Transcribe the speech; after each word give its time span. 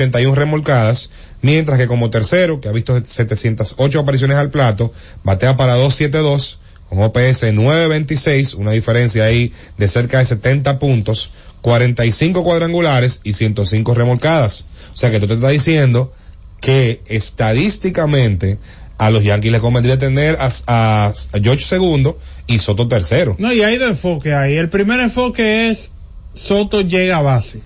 81 0.00 0.34
remolcadas, 0.34 1.10
mientras 1.42 1.78
que 1.78 1.86
como 1.86 2.10
tercero, 2.10 2.60
que 2.60 2.68
ha 2.68 2.72
visto 2.72 2.98
708 3.04 4.00
apariciones 4.00 4.38
al 4.38 4.50
plato, 4.50 4.92
batea 5.22 5.56
para 5.56 5.74
272, 5.74 6.60
con 6.88 7.02
OPS 7.02 7.52
926, 7.52 8.54
una 8.54 8.72
diferencia 8.72 9.24
ahí 9.24 9.52
de 9.78 9.88
cerca 9.88 10.18
de 10.18 10.26
70 10.26 10.78
puntos, 10.78 11.30
45 11.60 12.42
cuadrangulares 12.42 13.20
y 13.22 13.34
105 13.34 13.94
remolcadas. 13.94 14.66
O 14.92 14.96
sea 14.96 15.10
que 15.10 15.20
tú 15.20 15.28
te 15.28 15.34
estás 15.34 15.50
diciendo 15.50 16.12
que 16.60 17.00
estadísticamente 17.06 18.58
a 18.98 19.10
los 19.10 19.22
Yankees 19.22 19.52
les 19.52 19.60
convendría 19.60 19.98
tener 19.98 20.36
a, 20.40 20.50
a, 20.66 21.12
George 21.42 21.64
segundo 21.64 22.18
y 22.46 22.58
Soto 22.58 22.88
tercero. 22.88 23.36
No, 23.38 23.52
y 23.52 23.62
hay 23.62 23.78
dos 23.78 23.90
enfoques 23.90 24.34
ahí. 24.34 24.56
El 24.56 24.68
primer 24.68 25.00
enfoque 25.00 25.70
es 25.70 25.92
Soto 26.34 26.82
llega 26.82 27.18
a 27.18 27.22
base. 27.22 27.60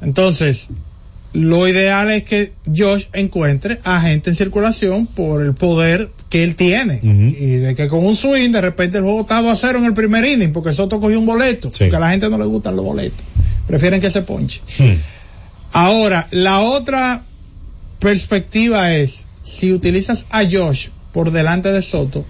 Entonces, 0.00 0.68
lo 1.32 1.66
ideal 1.66 2.10
es 2.10 2.24
que 2.24 2.52
Josh 2.66 3.06
encuentre 3.12 3.78
a 3.84 4.00
gente 4.00 4.30
en 4.30 4.36
circulación 4.36 5.06
por 5.06 5.42
el 5.42 5.54
poder 5.54 6.10
que 6.28 6.42
él 6.42 6.56
tiene. 6.56 7.00
Y 7.02 7.56
de 7.56 7.74
que 7.74 7.88
con 7.88 8.04
un 8.04 8.16
swing, 8.16 8.50
de 8.50 8.60
repente 8.60 8.98
el 8.98 9.04
juego 9.04 9.22
está 9.22 9.38
a 9.38 9.56
cero 9.56 9.78
en 9.78 9.86
el 9.86 9.94
primer 9.94 10.24
inning, 10.24 10.52
porque 10.52 10.74
Soto 10.74 11.00
cogió 11.00 11.18
un 11.18 11.26
boleto. 11.26 11.70
Que 11.70 11.94
a 11.94 12.00
la 12.00 12.10
gente 12.10 12.28
no 12.28 12.38
le 12.38 12.44
gustan 12.44 12.76
los 12.76 12.84
boletos. 12.84 13.24
Prefieren 13.66 14.00
que 14.00 14.10
se 14.10 14.22
ponche. 14.22 14.60
Ahora, 15.72 16.28
la 16.30 16.60
otra 16.60 17.22
perspectiva 17.98 18.94
es, 18.94 19.24
si 19.42 19.72
utilizas 19.72 20.26
a 20.30 20.44
Josh 20.44 20.88
por 21.12 21.30
delante 21.30 21.72
de 21.72 21.80
Soto, 21.80 22.26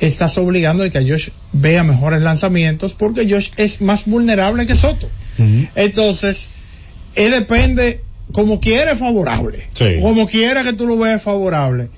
estás 0.00 0.36
obligando 0.38 0.82
a 0.82 0.90
que 0.90 1.00
Josh 1.00 1.30
vea 1.52 1.82
mejores 1.82 2.20
lanzamientos 2.20 2.94
porque 2.94 3.28
Josh 3.28 3.50
es 3.56 3.80
más 3.80 4.04
vulnerable 4.04 4.66
que 4.66 4.74
Soto. 4.74 5.08
Entonces, 5.74 6.50
él 7.14 7.30
depende 7.30 8.02
como 8.32 8.60
quiere 8.60 8.96
favorable. 8.96 9.68
Como 10.00 10.26
quiera 10.26 10.64
que 10.64 10.72
tú 10.72 10.86
lo 10.86 10.98
veas 10.98 11.22
favorable. 11.22 11.88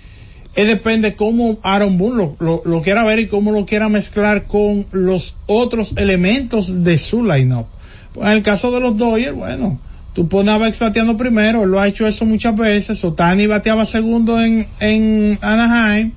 Él 0.54 0.66
depende 0.66 1.14
cómo 1.14 1.58
Aaron 1.62 1.96
Boone 1.96 2.34
lo, 2.40 2.62
lo, 2.64 2.82
quiera 2.82 3.04
ver 3.04 3.20
y 3.20 3.28
cómo 3.28 3.52
lo 3.52 3.66
quiera 3.66 3.88
mezclar 3.88 4.44
con 4.44 4.86
los 4.90 5.36
otros 5.46 5.92
elementos 5.96 6.82
de 6.82 6.98
su 6.98 7.24
lineup. 7.24 7.66
Pues 8.12 8.26
en 8.26 8.32
el 8.32 8.42
caso 8.42 8.72
de 8.72 8.80
los 8.80 8.96
Dodgers, 8.96 9.34
bueno, 9.34 9.78
tú 10.12 10.28
pones 10.28 10.52
a 10.52 10.58
Bex 10.58 10.80
bateando 10.80 11.16
primero, 11.16 11.62
él 11.62 11.70
lo 11.70 11.78
ha 11.78 11.86
hecho 11.86 12.06
eso 12.06 12.26
muchas 12.26 12.56
veces, 12.56 13.04
Otani 13.04 13.46
bateaba 13.46 13.86
segundo 13.86 14.42
en, 14.42 14.66
en 14.80 15.38
Anaheim, 15.40 16.10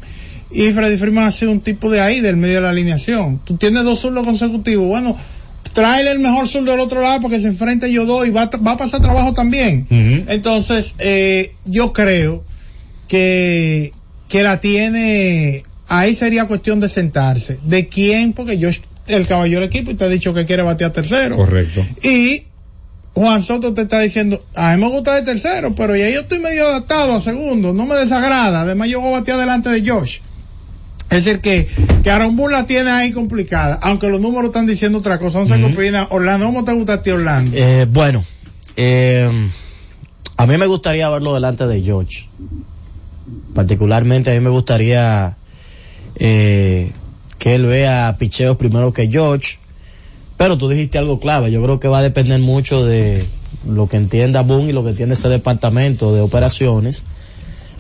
y 0.49 0.71
Freddy 0.71 0.97
Freeman 0.97 1.25
ha 1.25 1.31
sido 1.31 1.51
un 1.51 1.61
tipo 1.61 1.91
de 1.91 2.01
ahí, 2.01 2.19
del 2.19 2.37
medio 2.37 2.55
de 2.55 2.61
la 2.61 2.69
alineación. 2.69 3.39
Tú 3.43 3.57
tienes 3.57 3.83
dos 3.83 3.99
zurdos 3.99 4.25
consecutivos, 4.25 4.87
bueno, 4.87 5.15
tráele 5.73 6.11
el 6.11 6.19
mejor 6.19 6.47
sur 6.47 6.63
del 6.63 6.79
otro 6.79 7.01
lado 7.01 7.21
para 7.21 7.35
que 7.35 7.41
se 7.41 7.47
enfrente 7.47 7.91
yo 7.91 8.05
dos 8.05 8.25
y 8.25 8.29
va, 8.29 8.49
va 8.65 8.71
a 8.71 8.77
pasar 8.77 9.01
trabajo 9.01 9.33
también. 9.33 9.87
Entonces, 10.27 10.95
eh, 10.99 11.53
yo 11.65 11.93
creo 11.93 12.43
que, 13.07 13.91
que 14.27 14.43
la 14.43 14.59
tiene, 14.59 15.63
ahí 15.87 16.15
sería 16.15 16.45
cuestión 16.45 16.79
de 16.79 16.89
sentarse. 16.89 17.59
¿De 17.63 17.87
quién? 17.87 18.33
Porque 18.33 18.57
yo, 18.57 18.69
el 19.07 19.27
caballo 19.27 19.59
del 19.59 19.67
equipo, 19.67 19.91
y 19.91 19.95
te 19.95 20.05
ha 20.05 20.09
dicho 20.09 20.33
que 20.33 20.45
quiere 20.45 20.63
batear 20.63 20.91
tercero. 20.91 21.35
Correcto. 21.35 21.85
Y 22.03 22.43
Juan 23.13 23.41
Soto 23.41 23.73
te 23.73 23.81
está 23.81 23.99
diciendo, 23.99 24.43
a 24.55 24.75
mí 24.75 24.81
me 24.81 24.89
gusta 24.89 25.15
de 25.15 25.21
tercero, 25.21 25.75
pero 25.75 25.95
ya 25.95 26.09
yo 26.09 26.21
estoy 26.21 26.39
medio 26.39 26.67
adaptado 26.67 27.15
a 27.15 27.19
segundo, 27.19 27.73
no 27.73 27.85
me 27.85 27.95
desagrada. 27.95 28.61
Además, 28.61 28.89
yo 28.89 29.01
voy 29.01 29.13
a 29.13 29.19
batear 29.19 29.37
delante 29.37 29.69
de 29.69 29.87
Josh. 29.87 30.19
Es 31.13 31.25
decir, 31.25 31.41
que, 31.41 31.67
que 32.01 32.09
Aaron 32.09 32.35
Boone 32.35 32.55
la 32.55 32.65
tiene 32.65 32.89
ahí 32.89 33.11
complicada, 33.11 33.77
aunque 33.83 34.09
los 34.09 34.19
números 34.19 34.47
están 34.47 34.65
diciendo 34.65 34.97
otra 34.97 35.19
cosa. 35.19 35.39
No 35.39 35.45
sé 35.45 35.57
qué 35.57 35.65
opina. 35.65 36.07
Orlando, 36.09 36.47
¿cómo 36.47 36.65
te 36.65 36.73
gusta 36.73 36.93
a 36.93 37.01
ti, 37.03 37.11
Orlando? 37.11 37.55
Eh, 37.55 37.85
bueno, 37.87 38.23
eh, 38.75 39.29
a 40.35 40.47
mí 40.47 40.57
me 40.57 40.65
gustaría 40.65 41.07
verlo 41.09 41.35
delante 41.35 41.67
de 41.67 41.83
George. 41.83 42.27
Particularmente 43.53 44.31
a 44.31 44.33
mí 44.33 44.39
me 44.39 44.49
gustaría 44.49 45.37
eh, 46.15 46.91
que 47.37 47.53
él 47.53 47.67
vea 47.67 48.15
picheos 48.17 48.57
primero 48.57 48.91
que 48.91 49.07
George. 49.07 49.59
Pero 50.35 50.57
tú 50.57 50.67
dijiste 50.67 50.97
algo 50.97 51.19
clave. 51.19 51.51
Yo 51.51 51.61
creo 51.61 51.79
que 51.79 51.87
va 51.87 51.99
a 51.99 52.01
depender 52.01 52.39
mucho 52.39 52.83
de 52.83 53.23
lo 53.67 53.87
que 53.87 53.97
entienda 53.97 54.41
Boone 54.41 54.69
y 54.69 54.71
lo 54.71 54.83
que 54.83 54.89
entiende 54.89 55.13
ese 55.13 55.29
departamento 55.29 56.11
de 56.11 56.21
operaciones. 56.21 57.03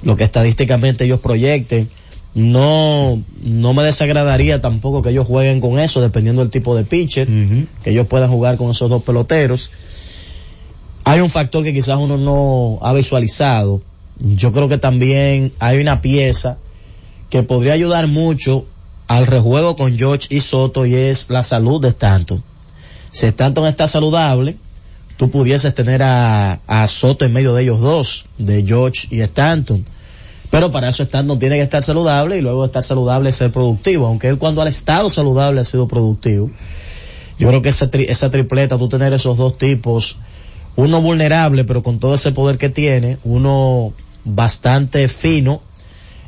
Lo 0.03 0.17
que 0.17 0.23
estadísticamente 0.23 1.05
ellos 1.05 1.19
proyecten 1.19 1.89
no, 2.35 3.21
no 3.43 3.73
me 3.73 3.83
desagradaría 3.83 4.59
tampoco 4.59 5.01
que 5.01 5.09
ellos 5.09 5.27
jueguen 5.27 5.61
con 5.61 5.79
eso, 5.79 6.01
dependiendo 6.01 6.41
del 6.41 6.49
tipo 6.49 6.75
de 6.75 6.83
pitcher, 6.83 7.27
que 7.83 7.91
ellos 7.91 8.07
puedan 8.07 8.31
jugar 8.31 8.57
con 8.57 8.71
esos 8.71 8.89
dos 8.89 9.03
peloteros. 9.03 9.69
Hay 11.03 11.19
un 11.19 11.29
factor 11.29 11.63
que 11.63 11.73
quizás 11.73 11.97
uno 11.99 12.17
no 12.17 12.79
ha 12.81 12.93
visualizado. 12.93 13.81
Yo 14.19 14.51
creo 14.51 14.67
que 14.67 14.77
también 14.77 15.51
hay 15.59 15.79
una 15.79 16.01
pieza 16.01 16.57
que 17.29 17.43
podría 17.43 17.73
ayudar 17.73 18.07
mucho 18.07 18.65
al 19.07 19.27
rejuego 19.27 19.75
con 19.75 19.95
George 19.97 20.27
y 20.29 20.39
Soto 20.39 20.85
y 20.85 20.95
es 20.95 21.29
la 21.29 21.43
salud 21.43 21.81
de 21.81 21.89
Stanton. 21.89 22.43
Si 23.11 23.27
Stanton 23.27 23.67
está 23.67 23.87
saludable, 23.87 24.57
tú 25.17 25.29
pudieses 25.29 25.75
tener 25.75 26.01
a, 26.01 26.61
a 26.65 26.87
Soto 26.87 27.25
en 27.25 27.33
medio 27.33 27.53
de 27.53 27.63
ellos 27.63 27.79
dos, 27.79 28.25
de 28.39 28.63
George 28.65 29.07
y 29.11 29.21
Stanton 29.21 29.85
pero 30.53 30.71
para 30.71 30.89
eso 30.89 31.07
no 31.25 31.39
tiene 31.39 31.55
que 31.55 31.63
estar 31.63 31.83
saludable 31.83 32.37
y 32.37 32.41
luego 32.41 32.63
estar 32.63 32.83
saludable 32.83 33.31
ser 33.31 33.51
productivo. 33.51 34.05
Aunque 34.05 34.27
él 34.27 34.37
cuando 34.37 34.61
ha 34.61 34.69
estado 34.69 35.09
saludable 35.09 35.59
ha 35.59 35.65
sido 35.65 35.87
productivo. 35.87 36.51
Yo 37.39 37.47
creo 37.47 37.63
que 37.63 37.69
esa, 37.69 37.89
esa 37.91 38.29
tripleta, 38.29 38.77
tú 38.77 38.87
tener 38.87 39.13
esos 39.13 39.35
dos 39.35 39.57
tipos, 39.57 40.17
uno 40.75 41.01
vulnerable 41.01 41.63
pero 41.63 41.81
con 41.81 41.97
todo 41.97 42.13
ese 42.13 42.33
poder 42.33 42.59
que 42.59 42.69
tiene, 42.69 43.17
uno 43.23 43.93
bastante 44.25 45.07
fino 45.07 45.63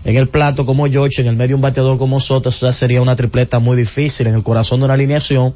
en 0.04 0.16
el 0.16 0.28
plato 0.28 0.66
como 0.66 0.88
George, 0.88 1.22
en 1.22 1.28
el 1.28 1.36
medio 1.36 1.56
un 1.56 1.62
bateador 1.62 2.00
como 2.00 2.20
Soto, 2.20 2.50
eso 2.50 2.74
sería 2.74 3.04
una 3.04 3.16
tripleta 3.16 3.60
muy 3.60 3.78
difícil 3.78 4.26
en 4.26 4.34
el 4.34 4.42
corazón 4.42 4.80
de 4.80 4.86
una 4.86 4.96
alineación. 4.96 5.54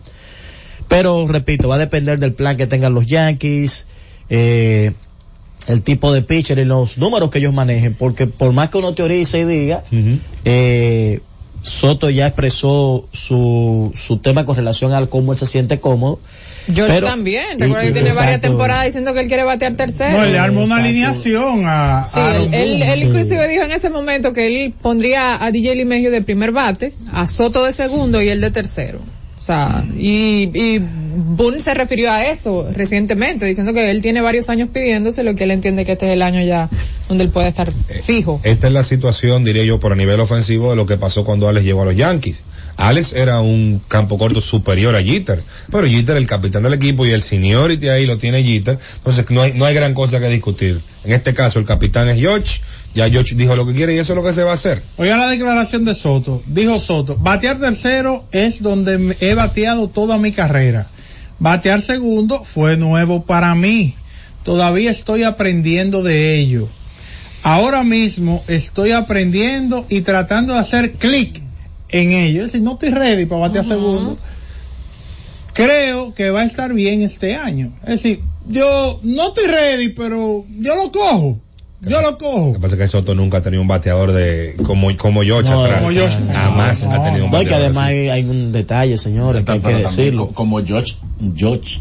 Pero 0.88 1.28
repito, 1.28 1.70
va 1.70 1.78
a 1.78 1.80
depender 1.80 2.20
del 2.20 2.36
plan 2.36 2.56
que 2.56 2.68
tengan 2.68 2.94
los 2.94 3.08
Yankees, 3.08 3.88
eh, 4.30 4.94
el 5.68 5.82
tipo 5.84 6.12
de 6.12 6.22
pitcher 6.22 6.60
y 6.60 6.66
los 6.66 6.98
números 6.98 7.30
que 7.30 7.40
ellos 7.40 7.54
manejen, 7.54 7.94
porque 7.94 8.28
por 8.28 8.52
más 8.54 8.70
que 8.70 8.78
uno 8.78 8.94
teorice 8.94 9.40
y 9.40 9.46
diga, 9.46 9.84
eh, 10.46 11.22
Soto 11.62 12.10
ya 12.10 12.28
expresó 12.28 13.08
su, 13.12 13.92
su 13.96 14.18
tema 14.18 14.46
con 14.46 14.56
relación 14.56 14.94
al 14.94 15.10
cómo 15.10 15.34
él 15.34 15.38
se 15.38 15.46
siente 15.46 15.80
cómodo. 15.80 16.20
George 16.74 17.02
también, 17.02 17.60
recuerda 17.60 17.86
que 17.86 17.92
tiene 17.92 18.14
varias 18.14 18.42
temporadas 18.42 18.86
diciendo 18.86 19.14
que 19.14 19.22
él 19.22 19.28
quiere 19.28 19.44
batear 19.44 19.76
tercero. 19.76 20.20
No, 20.20 20.26
le 20.26 20.38
armó 20.38 20.64
una 20.64 20.78
alineación 20.78 21.64
a... 21.66 22.06
Sí, 22.08 22.20
él, 22.20 22.84
él, 22.84 23.04
inclusive 23.04 23.48
dijo 23.48 23.64
en 23.64 23.72
ese 23.72 23.90
momento 23.90 24.34
que 24.34 24.48
él 24.48 24.74
pondría 24.80 25.44
a 25.44 25.52
DJ 25.52 25.76
Limegio 25.76 26.12
de 26.12 26.22
primer 26.22 26.52
bate, 26.52 26.94
a 27.12 27.28
Soto 27.28 27.66
de 27.66 27.74
segundo 27.74 28.22
y 28.22 28.30
él 28.30 28.40
de 28.40 28.52
tercero. 28.52 29.00
O 29.40 29.42
sea, 29.42 29.86
y, 29.96 30.52
y 30.54 30.80
Boone 30.80 31.62
se 31.62 31.74
refirió 31.74 32.12
a 32.12 32.26
eso 32.26 32.68
recientemente, 32.74 33.46
diciendo 33.46 33.72
que 33.72 33.90
él 33.90 34.02
tiene 34.02 34.20
varios 34.22 34.50
años 34.50 34.68
pidiéndose 34.70 35.24
lo 35.24 35.34
que 35.34 35.46
él 35.46 35.52
entiende 35.52 35.86
que 35.86 35.94
este 35.94 36.08
es 36.08 36.12
el 36.12 36.24
año 36.24 36.42
ya 36.44 36.70
donde 37.08 37.24
él 37.24 37.30
puede 37.30 37.48
estar 37.48 37.70
eh, 37.70 38.02
fijo. 38.04 38.42
Esta 38.44 38.68
es 38.68 38.74
la 38.74 38.84
situación, 38.84 39.46
diría 39.46 39.64
yo, 39.64 39.80
por 39.80 39.94
a 39.94 39.96
nivel 39.96 40.20
ofensivo 40.20 40.72
de 40.72 40.76
lo 40.76 40.86
que 40.86 40.98
pasó 40.98 41.24
cuando 41.24 41.48
Alex 41.48 41.66
llegó 41.66 41.84
a 41.84 41.86
los 41.86 41.96
Yankees. 41.96 42.44
Alex 42.76 43.14
era 43.14 43.40
un 43.40 43.82
campo 43.88 44.18
corto 44.18 44.42
superior 44.42 44.94
a 44.96 45.02
Jeter, 45.02 45.42
pero 45.72 45.88
Jeter 45.88 46.18
el 46.18 46.28
capitán 46.28 46.64
del 46.64 46.74
equipo 46.74 47.06
y 47.06 47.12
el 47.12 47.22
seniority 47.22 47.88
ahí 47.88 48.06
lo 48.06 48.18
tiene 48.18 48.44
Jeter, 48.44 48.78
entonces 48.98 49.26
no 49.30 49.42
hay, 49.42 49.54
no 49.54 49.66
hay 49.66 49.74
gran 49.74 49.94
cosa 49.94 50.20
que 50.20 50.28
discutir. 50.28 50.80
En 51.06 51.14
este 51.14 51.34
caso 51.34 51.60
el 51.60 51.66
capitán 51.66 52.10
es 52.10 52.18
George, 52.18 52.62
ya 52.96 53.10
George 53.10 53.36
dijo 53.36 53.56
lo 53.56 53.68
que 53.68 53.74
quiere 53.74 53.96
y 53.96 54.00
eso 54.00 54.14
es 54.14 54.18
lo 54.18 54.24
que 54.24 54.34
se 54.34 54.44
va 54.44 54.52
a 54.52 54.56
hacer. 54.56 54.82
Oiga 54.98 55.16
la 55.18 55.28
declaración 55.28 55.86
de 55.86 55.96
Soto. 55.96 56.42
Dijo 56.48 56.80
Soto, 56.80 57.18
batear 57.18 57.60
tercero 57.60 58.26
es 58.32 58.62
donde 58.62 59.16
he 59.20 59.36
bateado 59.36 59.90
toda 59.90 60.18
mi 60.18 60.32
carrera. 60.32 60.88
Batear 61.40 61.82
segundo 61.82 62.44
fue 62.44 62.78
nuevo 62.78 63.24
para 63.24 63.54
mí. 63.56 63.94
Todavía 64.44 64.92
estoy 64.92 65.24
aprendiendo 65.24 66.04
de 66.04 66.40
ello. 66.40 66.68
Ahora 67.44 67.84
mismo 67.84 68.44
estoy 68.48 68.92
aprendiendo 68.92 69.86
y 69.88 70.02
tratando 70.02 70.54
de 70.54 70.60
hacer 70.60 70.94
clic 70.94 71.42
en 71.90 72.12
ello. 72.12 72.46
Es 72.46 72.52
decir, 72.52 72.62
no 72.62 72.74
estoy 72.74 72.90
ready 72.90 73.26
para 73.26 73.42
batear 73.42 73.66
segundo. 73.66 74.18
Creo 75.54 76.14
que 76.14 76.32
va 76.32 76.42
a 76.42 76.46
estar 76.46 76.74
bien 76.74 77.02
este 77.02 77.36
año. 77.36 77.74
Es 77.84 78.02
decir, 78.02 78.22
yo 78.48 79.00
no 79.04 79.30
estoy 79.30 79.48
ready, 79.48 79.90
pero 79.90 80.46
yo 80.58 80.76
lo 80.76 80.92
cojo. 80.92 81.40
Yo 81.82 82.02
lo 82.02 82.18
cojo. 82.18 82.48
Lo 82.48 82.54
que 82.54 82.60
pasa 82.60 82.76
es 82.76 82.82
que 82.82 82.88
Soto 82.90 83.16
nunca 83.16 83.38
ha 83.38 83.42
tenido 83.42 83.62
un 83.62 83.68
bateador 83.68 84.12
de 84.12 84.56
como 84.64 84.96
como 84.98 85.22
George 85.22 85.52
atrás. 85.52 85.88
Jamás 86.32 86.86
ha 86.86 87.04
tenido 87.04 87.26
un 87.26 87.32
bateador. 87.32 87.48
que 87.48 87.54
además 87.54 87.86
hay, 87.86 88.24
un 88.24 88.52
detalle, 88.52 88.98
señores, 88.98 89.46
que 89.46 89.52
hay 89.52 89.60
que 89.62 89.74
decirlo. 89.76 90.28
Como 90.28 90.64
George, 90.64 90.96
George. 91.36 91.80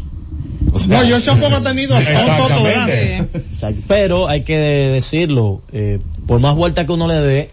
no, 0.61 0.79
George 0.79 1.25
tampoco 1.25 1.55
ha 1.55 1.63
tenido 1.63 1.95
a 1.95 2.01
Soto 2.01 3.73
Pero 3.87 4.27
hay 4.29 4.43
que 4.43 4.57
decirlo, 4.57 5.61
eh, 5.73 5.99
por 6.27 6.39
más 6.39 6.55
vuelta 6.55 6.85
que 6.85 6.91
uno 6.93 7.07
le 7.07 7.15
dé, 7.15 7.49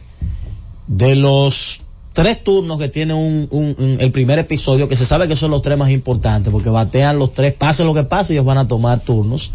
de 0.86 1.16
los 1.16 1.80
tres 2.12 2.42
turnos 2.44 2.78
que 2.78 2.88
tiene 2.88 3.12
un, 3.12 3.48
un, 3.50 3.96
el 4.00 4.12
primer 4.12 4.38
episodio, 4.38 4.88
que 4.88 4.96
se 4.96 5.04
sabe 5.04 5.26
que 5.26 5.34
son 5.34 5.50
los 5.50 5.62
tres 5.62 5.76
más 5.76 5.90
importantes, 5.90 6.52
porque 6.52 6.70
batean 6.70 7.18
los 7.18 7.34
tres, 7.34 7.54
pase 7.54 7.84
lo 7.84 7.92
que 7.92 8.04
pase, 8.04 8.34
ellos 8.34 8.44
van 8.44 8.58
a 8.58 8.68
tomar 8.68 9.00
turnos 9.00 9.50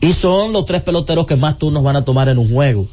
y 0.00 0.12
son 0.12 0.52
los 0.52 0.64
tres 0.66 0.82
peloteros 0.82 1.26
que 1.26 1.36
más 1.36 1.58
turnos 1.58 1.82
van 1.82 1.96
a 1.96 2.04
tomar 2.04 2.28
en 2.28 2.38
un 2.38 2.50
juego, 2.50 2.86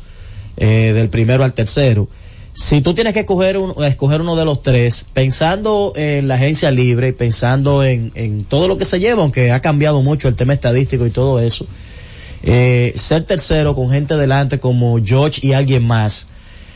eh, 0.57 0.91
del 0.93 1.09
primero 1.09 1.43
al 1.43 1.53
tercero. 1.53 2.07
Si 2.53 2.81
tú 2.81 2.95
tienes 2.95 3.13
que 3.13 3.19
escoger, 3.19 3.57
un, 3.57 3.83
escoger 3.83 4.21
uno 4.21 4.35
de 4.35 4.43
los 4.43 4.63
tres, 4.63 5.05
pensando 5.13 5.93
en 5.95 6.27
la 6.27 6.35
agencia 6.35 6.71
libre, 6.71 7.13
pensando 7.13 7.83
en, 7.83 8.11
en 8.15 8.45
todo 8.45 8.67
lo 8.67 8.77
que 8.77 8.85
se 8.85 8.99
lleva, 8.99 9.21
aunque 9.21 9.51
ha 9.51 9.61
cambiado 9.61 10.01
mucho 10.01 10.27
el 10.27 10.35
tema 10.35 10.53
estadístico 10.53 11.05
y 11.05 11.11
todo 11.11 11.39
eso, 11.39 11.67
eh, 12.43 12.93
ser 12.95 13.23
tercero 13.23 13.75
con 13.75 13.89
gente 13.89 14.15
delante 14.15 14.59
como 14.59 14.97
George 15.03 15.45
y 15.45 15.53
alguien 15.53 15.85
más 15.85 16.27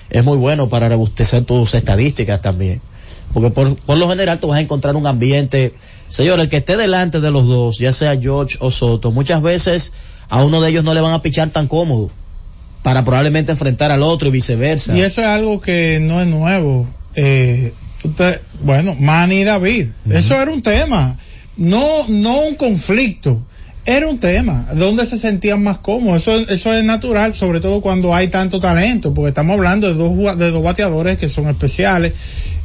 es 0.10 0.24
muy 0.24 0.38
bueno 0.38 0.69
para 0.69 0.89
rebustecer 0.89 1.45
tus 1.45 1.74
estadísticas 1.74 2.42
también. 2.42 2.81
Porque 3.34 3.50
por, 3.50 3.75
por 3.77 3.98
lo 3.98 4.10
general 4.10 4.39
tú 4.39 4.48
vas 4.48 4.57
a 4.57 4.62
encontrar 4.62 4.95
un 4.95 5.07
ambiente, 5.07 5.74
señor, 6.10 6.39
el 6.39 6.50
que 6.50 6.57
esté 6.57 6.75
delante 6.75 7.22
de 7.22 7.31
los 7.31 7.48
dos, 7.48 7.77
ya 7.77 7.94
sea 7.94 8.19
George 8.19 8.57
o 8.60 8.72
Soto, 8.72 9.12
muchas 9.12 9.42
veces 9.42 9.94
a 10.31 10.44
uno 10.45 10.62
de 10.62 10.69
ellos 10.69 10.86
no 10.86 10.94
le 10.94 11.01
van 11.01 11.12
a 11.12 11.22
pichar 11.22 11.50
tan 11.50 11.68
cómodo 11.68 12.10
para 12.83 13.04
probablemente 13.04 13.51
enfrentar 13.51 13.92
al 13.92 14.01
otro 14.01 14.30
y 14.30 14.31
viceversa. 14.31 14.98
Y 14.98 15.01
eso 15.01 15.19
es 15.19 15.28
algo 15.28 15.60
que 15.60 16.00
no 16.01 16.22
es 16.22 16.28
nuevo. 16.28 16.88
Eh, 17.16 17.74
usted, 18.01 18.39
bueno, 18.63 18.95
Manny 18.98 19.42
y 19.42 19.44
David, 19.44 19.89
eso 20.10 20.42
era 20.42 20.50
un 20.50 20.62
tema, 20.62 21.18
no, 21.57 22.07
no 22.07 22.39
un 22.44 22.56
conflicto 22.56 23.42
era 23.86 24.07
un 24.07 24.19
tema, 24.19 24.68
donde 24.74 25.06
se 25.06 25.18
sentían 25.18 25.63
más 25.63 25.80
cómodos. 25.80 26.22
Eso, 26.22 26.38
eso 26.38 26.74
es 26.74 26.84
natural, 26.84 27.36
sobre 27.36 27.60
todo 27.60 27.81
cuando 27.81 28.16
hay 28.16 28.27
tanto 28.27 28.60
talento, 28.60 29.13
porque 29.13 29.30
estamos 29.30 29.56
hablando 29.56 29.88
de 29.88 29.95
dos, 29.95 30.38
de 30.38 30.51
dos 30.51 30.63
bateadores 30.63 31.18
que 31.18 31.27
son 31.27 31.50
especiales. 31.50 32.13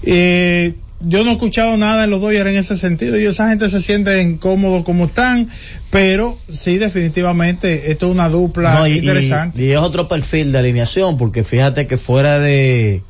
Eh, 0.02 0.74
yo 1.00 1.22
no 1.24 1.30
he 1.30 1.32
escuchado 1.34 1.76
nada 1.76 2.04
en 2.04 2.10
los 2.10 2.20
Dodgers 2.20 2.48
en 2.48 2.56
ese 2.56 2.76
sentido 2.78 3.18
y 3.18 3.24
esa 3.26 3.48
gente 3.50 3.68
se 3.68 3.80
siente 3.82 4.20
incómodo 4.22 4.82
como 4.82 5.04
están, 5.06 5.48
pero 5.90 6.38
sí 6.50 6.78
definitivamente 6.78 7.90
esto 7.90 8.06
es 8.06 8.12
una 8.12 8.28
dupla 8.28 8.74
No, 8.74 8.86
y, 8.86 8.92
interesante. 8.98 9.62
y- 9.62 9.66
y 9.66 9.72
es 9.72 9.78
otro 9.78 10.08
perfil 10.08 10.52
de 10.52 10.58
alineación, 10.58 11.16
porque 11.18 11.44
fíjate 11.44 11.86
que 11.86 11.96
fuera 11.98 12.38
de, 12.40 13.02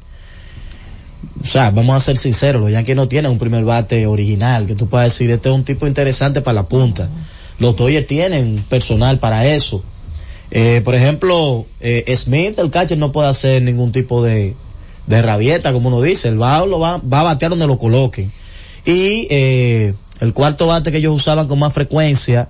o 1.42 1.46
sea, 1.46 1.70
vamos 1.70 1.96
a 1.96 2.00
ser 2.00 2.16
sinceros, 2.18 2.62
los 2.62 2.72
Yankees 2.72 2.96
no 2.96 3.08
tienen 3.08 3.30
un 3.30 3.38
primer 3.38 3.64
bate 3.64 4.06
original, 4.06 4.66
que 4.66 4.74
tú 4.74 4.88
puedas 4.88 5.12
decir, 5.12 5.30
este 5.30 5.48
es 5.48 5.54
un 5.54 5.64
tipo 5.64 5.86
interesante 5.86 6.40
para 6.40 6.54
la 6.54 6.62
punta. 6.68 7.08
Los 7.58 7.76
Dodgers 7.76 8.06
tienen 8.06 8.62
personal 8.68 9.18
para 9.18 9.46
eso. 9.46 9.82
Eh, 10.50 10.80
por 10.84 10.94
ejemplo, 10.94 11.66
eh, 11.80 12.12
Smith, 12.16 12.58
el 12.58 12.70
catcher, 12.70 12.98
no 12.98 13.12
puede 13.12 13.28
hacer 13.28 13.62
ningún 13.62 13.92
tipo 13.92 14.22
de, 14.22 14.54
de 15.06 15.22
rabieta, 15.22 15.72
como 15.72 15.88
uno 15.88 16.02
dice. 16.02 16.28
El 16.28 16.40
va, 16.40 16.64
lo 16.66 16.78
va, 16.78 16.98
va 16.98 17.20
a 17.20 17.24
batear 17.24 17.50
donde 17.50 17.66
lo 17.66 17.78
coloquen. 17.78 18.32
Y 18.84 19.26
eh, 19.30 19.94
el 20.20 20.32
cuarto 20.32 20.66
bate 20.66 20.92
que 20.92 20.98
ellos 20.98 21.14
usaban 21.14 21.48
con 21.48 21.58
más 21.58 21.72
frecuencia, 21.72 22.48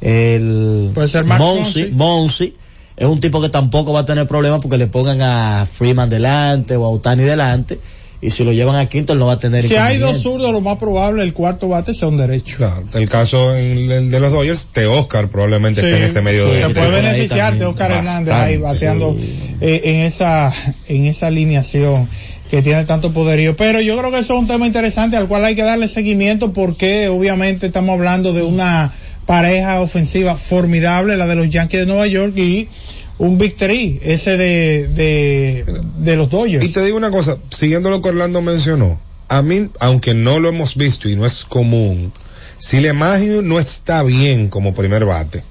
el 0.00 0.92
Monsi, 1.38 1.86
Monsi. 1.92 2.54
Es 2.96 3.08
un 3.08 3.20
tipo 3.20 3.40
que 3.40 3.48
tampoco 3.48 3.92
va 3.92 4.00
a 4.00 4.04
tener 4.04 4.28
problemas 4.28 4.60
porque 4.60 4.78
le 4.78 4.86
pongan 4.86 5.22
a 5.22 5.66
Freeman 5.66 6.10
delante 6.10 6.76
o 6.76 6.84
a 6.84 6.90
Otani 6.90 7.22
delante. 7.22 7.80
Y 8.24 8.30
si 8.30 8.44
lo 8.44 8.52
llevan 8.52 8.76
a 8.76 8.86
quinto, 8.88 9.12
él 9.14 9.18
no 9.18 9.26
va 9.26 9.32
a 9.32 9.38
tener 9.40 9.64
Si 9.64 9.74
hay 9.74 9.98
dos 9.98 10.22
zurdos, 10.22 10.52
lo 10.52 10.60
más 10.60 10.78
probable 10.78 11.24
el 11.24 11.34
cuarto 11.34 11.66
bate 11.66 11.92
sea 11.92 12.06
un 12.06 12.16
derecho. 12.16 12.56
Claro, 12.56 12.84
el 12.94 13.08
caso 13.10 13.56
en 13.56 13.90
el 13.90 14.10
de 14.12 14.20
los 14.20 14.30
Dodgers, 14.30 14.70
de 14.72 14.86
Oscar 14.86 15.26
probablemente 15.28 15.80
Sí, 15.80 15.88
esté 15.88 15.98
en 15.98 16.04
ese 16.04 16.22
medio 16.22 16.44
sí, 16.46 16.52
de 16.52 16.60
se 16.60 16.64
por 16.66 16.74
puede 16.74 17.02
beneficiar 17.02 17.58
de. 17.58 17.66
Oscar 17.66 17.90
Hernández 17.90 18.32
ahí 18.32 18.56
bateando 18.58 19.16
sí. 19.18 19.56
eh, 19.60 19.80
en 19.84 19.96
esa 20.02 20.52
en 20.88 21.06
esa 21.06 21.26
alineación 21.26 22.08
que 22.48 22.62
tiene 22.62 22.84
tanto 22.84 23.12
poderío. 23.12 23.56
Pero 23.56 23.80
yo 23.80 23.98
creo 23.98 24.12
que 24.12 24.20
eso 24.20 24.34
es 24.34 24.40
un 24.40 24.46
tema 24.46 24.68
interesante 24.68 25.16
al 25.16 25.26
cual 25.26 25.44
hay 25.44 25.56
que 25.56 25.64
darle 25.64 25.88
seguimiento 25.88 26.52
porque 26.52 27.08
obviamente 27.08 27.66
estamos 27.66 27.94
hablando 27.94 28.32
de 28.32 28.42
una 28.42 28.92
pareja 29.26 29.80
ofensiva 29.80 30.36
formidable, 30.36 31.16
la 31.16 31.26
de 31.26 31.34
los 31.34 31.50
Yankees 31.50 31.80
de 31.80 31.86
Nueva 31.86 32.06
York 32.06 32.36
y 32.36 32.68
un 33.18 33.38
victory, 33.38 34.00
ese 34.02 34.36
de, 34.36 34.88
de, 34.88 35.82
de 35.98 36.16
los 36.16 36.30
Dodgers. 36.30 36.64
Y 36.64 36.68
te 36.70 36.84
digo 36.84 36.96
una 36.96 37.10
cosa, 37.10 37.38
siguiendo 37.50 37.90
lo 37.90 38.02
que 38.02 38.08
Orlando 38.08 38.42
mencionó, 38.42 38.98
a 39.28 39.42
mí, 39.42 39.70
aunque 39.80 40.14
no 40.14 40.40
lo 40.40 40.48
hemos 40.48 40.76
visto 40.76 41.08
y 41.08 41.16
no 41.16 41.24
es 41.24 41.44
común, 41.44 42.12
si 42.58 42.80
LeMahieu 42.80 43.42
no 43.42 43.58
está 43.58 44.02
bien 44.02 44.48
como 44.48 44.74
primer 44.74 45.04
bate, 45.04 45.42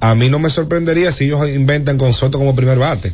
a 0.00 0.14
mí 0.14 0.28
no 0.28 0.38
me 0.38 0.50
sorprendería 0.50 1.12
si 1.12 1.26
ellos 1.26 1.48
inventan 1.48 1.98
con 1.98 2.12
Soto 2.12 2.38
como 2.38 2.54
primer 2.54 2.78
bate. 2.78 3.12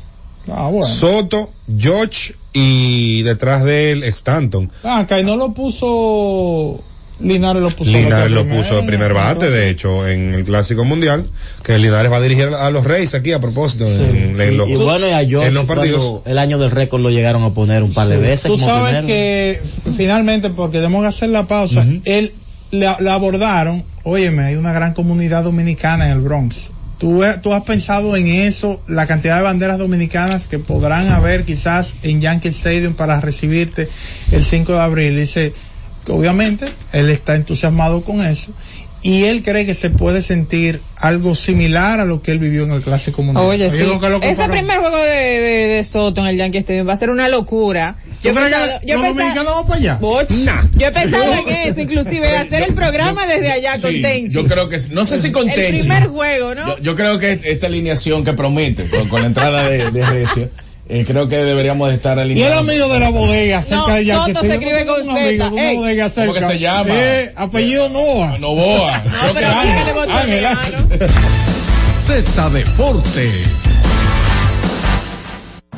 Ah, 0.49 0.69
bueno. 0.69 0.87
Soto, 0.87 1.51
George 1.77 2.35
y 2.53 3.23
detrás 3.23 3.65
de 3.65 3.91
él 3.91 4.05
Stanton. 4.05 4.71
Ah, 4.85 5.05
que 5.09 5.23
no 5.25 5.37
lo 5.37 5.53
puso 5.53 6.83
Linares 7.19 7.63
lo 7.63 7.71
puso 7.71 7.91
Linares 7.91 8.31
lo 8.31 8.47
puso 8.47 8.77
de 8.77 8.83
primer 8.83 9.15
bate, 9.15 9.51
de 9.51 9.71
hecho, 9.71 10.07
en 10.07 10.35
el 10.35 10.45
Clásico 10.45 10.85
Mundial, 10.85 11.27
que 11.63 11.79
Linares 11.79 12.13
va 12.13 12.19
a 12.19 12.21
dirigir 12.21 12.49
a 12.49 12.71
los 12.71 12.85
Reyes 12.85 13.15
aquí 13.15 13.33
a 13.33 13.41
propósito 13.41 13.87
en, 13.87 14.39
en 14.39 14.53
Y, 14.53 14.57
los, 14.57 14.69
y 14.69 14.75
bueno, 14.75 15.09
y 15.09 15.13
a 15.13 15.25
George 15.27 15.49
en 15.49 15.55
los 15.55 15.65
cuando 15.65 15.83
partidos. 15.83 16.21
el 16.27 16.39
año 16.39 16.59
del 16.59 16.71
récord 16.71 17.01
lo 17.01 17.11
llegaron 17.11 17.43
a 17.45 17.51
poner 17.55 17.83
un 17.83 17.93
par 17.95 18.09
de 18.09 18.19
veces 18.19 18.43
Tú 18.43 18.59
como 18.59 18.67
sabes 18.67 18.97
primero. 18.99 19.07
que 19.07 19.61
finalmente, 19.97 20.51
porque 20.51 20.79
tenemos 20.79 21.03
que 21.03 21.09
hacer 21.09 21.31
la 21.31 21.47
pausa, 21.47 21.87
él 22.05 22.33
la, 22.71 22.93
abordaron. 23.15 23.85
Óyeme, 24.03 24.45
hay 24.45 24.55
una 24.57 24.73
gran 24.73 24.93
comunidad 24.93 25.45
dominicana 25.45 26.07
en 26.07 26.13
el 26.13 26.21
Bronx. 26.21 26.71
¿Tú, 26.99 27.23
tú 27.43 27.53
has 27.53 27.63
pensado 27.65 28.17
en 28.17 28.27
eso, 28.29 28.81
la 28.89 29.07
cantidad 29.07 29.37
de 29.37 29.43
banderas 29.43 29.79
dominicanas 29.79 30.47
que 30.49 30.59
podrán 30.59 31.09
haber 31.11 31.45
quizás 31.45 31.95
en 32.03 32.23
Yankee 32.23 32.49
Stadium 32.49 32.95
para 32.95 33.21
recibirte 33.21 33.89
el 34.33 34.43
5 34.45 34.73
de 34.73 34.81
abril. 34.81 35.17
Dice 35.17 35.53
que 36.07 36.13
obviamente 36.13 36.65
él 36.93 37.11
está 37.11 37.35
entusiasmado 37.35 38.03
con 38.03 38.23
eso 38.23 38.53
y 39.03 39.25
él 39.25 39.43
cree 39.45 39.67
que 39.67 39.75
se 39.75 39.91
puede 39.91 40.21
sentir 40.23 40.81
algo 40.97 41.37
similar 41.37 42.01
a 42.01 42.05
lo 42.05 42.23
que 42.23 42.33
él 42.33 42.39
vivió 42.41 42.65
en 42.65 42.73
el 42.73 42.81
Clásico 42.81 43.23
Mundial. 43.23 43.47
Oye, 43.47 43.71
sí. 43.71 43.85
Ese 44.23 44.49
primer 44.49 44.79
juego 44.79 44.97
de, 44.99 45.15
de, 45.15 45.67
de 45.77 45.85
Soto 45.85 46.23
en 46.23 46.29
el 46.29 46.37
Yankee 46.39 46.59
Stadium 46.59 46.89
va 46.89 46.95
a 46.95 46.97
ser 46.97 47.11
una 47.11 47.29
locura. 47.29 47.97
¿Tú 48.03 48.11
Yo 48.25 48.31
he 48.31 48.35
pensado, 48.35 48.81
que 48.81 48.87
yo 48.87 48.95
los 48.95 49.03
pensado- 49.03 49.15
dominicanos 49.15 49.45
vamos 49.53 49.67
para 49.69 49.77
allá? 49.81 49.95
Boch, 50.01 50.29
yo 50.77 50.87
he 50.89 50.93
pensado 50.93 51.25
en 51.35 51.49
eso, 51.49 51.81
inclusive 51.83 52.37
hacer 52.37 52.63
el 52.65 52.75
programa 52.75 53.27
desde 53.27 53.53
allá 53.53 53.81
con 53.81 53.93
Sí, 53.93 54.01
Tenchi. 54.03 54.35
yo 54.35 54.45
creo 54.45 54.69
que, 54.69 54.79
no 54.91 55.05
sé 55.05 55.19
si 55.19 55.31
con 55.31 55.49
el 55.49 55.55
Tenchi. 55.55 55.81
primer 55.81 56.07
juego, 56.09 56.55
¿no? 56.57 56.67
Yo, 56.77 56.83
yo 56.83 56.97
creo 56.97 57.19
que 57.21 57.39
esta 57.45 57.67
alineación 57.69 58.25
que 58.25 58.33
promete, 58.33 58.87
con, 58.87 59.09
con 59.09 59.21
la 59.21 59.27
entrada 59.29 59.69
de, 59.69 59.91
de 59.91 60.07
Recio, 60.07 60.51
eh, 60.89 61.05
creo 61.07 61.29
que 61.29 61.37
deberíamos 61.37 61.89
de 61.89 61.95
estar 61.95 62.17
Y 62.17 62.21
el 62.21 62.25
alineados. 62.27 62.59
amigo 62.59 62.89
de 62.89 63.01
la 63.01 63.11
bodega 63.11 63.63
cerca 63.63 63.87
No, 63.89 63.95
de 63.95 64.05
Yankee 64.05 64.33
Soto 64.35 64.47
se 64.47 64.55
escribe 64.55 64.87
con 64.87 65.03
Un 65.03 65.11
amigo 65.11 65.45
de 65.45 65.51
una 65.51 65.73
bodega 65.75 66.09
cerca. 66.09 66.27
¿Cómo 66.33 66.41
que 66.49 66.55
se 66.55 66.59
llama? 66.61 66.91
Eh, 66.93 67.33
apellido 67.37 67.89
Noah. 67.89 68.39
Novoa. 68.39 68.99
No, 69.05 69.11
Creo 69.21 69.35
que 69.35 69.41
pero 69.41 70.07
dígale 70.07 70.47
Ángel. 70.47 70.47
Ángel. 70.47 71.09
Z 72.07 72.51
Deportes. 72.51 73.76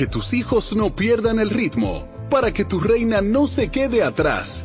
Que 0.00 0.06
tus 0.06 0.32
hijos 0.32 0.74
no 0.74 0.96
pierdan 0.96 1.40
el 1.40 1.50
ritmo, 1.50 2.08
para 2.30 2.54
que 2.54 2.64
tu 2.64 2.80
reina 2.80 3.20
no 3.20 3.46
se 3.46 3.68
quede 3.68 4.02
atrás, 4.02 4.64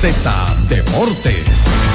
Z 0.00 0.28
Deportes. 0.70 1.89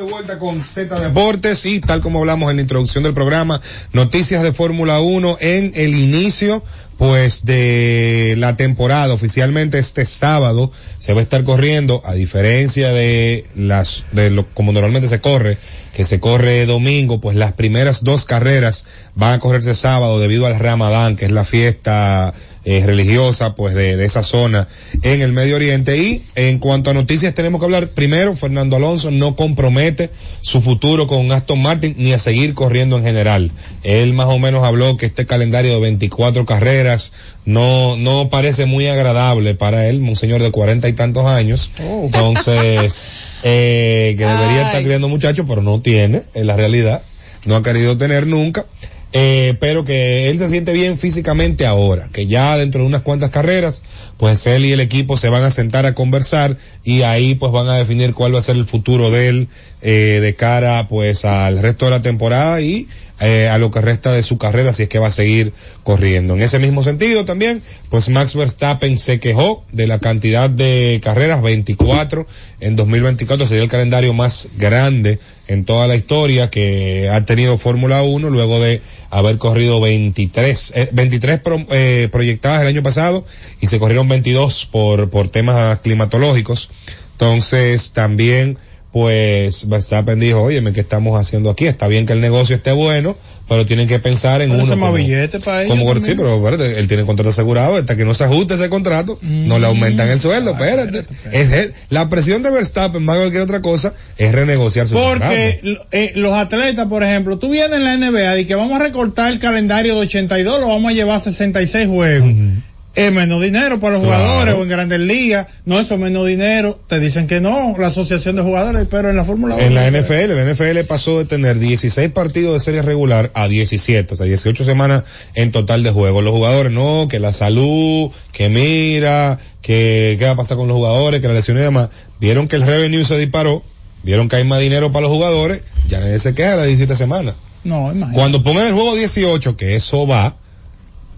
De 0.00 0.10
vuelta 0.10 0.38
con 0.38 0.62
Z 0.62 0.98
Deportes 0.98 1.66
y 1.66 1.78
tal 1.78 2.00
como 2.00 2.20
hablamos 2.20 2.48
en 2.50 2.56
la 2.56 2.62
introducción 2.62 3.04
del 3.04 3.12
programa, 3.12 3.60
noticias 3.92 4.42
de 4.42 4.54
Fórmula 4.54 5.00
1 5.00 5.36
en 5.40 5.72
el 5.74 5.94
inicio 5.94 6.62
pues 6.96 7.44
de 7.44 8.34
la 8.38 8.56
temporada. 8.56 9.12
Oficialmente 9.12 9.78
este 9.78 10.06
sábado 10.06 10.72
se 10.98 11.12
va 11.12 11.20
a 11.20 11.22
estar 11.22 11.44
corriendo 11.44 12.00
a 12.06 12.14
diferencia 12.14 12.92
de 12.92 13.44
las 13.54 14.06
de 14.12 14.30
lo 14.30 14.46
como 14.54 14.72
normalmente 14.72 15.08
se 15.08 15.20
corre 15.20 15.58
que 15.94 16.04
se 16.04 16.18
corre 16.18 16.64
domingo 16.64 17.20
pues 17.20 17.36
las 17.36 17.52
primeras 17.52 18.02
dos 18.02 18.24
carreras 18.24 18.86
van 19.16 19.34
a 19.34 19.38
correrse 19.38 19.74
sábado 19.74 20.18
debido 20.18 20.46
al 20.46 20.58
Ramadán 20.58 21.16
que 21.16 21.26
es 21.26 21.30
la 21.30 21.44
fiesta 21.44 22.32
eh, 22.64 22.82
religiosa 22.84 23.54
pues 23.54 23.74
de, 23.74 23.96
de, 23.96 24.04
esa 24.04 24.22
zona 24.22 24.68
en 25.02 25.22
el 25.22 25.32
Medio 25.32 25.56
Oriente. 25.56 25.96
Y 25.96 26.22
en 26.34 26.58
cuanto 26.58 26.90
a 26.90 26.94
noticias 26.94 27.34
tenemos 27.34 27.60
que 27.60 27.64
hablar 27.64 27.90
primero 27.90 28.34
Fernando 28.36 28.76
Alonso 28.76 29.10
no 29.10 29.34
compromete 29.34 30.10
su 30.40 30.60
futuro 30.60 31.06
con 31.06 31.32
Aston 31.32 31.62
Martin 31.62 31.94
ni 31.96 32.12
a 32.12 32.18
seguir 32.18 32.54
corriendo 32.54 32.98
en 32.98 33.04
general. 33.04 33.50
Él 33.82 34.12
más 34.12 34.26
o 34.26 34.38
menos 34.38 34.62
habló 34.62 34.96
que 34.96 35.06
este 35.06 35.26
calendario 35.26 35.72
de 35.72 35.80
24 35.80 36.44
carreras 36.44 37.12
no 37.46 37.96
no 37.96 38.28
parece 38.28 38.66
muy 38.66 38.86
agradable 38.88 39.54
para 39.54 39.88
él 39.88 40.02
un 40.02 40.16
señor 40.16 40.42
de 40.42 40.50
cuarenta 40.50 40.88
y 40.88 40.92
tantos 40.92 41.24
años. 41.24 41.70
Oh. 41.82 42.04
entonces 42.04 43.10
eh, 43.42 44.14
que 44.18 44.24
debería 44.24 44.60
Ay. 44.60 44.66
estar 44.66 44.82
criando 44.82 45.08
muchachos 45.08 45.46
pero 45.48 45.62
no 45.62 45.80
tiene 45.80 46.24
en 46.34 46.46
la 46.46 46.56
realidad. 46.56 47.02
No 47.46 47.56
ha 47.56 47.62
querido 47.62 47.96
tener 47.96 48.26
nunca 48.26 48.66
eh, 49.12 49.56
pero 49.58 49.84
que 49.84 50.30
él 50.30 50.38
se 50.38 50.48
siente 50.48 50.72
bien 50.72 50.96
físicamente 50.96 51.66
ahora, 51.66 52.08
que 52.12 52.28
ya 52.28 52.56
dentro 52.56 52.82
de 52.82 52.86
unas 52.86 53.02
cuantas 53.02 53.30
carreras, 53.30 53.82
pues 54.18 54.46
él 54.46 54.64
y 54.64 54.72
el 54.72 54.80
equipo 54.80 55.16
se 55.16 55.28
van 55.28 55.42
a 55.42 55.50
sentar 55.50 55.84
a 55.84 55.94
conversar 55.94 56.56
y 56.84 57.02
ahí 57.02 57.34
pues 57.34 57.50
van 57.50 57.68
a 57.68 57.74
definir 57.74 58.14
cuál 58.14 58.34
va 58.34 58.38
a 58.38 58.42
ser 58.42 58.56
el 58.56 58.64
futuro 58.64 59.10
de 59.10 59.28
él 59.28 59.48
eh, 59.82 60.20
de 60.22 60.34
cara 60.34 60.86
pues 60.88 61.24
al 61.24 61.58
resto 61.58 61.86
de 61.86 61.90
la 61.90 62.00
temporada 62.00 62.60
y 62.60 62.86
eh, 63.20 63.48
a 63.48 63.58
lo 63.58 63.70
que 63.70 63.80
resta 63.80 64.12
de 64.12 64.22
su 64.22 64.38
carrera 64.38 64.72
si 64.72 64.84
es 64.84 64.88
que 64.88 64.98
va 64.98 65.08
a 65.08 65.10
seguir 65.10 65.52
corriendo. 65.82 66.34
En 66.34 66.42
ese 66.42 66.58
mismo 66.58 66.82
sentido 66.82 67.24
también, 67.24 67.62
pues 67.88 68.08
Max 68.08 68.34
Verstappen 68.34 68.98
se 68.98 69.20
quejó 69.20 69.64
de 69.72 69.86
la 69.86 69.98
cantidad 69.98 70.48
de 70.48 71.00
carreras, 71.02 71.42
24 71.42 72.26
en 72.60 72.76
2024 72.76 73.46
sería 73.46 73.62
el 73.62 73.68
calendario 73.68 74.14
más 74.14 74.48
grande 74.56 75.18
en 75.46 75.64
toda 75.64 75.86
la 75.86 75.96
historia 75.96 76.50
que 76.50 77.08
ha 77.10 77.24
tenido 77.24 77.58
Fórmula 77.58 78.02
1 78.02 78.30
luego 78.30 78.60
de 78.60 78.82
haber 79.10 79.38
corrido 79.38 79.80
23, 79.80 80.72
eh, 80.76 80.88
23 80.92 81.40
pro, 81.40 81.64
eh, 81.70 82.08
proyectadas 82.10 82.62
el 82.62 82.68
año 82.68 82.82
pasado 82.82 83.24
y 83.60 83.66
se 83.66 83.78
corrieron 83.78 84.08
22 84.08 84.66
por, 84.66 85.10
por 85.10 85.28
temas 85.28 85.80
climatológicos. 85.80 86.70
Entonces 87.12 87.92
también 87.92 88.56
pues 88.92 89.68
Verstappen 89.68 90.18
dijo, 90.18 90.42
oye, 90.42 90.62
¿qué 90.72 90.80
estamos 90.80 91.20
haciendo 91.20 91.50
aquí? 91.50 91.66
Está 91.66 91.86
bien 91.86 92.06
que 92.06 92.12
el 92.12 92.20
negocio 92.20 92.56
esté 92.56 92.72
bueno, 92.72 93.16
pero 93.48 93.64
tienen 93.64 93.86
que 93.86 94.00
pensar 94.00 94.42
en 94.42 94.50
pero 94.50 94.64
uno. 94.64 94.78
Como, 94.78 94.92
billete 94.92 95.38
para 95.38 95.66
como 95.68 95.90
ellos 95.92 96.04
sí, 96.04 96.14
pero 96.16 96.36
espérate, 96.36 96.78
él 96.78 96.88
tiene 96.88 97.04
contrato 97.04 97.30
asegurado, 97.30 97.76
hasta 97.76 97.96
que 97.96 98.04
no 98.04 98.14
se 98.14 98.24
ajuste 98.24 98.54
ese 98.54 98.68
contrato, 98.68 99.18
mm. 99.22 99.46
no 99.46 99.60
le 99.60 99.66
aumentan 99.66 100.08
el 100.08 100.18
sueldo, 100.18 100.52
espérate. 100.52 100.98
espérate, 100.98 101.14
espérate. 101.14 101.66
Es, 101.66 101.74
la 101.88 102.08
presión 102.08 102.42
de 102.42 102.50
Verstappen 102.50 103.04
más 103.04 103.14
que 103.16 103.20
cualquier 103.20 103.42
otra 103.42 103.62
cosa 103.62 103.94
es 104.18 104.32
renegociar 104.32 104.88
su 104.88 104.94
Porque 104.94 105.60
eh, 105.92 106.12
los 106.16 106.32
atletas, 106.34 106.88
por 106.88 107.04
ejemplo, 107.04 107.38
tú 107.38 107.50
vienes 107.50 107.78
en 107.78 107.84
la 107.84 107.96
NBA 107.96 108.40
y 108.40 108.44
que 108.44 108.56
vamos 108.56 108.80
a 108.80 108.82
recortar 108.82 109.32
el 109.32 109.38
calendario 109.38 109.94
de 109.94 110.00
82, 110.00 110.60
lo 110.60 110.68
vamos 110.68 110.90
a 110.90 110.94
llevar 110.94 111.18
a 111.18 111.20
66 111.20 111.86
juegos. 111.86 112.28
Uh 112.28 112.32
-huh 112.32 112.69
es 112.94 113.12
menos 113.12 113.40
dinero 113.40 113.78
para 113.78 113.96
los 113.96 114.04
claro. 114.04 114.22
jugadores 114.22 114.54
o 114.54 114.62
en 114.62 114.68
grandes 114.68 115.00
ligas, 115.00 115.46
no 115.64 115.78
eso 115.78 115.94
es 115.94 116.00
menos 116.00 116.26
dinero, 116.26 116.80
te 116.88 116.98
dicen 116.98 117.26
que 117.26 117.40
no, 117.40 117.74
la 117.78 117.86
asociación 117.86 118.36
de 118.36 118.42
jugadores, 118.42 118.86
pero 118.90 119.10
en 119.10 119.16
la 119.16 119.24
Fórmula 119.24 119.54
1. 119.54 119.64
En 119.64 119.74
la 119.74 119.88
NFL, 119.90 120.34
la 120.34 120.52
NFL 120.52 120.86
pasó 120.88 121.18
de 121.18 121.24
tener 121.24 121.58
16 121.58 122.10
partidos 122.10 122.54
de 122.54 122.60
serie 122.60 122.82
regular 122.82 123.30
a 123.34 123.48
17, 123.48 124.12
o 124.12 124.16
sea, 124.16 124.26
18 124.26 124.64
semanas 124.64 125.04
en 125.34 125.52
total 125.52 125.82
de 125.82 125.90
juego. 125.90 126.20
Los 126.20 126.32
jugadores, 126.32 126.72
no, 126.72 127.06
que 127.08 127.20
la 127.20 127.32
salud, 127.32 128.10
que 128.32 128.48
mira, 128.48 129.38
que 129.62 130.16
qué 130.18 130.24
va 130.24 130.32
a 130.32 130.36
pasar 130.36 130.56
con 130.56 130.68
los 130.68 130.76
jugadores, 130.76 131.20
que 131.20 131.28
la 131.28 131.34
lesión 131.34 131.58
y 131.58 131.60
demás. 131.60 131.90
Vieron 132.18 132.48
que 132.48 132.56
el 132.56 132.62
revenue 132.62 133.04
se 133.04 133.16
disparó, 133.18 133.62
vieron 134.02 134.28
que 134.28 134.36
hay 134.36 134.44
más 134.44 134.60
dinero 134.60 134.90
para 134.90 135.02
los 135.02 135.10
jugadores, 135.10 135.62
ya 135.88 136.00
nadie 136.00 136.18
se 136.18 136.34
queda 136.34 136.56
las 136.56 136.66
17 136.66 136.96
semanas. 136.96 137.34
No, 137.62 137.92
imagínate. 137.92 138.14
Cuando 138.14 138.42
pongan 138.42 138.66
el 138.66 138.72
juego 138.72 138.96
18, 138.96 139.56
que 139.56 139.76
eso 139.76 140.06
va, 140.06 140.36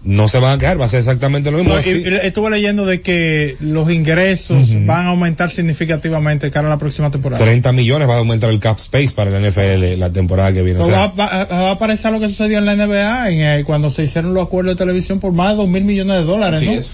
no 0.05 0.27
se 0.27 0.39
van 0.39 0.53
a 0.53 0.57
quedar, 0.57 0.79
va 0.79 0.85
a 0.85 0.89
ser 0.89 0.99
exactamente 0.99 1.49
lo 1.49 1.59
mismo. 1.59 1.73
No, 1.73 1.79
estuve 1.79 2.49
leyendo 2.49 2.85
de 2.85 3.01
que 3.01 3.55
los 3.61 3.89
ingresos 3.89 4.69
uh 4.69 4.73
-huh. 4.73 4.85
van 4.85 5.05
a 5.05 5.09
aumentar 5.09 5.49
significativamente 5.49 6.51
cara 6.51 6.67
a 6.67 6.71
la 6.71 6.77
próxima 6.77 7.09
temporada. 7.09 7.43
30 7.43 7.71
millones 7.71 8.09
va 8.09 8.15
a 8.15 8.17
aumentar 8.17 8.49
el 8.49 8.59
cap 8.59 8.77
space 8.77 9.11
para 9.15 9.31
la 9.31 9.39
NFL 9.39 9.97
la 9.97 10.11
temporada 10.11 10.51
que 10.51 10.61
viene. 10.61 10.81
O 10.81 10.85
sea, 10.85 11.07
va, 11.07 11.27
va, 11.27 11.45
va, 11.45 11.71
a 11.71 11.79
parecer 11.79 12.11
lo 12.11 12.19
que 12.19 12.27
sucedió 12.27 12.57
en 12.57 12.65
la 12.65 12.75
NBA 12.75 13.29
en, 13.29 13.41
eh, 13.41 13.63
cuando 13.63 13.91
se 13.91 14.03
hicieron 14.03 14.33
los 14.33 14.45
acuerdos 14.45 14.75
de 14.75 14.77
televisión 14.77 15.19
por 15.19 15.31
más 15.31 15.51
de 15.51 15.55
2 15.57 15.69
mil 15.69 15.83
millones 15.83 16.17
de 16.17 16.23
dólares. 16.23 16.57
Así 16.57 16.65
¿no? 16.65 16.73
es. 16.73 16.91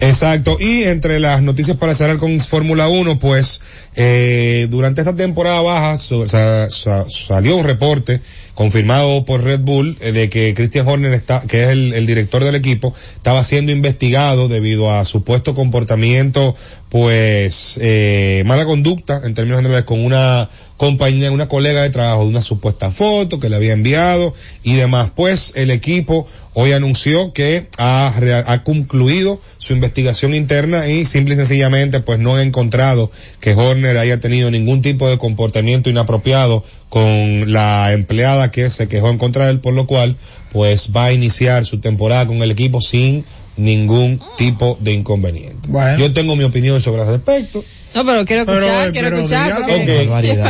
Exacto, 0.00 0.58
y 0.60 0.82
entre 0.82 1.20
las 1.20 1.42
noticias 1.42 1.76
para 1.78 1.94
cerrar 1.94 2.18
con 2.18 2.38
Fórmula 2.40 2.88
1, 2.88 3.18
pues 3.18 3.62
eh, 3.94 4.66
durante 4.68 5.00
esta 5.00 5.16
temporada 5.16 5.62
baja 5.62 5.96
salió 5.96 7.56
un 7.56 7.64
reporte 7.64 8.20
confirmado 8.54 9.24
por 9.24 9.42
Red 9.42 9.60
Bull 9.60 9.96
eh, 10.00 10.12
de 10.12 10.28
que 10.28 10.52
Christian 10.54 10.86
Horner 10.86 11.14
está, 11.14 11.40
que 11.40 11.64
es 11.64 11.68
el, 11.70 11.94
el, 11.94 12.06
director 12.06 12.44
del 12.44 12.56
equipo, 12.56 12.94
estaba 13.14 13.42
siendo 13.42 13.72
investigado 13.72 14.48
debido 14.48 14.92
a 14.92 15.04
supuesto 15.06 15.54
comportamiento, 15.54 16.54
pues 16.90 17.78
eh, 17.80 18.42
mala 18.46 18.66
conducta 18.66 19.22
en 19.24 19.34
términos 19.34 19.60
generales 19.60 19.86
con 19.86 20.04
una 20.04 20.50
compañía, 20.76 21.30
una 21.30 21.48
colega 21.48 21.82
de 21.82 21.90
trabajo 21.90 22.22
de 22.22 22.28
una 22.28 22.42
supuesta 22.42 22.90
foto 22.90 23.40
que 23.40 23.48
le 23.48 23.56
había 23.56 23.72
enviado 23.72 24.34
y 24.62 24.74
demás. 24.74 25.10
Pues 25.14 25.52
el 25.56 25.70
equipo 25.70 26.26
hoy 26.54 26.72
anunció 26.72 27.32
que 27.32 27.68
ha, 27.78 28.14
ha 28.46 28.62
concluido 28.62 29.40
su 29.58 29.72
investigación 29.72 30.34
interna 30.34 30.88
y 30.88 31.04
simple 31.04 31.34
y 31.34 31.36
sencillamente 31.38 32.00
pues 32.00 32.18
no 32.18 32.36
han 32.36 32.48
encontrado 32.48 33.10
que 33.40 33.54
Horner 33.54 33.96
haya 33.96 34.20
tenido 34.20 34.50
ningún 34.50 34.82
tipo 34.82 35.08
de 35.08 35.18
comportamiento 35.18 35.90
inapropiado 35.90 36.64
con 36.88 37.52
la 37.52 37.92
empleada 37.92 38.50
que 38.50 38.70
se 38.70 38.88
quejó 38.88 39.10
en 39.10 39.18
contra 39.18 39.46
de 39.46 39.52
él, 39.52 39.60
por 39.60 39.74
lo 39.74 39.86
cual 39.86 40.16
pues 40.52 40.92
va 40.96 41.06
a 41.06 41.12
iniciar 41.12 41.64
su 41.64 41.80
temporada 41.80 42.26
con 42.26 42.42
el 42.42 42.50
equipo 42.50 42.80
sin 42.80 43.24
ningún 43.56 44.20
tipo 44.36 44.78
de 44.80 44.92
inconveniente. 44.92 45.68
Bueno. 45.68 45.98
Yo 45.98 46.12
tengo 46.12 46.36
mi 46.36 46.44
opinión 46.44 46.80
sobre 46.80 47.02
el 47.02 47.08
respecto. 47.08 47.64
No, 47.96 48.04
pero 48.04 48.24
quiero 48.24 48.42
escuchar, 48.42 48.88
eh, 48.88 48.92
quiero 48.92 49.08
pero 49.08 49.16
escuchar. 49.18 49.56
Porque... 49.56 50.02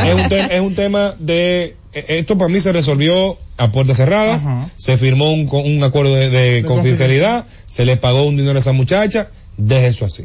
Es 0.08 0.14
un, 0.14 0.28
te- 0.28 0.54
es 0.56 0.60
un 0.60 0.74
tema 0.74 1.14
de 1.18 1.76
eh, 1.94 2.04
esto 2.08 2.36
para 2.36 2.48
mí 2.48 2.60
se 2.60 2.72
resolvió 2.72 3.38
a 3.56 3.72
puerta 3.72 3.94
cerrada, 3.94 4.34
Ajá. 4.34 4.68
se 4.76 4.98
firmó 4.98 5.32
un, 5.32 5.48
un 5.50 5.82
acuerdo 5.84 6.14
de, 6.14 6.28
de 6.28 6.62
confidencialidad, 6.64 7.46
se 7.66 7.84
le 7.86 7.96
pagó 7.96 8.24
un 8.24 8.36
dinero 8.36 8.56
a 8.56 8.60
esa 8.60 8.72
muchacha, 8.72 9.30
deje 9.56 9.86
eso 9.88 10.04
así. 10.04 10.24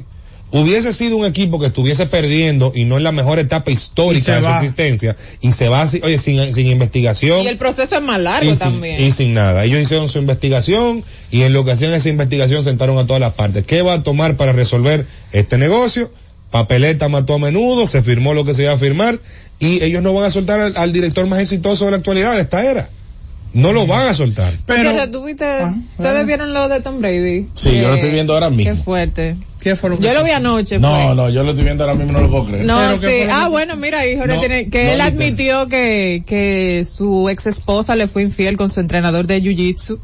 Hubiese 0.53 0.91
sido 0.91 1.15
un 1.15 1.25
equipo 1.25 1.61
que 1.61 1.67
estuviese 1.67 2.07
perdiendo 2.07 2.73
y 2.75 2.83
no 2.83 2.97
en 2.97 3.03
la 3.05 3.13
mejor 3.13 3.39
etapa 3.39 3.71
histórica 3.71 4.35
de 4.35 4.41
su 4.41 4.47
existencia 4.49 5.15
y 5.39 5.53
se 5.53 5.69
va 5.69 5.81
así, 5.81 6.01
oye, 6.03 6.17
sin, 6.17 6.53
sin 6.53 6.67
investigación 6.67 7.39
Y 7.39 7.47
el 7.47 7.57
proceso 7.57 7.95
es 7.95 8.03
más 8.03 8.19
largo 8.19 8.47
y 8.51 8.55
sin, 8.57 8.59
también. 8.59 9.01
y 9.01 9.11
sin 9.13 9.33
nada. 9.33 9.63
Ellos 9.63 9.79
hicieron 9.81 10.09
su 10.09 10.19
investigación 10.19 11.05
y 11.31 11.43
en 11.43 11.53
lo 11.53 11.63
que 11.63 11.71
hacían 11.71 11.93
esa 11.93 12.09
investigación 12.09 12.63
sentaron 12.65 12.97
a 12.97 13.07
todas 13.07 13.21
las 13.21 13.31
partes. 13.31 13.63
¿Qué 13.63 13.81
va 13.81 13.93
a 13.93 14.03
tomar 14.03 14.35
para 14.35 14.51
resolver 14.51 15.05
este 15.31 15.57
negocio? 15.57 16.11
Papeleta 16.51 17.07
mató 17.09 17.35
a 17.35 17.39
menudo, 17.39 17.87
se 17.87 18.03
firmó 18.03 18.33
lo 18.33 18.43
que 18.45 18.53
se 18.53 18.63
iba 18.63 18.73
a 18.73 18.77
firmar 18.77 19.19
y 19.59 19.83
ellos 19.83 20.03
no 20.03 20.13
van 20.13 20.25
a 20.25 20.29
soltar 20.29 20.59
al, 20.59 20.77
al 20.77 20.91
director 20.93 21.25
más 21.27 21.39
exitoso 21.39 21.85
de 21.85 21.91
la 21.91 21.97
actualidad 21.97 22.35
de 22.35 22.41
esta 22.41 22.63
era. 22.63 22.89
No 23.53 23.73
lo 23.73 23.85
van 23.85 24.07
a 24.07 24.13
soltar. 24.13 24.51
Pero, 24.65 24.91
Ah, 24.91 25.73
ustedes 25.97 26.25
vieron 26.25 26.53
lo 26.53 26.69
de 26.69 26.79
Tom 26.79 27.01
Brady. 27.01 27.47
Sí, 27.53 27.77
yo 27.81 27.89
lo 27.89 27.95
estoy 27.95 28.11
viendo 28.11 28.33
ahora 28.33 28.49
mismo. 28.49 28.73
Qué 28.73 28.79
fuerte. 28.81 29.35
¿qué 29.59 29.75
fue 29.75 29.89
lo 29.91 29.99
que 29.99 30.05
Yo 30.05 30.13
lo 30.13 30.23
vi 30.23 30.31
anoche. 30.31 30.79
No, 30.79 30.89
fue. 30.89 31.15
no, 31.15 31.29
yo 31.29 31.43
lo 31.43 31.49
estoy 31.51 31.65
viendo 31.65 31.83
ahora 31.83 31.95
mismo, 31.95 32.13
no 32.13 32.21
lo 32.21 32.29
puedo 32.29 32.45
creer. 32.45 32.65
No, 32.65 32.77
Pero 32.77 32.95
sí. 32.95 33.01
¿qué 33.07 33.17
fue 33.17 33.27
lo 33.27 33.33
Ah, 33.33 33.47
bueno, 33.49 33.75
mira, 33.75 33.99
No, 34.25 34.39
tiene, 34.39 34.69
que 34.69 34.85
no 34.85 34.91
él 34.91 35.01
admitió 35.01 35.67
que, 35.67 36.23
que 36.25 36.83
su 36.85 37.29
ex 37.29 37.45
esposa 37.47 37.95
le 37.95 38.07
fue 38.07 38.23
infiel 38.23 38.55
con 38.57 38.69
su 38.69 38.79
entrenador 38.79 39.27
de 39.27 39.41
jiu-jitsu 39.41 39.99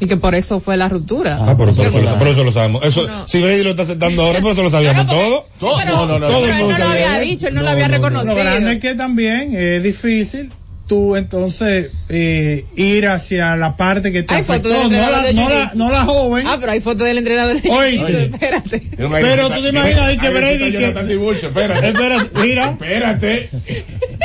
y 0.00 0.06
que 0.06 0.16
por 0.16 0.34
eso 0.34 0.58
fue 0.60 0.76
la 0.76 0.88
ruptura. 0.88 1.38
Ah, 1.40 1.54
pero 1.56 1.70
eso, 1.70 1.82
eso- 1.84 2.00
pero 2.18 2.30
eso 2.30 2.44
lo 2.44 2.52
sabemos. 2.52 2.84
Eso, 2.84 3.06
No. 3.06 3.26
si 3.28 3.40
Brady 3.40 3.62
lo 3.62 3.70
está 3.70 3.82
aceptando 3.84 4.22
ahora, 4.22 4.40
pero 4.40 4.52
eso 4.52 4.62
lo 4.62 4.70
sabíamos 4.70 5.06
todo. 5.06 5.46
Todo- 5.60 5.84
no, 5.84 6.06
no, 6.06 6.18
no, 6.18 6.26
todo 6.26 6.40
no. 6.40 6.44
el 6.46 6.50
pero 6.50 6.54
él 6.54 6.58
mundo 6.60 6.72
no 6.72 6.78
lo 6.78 6.84
sabía 6.90 7.04
había 7.14 7.16
eso. 7.22 7.30
dicho, 7.30 7.48
él 7.48 7.54
no, 7.54 7.60
No, 7.60 7.64
lo 7.66 7.70
había 7.72 7.88
no, 7.88 7.92
no. 7.92 7.96
reconocido. 8.08 8.34
Lo 8.34 8.40
grande 8.40 8.72
es 8.72 8.80
que 8.80 8.94
también 8.94 9.54
es 9.54 9.82
difícil 9.82 10.50
tú 10.86 11.16
entonces 11.16 11.90
eh, 12.10 12.64
ir 12.76 13.06
hacia 13.08 13.56
la 13.56 13.76
parte 13.76 14.12
que 14.12 14.22
te 14.22 14.34
Hay 14.34 14.42
afectó, 14.42 14.68
del 14.68 14.90
no 14.92 15.10
la, 15.10 15.32
no, 15.32 15.48
la, 15.48 15.70
no 15.74 16.04
joven. 16.06 16.46
Ah, 16.46 16.58
pero 16.60 16.72
hay 16.72 16.80
fotos 16.80 17.06
del 17.06 17.18
entrenador 17.18 17.60
de 17.60 17.70
Oye. 17.70 18.24
espérate. 18.24 18.82
Pero 18.96 19.50
tú 19.50 19.62
te 19.62 19.68
imaginas 19.70 20.18
que 20.18 20.28
Brady 20.30 20.72
que- 20.72 20.84
Espérate. 20.88 21.88
Espera, 21.88 22.26
mira, 22.34 22.70
Espérate. 22.72 23.48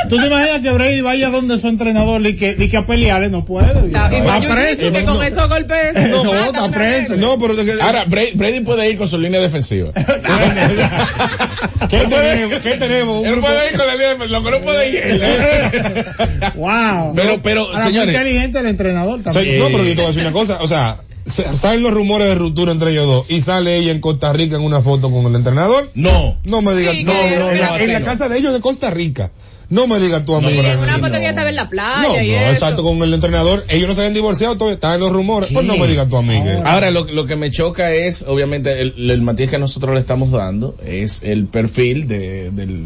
tú 0.08 0.16
te 0.18 0.26
imaginas 0.26 0.60
que 0.60 0.70
Brady 0.70 1.00
vaya 1.00 1.30
donde 1.30 1.58
su 1.58 1.66
entrenador 1.68 2.26
y 2.26 2.36
que, 2.36 2.54
y 2.58 2.68
que 2.68 2.76
a 2.76 2.84
pelearle 2.84 3.30
no 3.30 3.44
puede. 3.44 3.68
Ah, 3.94 4.10
y 4.12 4.20
Va 4.20 4.38
más 4.40 4.44
preso. 4.46 4.82
jiu-jitsu 4.82 4.92
que 4.92 5.04
con 5.04 5.22
esos 5.24 5.48
golpes 5.48 5.94
No, 6.10 6.24
matan 6.24 6.54
está 6.54 6.70
preso. 6.70 7.16
No, 7.16 7.38
pero 7.38 7.54
Ahora, 7.82 8.04
Brady, 8.04 8.32
Brady 8.34 8.60
puede 8.60 8.90
ir 8.90 8.98
con 8.98 9.08
su 9.08 9.18
línea 9.18 9.40
defensiva. 9.40 9.92
¿qué 11.88 11.98
tenemos? 12.06 12.60
¿Qué 12.62 12.76
tenemos? 12.76 13.24
Él 13.24 13.40
puede 13.40 13.70
ir 13.70 13.76
con 13.78 13.86
la 13.86 13.92
línea 13.94 14.08
defensiva, 14.10 14.38
lo 14.40 14.44
que 14.44 14.50
no 14.50 14.60
puede 14.60 14.90
ir. 14.90 15.00
Wow. 16.54 17.12
Pero, 17.14 17.42
pero, 17.42 17.62
Ahora, 17.66 17.74
muy 17.84 17.92
señores, 17.92 18.14
inteligente 18.14 18.58
el 18.58 18.66
entrenador 18.66 19.20
también. 19.22 19.58
no, 19.58 19.66
pero 19.66 19.84
yo 19.84 19.90
te 19.90 19.94
voy 19.96 20.04
a 20.04 20.08
decir 20.08 20.22
una 20.22 20.32
cosa, 20.32 20.58
o 20.62 20.68
sea, 20.68 20.98
se- 21.24 21.56
salen 21.56 21.82
los 21.82 21.92
rumores 21.92 22.28
de 22.28 22.34
ruptura 22.34 22.72
entre 22.72 22.90
ellos 22.92 23.06
dos 23.06 23.26
y 23.30 23.42
sale 23.42 23.76
ella 23.76 23.92
en 23.92 24.00
Costa 24.00 24.32
Rica 24.32 24.56
en 24.56 24.62
una 24.62 24.80
foto 24.80 25.10
con 25.10 25.26
el 25.26 25.34
entrenador. 25.34 25.90
no. 25.94 26.38
No 26.44 26.62
me 26.62 26.74
digas, 26.74 26.94
Sí, 26.94 27.04
no, 27.04 27.12
no, 27.12 27.20
en, 27.50 27.60
la, 27.60 27.70
no, 27.70 27.76
en 27.78 27.92
la 27.92 28.00
no. 28.00 28.04
casa 28.06 28.28
de 28.28 28.38
ellos 28.38 28.52
de 28.52 28.60
Costa 28.60 28.90
Rica. 28.90 29.30
No 29.70 29.86
me 29.86 30.00
digas 30.00 30.24
tu 30.24 30.32
No, 30.32 30.38
amiga. 30.38 30.56
pero 30.62 30.68
En 30.72 30.78
una 30.80 30.94
Sí, 30.94 31.00
foto 31.00 31.08
no. 31.12 31.14
que 31.14 31.22
ya 31.22 31.28
estaba 31.30 31.48
en 31.48 31.54
la 31.56 31.68
playa 31.68 32.02
No, 32.08 32.20
y 32.22 32.28
no, 32.32 32.36
eso. 32.38 32.50
exacto, 32.52 32.82
con 32.82 33.00
el 33.02 33.14
entrenador. 33.14 33.64
Ellos 33.68 33.88
no 33.88 33.94
se 33.94 34.00
habían 34.00 34.14
divorciado, 34.14 34.56
todavía 34.56 34.74
están 34.74 34.94
en 34.94 35.00
los 35.00 35.12
rumores. 35.12 35.50
Pues 35.52 35.64
no 35.64 35.76
me 35.76 35.86
digas 35.86 36.08
tu 36.08 36.16
amiga. 36.16 36.60
Ahora, 36.64 36.90
lo, 36.90 37.04
lo 37.04 37.24
que 37.26 37.36
me 37.36 37.52
choca 37.52 37.92
es, 37.92 38.24
obviamente, 38.26 38.80
el, 38.82 39.08
el 39.10 39.22
matiz 39.22 39.48
que 39.48 39.58
nosotros 39.58 39.94
le 39.94 40.00
estamos 40.00 40.32
dando 40.32 40.74
es 40.84 41.22
el 41.22 41.46
perfil 41.46 42.08
de, 42.08 42.50
del, 42.50 42.84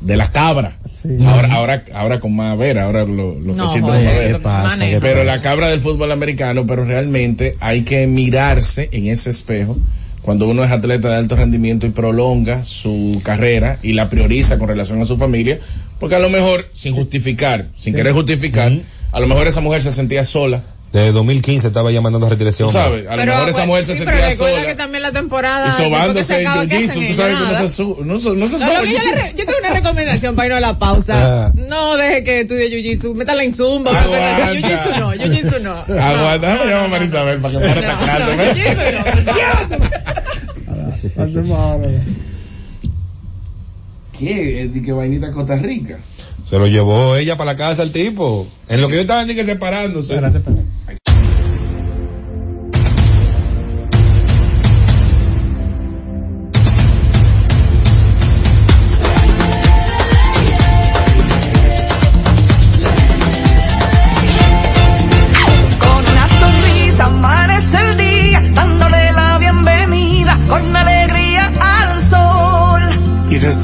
de 0.00 0.16
la 0.16 0.32
cabra. 0.32 0.78
Ahora, 1.24 1.52
ahora, 1.54 1.84
ahora 1.94 2.18
con 2.20 2.34
más 2.34 2.58
ver, 2.58 2.80
ahora 2.80 3.04
lo- 3.04 3.38
los 3.38 3.56
No, 3.56 3.68
cachitos 3.68 3.90
joder, 3.90 4.02
con 4.02 4.04
más 4.04 4.14
ver. 4.18 4.32
¿qué 4.32 4.38
pasa? 4.40 4.68
manejo. 4.70 5.00
¿Qué 5.00 5.06
Pero 5.06 5.22
la 5.24 5.40
cabra 5.40 5.68
del 5.68 5.80
fútbol 5.80 6.10
americano, 6.10 6.66
pero 6.66 6.84
realmente 6.84 7.52
hay 7.60 7.82
que 7.84 8.08
mirarse 8.08 8.88
en 8.90 9.06
ese 9.06 9.30
espejo 9.30 9.76
cuando 10.22 10.48
uno 10.48 10.64
es 10.64 10.70
atleta 10.70 11.08
de 11.08 11.16
alto 11.16 11.36
rendimiento 11.36 11.86
y 11.86 11.90
prolonga 11.90 12.64
su 12.64 13.20
carrera 13.24 13.78
y 13.82 13.92
la 13.92 14.08
prioriza 14.08 14.58
con 14.58 14.68
relación 14.68 15.00
a 15.00 15.04
su 15.04 15.16
familia, 15.16 15.58
porque 15.98 16.16
a 16.16 16.18
lo 16.18 16.28
mejor, 16.28 16.68
sin 16.72 16.94
justificar, 16.94 17.66
sin 17.76 17.94
querer 17.94 18.12
justificar, 18.12 18.72
a 19.12 19.20
lo 19.20 19.26
mejor 19.26 19.46
esa 19.46 19.60
mujer 19.60 19.82
se 19.82 19.92
sentía 19.92 20.24
sola, 20.24 20.62
Desde 20.92 21.12
2015 21.12 21.66
estaba 21.66 21.90
ya 21.92 22.00
mandando 22.00 22.26
a 22.26 22.30
retirarse. 22.30 22.64
tú 22.64 22.70
sabes, 22.70 23.06
a 23.06 23.10
lo 23.10 23.16
Pero, 23.20 23.32
mejor 23.34 23.48
esa 23.50 23.66
mujer 23.66 23.84
se 23.84 23.92
sí, 23.94 23.98
pero 24.06 24.12
sentía 24.16 24.30
recuerda 24.30 24.54
sola 24.56 24.66
que 24.68 24.74
también 24.74 25.02
la 25.02 25.12
temporada 25.12 25.68
y 25.68 25.70
se 25.72 25.84
sobándose 25.84 26.40
en 26.40 26.46
acaba, 26.46 26.66
¿qué 26.66 26.78
jiu-jitsu, 26.78 27.08
tú 27.08 27.12
sabes 27.14 27.36
que 27.38 27.44
no 27.44 27.54
se, 27.58 27.68
su, 27.68 27.96
no, 28.04 28.18
se- 28.20 28.30
no 28.30 28.46
se 28.46 28.58
No, 28.58 28.84
yo, 28.86 28.98
re- 28.98 29.32
yo 29.36 29.44
tengo 29.44 29.58
una 29.60 29.74
recomendación 29.74 30.34
para 30.34 30.46
irnos 30.46 30.56
a 30.56 30.60
la 30.72 30.78
pausa. 30.78 31.46
Ah. 31.48 31.52
No 31.68 31.96
deje 31.98 32.24
que 32.24 32.40
estudie 32.40 32.70
jiu-jitsu, 32.70 33.14
métala 33.14 33.44
en 33.44 33.54
zumba. 33.54 33.90
Aguanta. 33.90 34.46
porque 34.46 34.62
Jiu-jitsu 34.62 34.98
no, 34.98 35.12
jiu-jitsu 35.12 35.60
no. 35.60 35.72
Aguanta, 36.02 36.46
déjame 36.52 36.70
llamar 36.70 36.84
a 36.84 36.88
Marisabel 36.88 37.40
para 37.40 37.52
que 37.60 37.66
pare 37.68 37.80
esta 37.80 37.92
No, 37.92 38.04
clase. 38.04 38.36
no, 38.36 38.42
jiu-jitsu 40.94 41.42
no. 41.44 41.78
¿Qué? 44.18 44.68
¿De 44.72 44.82
qué 44.82 44.92
vainita 44.92 45.32
Costa 45.32 45.56
Rica? 45.56 45.98
Se 46.48 46.58
lo 46.58 46.66
llevó 46.66 47.14
ella 47.16 47.36
para 47.36 47.52
la 47.52 47.56
casa 47.58 47.82
al 47.82 47.92
tipo. 47.92 48.46
En 48.68 48.80
lo 48.80 48.88
que 48.88 48.94
yo 48.96 49.00
estaba 49.02 49.24
ni 49.24 49.34
que 49.34 49.44
separándose. 49.44 50.14
Espérate, 50.14 50.38
espérate. 50.38 50.64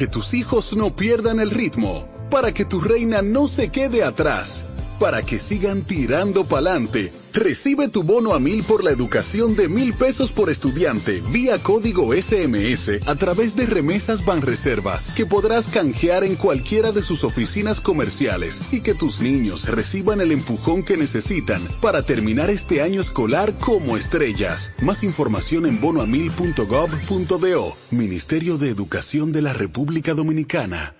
Que 0.00 0.06
tus 0.06 0.32
hijos 0.32 0.74
no 0.74 0.96
pierdan 0.96 1.40
el 1.40 1.50
ritmo, 1.50 2.08
para 2.30 2.54
que 2.54 2.64
tu 2.64 2.80
reina 2.80 3.20
no 3.20 3.46
se 3.46 3.68
quede 3.68 4.02
atrás, 4.02 4.64
para 5.00 5.24
que 5.24 5.40
sigan 5.40 5.82
tirando 5.82 6.44
pa'lante, 6.44 7.10
Recibe 7.32 7.86
tu 7.86 8.02
bono 8.02 8.34
a 8.34 8.40
mil 8.40 8.64
por 8.64 8.82
la 8.82 8.90
educación 8.90 9.54
de 9.54 9.68
mil 9.68 9.94
pesos 9.94 10.32
por 10.32 10.50
estudiante 10.50 11.22
vía 11.30 11.58
código 11.58 12.12
SMS 12.12 13.06
a 13.06 13.14
través 13.14 13.54
de 13.54 13.66
remesas 13.66 14.24
Banreservas 14.24 15.14
que 15.14 15.26
podrás 15.26 15.68
canjear 15.68 16.24
en 16.24 16.34
cualquiera 16.34 16.90
de 16.90 17.02
sus 17.02 17.22
oficinas 17.22 17.80
comerciales 17.80 18.60
y 18.72 18.80
que 18.80 18.94
tus 18.94 19.20
niños 19.20 19.68
reciban 19.68 20.20
el 20.20 20.32
empujón 20.32 20.82
que 20.82 20.96
necesitan 20.96 21.62
para 21.80 22.02
terminar 22.02 22.50
este 22.50 22.82
año 22.82 23.00
escolar 23.00 23.52
como 23.58 23.96
estrellas. 23.96 24.72
Más 24.82 25.04
información 25.04 25.66
en 25.66 25.80
bonoamil.gov.do. 25.80 27.76
Ministerio 27.92 28.58
de 28.58 28.70
Educación 28.70 29.30
de 29.30 29.42
la 29.42 29.52
República 29.52 30.14
Dominicana. 30.14 30.99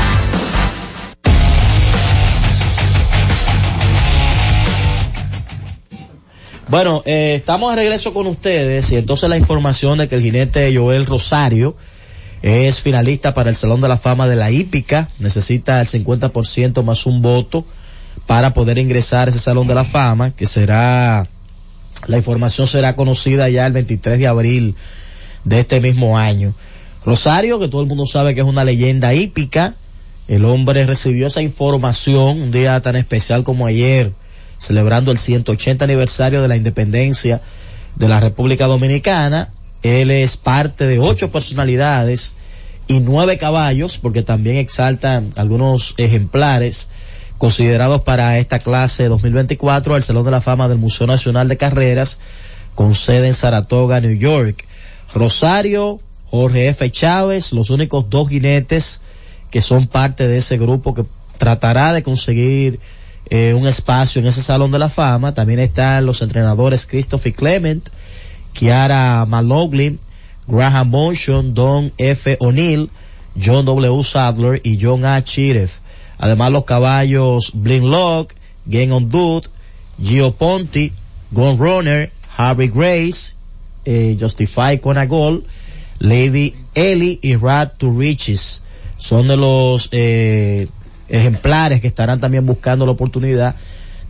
Bueno, 6.71 7.03
eh, 7.05 7.35
estamos 7.35 7.71
de 7.71 7.75
regreso 7.75 8.13
con 8.13 8.27
ustedes 8.27 8.93
y 8.93 8.95
entonces 8.95 9.27
la 9.27 9.35
información 9.35 9.97
de 9.97 10.07
que 10.07 10.15
el 10.15 10.21
jinete 10.21 10.73
Joel 10.73 11.05
Rosario 11.05 11.75
es 12.43 12.79
finalista 12.79 13.33
para 13.33 13.49
el 13.49 13.57
Salón 13.57 13.81
de 13.81 13.89
la 13.89 13.97
Fama 13.97 14.25
de 14.29 14.37
la 14.37 14.51
Hípica, 14.51 15.09
necesita 15.19 15.81
el 15.81 15.87
50% 15.87 16.81
más 16.81 17.05
un 17.05 17.21
voto 17.21 17.65
para 18.25 18.53
poder 18.53 18.77
ingresar 18.77 19.27
a 19.27 19.31
ese 19.31 19.39
Salón 19.41 19.67
de 19.67 19.75
la 19.75 19.83
Fama, 19.83 20.31
que 20.31 20.45
será, 20.45 21.27
la 22.07 22.15
información 22.15 22.67
será 22.67 22.95
conocida 22.95 23.49
ya 23.49 23.67
el 23.67 23.73
23 23.73 24.17
de 24.17 24.27
abril 24.27 24.75
de 25.43 25.59
este 25.59 25.81
mismo 25.81 26.17
año. 26.17 26.53
Rosario, 27.05 27.59
que 27.59 27.67
todo 27.67 27.81
el 27.81 27.89
mundo 27.89 28.05
sabe 28.05 28.33
que 28.33 28.39
es 28.39 28.47
una 28.47 28.63
leyenda 28.63 29.13
hípica, 29.13 29.75
el 30.29 30.45
hombre 30.45 30.85
recibió 30.85 31.27
esa 31.27 31.41
información 31.41 32.41
un 32.41 32.51
día 32.51 32.79
tan 32.79 32.95
especial 32.95 33.43
como 33.43 33.65
ayer, 33.65 34.13
celebrando 34.61 35.11
el 35.11 35.17
180 35.17 35.83
aniversario 35.83 36.43
de 36.43 36.47
la 36.47 36.55
independencia 36.55 37.41
de 37.95 38.07
la 38.07 38.19
República 38.19 38.67
Dominicana. 38.67 39.49
Él 39.81 40.11
es 40.11 40.37
parte 40.37 40.85
de 40.85 40.99
ocho 40.99 41.31
personalidades 41.31 42.35
y 42.87 42.99
nueve 42.99 43.39
caballos, 43.39 43.97
porque 43.97 44.21
también 44.21 44.57
exaltan 44.57 45.31
algunos 45.35 45.95
ejemplares 45.97 46.89
considerados 47.39 48.01
para 48.03 48.37
esta 48.37 48.59
clase 48.59 49.05
2024 49.05 49.95
al 49.95 50.03
Salón 50.03 50.25
de 50.25 50.31
la 50.31 50.41
Fama 50.41 50.67
del 50.67 50.77
Museo 50.77 51.07
Nacional 51.07 51.47
de 51.47 51.57
Carreras, 51.57 52.19
con 52.75 52.93
sede 52.93 53.29
en 53.29 53.33
Saratoga, 53.33 53.99
New 53.99 54.15
York. 54.15 54.63
Rosario, 55.11 55.99
Jorge 56.29 56.67
F. 56.67 56.91
Chávez, 56.91 57.51
los 57.51 57.71
únicos 57.71 58.11
dos 58.11 58.29
jinetes 58.29 59.01
que 59.49 59.61
son 59.61 59.87
parte 59.87 60.27
de 60.27 60.37
ese 60.37 60.59
grupo 60.59 60.93
que 60.93 61.05
tratará 61.39 61.93
de 61.93 62.03
conseguir 62.03 62.79
eh, 63.31 63.53
un 63.53 63.65
espacio 63.65 64.19
en 64.19 64.27
ese 64.27 64.43
Salón 64.43 64.71
de 64.71 64.79
la 64.79 64.89
Fama. 64.89 65.33
También 65.33 65.59
están 65.59 66.05
los 66.05 66.21
entrenadores 66.21 66.85
Christopher 66.85 67.33
Clement, 67.33 67.89
Kiara 68.51 69.25
Maloglin, 69.25 69.99
Graham 70.47 70.89
Monson, 70.89 71.53
Don 71.53 71.93
F. 71.97 72.35
O'Neill, 72.41 72.89
John 73.41 73.63
W. 73.63 74.03
Sadler 74.03 74.59
y 74.65 74.77
John 74.79 75.05
A. 75.05 75.23
Chiref. 75.23 75.79
Además 76.17 76.51
los 76.51 76.65
caballos 76.65 77.51
Blin 77.53 77.89
Lock, 77.89 78.33
Game 78.65 78.91
on 78.91 79.07
Dude, 79.07 79.47
Gio 80.03 80.33
Ponti, 80.33 80.91
Gun 81.31 81.57
Runner, 81.57 82.11
Harry 82.35 82.67
Grace, 82.67 83.35
eh, 83.85 84.17
Justify 84.19 84.77
Conagol, 84.77 85.45
Lady 85.99 86.53
Ellie 86.75 87.17
y 87.21 87.37
Rad 87.37 87.77
to 87.77 87.97
Riches. 87.97 88.61
Son 88.97 89.29
de 89.29 89.37
los 89.37 89.87
eh, 89.93 90.67
ejemplares 91.11 91.81
que 91.81 91.87
estarán 91.87 92.19
también 92.19 92.45
buscando 92.45 92.85
la 92.85 92.93
oportunidad 92.93 93.55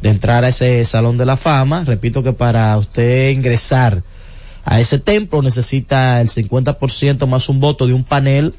de 0.02 0.10
entrar 0.10 0.44
a 0.44 0.50
ese 0.50 0.84
Salón 0.86 1.18
de 1.18 1.26
la 1.26 1.36
Fama. 1.36 1.84
Repito 1.84 2.24
que 2.24 2.34
para 2.34 2.78
usted 2.78 3.30
ingresar 3.32 4.04
a 4.64 4.80
ese 4.80 5.00
templo 5.00 5.42
necesita 5.42 6.22
el 6.22 6.30
50% 6.30 7.28
más 7.28 7.50
un 7.50 7.60
voto 7.60 7.88
de 7.88 7.94
un 7.94 8.04
panel 8.04 8.54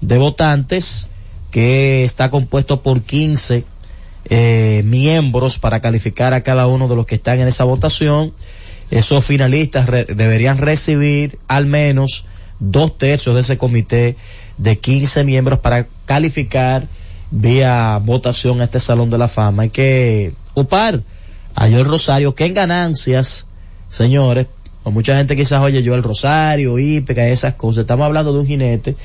de 0.00 0.18
votantes 0.18 1.08
que 1.50 2.04
está 2.04 2.30
compuesto 2.30 2.82
por 2.82 3.02
15 3.02 3.64
eh, 4.28 4.82
miembros 4.84 5.58
para 5.58 5.80
calificar 5.80 6.34
a 6.34 6.42
cada 6.42 6.66
uno 6.66 6.88
de 6.88 6.96
los 6.96 7.06
que 7.06 7.14
están 7.14 7.40
en 7.40 7.48
esa 7.48 7.64
votación. 7.64 8.34
Esos 8.90 9.24
finalistas 9.24 9.86
deberían 9.86 10.58
recibir 10.58 11.38
al 11.48 11.66
menos 11.66 12.24
dos 12.58 12.98
tercios 12.98 13.34
de 13.34 13.40
ese 13.42 13.58
comité 13.58 14.16
de 14.58 14.78
15 14.78 15.24
miembros 15.24 15.60
para 15.60 15.86
calificar 16.06 16.88
vía 17.30 17.98
votación 18.02 18.60
a 18.60 18.64
este 18.64 18.80
Salón 18.80 19.10
de 19.10 19.18
la 19.18 19.28
Fama. 19.28 19.64
Hay 19.64 19.70
que 19.70 20.32
upar 20.54 21.02
a 21.54 21.68
Joel 21.68 21.86
Rosario, 21.86 22.34
que 22.34 22.46
en 22.46 22.54
ganancias, 22.54 23.46
señores, 23.90 24.46
o 24.84 24.90
mucha 24.90 25.16
gente 25.16 25.34
quizás 25.34 25.60
oye 25.60 25.82
Joel 25.84 26.02
Rosario, 26.02 26.78
Ípeca, 26.78 27.26
esas 27.26 27.54
cosas. 27.54 27.82
Estamos 27.82 28.06
hablando 28.06 28.32
de 28.32 28.40
un 28.40 28.46
jinete 28.46 28.96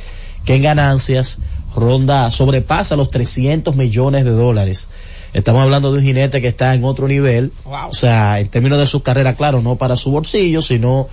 que 0.46 0.56
en 0.56 0.62
ganancias 0.62 1.40
ronda, 1.76 2.30
sobrepasa 2.32 2.96
los 2.96 3.10
300 3.10 3.76
millones 3.76 4.26
de 4.26 4.32
dólares. 4.32 4.88
Estamos 5.34 5.62
hablando 5.62 5.92
de 5.92 6.00
un 6.00 6.04
jinete 6.04 6.42
que 6.42 6.50
está 6.50 6.74
en 6.74 6.84
otro 6.84 7.08
nivel, 7.08 7.54
o 7.64 7.94
sea, 7.94 8.40
en 8.42 8.50
términos 8.50 8.80
de 8.80 8.88
su 8.88 9.02
carrera, 9.02 9.36
claro, 9.36 9.62
no 9.62 9.78
para 9.78 9.96
su 9.96 10.12
bolsillo, 10.12 10.62
sino 10.62 11.08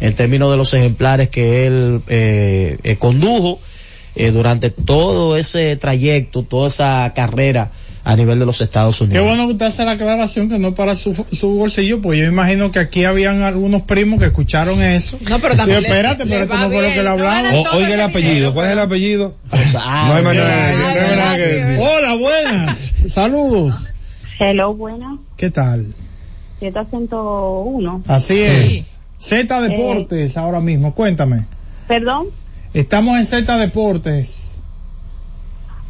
en 0.00 0.14
términos 0.16 0.50
de 0.50 0.56
los 0.56 0.74
ejemplares 0.74 1.30
que 1.30 1.66
él 1.66 2.02
eh, 2.08 2.78
eh, 2.82 2.96
condujo 2.96 3.60
eh, 4.16 4.30
durante 4.30 4.70
todo 4.70 5.36
ese 5.36 5.76
trayecto, 5.76 6.42
toda 6.42 6.68
esa 6.68 7.12
carrera 7.14 7.70
a 8.02 8.16
nivel 8.16 8.38
de 8.38 8.46
los 8.46 8.60
Estados 8.62 8.96
Qué 8.98 9.04
Unidos. 9.04 9.26
bueno 9.26 9.46
que 9.46 9.52
usted 9.52 9.66
hace 9.66 9.84
la 9.84 9.92
aclaración 9.92 10.48
que 10.48 10.58
no 10.58 10.74
para 10.74 10.96
su, 10.96 11.12
su 11.14 11.54
bolsillo, 11.56 12.00
pues 12.00 12.18
yo 12.18 12.24
imagino 12.26 12.72
que 12.72 12.78
aquí 12.78 13.04
habían 13.04 13.42
algunos 13.42 13.82
primos 13.82 14.18
que 14.18 14.26
escucharon 14.26 14.82
eso. 14.82 15.18
No, 15.28 15.38
pero 15.38 15.54
también 15.54 15.82
Y 15.82 15.84
espérate, 15.84 16.24
le- 16.24 16.30
pero 16.30 16.44
esto 16.44 16.56
no 16.56 16.68
fue 16.70 16.82
lo 16.82 16.88
que 16.88 16.96
le 16.96 17.04
no 17.04 17.62
oiga 17.74 17.94
el 17.94 18.00
apellido, 18.00 18.54
¿cuál 18.54 18.66
es 18.66 18.72
el 18.72 18.78
apellido? 18.78 19.34
no 19.52 20.14
hay 20.14 20.22
manera, 20.24 20.72
no 20.72 20.86
hay 20.88 20.94
manera 20.94 21.36
que... 21.36 21.78
Hola, 21.78 22.14
buenas. 22.16 22.92
Saludos. 23.10 23.74
Hello, 24.38 24.72
buena. 24.74 25.18
¿Qué 25.36 25.50
tal? 25.50 25.92
Z101. 26.60 28.02
Así 28.06 28.36
Sí. 28.36 28.42
es. 28.78 28.96
Z 29.18 29.60
Deportes 29.60 30.36
ahora 30.38 30.60
mismo, 30.60 30.94
cuéntame. 30.94 31.44
Perdón. 31.86 32.26
Estamos 32.74 33.18
en 33.18 33.26
Z 33.26 33.56
Deportes. 33.58 34.36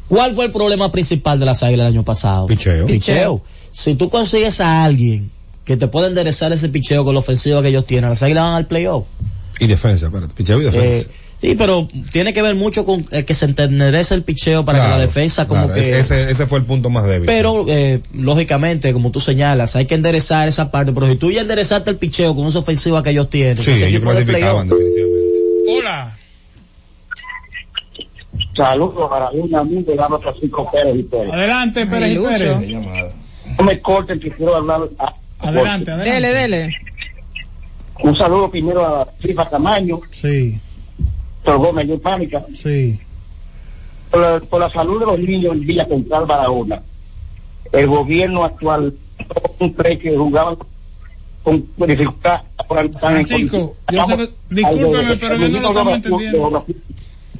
¿Cuál 0.08 0.34
fue 0.34 0.46
el 0.46 0.52
problema 0.52 0.90
principal 0.92 1.38
de 1.38 1.44
las 1.46 1.62
águilas 1.62 1.88
el 1.88 1.94
año 1.94 2.04
pasado? 2.04 2.46
Picheo. 2.46 2.86
Picheo. 2.86 3.42
Si 3.72 3.94
tú 3.94 4.08
consigues 4.08 4.60
a 4.60 4.84
alguien 4.84 5.30
que 5.68 5.76
te 5.76 5.86
pueda 5.86 6.08
enderezar 6.08 6.50
ese 6.54 6.70
picheo 6.70 7.04
con 7.04 7.12
la 7.12 7.20
ofensiva 7.20 7.60
que 7.60 7.68
ellos 7.68 7.84
tienen, 7.84 8.08
las 8.08 8.22
águilas 8.22 8.44
van 8.44 8.54
al 8.54 8.66
playoff. 8.66 9.06
Y 9.60 9.66
defensa, 9.66 10.06
espérate, 10.06 10.32
picheo 10.34 10.62
y 10.62 10.64
defensa. 10.64 11.10
Eh, 11.10 11.12
sí, 11.42 11.54
pero 11.58 11.86
tiene 12.10 12.32
que 12.32 12.40
ver 12.40 12.54
mucho 12.54 12.86
con 12.86 13.04
eh, 13.10 13.26
que 13.26 13.34
se 13.34 13.44
enderece 13.44 14.14
el 14.14 14.22
picheo 14.22 14.64
para 14.64 14.82
que 14.82 14.88
la 14.88 14.98
defensa 14.98 15.46
como 15.46 15.66
claro, 15.66 15.74
que... 15.78 15.98
ese, 16.00 16.30
ese 16.30 16.46
fue 16.46 16.60
el 16.60 16.64
punto 16.64 16.88
más 16.88 17.04
débil. 17.04 17.26
Pero, 17.26 17.66
eh, 17.68 18.00
lógicamente, 18.14 18.94
como 18.94 19.10
tú 19.10 19.20
señalas, 19.20 19.76
hay 19.76 19.84
que 19.84 19.94
enderezar 19.94 20.48
esa 20.48 20.70
parte. 20.70 20.90
Pero 20.92 21.06
si 21.06 21.16
tú 21.16 21.30
ya 21.30 21.42
enderezaste 21.42 21.90
el 21.90 21.96
picheo 21.96 22.34
con 22.34 22.46
esa 22.46 22.60
ofensiva 22.60 23.02
que 23.02 23.10
ellos 23.10 23.28
tienen, 23.28 23.58
sí, 23.58 23.72
ellos 23.72 24.00
clasificaban 24.00 24.70
definitivamente. 24.70 25.10
Hola. 25.68 26.16
Saludos 28.56 29.10
para 29.10 29.30
un 29.32 29.54
amigo 29.54 29.82
de 29.82 30.02
Álvaro 30.02 30.18
Francisco 30.22 30.66
Pérez 30.72 30.96
y 30.96 31.02
Pérez. 31.02 31.30
Adelante, 31.30 31.84
Pérez 31.84 32.16
y. 32.16 32.24
Pérez. 32.24 33.14
No 33.58 33.64
me 33.64 33.78
corten 33.82 34.18
que 34.18 34.30
quiero 34.30 34.56
hablar. 34.56 34.88
a- 34.98 35.12
Adelante, 35.40 35.90
adelante. 35.90 36.10
Dele, 36.10 36.34
dele. 36.34 36.76
Un 38.00 38.16
saludo 38.16 38.50
primero 38.50 38.86
a 39.00 39.04
Trifa 39.18 39.48
Camaño, 39.48 40.00
Sí, 40.10 40.58
Doctor 41.44 41.58
Gómez 41.58 41.88
de 41.88 41.98
Pánica, 41.98 42.44
sí. 42.54 42.98
por 44.10 44.20
la, 44.20 44.40
por 44.40 44.60
la 44.60 44.70
salud 44.70 45.00
de 45.00 45.06
los 45.06 45.18
niños 45.18 45.52
en 45.54 45.60
Villa 45.66 45.86
Central 45.86 46.26
Barahona. 46.26 46.82
El 47.72 47.86
gobierno 47.86 48.44
actual, 48.44 48.94
un 49.58 49.74
que 49.74 50.16
jugaban 50.16 50.56
con 51.42 51.66
dificultad. 51.86 52.40
por 52.66 52.78
el- 52.78 52.92
Francisco, 52.92 53.76
yo 53.90 54.04
sé 54.04 54.16
que- 54.16 54.30
discúlpeme, 54.50 55.16
pero 55.16 55.38
que 55.38 55.48
no 55.48 55.60
lo 55.60 55.68
estamos 55.68 55.94
entendiendo. 55.94 56.66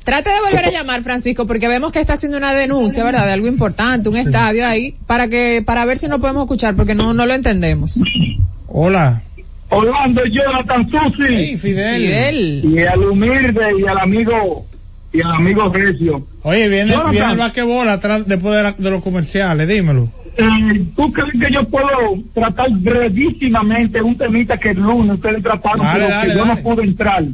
Trate 0.08 0.30
de 0.30 0.40
volver 0.40 0.64
a 0.64 0.70
llamar, 0.70 1.02
Francisco, 1.02 1.46
porque 1.46 1.68
vemos 1.68 1.92
que 1.92 2.00
está 2.00 2.14
haciendo 2.14 2.38
una 2.38 2.54
denuncia, 2.54 3.04
¿verdad? 3.04 3.26
De 3.26 3.32
algo 3.32 3.46
importante, 3.46 4.08
un 4.08 4.16
estadio 4.16 4.66
ahí, 4.66 4.94
para 5.06 5.28
que, 5.28 5.62
para 5.66 5.84
ver 5.84 5.98
si 5.98 6.08
no 6.08 6.18
podemos 6.18 6.44
escuchar, 6.44 6.74
porque 6.76 6.94
no, 6.94 7.12
no 7.12 7.26
lo 7.26 7.34
entendemos. 7.34 8.00
Hola. 8.68 9.20
Orlando 9.68 10.22
Jonathan 10.24 10.88
Susi. 10.90 11.26
Hey, 11.28 11.58
Fidel. 11.58 12.00
Fidel. 12.00 12.64
Y 12.64 12.78
al 12.86 13.00
humilde 13.04 13.60
y 13.78 13.86
al 13.86 13.98
amigo 13.98 14.64
y 15.12 15.20
al 15.20 15.30
amigo 15.34 15.68
Recio. 15.70 16.26
Oye, 16.42 16.68
viene, 16.68 16.90
Jonathan. 16.92 17.10
viene 17.12 17.30
el 17.32 17.36
basquetbol 17.38 17.88
atrás 17.90 18.26
después 18.26 18.56
de, 18.56 18.62
la- 18.62 18.72
de 18.72 18.90
los 18.90 19.02
comerciales, 19.02 19.68
dímelo. 19.68 20.08
Eh, 20.38 20.84
¿Tú 20.96 21.12
crees 21.12 21.32
que 21.38 21.52
yo 21.52 21.64
puedo 21.64 21.86
tratar 22.32 22.70
brevísimamente 22.70 24.00
un 24.00 24.16
temita 24.16 24.56
que 24.56 24.70
el 24.70 24.78
lunes 24.78 25.16
ustedes 25.16 25.42
trataron, 25.42 25.84
Dale, 25.84 26.04
pero 26.04 26.08
dale, 26.14 26.30
que 26.32 26.38
yo 26.38 26.44
no 26.46 26.56
pude 26.58 26.84
entrar? 26.84 27.24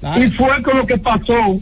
Dale. 0.00 0.24
Y 0.26 0.30
fue 0.30 0.62
con 0.62 0.78
lo 0.78 0.86
que 0.86 0.96
pasó 0.96 1.60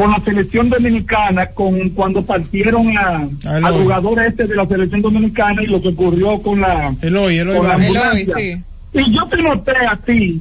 con 0.00 0.12
la 0.12 0.20
selección 0.20 0.70
dominicana, 0.70 1.44
con 1.48 1.90
cuando 1.90 2.22
partieron 2.22 2.96
a, 2.96 3.28
Eloy. 3.44 3.64
al 3.64 3.82
jugador 3.82 4.22
este 4.22 4.46
de 4.46 4.56
la 4.56 4.66
selección 4.66 5.02
dominicana 5.02 5.62
y 5.62 5.66
lo 5.66 5.82
que 5.82 5.88
ocurrió 5.88 6.40
con 6.40 6.58
la, 6.58 6.94
Eloy, 7.02 7.36
Eloy 7.36 7.58
con 7.58 7.68
la. 7.68 7.74
Eloy, 7.74 8.24
sí. 8.24 8.56
Y 8.94 9.14
yo 9.14 9.28
te 9.28 9.42
noté 9.42 9.72
a 9.76 9.94
ti 9.96 10.40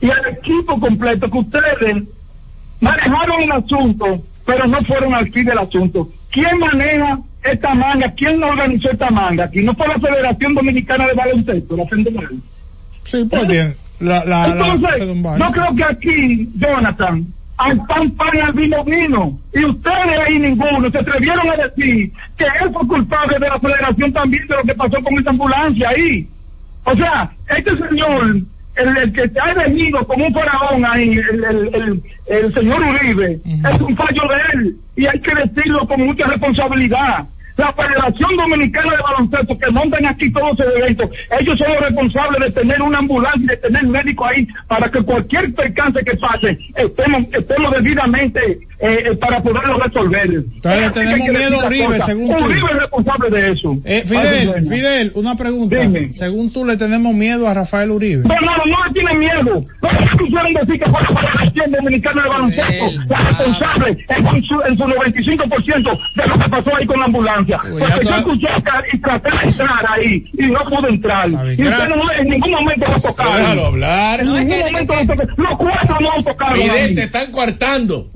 y 0.00 0.10
al 0.10 0.28
equipo 0.38 0.78
completo 0.78 1.28
que 1.28 1.38
ustedes 1.38 2.04
manejaron 2.78 3.42
el 3.42 3.50
asunto, 3.50 4.22
pero 4.46 4.64
no 4.68 4.78
fueron 4.84 5.12
al 5.12 5.28
fin 5.32 5.44
del 5.44 5.58
asunto. 5.58 6.08
¿Quién 6.30 6.56
maneja 6.60 7.18
esta 7.42 7.74
manga? 7.74 8.12
¿Quién 8.16 8.40
organizó 8.44 8.92
esta 8.92 9.10
manga? 9.10 9.46
Aquí 9.46 9.60
no 9.64 9.74
fue 9.74 9.88
la 9.88 9.98
Federación 9.98 10.54
Dominicana 10.54 11.08
de 11.08 11.14
Baloncesto, 11.14 11.76
la 11.76 11.86
FEDOMAL. 11.86 12.36
Sí, 13.02 13.26
pues 13.28 13.48
bien. 13.48 13.74
La, 13.98 14.24
la, 14.24 14.46
la, 14.46 14.68
Entonces, 14.68 14.98
Fedonbal. 14.98 15.40
yo 15.40 15.46
creo 15.46 15.74
que 15.74 15.84
aquí, 15.84 16.48
Jonathan, 16.58 17.26
al 17.56 17.86
pan 17.86 18.10
pan 18.12 18.30
y 18.34 18.38
al 18.38 18.52
vino 18.52 18.84
vino. 18.84 19.38
Y 19.52 19.64
ustedes 19.64 20.18
ahí 20.26 20.38
ninguno 20.38 20.90
se 20.90 20.98
atrevieron 20.98 21.48
a 21.48 21.56
decir 21.56 22.12
que 22.36 22.44
él 22.44 22.70
fue 22.72 22.86
culpable 22.88 23.38
de 23.38 23.48
la 23.48 23.58
federación 23.60 24.12
también 24.12 24.46
de 24.48 24.56
lo 24.56 24.62
que 24.62 24.74
pasó 24.74 24.96
con 25.02 25.18
esa 25.18 25.30
ambulancia 25.30 25.88
ahí. 25.88 26.28
O 26.84 26.94
sea, 26.96 27.30
este 27.56 27.70
señor, 27.70 28.36
el, 28.76 28.96
el 28.98 29.12
que 29.12 29.28
se 29.28 29.40
ha 29.40 29.54
venido 29.54 30.04
como 30.06 30.26
un 30.26 30.34
faraón 30.34 30.84
ahí, 30.84 31.10
el, 31.10 31.44
el, 31.44 31.74
el, 31.74 32.02
el 32.26 32.54
señor 32.54 32.80
Uribe, 32.82 33.34
es 33.34 33.80
un 33.80 33.96
fallo 33.96 34.22
de 34.28 34.58
él. 34.58 34.76
Y 34.96 35.06
hay 35.06 35.20
que 35.20 35.34
decirlo 35.34 35.86
con 35.86 36.00
mucha 36.04 36.26
responsabilidad. 36.26 37.26
La 37.56 37.72
Federación 37.72 38.36
Dominicana 38.36 38.96
de 38.96 39.02
Baloncesto 39.02 39.58
que 39.58 39.70
montan 39.70 40.06
aquí 40.06 40.30
todos 40.32 40.58
esos 40.58 40.74
eventos, 40.76 41.10
ellos 41.38 41.58
son 41.58 41.72
los 41.72 41.80
responsables 41.82 42.54
de 42.54 42.60
tener 42.60 42.82
una 42.82 42.98
ambulancia 42.98 43.42
y 43.44 43.46
de 43.46 43.56
tener 43.56 43.84
médico 43.84 44.26
ahí 44.26 44.46
para 44.66 44.90
que 44.90 45.02
cualquier 45.02 45.54
percance 45.54 46.04
que 46.04 46.16
pase 46.16 46.58
estemos, 46.76 47.22
estemos 47.32 47.72
debidamente 47.72 48.40
eh, 48.80 48.98
eh, 49.06 49.16
para 49.16 49.42
poderlo 49.42 49.78
resolver. 49.78 50.26
Entonces 50.26 50.80
le 50.80 50.90
tenemos 50.90 51.26
que 51.26 51.32
miedo 51.32 51.60
a 51.60 51.66
Uribe, 51.66 52.00
según 52.00 52.36
tú. 52.36 52.44
Uribe 52.44 52.68
es 52.72 52.80
responsable 52.80 53.30
de 53.30 53.52
eso. 53.52 53.76
Eh, 53.84 54.02
Fidel. 54.04 54.66
Fidel, 54.66 55.12
una 55.14 55.36
pregunta. 55.36 55.80
Dime. 55.80 56.12
Según 56.12 56.52
tú 56.52 56.64
le 56.64 56.76
tenemos 56.76 57.14
miedo 57.14 57.48
a 57.48 57.54
Rafael 57.54 57.90
Uribe. 57.90 58.22
No, 58.24 58.34
no, 58.40 58.56
no 58.66 58.84
le 58.86 58.92
tienen 58.92 59.18
miedo. 59.18 59.64
No 59.82 59.88
quisieron 60.18 60.52
decir 60.54 60.80
que 60.80 60.90
fue 60.90 61.02
la 61.02 61.20
Federación 61.20 61.72
Dominicana 61.72 62.22
de 62.22 62.28
Baloncesto 62.28 62.84
la 63.10 63.18
responsable 63.18 64.04
en 64.08 64.44
su, 64.44 64.54
en 64.66 64.76
su 64.76 64.84
95% 64.84 66.14
de 66.14 66.26
lo 66.26 66.38
que 66.38 66.48
pasó 66.50 66.76
ahí 66.76 66.86
con 66.86 66.98
la 66.98 67.06
ambulancia. 67.06 67.43
Uy, 67.44 67.50
ya 67.50 67.58
Porque 67.58 67.80
yo 67.84 68.00
está- 68.00 68.18
escuché 68.18 68.48
y 68.92 69.00
traté 69.00 69.30
de 69.30 69.48
entrar 69.48 69.84
ahí 69.92 70.24
y 70.32 70.46
no 70.48 70.60
pude 70.70 70.88
entrar. 70.88 71.28
Bien, 71.28 71.42
Y 71.58 71.68
ustedes 71.68 71.88
no, 71.88 72.12
en 72.18 72.28
ningún 72.28 72.50
momento 72.52 72.86
lo 72.90 73.00
tocaron. 73.00 73.36
Déjalo 73.36 73.66
hablar. 73.66 74.20
En 74.20 74.26
ningún 74.26 74.60
momento 74.60 74.94
lo 74.94 75.00
tocaron. 75.06 75.34
Los 75.36 75.58
cuatro 75.58 75.96
no 76.00 76.12
han 76.12 76.24
tocado. 76.24 76.52
Fidel, 76.54 76.94
te 76.94 77.02
están 77.04 77.30
coartando. 77.32 78.10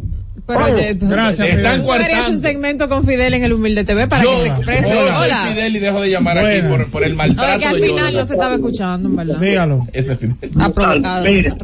Pero, 0.48 0.64
Oye, 0.64 0.90
eh, 0.92 0.98
Gracias, 0.98 1.46
están 1.46 1.82
hacer 1.82 2.30
un 2.32 2.38
segmento 2.38 2.88
con 2.88 3.04
Fidel 3.04 3.34
en 3.34 3.44
el 3.44 3.52
Humilde 3.52 3.84
TV 3.84 4.08
para 4.08 4.22
Yo, 4.22 4.30
que 4.30 4.40
se 4.40 4.48
exprese. 4.48 4.94
yo 4.94 5.12
soy 5.12 5.26
Hola. 5.26 5.46
Fidel 5.46 5.76
y 5.76 5.78
dejo 5.78 6.00
de 6.00 6.10
llamar 6.10 6.38
aquí 6.38 6.62
Buenas. 6.62 6.70
por, 6.70 6.90
por 6.90 7.04
el 7.04 7.14
maltrato 7.14 7.52
es 7.52 7.58
que 7.58 7.64
al 7.66 7.80
de 7.82 7.86
final 7.86 8.14
no 8.14 8.24
se 8.24 8.32
estaba 8.32 8.54
escuchando, 8.54 9.08
en 9.10 9.16
verdad. 9.16 9.40
Dígalo. 9.40 9.86
Ese 9.92 10.14
es 10.14 10.18
Fidel. 10.18 10.36
Ha 10.58 10.70
provocado 10.70 11.24
Mira. 11.26 11.54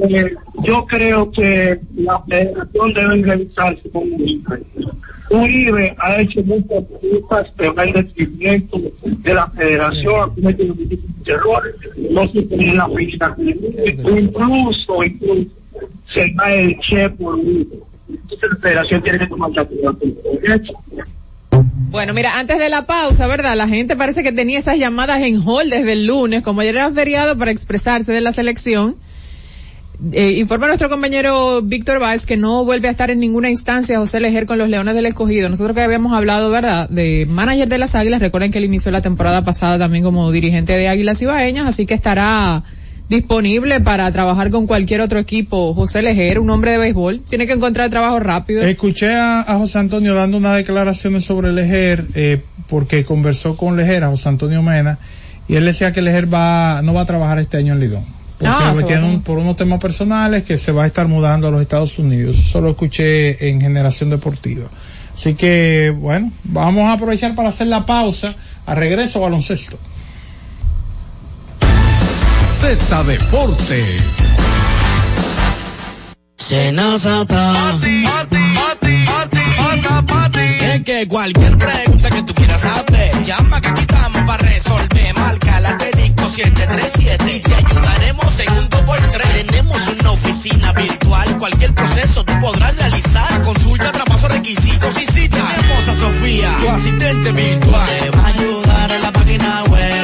Eh, 0.00 0.34
yo 0.64 0.84
creo 0.84 1.30
que 1.32 1.80
la 1.96 2.22
federación 2.28 2.92
debe 2.92 3.22
revisarse 3.22 3.88
con 3.90 4.02
Uribe. 5.30 5.96
Ha 5.98 6.20
hecho 6.20 6.42
muchas 6.42 6.84
cosas 7.26 7.46
que 7.56 7.70
va 7.70 7.84
en 7.84 7.92
detrimento 7.94 8.80
de 9.02 9.34
la 9.34 9.48
federación, 9.48 10.14
ha 10.20 10.34
cometido 10.34 10.74
muchísimos 10.74 11.26
errores, 11.26 11.74
no 12.10 12.30
se 12.30 12.38
en 12.50 12.76
la 12.76 12.86
pista. 12.88 13.34
Incluso, 13.38 15.02
incluso, 15.02 15.50
se 16.12 16.34
va 16.34 16.52
el 16.52 16.78
che 16.80 17.08
por 17.08 17.36
Uribe. 17.36 17.93
Bueno, 21.90 22.12
mira, 22.12 22.38
antes 22.38 22.58
de 22.58 22.68
la 22.68 22.86
pausa, 22.86 23.26
¿verdad? 23.26 23.56
La 23.56 23.68
gente 23.68 23.96
parece 23.96 24.22
que 24.22 24.32
tenía 24.32 24.58
esas 24.58 24.78
llamadas 24.78 25.22
en 25.22 25.40
hold 25.46 25.70
desde 25.70 25.92
el 25.92 26.06
lunes, 26.06 26.42
como 26.42 26.60
ayer 26.60 26.76
era 26.76 26.90
feriado, 26.90 27.38
para 27.38 27.50
expresarse 27.50 28.12
de 28.12 28.20
la 28.20 28.32
selección. 28.32 28.96
Eh, 30.12 30.32
informa 30.38 30.66
nuestro 30.66 30.90
compañero 30.90 31.62
Víctor 31.62 32.00
Valls 32.02 32.26
que 32.26 32.36
no 32.36 32.64
vuelve 32.64 32.88
a 32.88 32.90
estar 32.90 33.10
en 33.12 33.20
ninguna 33.20 33.48
instancia 33.48 33.98
José 33.98 34.18
Lejer 34.18 34.44
con 34.44 34.58
los 34.58 34.68
Leones 34.68 34.94
del 34.94 35.06
Escogido. 35.06 35.48
Nosotros 35.48 35.76
que 35.76 35.82
habíamos 35.82 36.12
hablado, 36.12 36.50
¿verdad?, 36.50 36.88
de 36.88 37.26
manager 37.28 37.68
de 37.68 37.78
las 37.78 37.94
Águilas. 37.94 38.20
Recuerden 38.20 38.50
que 38.50 38.58
él 38.58 38.64
inició 38.64 38.90
la 38.90 39.00
temporada 39.00 39.44
pasada 39.44 39.78
también 39.78 40.02
como 40.02 40.32
dirigente 40.32 40.72
de 40.72 40.88
Águilas 40.88 41.22
Ibaeñas, 41.22 41.68
así 41.68 41.86
que 41.86 41.94
estará 41.94 42.64
disponible 43.08 43.80
para 43.80 44.10
trabajar 44.12 44.50
con 44.50 44.66
cualquier 44.66 45.00
otro 45.00 45.18
equipo. 45.18 45.74
José 45.74 46.02
Lejer, 46.02 46.38
un 46.38 46.50
hombre 46.50 46.72
de 46.72 46.78
béisbol, 46.78 47.20
tiene 47.20 47.46
que 47.46 47.52
encontrar 47.52 47.90
trabajo 47.90 48.18
rápido. 48.18 48.62
Escuché 48.62 49.14
a, 49.14 49.40
a 49.42 49.58
José 49.58 49.78
Antonio 49.78 50.14
dando 50.14 50.36
unas 50.38 50.56
declaraciones 50.56 51.24
sobre 51.24 51.52
Lejer, 51.52 52.06
eh, 52.14 52.42
porque 52.68 53.04
conversó 53.04 53.56
con 53.56 53.76
Lejer, 53.76 54.04
a 54.04 54.08
José 54.08 54.28
Antonio 54.28 54.62
Mena, 54.62 54.98
y 55.48 55.56
él 55.56 55.64
decía 55.66 55.92
que 55.92 56.00
Lejer 56.02 56.32
va, 56.32 56.80
no 56.82 56.94
va 56.94 57.02
a 57.02 57.06
trabajar 57.06 57.38
este 57.38 57.58
año 57.58 57.74
en 57.74 57.80
Lidón. 57.80 58.04
Porque 58.38 58.48
Ah, 58.52 58.74
tiene 58.86 59.04
un- 59.04 59.22
por 59.22 59.38
unos 59.38 59.56
temas 59.56 59.78
personales 59.80 60.42
que 60.42 60.58
se 60.58 60.72
va 60.72 60.84
a 60.84 60.86
estar 60.86 61.06
mudando 61.06 61.46
a 61.46 61.50
los 61.50 61.62
Estados 61.62 61.98
Unidos. 61.98 62.36
Eso 62.38 62.60
lo 62.60 62.70
escuché 62.70 63.48
en 63.48 63.60
Generación 63.60 64.10
Deportiva. 64.10 64.66
Así 65.14 65.34
que, 65.34 65.94
bueno, 65.96 66.32
vamos 66.42 66.84
a 66.88 66.94
aprovechar 66.94 67.34
para 67.36 67.50
hacer 67.50 67.68
la 67.68 67.86
pausa. 67.86 68.34
A 68.66 68.74
regreso 68.74 69.20
baloncesto. 69.20 69.78
Z 72.64 73.04
Deportes. 73.04 74.00
Es 80.62 80.84
que 80.84 81.06
cualquier 81.06 81.58
pregunta 81.58 82.08
que 82.08 82.22
tú 82.22 82.32
quieras 82.32 82.62
saber, 82.62 83.22
llama 83.22 83.60
que 83.60 83.68
aquí 83.68 83.82
estamos 83.82 84.22
para 84.22 84.42
resolver. 84.42 85.14
Marca 85.14 85.60
la 85.60 85.74
disco 85.74 86.26
737 86.26 87.36
y 87.36 87.40
te 87.40 87.54
ayudaremos 87.54 88.40
en 88.40 88.52
un 88.54 88.70
2x3. 88.70 89.46
Tenemos 89.46 89.86
una 90.00 90.10
oficina 90.12 90.72
virtual, 90.72 91.38
cualquier 91.38 91.74
proceso 91.74 92.24
tú 92.24 92.32
podrás 92.40 92.76
realizar. 92.78 93.42
Consulta, 93.42 93.92
traspaso, 93.92 94.28
requisitos 94.28 95.02
y 95.02 95.12
si 95.12 95.28
tenemos 95.28 95.88
a 95.88 95.94
Sofía, 95.96 96.56
tu 96.60 96.68
asistente 96.70 97.30
virtual. 97.30 97.98
Te 98.00 98.10
va 98.10 98.22
a 98.22 98.26
ayudar 98.28 98.90
en 98.90 99.02
la 99.02 99.12
página 99.12 99.64
web 99.64 100.03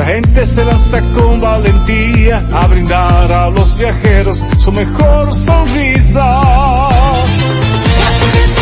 Nuestra 0.00 0.14
gente 0.14 0.46
se 0.46 0.64
lanza 0.64 1.02
con 1.12 1.42
valentía 1.42 2.38
a 2.54 2.66
brindar 2.68 3.30
a 3.30 3.50
los 3.50 3.76
viajeros 3.76 4.42
su 4.56 4.72
mejor 4.72 5.30
sonrisa. 5.30 6.40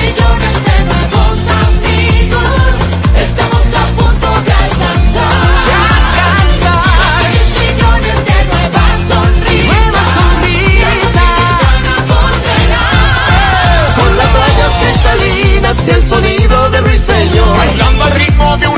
millones 0.02 0.64
de 0.64 0.80
nuevos 0.84 1.38
amigos, 1.62 2.42
estamos 3.22 3.66
a 3.72 3.86
punto 3.94 4.28
de 4.46 4.52
alcanzar. 4.52 5.30
millones 7.54 8.18
de 8.24 8.38
nuevas 8.50 8.98
sonrisas. 9.06 9.78
Con 13.96 14.10
las 14.16 14.30
rayas 14.32 14.72
cristalinas 14.80 15.76
y 15.86 15.90
el 15.90 16.02
sonido 16.02 16.70
de 16.70 16.80
ruiseñor. 16.80 17.56
Bailando 17.58 18.04
al 18.04 18.12
ritmo 18.12 18.56
de 18.56 18.66
una 18.66 18.77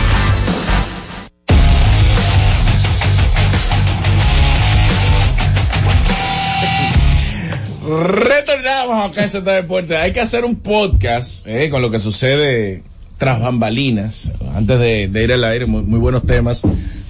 Retornamos 7.99 9.11
acá 9.11 9.23
en 9.23 9.31
Z 9.31 9.51
Deportes. 9.51 9.97
Hay 9.97 10.13
que 10.13 10.21
hacer 10.21 10.45
un 10.45 10.55
podcast 10.55 11.45
eh, 11.47 11.69
con 11.69 11.81
lo 11.81 11.91
que 11.91 11.99
sucede 11.99 12.83
tras 13.17 13.39
bambalinas. 13.39 14.31
Antes 14.55 14.79
de, 14.79 15.07
de 15.07 15.23
ir 15.23 15.33
al 15.33 15.43
aire, 15.43 15.65
muy, 15.65 15.81
muy 15.83 15.99
buenos 15.99 16.25
temas. 16.25 16.61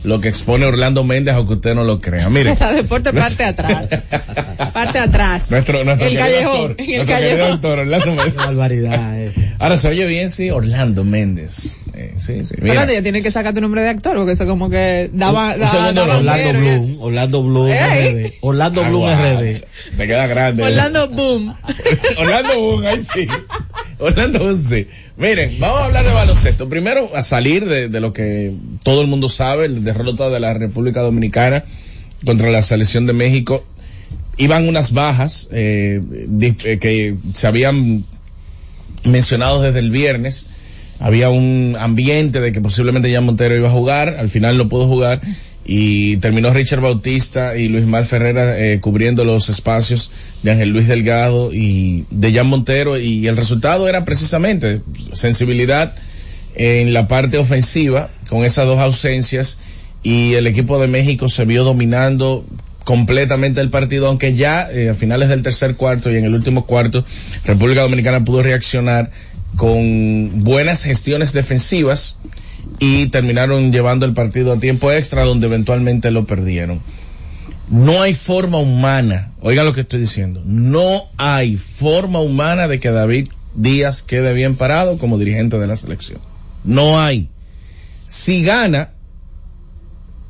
Lo 0.03 0.19
que 0.19 0.29
expone 0.29 0.65
Orlando 0.65 1.03
Méndez, 1.03 1.35
aunque 1.35 1.53
usted 1.53 1.75
no 1.75 1.83
lo 1.83 1.99
crea. 1.99 2.27
Mire. 2.29 2.51
Esa 2.53 2.71
deporte 2.73 3.13
parte 3.13 3.43
atrás. 3.45 3.89
Parte 4.73 4.97
atrás. 4.97 5.51
Nuestro, 5.51 5.83
nuestro 5.83 6.07
el 6.07 6.17
callejón. 6.17 6.75
en 6.79 6.89
el 6.89 6.95
nuestro 7.07 7.13
callejón. 7.15 7.79
Orlando 7.79 8.15
Méndez. 8.15 8.35
barbaridad. 8.35 9.21
eh. 9.21 9.55
Ahora 9.59 9.77
se 9.77 9.87
oye 9.89 10.05
bien, 10.07 10.31
sí, 10.31 10.49
Orlando 10.49 11.03
Méndez. 11.03 11.77
Eh, 11.93 12.15
sí, 12.19 12.45
sí. 12.45 12.55
Mira. 12.61 12.73
Espérate, 12.73 12.93
ya 12.93 13.03
tienes 13.03 13.21
que 13.23 13.31
sacar 13.31 13.53
tu 13.53 13.59
nombre 13.61 13.81
de 13.81 13.89
actor, 13.89 14.15
porque 14.15 14.31
eso 14.31 14.45
como 14.45 14.69
que 14.69 15.09
daba, 15.13 15.53
Un 15.55 15.59
daba, 15.59 15.71
segundo, 15.71 16.01
daba 16.07 16.17
Orlando. 16.19 16.59
Bloom, 16.59 17.01
Orlando 17.01 17.43
Bloom. 17.43 17.69
RD. 17.69 18.33
Orlando 18.41 18.81
Ah, 18.81 18.87
Bloom 18.87 19.01
guau. 19.01 19.41
RD. 19.41 19.63
Te 19.97 20.07
queda 20.07 20.27
grande. 20.27 20.63
Orlando 20.63 21.09
Boom. 21.09 21.55
Orlando 22.17 22.59
Boom, 22.59 22.85
ahí 22.85 23.01
sí. 23.03 23.27
Orlando 23.99 24.39
Boom, 24.39 24.57
sí. 24.59 24.87
Miren, 25.17 25.59
vamos 25.59 25.79
a 25.81 25.85
hablar 25.85 26.05
de 26.05 26.13
baloncesto. 26.13 26.69
Primero, 26.69 27.11
a 27.15 27.21
salir 27.21 27.65
de, 27.67 27.89
de 27.89 27.99
lo 27.99 28.13
que 28.13 28.53
todo 28.83 29.01
el 29.01 29.07
mundo 29.07 29.27
sabe, 29.29 29.65
el 29.65 29.83
derrota 29.83 30.29
de 30.29 30.39
la 30.39 30.53
República 30.53 31.01
Dominicana 31.01 31.63
contra 32.25 32.49
la 32.51 32.61
selección 32.61 33.05
de 33.05 33.13
México. 33.13 33.65
Iban 34.37 34.67
unas 34.69 34.93
bajas 34.93 35.49
eh, 35.51 36.01
eh, 36.41 36.79
que 36.79 37.15
se 37.33 37.47
habían 37.47 38.05
mencionado 39.03 39.61
desde 39.61 39.79
el 39.79 39.91
viernes. 39.91 40.47
Había 41.01 41.29
un 41.29 41.75
ambiente 41.79 42.39
de 42.39 42.51
que 42.51 42.61
posiblemente 42.61 43.11
ya 43.11 43.21
Montero 43.21 43.55
iba 43.55 43.67
a 43.67 43.71
jugar, 43.71 44.17
al 44.19 44.29
final 44.29 44.57
no 44.57 44.69
pudo 44.69 44.87
jugar 44.87 45.21
y 45.65 46.17
terminó 46.17 46.53
Richard 46.53 46.79
Bautista 46.79 47.57
y 47.57 47.69
Luis 47.69 47.85
Mal 47.85 48.05
Ferrera 48.05 48.57
eh, 48.59 48.79
cubriendo 48.79 49.25
los 49.25 49.49
espacios 49.49 50.11
de 50.43 50.51
Ángel 50.51 50.69
Luis 50.69 50.87
Delgado 50.87 51.51
y 51.53 52.05
de 52.11 52.33
Jan 52.33 52.47
Montero 52.47 52.99
y 52.99 53.27
el 53.27 53.35
resultado 53.35 53.87
era 53.87 54.05
precisamente 54.05 54.81
sensibilidad 55.13 55.93
en 56.55 56.93
la 56.93 57.07
parte 57.07 57.37
ofensiva 57.37 58.11
con 58.29 58.45
esas 58.45 58.65
dos 58.65 58.79
ausencias 58.79 59.59
y 60.03 60.33
el 60.33 60.47
equipo 60.47 60.79
de 60.79 60.87
México 60.87 61.29
se 61.29 61.45
vio 61.45 61.63
dominando 61.63 62.45
completamente 62.83 63.61
el 63.61 63.69
partido, 63.69 64.07
aunque 64.07 64.33
ya 64.33 64.67
eh, 64.71 64.89
a 64.89 64.93
finales 64.95 65.29
del 65.29 65.43
tercer 65.43 65.75
cuarto 65.75 66.11
y 66.11 66.15
en 66.15 66.25
el 66.25 66.33
último 66.33 66.65
cuarto 66.65 67.05
República 67.45 67.81
Dominicana 67.81 68.23
pudo 68.23 68.41
reaccionar 68.41 69.11
con 69.55 70.43
buenas 70.43 70.83
gestiones 70.83 71.33
defensivas 71.33 72.17
y 72.79 73.07
terminaron 73.07 73.71
llevando 73.71 74.05
el 74.05 74.13
partido 74.13 74.53
a 74.53 74.59
tiempo 74.59 74.91
extra 74.91 75.23
donde 75.23 75.47
eventualmente 75.47 76.11
lo 76.11 76.25
perdieron. 76.25 76.81
No 77.69 78.01
hay 78.01 78.13
forma 78.13 78.57
humana, 78.57 79.31
oiga 79.41 79.63
lo 79.63 79.73
que 79.73 79.81
estoy 79.81 80.01
diciendo, 80.01 80.41
no 80.45 81.03
hay 81.17 81.55
forma 81.55 82.19
humana 82.19 82.67
de 82.67 82.79
que 82.79 82.91
David 82.91 83.29
Díaz 83.55 84.03
quede 84.03 84.33
bien 84.33 84.55
parado 84.55 84.97
como 84.97 85.17
dirigente 85.17 85.57
de 85.57 85.67
la 85.67 85.75
selección. 85.75 86.19
No 86.63 86.99
hay. 87.01 87.29
Si 88.05 88.43
gana 88.43 88.91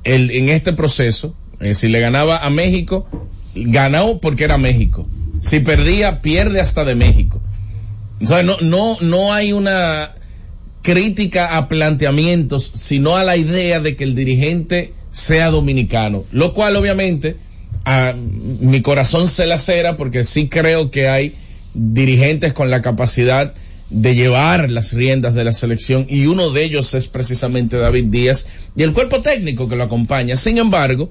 el, 0.04 0.32
en 0.32 0.50
este 0.50 0.74
proceso, 0.74 1.36
eh, 1.60 1.76
si 1.76 1.88
le 1.88 2.00
ganaba 2.00 2.46
a 2.46 2.50
México, 2.50 3.08
ganó 3.56 4.20
porque 4.20 4.44
era 4.44 4.58
México. 4.58 5.08
Si 5.38 5.60
perdía, 5.60 6.22
pierde 6.22 6.60
hasta 6.60 6.86
de 6.86 6.96
México. 6.96 7.42
No, 8.22 8.58
no, 8.62 8.98
no 9.02 9.34
hay 9.34 9.52
una 9.52 10.16
crítica 10.82 11.58
a 11.58 11.68
planteamientos, 11.68 12.72
sino 12.76 13.18
a 13.18 13.24
la 13.24 13.38
idea 13.38 13.80
de 13.80 13.96
que 13.96 14.04
el 14.04 14.16
dirigente 14.16 14.94
sea 15.12 15.50
dominicano. 15.50 16.24
Lo 16.32 16.54
cual 16.54 16.76
obviamente 16.76 17.38
a 17.86 18.14
mi 18.16 18.82
corazón 18.82 19.28
se 19.28 19.46
lacera 19.46 19.98
porque 19.98 20.24
sí 20.24 20.48
creo 20.48 20.92
que 20.92 21.08
hay 21.10 21.34
dirigentes 21.74 22.54
con 22.54 22.70
la 22.70 22.82
capacidad 22.82 23.54
de 23.90 24.16
llevar 24.16 24.70
las 24.70 24.94
riendas 24.94 25.36
de 25.36 25.44
la 25.44 25.52
selección 25.52 26.06
y 26.08 26.26
uno 26.28 26.52
de 26.52 26.64
ellos 26.64 26.94
es 26.94 27.08
precisamente 27.08 27.78
David 27.78 28.06
Díaz 28.06 28.48
y 28.76 28.84
el 28.84 28.94
cuerpo 28.94 29.22
técnico 29.22 29.68
que 29.68 29.76
lo 29.76 29.84
acompaña. 29.84 30.38
Sin 30.38 30.58
embargo, 30.58 31.10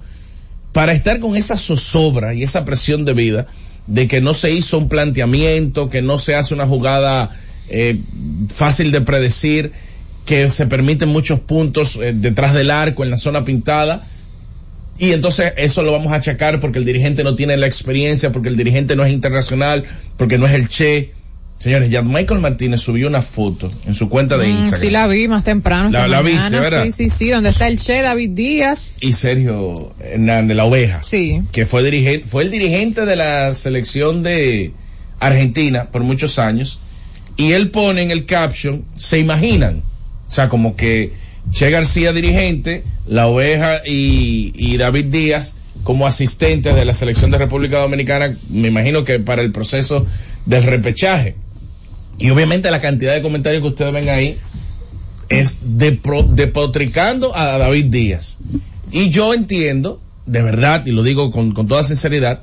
para 0.73 0.93
estar 0.93 1.21
con 1.21 1.37
esa 1.37 1.57
zozobra 1.57 2.33
y 2.35 2.43
esa 2.43 2.65
presión 2.65 3.05
de 3.05 3.13
vida 3.13 3.47
de 3.91 4.07
que 4.07 4.21
no 4.21 4.35
se 4.35 4.53
hizo 4.53 4.79
un 4.79 4.89
planteamiento, 4.89 5.91
que 5.91 6.01
no 6.01 6.17
se 6.17 6.37
hace 6.37 6.55
una 6.55 6.65
jugada 6.65 7.29
eh, 7.69 7.99
fácil 8.49 8.93
de 8.93 9.01
predecir, 9.01 9.73
que 10.27 10.49
se 10.49 10.67
permiten 10.67 11.09
muchos 11.09 11.41
puntos 11.41 11.97
eh, 11.97 12.13
detrás 12.15 12.55
del 12.55 12.71
arco 12.71 13.03
en 13.03 13.11
la 13.11 13.17
zona 13.17 13.45
pintada. 13.45 14.07
Y 14.97 15.11
entonces 15.11 15.55
eso 15.57 15.83
lo 15.83 15.91
vamos 15.91 16.13
a 16.13 16.17
achacar 16.17 16.61
porque 16.61 16.79
el 16.79 16.85
dirigente 16.85 17.25
no 17.25 17.35
tiene 17.35 17.57
la 17.57 17.67
experiencia, 17.67 18.31
porque 18.31 18.49
el 18.49 18.57
dirigente 18.57 18.95
no 18.95 19.05
es 19.05 19.13
internacional, 19.13 19.85
porque 20.17 20.39
no 20.39 20.47
es 20.47 20.55
el 20.55 20.69
Che. 20.69 21.13
Señores, 21.61 21.91
ya 21.91 22.01
Michael 22.01 22.41
Martínez 22.41 22.81
subió 22.81 23.07
una 23.07 23.21
foto 23.21 23.71
en 23.87 23.95
su 23.95 24.09
cuenta 24.09 24.39
de 24.39 24.47
Mm, 24.49 24.57
Instagram. 24.57 24.81
sí 24.81 24.91
la 24.91 25.07
vi 25.07 25.29
más 25.29 25.45
temprano. 25.45 25.91
La- 25.91 26.09
la 26.09 26.23
viste. 26.23 26.49
¿verdad? 26.59 26.85
Sí, 26.85 26.91
sí, 26.93 27.11
sí, 27.11 27.29
donde 27.29 27.51
está 27.51 27.69
el 27.69 27.79
Che 27.79 28.01
David 28.01 28.31
Díaz. 28.31 28.97
y 29.03 29.13
Sergio 29.13 29.93
Hernández, 30.01 30.57
la 30.57 30.65
oveja. 30.65 31.03
Sí. 31.03 31.43
Que 31.53 31.67
fue 31.67 31.83
dirigente, 31.85 32.27
fue 32.27 32.45
el 32.45 32.51
dirigente 32.51 33.05
de 33.05 33.15
la 33.15 33.53
selección 33.53 34.23
de 34.23 34.73
Argentina 35.19 35.89
por 35.93 36.03
muchos 36.03 36.39
años. 36.39 36.79
Y 37.37 37.53
él 37.53 37.71
pone 37.71 38.01
en 38.03 38.11
el 38.11 38.25
caption, 38.25 38.85
se 38.97 39.19
imaginan. 39.19 39.83
O 40.29 40.33
sea, 40.33 40.49
como 40.49 40.77
que 40.77 41.13
Che 41.51 41.71
García 41.71 42.13
dirigente, 42.13 42.85
la 43.07 43.27
oveja 43.27 43.83
y, 43.87 44.53
y 44.57 44.77
David 44.79 45.07
Díaz 45.07 45.57
como 45.85 46.07
asistentes 46.07 46.75
de 46.75 46.85
la 46.85 46.93
selección 46.95 47.31
de 47.31 47.39
República 47.39 47.79
Dominicana, 47.81 48.33
me 48.51 48.69
imagino 48.69 49.05
que 49.05 49.19
para 49.21 49.43
el 49.43 49.51
proceso 49.53 50.07
del 50.47 50.63
repechaje. 50.63 51.35
Y 52.21 52.31
obviamente 52.31 52.71
la 52.71 52.81
cantidad 52.81 53.15
de 53.15 53.23
comentarios 53.23 53.63
que 53.63 53.69
ustedes 53.69 53.93
ven 53.93 54.09
ahí 54.11 54.37
es 55.31 55.79
de 55.79 55.99
depotricando 56.33 57.35
a 57.35 57.59
David 57.59 57.87
Díaz. 57.87 58.39
Y 58.93 59.09
yo 59.09 59.33
entiendo, 59.33 60.01
de 60.27 60.43
verdad, 60.43 60.85
y 60.85 60.91
lo 60.91 61.03
digo 61.03 61.31
con, 61.31 61.53
con 61.53 61.67
toda 61.67 61.83
sinceridad, 61.83 62.43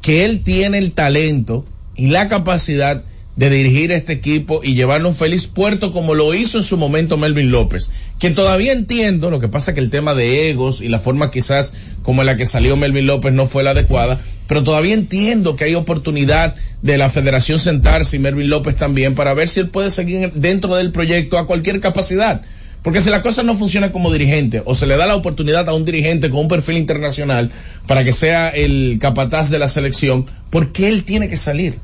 que 0.00 0.24
él 0.24 0.42
tiene 0.44 0.78
el 0.78 0.92
talento 0.92 1.64
y 1.96 2.06
la 2.06 2.28
capacidad 2.28 3.02
de 3.36 3.48
dirigir 3.48 3.92
este 3.92 4.12
equipo 4.12 4.60
y 4.62 4.74
llevarlo 4.74 5.08
a 5.08 5.10
un 5.10 5.16
feliz 5.16 5.46
puerto 5.46 5.92
como 5.92 6.14
lo 6.14 6.34
hizo 6.34 6.58
en 6.58 6.64
su 6.64 6.76
momento 6.76 7.16
Melvin 7.16 7.50
López. 7.50 7.90
Que 8.18 8.30
todavía 8.30 8.72
entiendo, 8.72 9.30
lo 9.30 9.40
que 9.40 9.48
pasa 9.48 9.72
que 9.72 9.80
el 9.80 9.90
tema 9.90 10.14
de 10.14 10.50
egos 10.50 10.80
y 10.80 10.88
la 10.88 10.98
forma 10.98 11.30
quizás 11.30 11.72
como 12.02 12.22
en 12.22 12.26
la 12.26 12.36
que 12.36 12.46
salió 12.46 12.76
Melvin 12.76 13.06
López 13.06 13.32
no 13.32 13.46
fue 13.46 13.62
la 13.62 13.70
adecuada, 13.70 14.20
pero 14.46 14.62
todavía 14.62 14.94
entiendo 14.94 15.56
que 15.56 15.64
hay 15.64 15.74
oportunidad 15.74 16.54
de 16.82 16.98
la 16.98 17.08
federación 17.08 17.58
sentarse 17.58 18.16
y 18.16 18.18
Melvin 18.18 18.50
López 18.50 18.76
también 18.76 19.14
para 19.14 19.32
ver 19.32 19.48
si 19.48 19.60
él 19.60 19.70
puede 19.70 19.90
seguir 19.90 20.32
dentro 20.34 20.74
del 20.74 20.92
proyecto 20.92 21.38
a 21.38 21.46
cualquier 21.46 21.80
capacidad. 21.80 22.42
Porque 22.82 23.02
si 23.02 23.10
la 23.10 23.20
cosa 23.20 23.42
no 23.42 23.54
funciona 23.54 23.92
como 23.92 24.10
dirigente 24.10 24.62
o 24.64 24.74
se 24.74 24.86
le 24.86 24.96
da 24.96 25.06
la 25.06 25.14
oportunidad 25.14 25.68
a 25.68 25.74
un 25.74 25.84
dirigente 25.84 26.30
con 26.30 26.40
un 26.40 26.48
perfil 26.48 26.78
internacional 26.78 27.50
para 27.86 28.04
que 28.04 28.12
sea 28.12 28.48
el 28.48 28.98
capataz 29.00 29.50
de 29.50 29.58
la 29.58 29.68
selección, 29.68 30.24
¿por 30.48 30.72
qué 30.72 30.88
él 30.88 31.04
tiene 31.04 31.28
que 31.28 31.36
salir? 31.36 31.78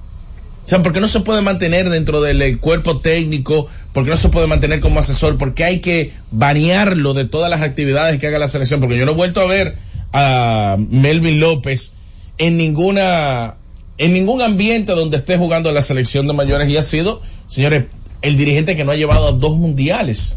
O 0.66 0.68
sea, 0.68 0.82
¿por 0.82 0.92
qué 0.92 1.00
no 1.00 1.06
se 1.06 1.20
puede 1.20 1.42
mantener 1.42 1.88
dentro 1.90 2.20
del 2.20 2.42
eh, 2.42 2.58
cuerpo 2.58 2.98
técnico? 2.98 3.68
¿Por 3.92 4.02
qué 4.02 4.10
no 4.10 4.16
se 4.16 4.30
puede 4.30 4.48
mantener 4.48 4.80
como 4.80 4.98
asesor? 4.98 5.38
¿Por 5.38 5.54
qué 5.54 5.62
hay 5.62 5.78
que 5.78 6.12
banearlo 6.32 7.14
de 7.14 7.24
todas 7.24 7.48
las 7.48 7.60
actividades 7.62 8.18
que 8.18 8.26
haga 8.26 8.40
la 8.40 8.48
selección? 8.48 8.80
Porque 8.80 8.98
yo 8.98 9.06
no 9.06 9.12
he 9.12 9.14
vuelto 9.14 9.40
a 9.40 9.46
ver 9.46 9.76
a 10.12 10.76
Melvin 10.76 11.38
López 11.38 11.92
en 12.38 12.56
ninguna, 12.56 13.58
en 13.96 14.12
ningún 14.12 14.42
ambiente 14.42 14.90
donde 14.90 15.18
esté 15.18 15.38
jugando 15.38 15.70
la 15.70 15.82
selección 15.82 16.26
de 16.26 16.32
mayores 16.32 16.68
y 16.68 16.76
ha 16.76 16.82
sido, 16.82 17.22
señores, 17.46 17.84
el 18.22 18.36
dirigente 18.36 18.74
que 18.74 18.82
no 18.82 18.90
ha 18.90 18.96
llevado 18.96 19.28
a 19.28 19.32
dos 19.32 19.56
mundiales. 19.56 20.34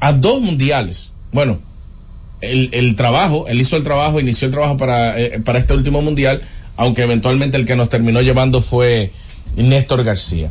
A 0.00 0.14
dos 0.14 0.40
mundiales. 0.40 1.12
Bueno, 1.32 1.58
el, 2.40 2.70
el 2.72 2.96
trabajo, 2.96 3.46
él 3.46 3.60
hizo 3.60 3.76
el 3.76 3.84
trabajo, 3.84 4.20
inició 4.20 4.46
el 4.46 4.52
trabajo 4.52 4.78
para, 4.78 5.20
eh, 5.20 5.38
para 5.44 5.58
este 5.58 5.74
último 5.74 6.00
mundial, 6.00 6.40
aunque 6.80 7.02
eventualmente 7.02 7.58
el 7.58 7.66
que 7.66 7.76
nos 7.76 7.90
terminó 7.90 8.22
llevando 8.22 8.62
fue 8.62 9.12
Néstor 9.54 10.02
García. 10.02 10.50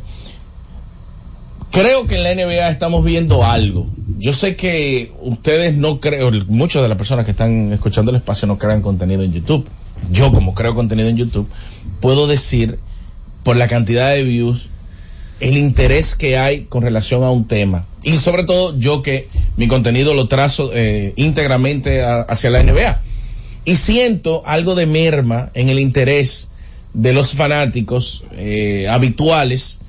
Creo 1.71 2.05
que 2.05 2.17
en 2.17 2.23
la 2.23 2.36
NBA 2.36 2.69
estamos 2.69 3.03
viendo 3.03 3.43
algo. 3.43 3.88
Yo 4.19 4.32
sé 4.32 4.55
que 4.55 5.11
ustedes 5.21 5.75
no 5.75 5.99
creen, 5.99 6.45
muchas 6.47 6.84
de 6.84 6.88
las 6.88 6.99
personas 6.99 7.25
que 7.25 7.32
están 7.32 7.73
escuchando 7.73 8.11
el 8.11 8.17
espacio 8.17 8.47
no 8.47 8.59
crean 8.59 8.84
contenido 8.84 9.23
en 9.23 9.34
YouTube. 9.34 9.67
Yo 10.11 10.32
como 10.32 10.53
creo 10.53 10.75
contenido 10.75 11.09
en 11.09 11.17
YouTube, 11.17 11.49
puedo 11.99 12.27
decir 12.27 12.77
por 13.41 13.57
la 13.57 13.67
cantidad 13.67 14.11
de 14.11 14.23
views 14.23 14.69
el 15.39 15.57
interés 15.57 16.13
que 16.13 16.38
hay 16.38 16.65
con 16.65 16.84
relación 16.84 17.23
a 17.23 17.32
un 17.32 17.47
tema. 17.47 17.86
Y 18.03 18.17
sobre 18.17 18.43
todo 18.43 18.77
yo 18.77 19.01
que 19.01 19.30
mi 19.57 19.67
contenido 19.67 20.13
lo 20.13 20.27
trazo 20.27 20.69
eh, 20.75 21.13
íntegramente 21.15 22.03
hacia 22.03 22.51
la 22.51 22.61
NBA. 22.61 23.01
Y 23.70 23.76
siento 23.76 24.41
algo 24.47 24.74
de 24.74 24.88
merma 24.88 25.51
en 25.53 25.70
el 25.70 25.80
interés 25.80 26.49
de 26.95 27.13
los 27.13 27.34
fanáticos 27.36 28.24
eh, 28.32 28.88
habituales 28.89 29.80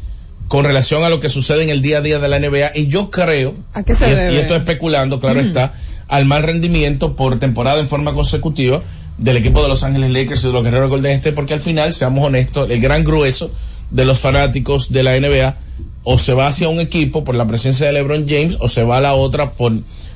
con 0.48 0.66
relación 0.66 1.02
a 1.02 1.08
lo 1.08 1.20
que 1.20 1.30
sucede 1.30 1.62
en 1.62 1.70
el 1.70 1.80
día 1.80 1.98
a 1.98 2.00
día 2.02 2.18
de 2.18 2.28
la 2.28 2.38
NBA. 2.38 2.72
Y 2.74 2.88
yo 2.88 3.10
creo, 3.10 3.54
¿A 3.72 3.82
qué 3.82 3.94
se 3.94 4.06
y, 4.06 4.10
debe? 4.14 4.34
y 4.34 4.36
esto 4.36 4.54
especulando, 4.54 5.18
claro 5.18 5.42
Mm. 5.42 5.46
está, 5.46 5.72
al 6.08 6.26
mal 6.26 6.42
rendimiento 6.42 7.16
por 7.16 7.38
temporada 7.38 7.80
en 7.80 7.88
forma 7.88 8.12
consecutiva 8.12 8.82
del 9.16 9.38
equipo 9.38 9.62
de 9.62 9.68
Los 9.68 9.82
Ángeles 9.82 10.10
Lakers 10.10 10.44
y 10.44 10.48
de 10.48 10.52
los 10.52 10.62
Guerreros 10.64 10.90
Golden 10.90 11.12
State, 11.12 11.34
porque 11.34 11.54
al 11.54 11.60
final, 11.60 11.94
seamos 11.94 12.24
honestos, 12.24 12.68
el 12.68 12.80
gran 12.82 13.02
grueso 13.02 13.50
de 13.90 14.04
los 14.04 14.20
fanáticos 14.20 14.92
de 14.92 15.02
la 15.04 15.18
NBA 15.18 15.56
o 16.04 16.18
se 16.18 16.34
va 16.34 16.48
hacia 16.48 16.68
un 16.68 16.80
equipo 16.80 17.24
por 17.24 17.34
la 17.34 17.46
presencia 17.46 17.86
de 17.86 17.92
LeBron 17.92 18.26
James 18.28 18.56
o 18.60 18.68
se 18.68 18.82
va 18.82 18.98
a 18.98 19.00
la 19.00 19.14
otra 19.14 19.50
por 19.52 19.72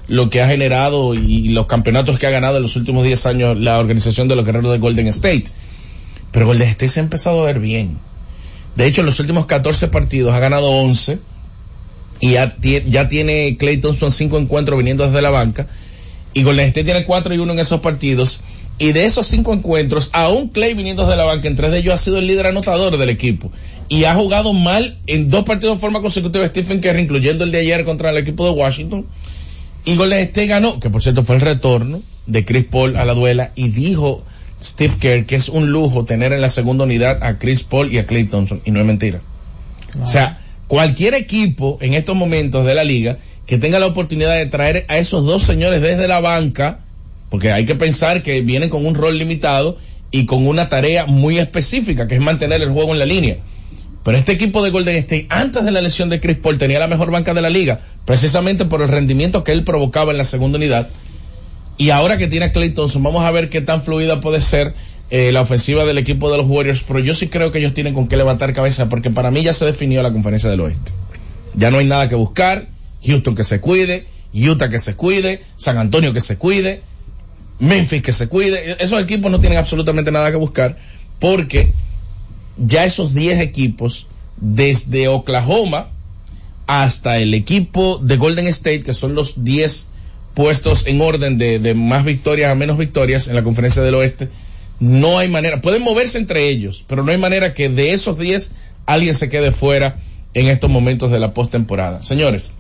lo 0.08 0.28
que 0.30 0.42
ha 0.42 0.46
generado 0.48 1.14
y 1.14 1.48
los 1.48 1.66
campeonatos 1.66 2.18
que 2.18 2.26
ha 2.26 2.30
ganado 2.30 2.56
en 2.58 2.62
los 2.62 2.76
últimos 2.76 3.04
10 3.04 3.26
años 3.26 3.56
la 3.58 3.78
organización 3.78 4.28
de 4.28 4.36
los 4.36 4.44
Guerreros 4.44 4.72
de 4.72 4.78
Golden 4.78 5.06
State. 5.08 5.44
Pero 6.30 6.46
Golden 6.46 6.68
State 6.68 6.88
se 6.88 7.00
ha 7.00 7.02
empezado 7.02 7.40
a 7.40 7.44
ver 7.46 7.58
bien. 7.60 7.96
De 8.76 8.86
hecho, 8.86 9.00
en 9.02 9.06
los 9.06 9.20
últimos 9.20 9.46
14 9.46 9.88
partidos 9.88 10.34
ha 10.34 10.40
ganado 10.40 10.70
11 10.70 11.18
y 12.20 12.32
ya, 12.32 12.56
tie- 12.58 12.84
ya 12.88 13.08
tiene 13.08 13.56
Clay 13.56 13.78
Thompson 13.78 14.12
cinco 14.12 14.38
encuentros 14.38 14.78
viniendo 14.78 15.06
desde 15.06 15.22
la 15.22 15.30
banca 15.30 15.66
y 16.32 16.42
Golden 16.42 16.66
State 16.66 16.84
tiene 16.84 17.04
4 17.04 17.34
y 17.34 17.38
1 17.38 17.52
en 17.52 17.58
esos 17.60 17.80
partidos 17.80 18.40
y 18.76 18.90
de 18.90 19.04
esos 19.04 19.28
cinco 19.28 19.52
encuentros, 19.54 20.10
aún 20.12 20.48
Clay 20.48 20.74
viniendo 20.74 21.04
desde 21.04 21.16
la 21.16 21.24
banca, 21.24 21.46
en 21.46 21.54
tres 21.54 21.70
de 21.70 21.78
ellos 21.78 21.94
ha 21.94 21.96
sido 21.96 22.18
el 22.18 22.26
líder 22.26 22.48
anotador 22.48 22.98
del 22.98 23.08
equipo 23.08 23.52
y 23.88 24.02
ha 24.02 24.14
jugado 24.16 24.52
mal 24.52 24.98
en 25.06 25.30
dos 25.30 25.44
partidos 25.44 25.76
de 25.76 25.80
forma 25.80 26.00
consecutiva 26.02 26.44
Stephen 26.48 26.80
Curry, 26.80 27.02
incluyendo 27.02 27.44
el 27.44 27.52
de 27.52 27.58
ayer 27.58 27.84
contra 27.84 28.10
el 28.10 28.16
equipo 28.16 28.44
de 28.44 28.50
Washington 28.50 29.06
y 29.84 29.96
Golden 29.96 30.20
State 30.20 30.46
ganó, 30.46 30.80
que 30.80 30.90
por 30.90 31.02
cierto 31.02 31.22
fue 31.22 31.36
el 31.36 31.42
retorno 31.42 32.00
de 32.26 32.44
Chris 32.44 32.64
Paul 32.64 32.96
a 32.96 33.04
la 33.04 33.14
duela 33.14 33.52
y 33.54 33.68
dijo 33.68 34.24
Steve 34.62 34.94
Kerr 34.98 35.26
que 35.26 35.36
es 35.36 35.48
un 35.48 35.70
lujo 35.70 36.04
tener 36.04 36.32
en 36.32 36.40
la 36.40 36.48
segunda 36.48 36.84
unidad 36.84 37.22
a 37.22 37.38
Chris 37.38 37.64
Paul 37.64 37.92
y 37.92 37.98
a 37.98 38.06
Clay 38.06 38.24
Thompson 38.24 38.62
y 38.64 38.70
no 38.70 38.80
es 38.80 38.86
mentira. 38.86 39.20
O 40.02 40.06
sea, 40.06 40.40
cualquier 40.66 41.14
equipo 41.14 41.78
en 41.80 41.94
estos 41.94 42.16
momentos 42.16 42.64
de 42.64 42.74
la 42.74 42.84
liga 42.84 43.18
que 43.46 43.58
tenga 43.58 43.78
la 43.78 43.86
oportunidad 43.86 44.34
de 44.34 44.46
traer 44.46 44.86
a 44.88 44.98
esos 44.98 45.24
dos 45.24 45.42
señores 45.42 45.82
desde 45.82 46.08
la 46.08 46.20
banca, 46.20 46.80
porque 47.30 47.52
hay 47.52 47.66
que 47.66 47.74
pensar 47.74 48.22
que 48.22 48.40
vienen 48.40 48.70
con 48.70 48.86
un 48.86 48.94
rol 48.94 49.18
limitado 49.18 49.76
y 50.10 50.24
con 50.24 50.46
una 50.46 50.68
tarea 50.68 51.06
muy 51.06 51.38
específica, 51.38 52.08
que 52.08 52.14
es 52.14 52.20
mantener 52.20 52.62
el 52.62 52.70
juego 52.70 52.92
en 52.92 52.98
la 52.98 53.06
línea. 53.06 53.38
Pero 54.04 54.18
este 54.18 54.32
equipo 54.32 54.62
de 54.62 54.70
Golden 54.70 54.96
State, 54.96 55.26
antes 55.30 55.64
de 55.64 55.70
la 55.70 55.80
lesión 55.80 56.10
de 56.10 56.20
Chris 56.20 56.36
Paul, 56.36 56.58
tenía 56.58 56.78
la 56.78 56.88
mejor 56.88 57.10
banca 57.10 57.32
de 57.32 57.40
la 57.40 57.48
liga, 57.48 57.80
precisamente 58.04 58.66
por 58.66 58.82
el 58.82 58.88
rendimiento 58.88 59.44
que 59.44 59.52
él 59.52 59.64
provocaba 59.64 60.12
en 60.12 60.18
la 60.18 60.24
segunda 60.24 60.58
unidad. 60.58 60.88
Y 61.78 61.90
ahora 61.90 62.18
que 62.18 62.28
tiene 62.28 62.46
a 62.46 62.52
Clay 62.52 62.70
Thompson, 62.70 63.02
vamos 63.02 63.24
a 63.24 63.30
ver 63.30 63.48
qué 63.48 63.62
tan 63.62 63.82
fluida 63.82 64.20
puede 64.20 64.40
ser 64.42 64.74
eh, 65.10 65.32
la 65.32 65.40
ofensiva 65.40 65.86
del 65.86 65.98
equipo 65.98 66.30
de 66.30 66.36
los 66.36 66.46
Warriors. 66.46 66.84
Pero 66.86 66.98
yo 66.98 67.14
sí 67.14 67.28
creo 67.28 67.50
que 67.50 67.58
ellos 67.58 67.74
tienen 67.74 67.94
con 67.94 68.06
qué 68.06 68.16
levantar 68.16 68.52
cabeza, 68.52 68.88
porque 68.90 69.10
para 69.10 69.30
mí 69.30 69.42
ya 69.42 69.54
se 69.54 69.64
definió 69.64 70.02
la 70.02 70.12
conferencia 70.12 70.50
del 70.50 70.60
oeste. 70.60 70.92
Ya 71.54 71.70
no 71.70 71.78
hay 71.78 71.86
nada 71.86 72.08
que 72.08 72.14
buscar. 72.14 72.68
Houston 73.06 73.34
que 73.34 73.44
se 73.44 73.60
cuide, 73.60 74.06
Utah 74.32 74.68
que 74.68 74.78
se 74.78 74.94
cuide, 74.94 75.42
San 75.56 75.78
Antonio 75.78 76.12
que 76.12 76.20
se 76.20 76.38
cuide, 76.38 76.82
Memphis 77.58 78.02
que 78.02 78.12
se 78.12 78.28
cuide. 78.28 78.82
Esos 78.82 79.02
equipos 79.02 79.30
no 79.30 79.40
tienen 79.40 79.58
absolutamente 79.58 80.10
nada 80.10 80.30
que 80.30 80.36
buscar, 80.36 80.78
porque 81.20 81.70
ya 82.56 82.84
esos 82.84 83.14
10 83.14 83.40
equipos, 83.40 84.06
desde 84.36 85.08
Oklahoma 85.08 85.90
hasta 86.66 87.18
el 87.18 87.34
equipo 87.34 87.98
de 87.98 88.16
Golden 88.16 88.46
State, 88.46 88.82
que 88.82 88.94
son 88.94 89.14
los 89.14 89.44
10 89.44 89.88
puestos 90.34 90.86
en 90.86 91.00
orden 91.00 91.38
de, 91.38 91.58
de 91.58 91.74
más 91.74 92.04
victorias 92.04 92.50
a 92.50 92.54
menos 92.54 92.78
victorias 92.78 93.28
en 93.28 93.34
la 93.34 93.42
conferencia 93.42 93.82
del 93.82 93.94
oeste, 93.94 94.28
no 94.80 95.18
hay 95.18 95.28
manera, 95.28 95.60
pueden 95.60 95.82
moverse 95.82 96.18
entre 96.18 96.48
ellos, 96.48 96.84
pero 96.88 97.02
no 97.04 97.12
hay 97.12 97.18
manera 97.18 97.54
que 97.54 97.68
de 97.68 97.92
esos 97.92 98.18
10 98.18 98.50
alguien 98.86 99.14
se 99.14 99.28
quede 99.28 99.52
fuera 99.52 99.98
en 100.34 100.48
estos 100.48 100.68
momentos 100.68 101.10
de 101.10 101.20
la 101.20 101.32
postemporada. 101.32 102.02
Señores, 102.02 102.50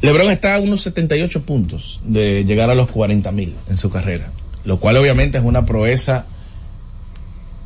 LeBron 0.00 0.30
está 0.30 0.56
a 0.56 0.60
unos 0.60 0.82
78 0.82 1.42
puntos 1.42 2.00
de 2.04 2.44
llegar 2.44 2.70
a 2.70 2.74
los 2.74 2.90
40 2.90 3.30
mil 3.32 3.54
en 3.68 3.76
su 3.76 3.90
carrera, 3.90 4.30
lo 4.64 4.78
cual 4.78 4.96
obviamente 4.96 5.38
es 5.38 5.44
una 5.44 5.66
proeza 5.66 6.26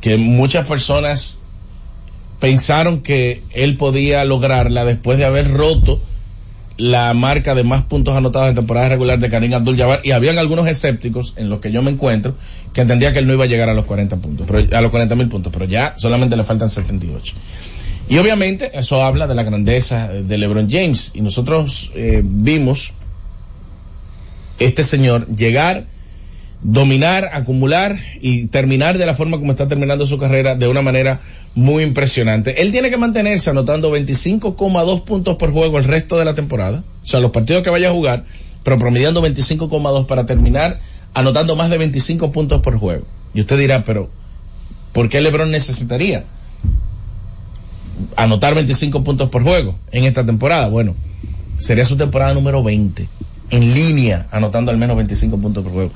que 0.07 0.15
muchas 0.15 0.65
personas 0.65 1.39
pensaron 2.39 3.01
que 3.01 3.41
él 3.53 3.75
podía 3.75 4.23
lograrla 4.23 4.85
después 4.85 5.17
de 5.17 5.25
haber 5.25 5.51
roto 5.51 5.99
la 6.77 7.13
marca 7.13 7.55
de 7.55 7.65
más 7.65 7.83
puntos 7.83 8.15
anotados 8.15 8.47
en 8.47 8.55
temporada 8.55 8.87
regular 8.87 9.19
de 9.19 9.29
Karim 9.29 9.53
Abdul-Jabbar 9.53 10.01
y 10.03 10.11
habían 10.11 10.37
algunos 10.37 10.65
escépticos 10.65 11.33
en 11.35 11.49
los 11.49 11.59
que 11.59 11.73
yo 11.73 11.81
me 11.81 11.91
encuentro 11.91 12.35
que 12.71 12.81
entendía 12.81 13.11
que 13.11 13.19
él 13.19 13.27
no 13.27 13.33
iba 13.33 13.43
a 13.43 13.47
llegar 13.47 13.67
a 13.67 13.73
los 13.73 13.83
40 13.83 14.15
puntos, 14.17 14.47
a 14.71 14.79
los 14.79 14.91
40 14.91 15.15
mil 15.15 15.27
puntos, 15.27 15.51
pero 15.51 15.65
ya 15.65 15.95
solamente 15.97 16.37
le 16.37 16.43
faltan 16.43 16.69
78. 16.69 17.35
Y 18.07 18.17
obviamente 18.17 18.79
eso 18.79 19.03
habla 19.03 19.27
de 19.27 19.35
la 19.35 19.43
grandeza 19.43 20.07
de 20.07 20.37
LeBron 20.37 20.69
James 20.69 21.11
y 21.15 21.19
nosotros 21.21 21.91
eh, 21.95 22.21
vimos 22.23 22.93
este 24.57 24.85
señor 24.85 25.27
llegar, 25.35 25.87
dominar, 26.61 27.29
acumular 27.33 27.97
y 28.19 28.47
terminar 28.47 28.97
de 28.97 29.05
la 29.05 29.13
forma 29.13 29.37
como 29.37 29.51
está 29.51 29.67
terminando 29.67 30.07
su 30.07 30.17
carrera 30.17 30.55
de 30.55 30.67
una 30.67 30.81
manera 30.81 31.19
muy 31.55 31.83
impresionante. 31.83 32.61
Él 32.61 32.71
tiene 32.71 32.89
que 32.89 32.97
mantenerse 32.97 33.49
anotando 33.49 33.95
25,2 33.95 35.03
puntos 35.03 35.35
por 35.35 35.51
juego 35.51 35.77
el 35.77 35.83
resto 35.83 36.17
de 36.17 36.25
la 36.25 36.33
temporada, 36.33 36.83
o 37.03 37.05
sea, 37.05 37.19
los 37.19 37.31
partidos 37.31 37.63
que 37.63 37.69
vaya 37.69 37.89
a 37.89 37.93
jugar, 37.93 38.25
pero 38.63 38.77
promediando 38.77 39.21
25,2 39.21 40.05
para 40.07 40.25
terminar 40.25 40.79
anotando 41.13 41.55
más 41.55 41.69
de 41.69 41.77
25 41.77 42.31
puntos 42.31 42.61
por 42.61 42.77
juego. 42.77 43.05
Y 43.33 43.41
usted 43.41 43.57
dirá, 43.57 43.83
pero 43.83 44.09
¿por 44.93 45.09
qué 45.09 45.21
LeBron 45.21 45.51
necesitaría 45.51 46.25
anotar 48.15 48.55
25 48.55 49.03
puntos 49.03 49.29
por 49.29 49.43
juego 49.43 49.75
en 49.91 50.05
esta 50.05 50.25
temporada? 50.25 50.67
Bueno, 50.67 50.95
sería 51.59 51.85
su 51.85 51.97
temporada 51.97 52.33
número 52.33 52.63
20 52.63 53.07
en 53.49 53.73
línea 53.73 54.27
anotando 54.31 54.71
al 54.71 54.77
menos 54.77 54.97
25 54.97 55.37
puntos 55.37 55.63
por 55.63 55.73
juego. 55.73 55.91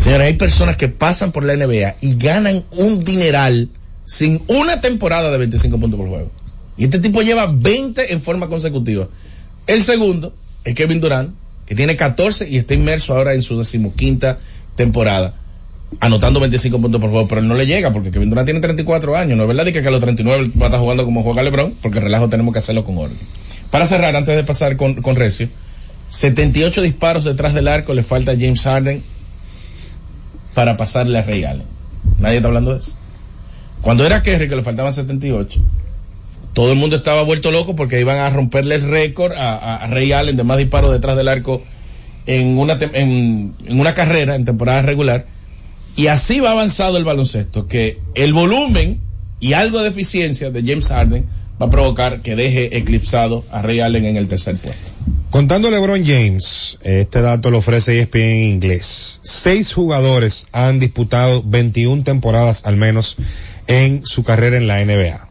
Señores, 0.00 0.28
hay 0.28 0.34
personas 0.34 0.78
que 0.78 0.88
pasan 0.88 1.30
por 1.30 1.44
la 1.44 1.54
NBA 1.54 1.96
y 2.00 2.16
ganan 2.16 2.64
un 2.70 3.04
dineral 3.04 3.68
sin 4.06 4.40
una 4.46 4.80
temporada 4.80 5.30
de 5.30 5.36
25 5.36 5.78
puntos 5.78 6.00
por 6.00 6.08
juego. 6.08 6.30
Y 6.78 6.84
este 6.84 7.00
tipo 7.00 7.20
lleva 7.20 7.52
20 7.52 8.10
en 8.14 8.22
forma 8.22 8.48
consecutiva. 8.48 9.08
El 9.66 9.82
segundo 9.82 10.34
es 10.64 10.74
Kevin 10.74 11.02
Durant, 11.02 11.34
que 11.66 11.74
tiene 11.74 11.96
14 11.96 12.48
y 12.48 12.56
está 12.56 12.72
inmerso 12.72 13.14
ahora 13.14 13.34
en 13.34 13.42
su 13.42 13.58
decimoquinta 13.58 14.38
temporada, 14.74 15.34
anotando 16.00 16.40
25 16.40 16.80
puntos 16.80 16.98
por 16.98 17.10
juego, 17.10 17.28
pero 17.28 17.42
él 17.42 17.48
no 17.48 17.54
le 17.54 17.66
llega 17.66 17.92
porque 17.92 18.10
Kevin 18.10 18.30
Durant 18.30 18.46
tiene 18.46 18.60
34 18.60 19.16
años. 19.18 19.36
No 19.36 19.42
es 19.42 19.48
verdad 19.54 19.70
que 19.70 19.86
a 19.86 19.90
los 19.90 20.00
39 20.00 20.52
va 20.58 20.62
a 20.62 20.68
estar 20.68 20.80
jugando 20.80 21.04
como 21.04 21.22
juega 21.22 21.42
LeBron, 21.42 21.74
porque 21.82 22.00
relajo 22.00 22.30
tenemos 22.30 22.54
que 22.54 22.60
hacerlo 22.60 22.84
con 22.84 22.96
orden. 22.96 23.18
Para 23.70 23.84
cerrar, 23.84 24.16
antes 24.16 24.34
de 24.34 24.44
pasar 24.44 24.78
con, 24.78 24.94
con 24.94 25.14
Recio, 25.14 25.50
78 26.08 26.80
disparos 26.80 27.24
detrás 27.24 27.52
del 27.52 27.68
arco 27.68 27.92
le 27.92 28.02
falta 28.02 28.32
a 28.32 28.34
James 28.34 28.62
Harden 28.62 29.02
para 30.60 30.76
pasarle 30.76 31.18
a 31.18 31.22
Ray 31.22 31.44
Allen. 31.44 31.64
Nadie 32.18 32.36
está 32.36 32.48
hablando 32.48 32.72
de 32.72 32.80
eso. 32.80 32.92
Cuando 33.80 34.04
era 34.04 34.22
Kerry, 34.22 34.46
que 34.46 34.56
le 34.56 34.60
faltaban 34.60 34.92
78, 34.92 35.58
todo 36.52 36.70
el 36.70 36.76
mundo 36.76 36.96
estaba 36.96 37.22
vuelto 37.22 37.50
loco 37.50 37.74
porque 37.74 37.98
iban 37.98 38.18
a 38.18 38.28
romperle 38.28 38.74
el 38.74 38.82
récord 38.82 39.32
a, 39.32 39.76
a, 39.76 39.86
Ray 39.86 40.12
Allen 40.12 40.36
de 40.36 40.44
más 40.44 40.58
disparos 40.58 40.92
detrás 40.92 41.16
del 41.16 41.28
arco 41.28 41.62
en 42.26 42.58
una, 42.58 42.78
en 42.78 43.54
una 43.68 43.94
carrera, 43.94 44.34
en 44.34 44.44
temporada 44.44 44.82
regular. 44.82 45.24
Y 45.96 46.08
así 46.08 46.40
va 46.40 46.50
avanzado 46.50 46.98
el 46.98 47.04
baloncesto, 47.04 47.66
que 47.66 47.98
el 48.14 48.34
volumen 48.34 49.00
y 49.40 49.54
algo 49.54 49.80
de 49.80 49.88
eficiencia 49.88 50.50
de 50.50 50.60
James 50.60 50.88
Harden 50.88 51.24
va 51.60 51.66
a 51.66 51.70
provocar 51.70 52.20
que 52.22 52.36
deje 52.36 52.76
eclipsado 52.76 53.44
a 53.50 53.62
Ray 53.62 53.80
Allen 53.80 54.04
en 54.04 54.16
el 54.16 54.28
tercer 54.28 54.56
puesto. 54.56 54.90
Contando 55.30 55.70
LeBron 55.70 56.04
James, 56.04 56.78
este 56.82 57.20
dato 57.20 57.50
lo 57.50 57.58
ofrece 57.58 58.00
ESPN 58.00 58.20
en 58.20 58.48
inglés. 58.48 59.20
Seis 59.22 59.72
jugadores 59.72 60.48
han 60.52 60.80
disputado 60.80 61.42
21 61.44 62.02
temporadas 62.02 62.66
al 62.66 62.76
menos 62.76 63.16
en 63.66 64.04
su 64.04 64.24
carrera 64.24 64.56
en 64.56 64.66
la 64.66 64.84
NBA. 64.84 65.28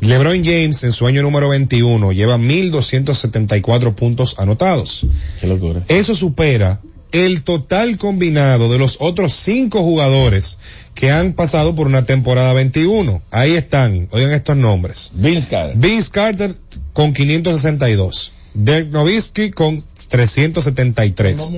LeBron 0.00 0.44
James 0.44 0.84
en 0.84 0.92
su 0.92 1.06
año 1.06 1.22
número 1.22 1.48
21 1.48 2.12
lleva 2.12 2.38
1.274 2.38 3.94
puntos 3.94 4.36
anotados. 4.38 5.06
Qué 5.40 5.48
locura. 5.48 5.82
Eso 5.88 6.14
supera 6.14 6.80
el 7.12 7.42
total 7.42 7.98
combinado 7.98 8.70
de 8.70 8.78
los 8.78 8.96
otros 9.00 9.32
cinco 9.32 9.82
jugadores 9.82 10.58
que 10.94 11.10
han 11.10 11.32
pasado 11.32 11.74
por 11.74 11.86
una 11.86 12.04
temporada 12.04 12.52
21. 12.52 13.22
Ahí 13.30 13.54
están, 13.54 14.08
oigan 14.10 14.32
estos 14.32 14.56
nombres. 14.56 15.10
Vince 15.14 15.48
Carter. 15.48 15.76
Vince 15.76 16.10
Carter 16.10 16.54
con 16.92 17.12
562. 17.12 18.32
Dirk 18.54 18.88
Nowitzki 18.90 19.50
con 19.50 19.78
373. 20.08 21.54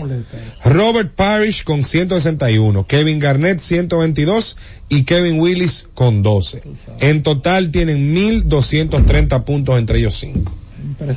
Robert 0.64 1.14
Parrish 1.14 1.64
con 1.64 1.82
161. 1.82 2.86
Kevin 2.86 3.18
Garnett 3.18 3.58
122 3.60 4.56
y 4.90 5.04
Kevin 5.04 5.40
Willis 5.40 5.88
con 5.94 6.22
12. 6.22 6.62
En 7.00 7.22
total 7.22 7.70
tienen 7.70 8.12
1230 8.12 9.44
puntos 9.44 9.78
entre 9.78 9.98
ellos 9.98 10.16
cinco. 10.18 10.52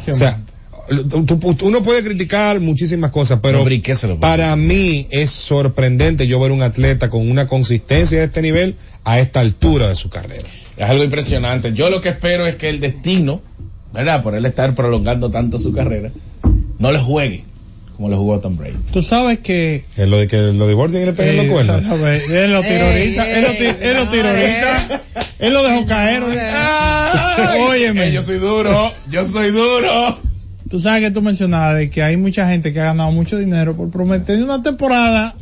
O 0.10 0.14
sea, 0.14 0.42
uno 0.90 1.84
puede 1.84 2.04
criticar 2.04 2.60
muchísimas 2.60 3.12
cosas, 3.12 3.40
pero 3.42 3.66
para 4.20 4.56
mí 4.56 5.08
es 5.12 5.30
sorprendente 5.32 6.28
yo 6.28 6.40
ver 6.40 6.52
un 6.52 6.62
atleta 6.62 7.10
con 7.10 7.30
una 7.30 7.48
consistencia 7.48 8.20
de 8.20 8.26
este 8.26 8.42
nivel 8.42 8.76
a 9.04 9.20
esta 9.20 9.40
altura 9.40 9.88
de 9.88 9.96
su 9.96 10.10
carrera. 10.10 10.48
Es 10.78 10.90
algo 10.90 11.04
impresionante. 11.04 11.74
Yo 11.74 11.90
lo 11.90 12.02
que 12.02 12.10
espero 12.10 12.48
es 12.48 12.56
que 12.56 12.70
el 12.70 12.80
destino, 12.80 13.42
¿verdad? 13.94 14.22
Por 14.22 14.36
él 14.36 14.46
estar 14.46 14.74
prolongando 14.76 15.32
tanto 15.32 15.60
su 15.60 15.72
carrera, 15.72 16.12
no 16.80 16.92
le 16.92 17.00
juegue 17.00 17.44
como 17.96 18.10
le 18.10 18.16
jugó 18.16 18.36
a 18.36 18.42
Tom 18.42 18.58
Brady. 18.58 18.76
Tú 18.92 19.02
sabes 19.02 19.40
que... 19.40 19.86
Es 19.96 20.08
lo 20.08 20.18
de 20.18 20.28
que 20.28 20.38
lo 20.38 20.68
divorcian 20.68 21.04
y 21.04 21.06
le 21.06 21.14
peguen 21.14 21.38
los 21.38 21.46
cuernos. 21.46 21.84
Él 22.32 22.52
lo 22.52 22.62
tiró 22.62 22.86
ahorita, 22.86 23.30
él 23.30 23.44
lo 23.44 23.52
tiró, 23.52 23.78
él 23.80 23.98
lo 23.98 24.10
tiró 24.10 24.30
ahorita, 24.30 25.02
él 25.40 25.54
lo 25.54 25.64
dejó 25.64 25.86
caer. 25.86 26.24
Óyeme. 27.70 28.12
Yo 28.12 28.24
soy 28.24 28.40
duro, 28.40 28.92
yo 29.12 29.26
soy 29.26 29.52
duro. 29.52 30.33
Tú 30.74 30.80
sabes 30.80 31.02
que 31.02 31.12
tú 31.12 31.22
mencionabas 31.22 31.78
de 31.78 31.92
que 31.92 32.02
hay 32.02 32.18
mucha 32.18 32.50
gente 32.50 32.74
que 32.74 32.80
ha 32.80 32.86
ganado 32.86 33.12
mucho 33.12 33.38
dinero 33.38 33.78
por 33.78 33.92
prometer 33.92 34.42
una 34.42 34.64
temporada 34.64 35.36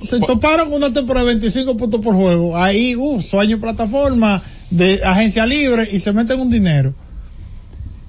Se 0.00 0.18
toparon 0.18 0.72
una 0.72 0.92
temporada 0.92 1.24
de 1.24 1.34
25 1.34 1.76
puntos 1.76 2.00
por 2.00 2.16
juego. 2.16 2.60
Ahí, 2.60 2.96
uh, 2.96 3.20
sueño 3.20 3.60
plataforma 3.60 4.42
de 4.72 5.00
agencia 5.04 5.46
libre 5.46 5.88
y 5.92 6.00
se 6.00 6.12
meten 6.12 6.40
un 6.40 6.50
dinero. 6.50 6.94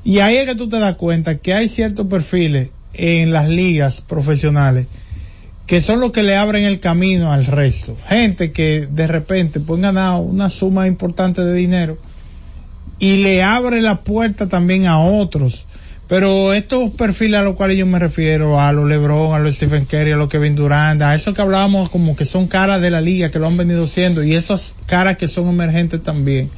Y 0.04 0.18
ahí 0.18 0.38
es 0.38 0.48
que 0.48 0.56
tú 0.56 0.68
te 0.68 0.80
das 0.80 0.96
cuenta 0.96 1.38
que 1.38 1.54
hay 1.54 1.70
ciertos 1.70 2.08
perfiles 2.08 2.72
en 2.96 3.32
las 3.32 3.50
ligas 3.50 4.02
profesionales 4.02 4.88
que 5.68 5.80
son 5.80 6.00
los 6.00 6.12
que 6.12 6.24
le 6.24 6.36
abren 6.38 6.64
el 6.64 6.80
camino 6.80 7.32
al 7.32 7.46
resto. 7.46 7.96
Gente 8.08 8.52
que 8.52 8.88
de 8.90 9.06
repente 9.06 9.60
pueden 9.60 9.84
ganar 9.84 10.20
una 10.20 10.50
suma 10.50 10.88
importante 10.88 11.46
de 11.46 11.54
dinero 11.54 12.00
y 12.98 13.18
le 13.18 13.44
abre 13.44 13.80
la 13.84 14.02
puerta 14.02 14.50
también 14.50 14.88
a 14.88 14.98
otros. 14.98 15.68
Pero 16.08 16.54
estos 16.54 16.92
perfiles 16.92 17.40
a 17.40 17.44
los 17.44 17.56
cuales 17.56 17.78
yo 17.78 17.86
me 17.86 17.98
refiero, 17.98 18.60
a 18.60 18.74
los 18.74 18.88
LeBron, 18.88 19.34
a 19.34 19.40
los 19.40 19.56
Stephen 19.56 19.86
Curry, 19.86 20.12
a 20.12 20.18
los 20.18 20.28
Kevin 20.28 20.56
Durant, 20.56 21.02
a 21.02 21.16
esos 21.16 21.34
que 21.34 21.42
hablábamos 21.42 21.90
como 21.90 22.16
que 22.16 22.26
son 22.26 22.48
caras 22.48 22.82
de 22.82 22.92
la 22.92 23.00
liga, 23.00 23.32
que 23.32 23.40
lo 23.40 23.48
han 23.48 23.56
venido 23.56 23.88
siendo, 23.88 24.24
y 24.24 24.36
esas 24.36 24.76
caras 24.86 25.18
que 25.18 25.28
son 25.28 25.48
emergentes 25.48 26.04
también. 26.04 26.50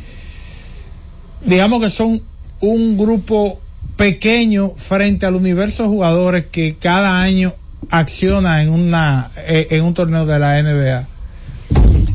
Digamos 1.46 1.82
que 1.82 1.92
son 1.92 2.22
un 2.60 2.98
grupo 2.98 3.62
pequeño 3.98 4.72
frente 4.76 5.26
al 5.26 5.36
universo 5.36 5.84
de 5.84 5.90
jugadores 5.90 6.46
que 6.48 6.76
cada 6.76 7.22
año 7.22 7.54
acciona 7.92 8.64
en 8.64 8.70
una 8.70 9.30
eh, 9.38 9.68
en 9.72 9.84
un 9.84 9.94
torneo 9.94 10.26
de 10.26 10.40
la 10.40 10.62
NBA. 10.62 11.08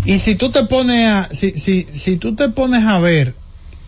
Y 0.04 0.18
si 0.18 0.34
tú 0.34 0.50
te 0.50 0.64
pones 0.64 1.06
a 1.06 1.28
si, 1.32 1.52
si, 1.52 1.86
si 1.92 2.16
tú 2.16 2.34
te 2.34 2.48
pones 2.48 2.84
a 2.84 2.98
ver 2.98 3.34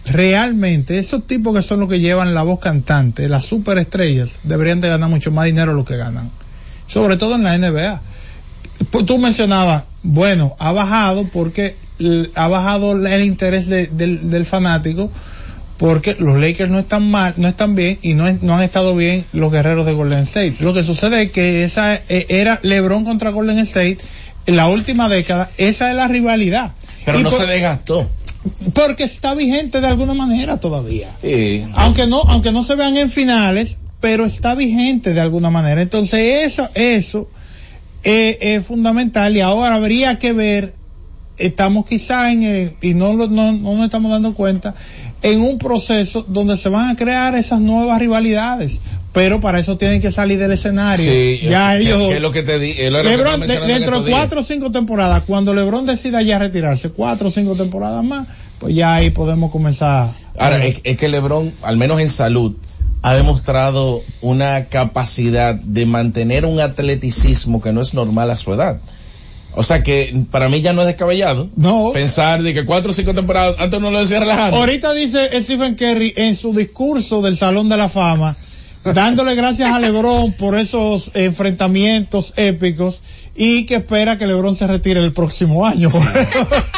realmente 0.05 0.99
esos 0.99 1.27
tipos 1.27 1.55
que 1.57 1.63
son 1.63 1.81
los 1.81 1.89
que 1.89 2.01
llevan 2.01 2.35
la 2.35 2.43
voz 2.43 2.61
cantante, 2.61 3.29
las 3.29 3.45
superestrellas, 3.45 4.39
deberían 4.43 4.81
de 4.81 4.89
ganar 4.89 5.09
mucho 5.09 5.31
más 5.31 5.45
dinero 5.47 5.73
de 5.73 5.77
lo 5.79 5.85
que 5.85 5.97
ganan. 5.97 6.31
Sobre 6.87 7.17
todo 7.17 7.37
en 7.37 7.45
la 7.45 7.57
NBA. 7.57 8.01
Pues 8.91 9.07
tú 9.07 9.19
mencionabas, 9.19 9.85
bueno, 10.03 10.57
ha 10.59 10.73
bajado 10.73 11.25
porque 11.33 11.77
ha 12.35 12.49
bajado 12.49 12.93
el 13.07 13.23
interés 13.23 13.67
de- 13.69 13.87
del, 13.87 14.29
del 14.31 14.45
fanático 14.45 15.11
porque 15.79 16.17
los 16.19 16.39
Lakers 16.39 16.71
no 16.71 16.79
están 16.81 17.09
mal, 17.11 17.35
no 17.37 17.49
están 17.49 17.75
bien 17.75 17.99
y 18.03 18.15
no, 18.15 18.31
no 18.43 18.55
han 18.57 18.63
estado 18.63 18.95
bien 18.97 19.25
los 19.33 19.51
guerreros 19.53 19.87
de 19.87 19.93
Golden 19.93 20.21
State. 20.21 20.57
Lo 20.61 20.75
que 20.75 20.83
sucede 20.85 21.23
es 21.23 21.31
que 21.33 21.65
esa 21.65 21.95
eh, 21.95 22.27
era 22.29 22.59
LeBron 22.63 23.05
contra 23.05 23.31
Golden 23.31 23.59
State 23.61 23.99
en 24.47 24.57
la 24.57 24.69
última 24.69 25.09
década, 25.09 25.51
esa 25.57 25.91
es 25.91 25.97
la 25.97 26.09
rivalidad. 26.09 26.73
Pero 27.05 27.21
Y 27.21 27.23
no 27.23 27.31
por- 27.31 27.41
se 27.41 27.47
desgastó. 27.47 28.09
porque 28.75 29.05
está 29.05 29.35
vigente 29.35 29.81
de 29.81 29.87
alguna 29.87 30.15
manera 30.15 30.59
todavía. 30.61 31.11
Sí. 31.23 31.65
Aunque 31.75 32.07
no, 32.07 32.23
aunque 32.23 32.53
no 32.53 32.65
se 32.65 32.75
vean 32.75 32.97
en 32.97 33.11
finales, 33.11 33.79
pero 34.01 34.25
está 34.25 34.55
vigente 34.55 35.13
de 35.15 35.21
alguna 35.21 35.51
manera. 35.51 35.81
Entonces 35.83 36.45
eso, 36.53 36.69
eso 36.75 37.29
eh, 38.05 38.39
es 38.41 38.67
fundamental 38.67 39.37
y 39.37 39.41
ahora 39.41 39.75
habría 39.75 40.19
que 40.19 40.33
ver, 40.33 40.75
estamos 41.39 41.87
quizá 41.87 42.33
en 42.33 42.43
el, 42.43 42.77
y 42.83 42.95
no, 42.95 43.15
no, 43.15 43.27
no 43.53 43.53
nos 43.77 43.85
estamos 43.85 44.11
dando 44.11 44.35
cuenta, 44.35 44.75
en 45.23 45.41
un 45.41 45.59
proceso 45.59 46.25
donde 46.29 46.57
se 46.57 46.69
van 46.69 46.91
a 46.91 46.97
crear 46.97 47.35
esas 47.35 47.61
nuevas 47.61 47.99
rivalidades. 47.99 48.81
Pero 49.13 49.41
para 49.41 49.59
eso 49.61 49.77
tienen 49.77 50.01
que 50.01 50.11
salir 50.11 50.39
del 50.39 50.53
escenario. 50.53 51.05
Sí, 51.13 51.41
ya 51.49 51.77
que- 51.77 51.83
ellos. 51.83 52.09
que 52.09 52.15
es 52.17 52.21
lo 52.23 52.33
que 52.33 52.43
te 52.43 52.59
di, 52.59 52.71
es 52.71 52.91
lo 52.91 53.03
que 53.03 53.09
Lebron, 53.11 53.41
de- 53.41 53.61
dentro 53.61 54.03
de 54.03 54.11
cuatro 54.11 54.41
o 54.41 54.43
cinco 54.43 54.73
temporadas, 54.73 55.23
cuando 55.27 55.53
LeBron 55.53 55.85
decida 55.85 56.23
ya 56.23 56.39
retirarse, 56.39 56.89
cuatro 56.91 57.29
o 57.29 57.31
cinco 57.31 57.55
temporadas 57.55 58.03
más, 58.03 58.27
pues 58.59 58.75
ya 58.75 58.95
ahí 58.95 59.11
podemos 59.11 59.51
comenzar. 59.53 60.13
Ahora, 60.39 60.65
es, 60.65 60.81
es 60.85 60.97
que 60.97 61.09
LeBron, 61.09 61.53
al 61.63 61.77
menos 61.77 62.01
en 62.01 62.09
salud, 62.09 62.57
ha 63.03 63.15
demostrado 63.15 64.01
una 64.23 64.67
capacidad 64.67 65.55
de 65.57 65.85
mantener 65.85 66.47
un 66.47 66.61
atleticismo 66.61 67.61
que 67.61 67.73
no 67.73 67.83
es 67.83 67.93
normal 67.95 68.31
a 68.31 68.37
su 68.37 68.53
edad. 68.55 68.81
O 69.55 69.63
sea 69.63 69.83
que 69.83 70.25
para 70.31 70.49
mí 70.49 70.63
ya 70.63 70.73
no 70.73 70.83
es 70.83 70.87
descabellado 70.87 71.49
no. 71.57 71.91
pensar 71.93 72.43
de 72.43 72.55
que 72.55 72.65
cuatro 72.65 72.91
o 72.91 72.95
cinco 72.95 73.13
temporadas, 73.13 73.57
antes 73.59 73.81
no 73.81 73.91
lo 73.91 74.01
decía 74.01 74.21
relajando. 74.21 74.57
Ahorita 74.57 74.95
dice 74.95 75.29
Stephen 75.43 75.75
Curry 75.75 76.15
en 76.17 76.35
su 76.37 76.55
discurso 76.55 77.21
del 77.21 77.37
Salón 77.37 77.69
de 77.69 77.77
la 77.77 77.89
Fama, 77.89 78.35
dándole 78.85 79.35
gracias 79.35 79.71
a 79.71 79.79
LeBron 79.79 80.33
por 80.33 80.59
esos 80.59 81.11
enfrentamientos 81.15 82.33
épicos 82.37 83.03
y 83.35 83.67
que 83.67 83.77
espera 83.77 84.17
que 84.17 84.27
LeBron 84.27 84.55
se 84.55 84.67
retire 84.67 85.01
el 85.01 85.13
próximo 85.13 85.67
año. 85.67 85.89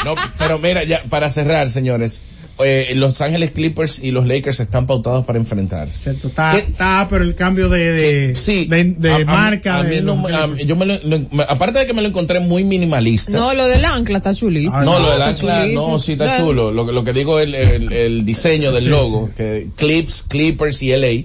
No, 0.05 0.14
pero 0.39 0.59
mira, 0.59 0.85
ya 0.85 1.05
para 1.09 1.31
cerrar, 1.31 1.68
señores, 1.68 2.22
eh, 2.65 2.93
Los 2.95 3.21
Ángeles 3.21 3.51
Clippers 3.51 3.99
y 3.99 4.11
los 4.13 4.27
Lakers 4.27 4.61
están 4.61 4.87
pautados 4.87 5.25
para 5.27 5.39
enfrentarse. 5.39 6.13
está, 6.13 6.57
está, 6.57 7.07
pero 7.11 7.25
el 7.25 7.35
cambio 7.35 7.69
de, 7.69 7.93
de, 7.93 8.35
Sí, 8.37 8.67
de, 8.67 8.85
de 8.97 9.13
a- 9.13 9.25
marca. 9.25 9.79
a 9.79 9.83
mí 9.83 9.97
de 9.97 10.03
no 10.03 10.15
yo 10.59 10.77
me 10.77 10.87
lo- 10.87 10.99
lo- 11.03 11.21
me- 11.33 11.43
aparte 11.49 11.81
de 11.81 11.87
que 11.87 11.93
me 11.95 12.03
lo 12.03 12.09
encontré 12.09 12.41
muy 12.41 12.63
minimalista. 12.65 13.33
No, 13.33 13.53
lo 13.55 13.67
del 13.67 13.85
ancla 13.85 14.19
está 14.19 14.35
chulísimo. 14.35 14.83
no, 14.83 14.99
lo 14.99 15.07
del 15.11 15.13
Está 15.23 15.27
ancla, 15.31 15.61
chulísimo. 15.63 15.89
no, 15.89 15.99
sí 15.99 16.13
está 16.13 16.39
chulo. 16.39 16.71
Lo, 16.71 16.87
que- 16.87 16.93
lo 16.93 17.03
que 17.05 17.13
digo 17.13 17.41
es 17.41 17.47
el, 17.49 17.55
el, 17.55 17.93
el 17.93 18.25
diseño 18.25 18.71
del 18.73 18.85
Sí, 18.85 18.89
logo, 18.89 19.31
que 19.37 19.69
Clips, 19.77 20.23
Clippers 20.23 20.83
y 20.83 20.91
LA, 20.97 21.25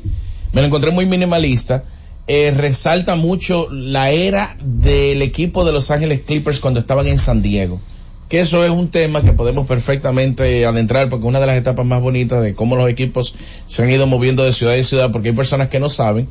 me 0.54 0.62
lo 0.62 0.68
encontré 0.68 0.92
muy 0.92 1.06
minimalista. 1.06 1.84
Eh, 2.32 2.52
resalta 2.56 3.16
mucho 3.16 3.68
la 3.72 4.12
era 4.12 4.56
del 4.64 5.22
equipo 5.24 5.66
de 5.66 5.72
Los 5.72 5.90
Ángeles 5.90 6.22
Clippers 6.26 6.60
cuando 6.60 6.80
estaban 6.80 7.08
en 7.08 7.18
San 7.18 7.42
Diego. 7.42 7.82
Que 8.30 8.40
eso 8.42 8.64
es 8.64 8.70
un 8.70 8.90
tema 8.90 9.24
que 9.24 9.34
podemos 9.34 9.66
perfectamente 9.68 10.66
adentrar 10.66 11.10
porque 11.10 11.26
es 11.26 11.30
una 11.30 11.40
de 11.40 11.48
las 11.48 11.58
etapas 11.58 11.86
más 11.86 12.00
bonitas 12.00 12.42
de 12.44 12.54
cómo 12.54 12.76
los 12.76 12.88
equipos 12.90 13.34
se 13.68 13.82
han 13.84 13.90
ido 13.90 14.06
moviendo 14.08 14.44
de 14.44 14.54
ciudad 14.54 14.78
en 14.78 14.84
ciudad 14.84 15.12
porque 15.12 15.30
hay 15.30 15.36
personas 15.36 15.70
que 15.70 15.80
no 15.80 15.90
saben 15.90 16.28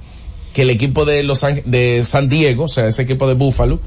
que 0.53 0.63
el 0.63 0.71
equipo 0.71 1.05
de 1.05 1.25
Los 1.25 1.45
de 1.65 2.03
San 2.05 2.29
Diego, 2.29 2.65
o 2.65 2.69
sea, 2.69 2.87
ese 2.87 3.03
equipo 3.03 3.27
de 3.29 3.35
Buffalo, 3.35 3.81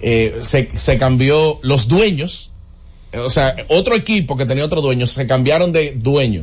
eh, 0.00 0.38
se, 0.42 0.68
se 0.74 0.98
cambió 0.98 1.58
los 1.62 1.88
dueños, 1.88 2.50
o 3.16 3.30
sea, 3.30 3.54
otro 3.68 3.94
equipo 3.94 4.36
que 4.36 4.44
tenía 4.46 4.64
otro 4.64 4.82
dueño, 4.82 5.06
se 5.06 5.26
cambiaron 5.26 5.72
de 5.72 5.92
dueño. 5.96 6.42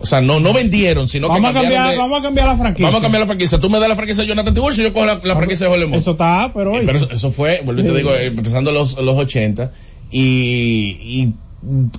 O 0.00 0.06
sea, 0.06 0.20
no, 0.20 0.38
no 0.40 0.52
vendieron, 0.52 1.08
sino 1.08 1.28
vamos, 1.28 1.50
a 1.50 1.52
que 1.52 1.60
cambiaron 1.60 1.76
cambiar, 1.76 1.90
de- 1.94 1.98
vamos 2.00 2.18
a 2.20 2.22
cambiar 2.22 2.46
la 2.48 2.56
franquicia. 2.56 2.86
Vamos 2.86 3.00
a 3.00 3.02
cambiar 3.02 3.20
la 3.20 3.26
franquicia. 3.26 3.60
Tú 3.60 3.68
me 3.68 3.78
das 3.80 3.88
la 3.88 3.96
franquicia 3.96 4.22
de 4.22 4.28
Jonathan 4.28 4.54
Tiburcio 4.54 4.82
y 4.82 4.86
yo 4.86 4.92
cojo 4.92 5.06
la, 5.06 5.20
la 5.22 5.36
franquicia 5.36 5.66
de 5.66 5.72
Jolemón. 5.72 5.98
Eso 5.98 6.12
está, 6.12 6.50
pero, 6.54 6.76
Eh, 6.76 6.82
pero 6.86 6.98
eso, 6.98 7.10
eso 7.10 7.30
fue, 7.30 7.60
vuelvo 7.64 7.82
y 7.82 7.84
te 7.84 7.94
digo, 7.94 8.14
eh, 8.14 8.26
empezando 8.26 8.70
los, 8.72 8.96
los 8.96 9.16
80 9.16 9.72
y, 10.10 10.96
y 11.00 11.34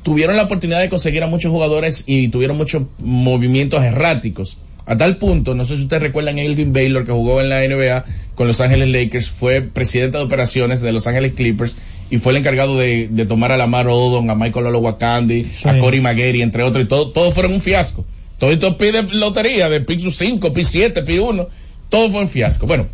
tuvieron 0.03 0.38
la 0.38 0.43
oportunidad 0.43 0.80
de 0.80 0.89
conseguir 0.89 1.24
a 1.24 1.28
muchos 1.28 1.51
jugadores 1.51 2.03
y 2.07 2.30
tuvieron 2.30 2.57
muchos 2.57 2.84
movimientos 2.99 3.84
erráticos. 3.84 4.57
A 4.86 4.97
tal 4.97 5.18
punto, 5.18 5.53
no 5.53 5.66
sé 5.66 5.78
si 5.78 5.84
ustedes 5.84 6.01
recuerdan 6.01 6.39
a 6.39 6.41
Elvin 6.41 6.74
Baylor 6.74 7.05
que 7.05 7.12
jugó 7.12 7.41
en 7.41 7.49
la 7.49 7.62
NBA 7.62 8.05
con 8.34 8.47
Los 8.47 8.60
Ángeles 8.60 8.89
Lakers, 8.89 9.30
fue 9.30 9.62
presidente 9.62 10.18
de 10.18 10.24
operaciones 10.24 10.82
de 10.82 10.91
Los 10.91 11.05
Ángeles 11.05 11.34
Clippers 11.34 11.76
y 12.10 12.18
fue 12.18 12.32
el 12.32 12.39
encargado 12.39 12.76
de, 12.78 13.07
de 13.07 13.26
tomar 13.28 13.51
a 13.51 13.57
Lamar 13.57 13.88
Odom, 13.88 14.28
a 14.32 14.36
Michael 14.36 14.68
Olowokandi, 14.68 15.45
a 15.66 15.78
Cory 15.78 16.01
Maguire, 16.01 16.41
entre 16.41 16.64
otros, 16.64 16.86
y 16.86 16.88
todo, 16.88 17.12
todos 17.12 17.34
fueron 17.36 17.53
un 17.53 17.62
fiasco. 17.62 18.03
Todos 18.39 18.53
estos 18.53 18.76
piden 18.76 19.20
lotería 19.20 19.70
de 19.70 19.82
Pick 19.82 20.10
5, 20.10 20.53
Pick 20.53 20.66
7, 20.66 21.03
Pick 21.03 21.22
1, 21.22 21.47
todo 21.89 22.10
fue 22.10 22.22
un 22.22 22.30
fiasco. 22.30 22.66
Bueno, 22.66 22.88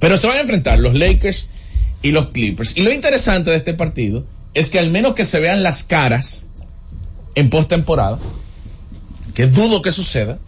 pero 0.00 0.16
se 0.16 0.26
van 0.26 0.38
a 0.38 0.40
enfrentar 0.40 0.78
los 0.78 0.94
Lakers 0.94 1.50
y 2.04 2.12
los 2.12 2.28
Clippers. 2.28 2.76
Y 2.76 2.82
lo 2.82 2.92
interesante 2.92 3.50
de 3.50 3.56
este 3.56 3.72
partido 3.72 4.26
es 4.52 4.70
que 4.70 4.78
al 4.78 4.90
menos 4.90 5.14
que 5.14 5.24
se 5.24 5.40
vean 5.40 5.62
las 5.62 5.84
caras 5.84 6.46
en 7.34 7.48
postemporada, 7.48 8.18
que 9.34 9.46
dudo 9.46 9.80
que 9.80 9.90
suceda, 9.90 10.38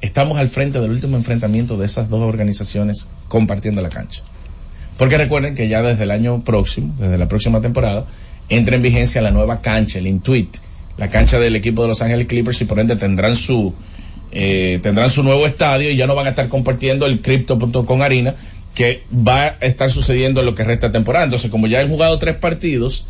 estamos 0.00 0.38
al 0.38 0.48
frente 0.48 0.80
del 0.80 0.92
último 0.92 1.16
enfrentamiento 1.16 1.76
de 1.76 1.86
esas 1.86 2.08
dos 2.08 2.22
organizaciones 2.22 3.08
compartiendo 3.26 3.82
la 3.82 3.88
cancha. 3.88 4.22
Porque 4.96 5.18
recuerden 5.18 5.56
que 5.56 5.68
ya 5.68 5.82
desde 5.82 6.04
el 6.04 6.12
año 6.12 6.44
próximo, 6.44 6.94
desde 6.96 7.18
la 7.18 7.26
próxima 7.26 7.60
temporada, 7.60 8.06
entra 8.48 8.76
en 8.76 8.82
vigencia 8.82 9.20
la 9.20 9.32
nueva 9.32 9.62
cancha, 9.62 9.98
el 9.98 10.06
Intuit, 10.06 10.58
la 10.96 11.10
cancha 11.10 11.40
del 11.40 11.56
equipo 11.56 11.82
de 11.82 11.88
Los 11.88 12.02
Ángeles 12.02 12.28
Clippers 12.28 12.60
y 12.60 12.66
por 12.66 12.78
ende 12.78 12.94
tendrán 12.94 13.34
su 13.34 13.74
eh, 14.30 14.78
tendrán 14.80 15.10
su 15.10 15.24
nuevo 15.24 15.44
estadio 15.44 15.90
y 15.90 15.96
ya 15.96 16.06
no 16.06 16.14
van 16.14 16.26
a 16.28 16.30
estar 16.30 16.48
compartiendo 16.48 17.06
el 17.06 17.20
Crypto.com 17.20 18.00
Arena 18.00 18.36
que 18.74 19.04
va 19.12 19.42
a 19.42 19.48
estar 19.60 19.90
sucediendo 19.90 20.40
en 20.40 20.46
lo 20.46 20.54
que 20.54 20.64
resta 20.64 20.90
temporada. 20.92 21.24
Entonces, 21.24 21.50
como 21.50 21.66
ya 21.66 21.80
han 21.80 21.88
jugado 21.88 22.18
tres 22.18 22.36
partidos, 22.36 23.06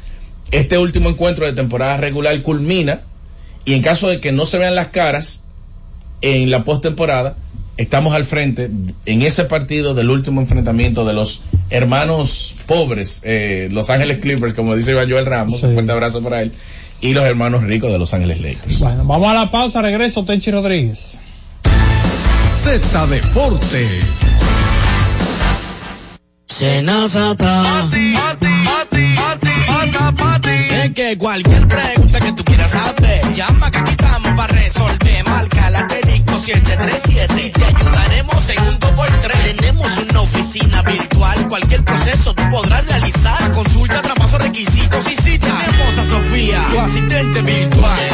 este 0.50 0.78
último 0.78 1.08
encuentro 1.08 1.46
de 1.46 1.52
temporada 1.52 1.96
regular 1.96 2.40
culmina 2.42 3.00
y 3.64 3.72
en 3.74 3.82
caso 3.82 4.08
de 4.08 4.20
que 4.20 4.30
no 4.32 4.44
se 4.46 4.58
vean 4.58 4.74
las 4.74 4.88
caras 4.88 5.42
en 6.20 6.50
la 6.50 6.64
postemporada, 6.64 7.36
estamos 7.76 8.14
al 8.14 8.24
frente 8.24 8.70
en 9.06 9.22
ese 9.22 9.44
partido 9.46 9.94
del 9.94 10.10
último 10.10 10.40
enfrentamiento 10.40 11.04
de 11.04 11.12
los 11.14 11.42
hermanos 11.70 12.54
pobres, 12.66 13.20
eh, 13.24 13.68
Los 13.72 13.90
Ángeles 13.90 14.18
Clippers, 14.18 14.54
como 14.54 14.76
dice 14.76 14.92
Iván 14.92 15.10
Joel 15.10 15.26
Ramos, 15.26 15.60
Sí. 15.60 15.66
un 15.66 15.72
fuerte 15.72 15.92
abrazo 15.92 16.22
para 16.22 16.42
él, 16.42 16.52
y 17.00 17.14
los 17.14 17.24
hermanos 17.24 17.64
ricos 17.64 17.90
de 17.90 17.98
Los 17.98 18.14
Ángeles 18.14 18.40
Lakers. 18.40 18.80
Bueno, 18.80 19.04
vamos 19.04 19.28
a 19.30 19.34
la 19.34 19.50
pausa, 19.50 19.82
regreso, 19.82 20.24
Tenchi 20.24 20.50
Rodríguez. 20.50 21.18
Z 22.62 23.06
Deportes. 23.08 24.04
Senazata. 26.54 27.64
Pati, 27.64 28.14
pati, 28.14 28.46
pati, 28.62 29.50
pati, 29.66 30.14
pati. 30.14 30.50
Es 30.70 30.90
que 30.94 31.18
cualquier 31.18 31.66
pregunta 31.66 32.20
que 32.20 32.32
tú 32.32 32.44
quieras 32.44 32.72
hacer, 32.72 33.32
llama 33.32 33.72
que 33.72 33.78
aquí 33.78 33.90
estamos 33.90 34.32
para 34.34 34.54
resolver. 34.54 35.24
Marca 35.24 35.70
la 35.70 35.80
asterisco 35.80 36.38
737 36.38 37.46
y 37.46 37.50
te 37.50 37.64
ayudaremos 37.64 38.48
en 38.50 38.68
un 38.68 38.78
2x3. 38.78 39.56
Tenemos 39.56 39.96
una 39.96 40.20
oficina 40.20 40.82
virtual, 40.82 41.48
cualquier 41.48 41.84
proceso 41.84 42.32
tú 42.34 42.48
podrás 42.52 42.86
realizar. 42.86 43.50
Consulta, 43.50 44.00
traspaso, 44.02 44.38
requisitos 44.38 45.10
y 45.10 45.16
si 45.16 45.38
Tenemos 45.40 45.98
a 45.98 46.08
Sofía, 46.08 46.66
tu 46.70 46.78
asistente 46.78 47.42
virtual 47.42 48.13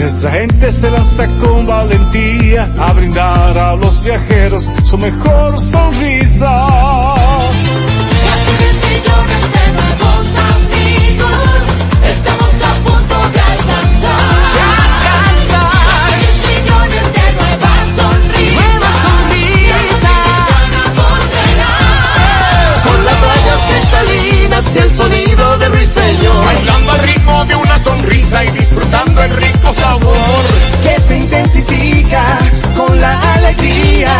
Nuestra 0.00 0.30
gente 0.30 0.72
se 0.72 0.90
lanza 0.90 1.26
con 1.36 1.66
valentía 1.66 2.64
a 2.78 2.92
brindar 2.94 3.58
a 3.58 3.76
los 3.76 4.02
viajeros 4.02 4.70
su 4.82 4.96
mejor 4.96 5.60
sonrisa. 5.60 7.50
y 24.72 24.78
el 24.78 24.90
sonido 24.90 25.58
de. 25.58 25.70
Bailando 26.44 26.89
sonrisa 27.82 28.44
y 28.44 28.50
disfrutando 28.50 29.22
el 29.22 29.30
rico 29.32 29.72
sabor 29.72 30.16
Que 30.82 31.00
se 31.00 31.16
intensifica 31.18 32.24
con 32.76 33.00
la 33.00 33.34
alegría. 33.34 34.10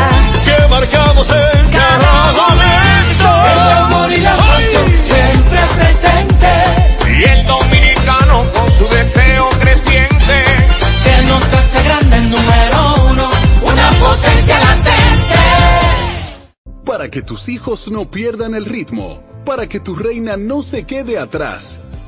que 0.45 0.69
marcamos 0.69 1.29
en 1.31 1.71
cada 1.71 2.33
momento. 2.33 3.29
El 3.53 3.71
amor 3.85 4.13
y 4.13 4.21
la 4.21 4.37
pasión 4.37 4.91
siempre 5.05 5.61
presente. 5.77 6.53
Y 7.19 7.23
el 7.25 7.47
dominicano 7.47 8.45
con 8.53 8.71
su 8.71 8.89
deseo 8.89 9.49
creciente. 9.61 10.45
Que 11.05 11.23
nos 11.29 11.53
hace 11.53 11.83
grande 11.83 12.17
el 12.17 12.31
número 12.31 12.95
uno, 13.11 13.31
una 13.63 13.91
potencia 13.91 14.59
latente. 14.59 15.39
Para 16.85 17.09
que 17.11 17.23
tus 17.23 17.49
hijos 17.49 17.89
no 17.89 18.11
pierdan 18.11 18.55
el 18.55 18.65
ritmo, 18.65 19.23
para 19.45 19.69
que 19.69 19.81
tu 19.81 19.95
reina 19.95 20.37
no 20.37 20.63
se 20.63 20.85
quede 20.85 21.19
atrás, 21.19 21.79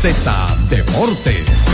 Z 0.00 0.56
Deportes. 0.68 1.66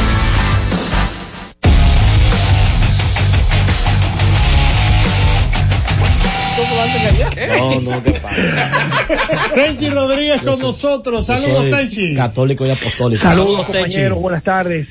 No, 7.59 7.81
no, 7.81 8.03
¿qué 8.03 8.13
pasa? 8.13 9.51
Tenchi 9.55 9.91
Rodríguez 9.91 10.43
con 10.43 10.61
nosotros. 10.61 11.27
Saludos, 11.27 11.71
Tenchi. 11.71 12.15
Católico 12.15 12.65
y 12.67 12.71
apostólico. 12.71 13.23
Saludos, 13.23 13.67
Tenchi. 13.67 13.79
compañeros, 13.81 14.19
buenas 14.19 14.45
tardes. 14.45 14.89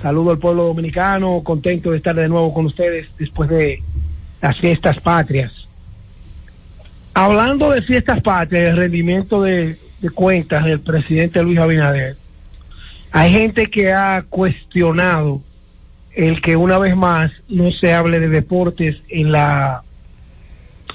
Saludo 0.00 0.30
al 0.30 0.38
pueblo 0.38 0.64
dominicano, 0.64 1.42
contento 1.44 1.90
de 1.90 1.98
estar 1.98 2.14
de 2.14 2.28
nuevo 2.28 2.54
con 2.54 2.66
ustedes 2.66 3.08
después 3.18 3.50
de 3.50 3.82
las 4.40 4.58
fiestas 4.60 4.98
patrias. 5.00 5.52
Hablando 7.14 7.70
de 7.70 7.82
fiestas 7.82 8.22
patrias, 8.22 8.70
el 8.70 8.76
rendimiento 8.78 9.42
de, 9.42 9.76
de 10.00 10.10
cuentas 10.10 10.64
del 10.64 10.80
presidente 10.80 11.42
Luis 11.42 11.58
Abinader, 11.58 12.16
hay 13.12 13.30
gente 13.30 13.66
que 13.66 13.92
ha 13.92 14.24
cuestionado 14.28 15.40
el 16.14 16.40
que 16.40 16.56
una 16.56 16.78
vez 16.78 16.96
más 16.96 17.30
no 17.48 17.70
se 17.72 17.92
hable 17.92 18.18
de 18.18 18.28
deportes 18.28 19.04
en 19.10 19.32
la, 19.32 19.82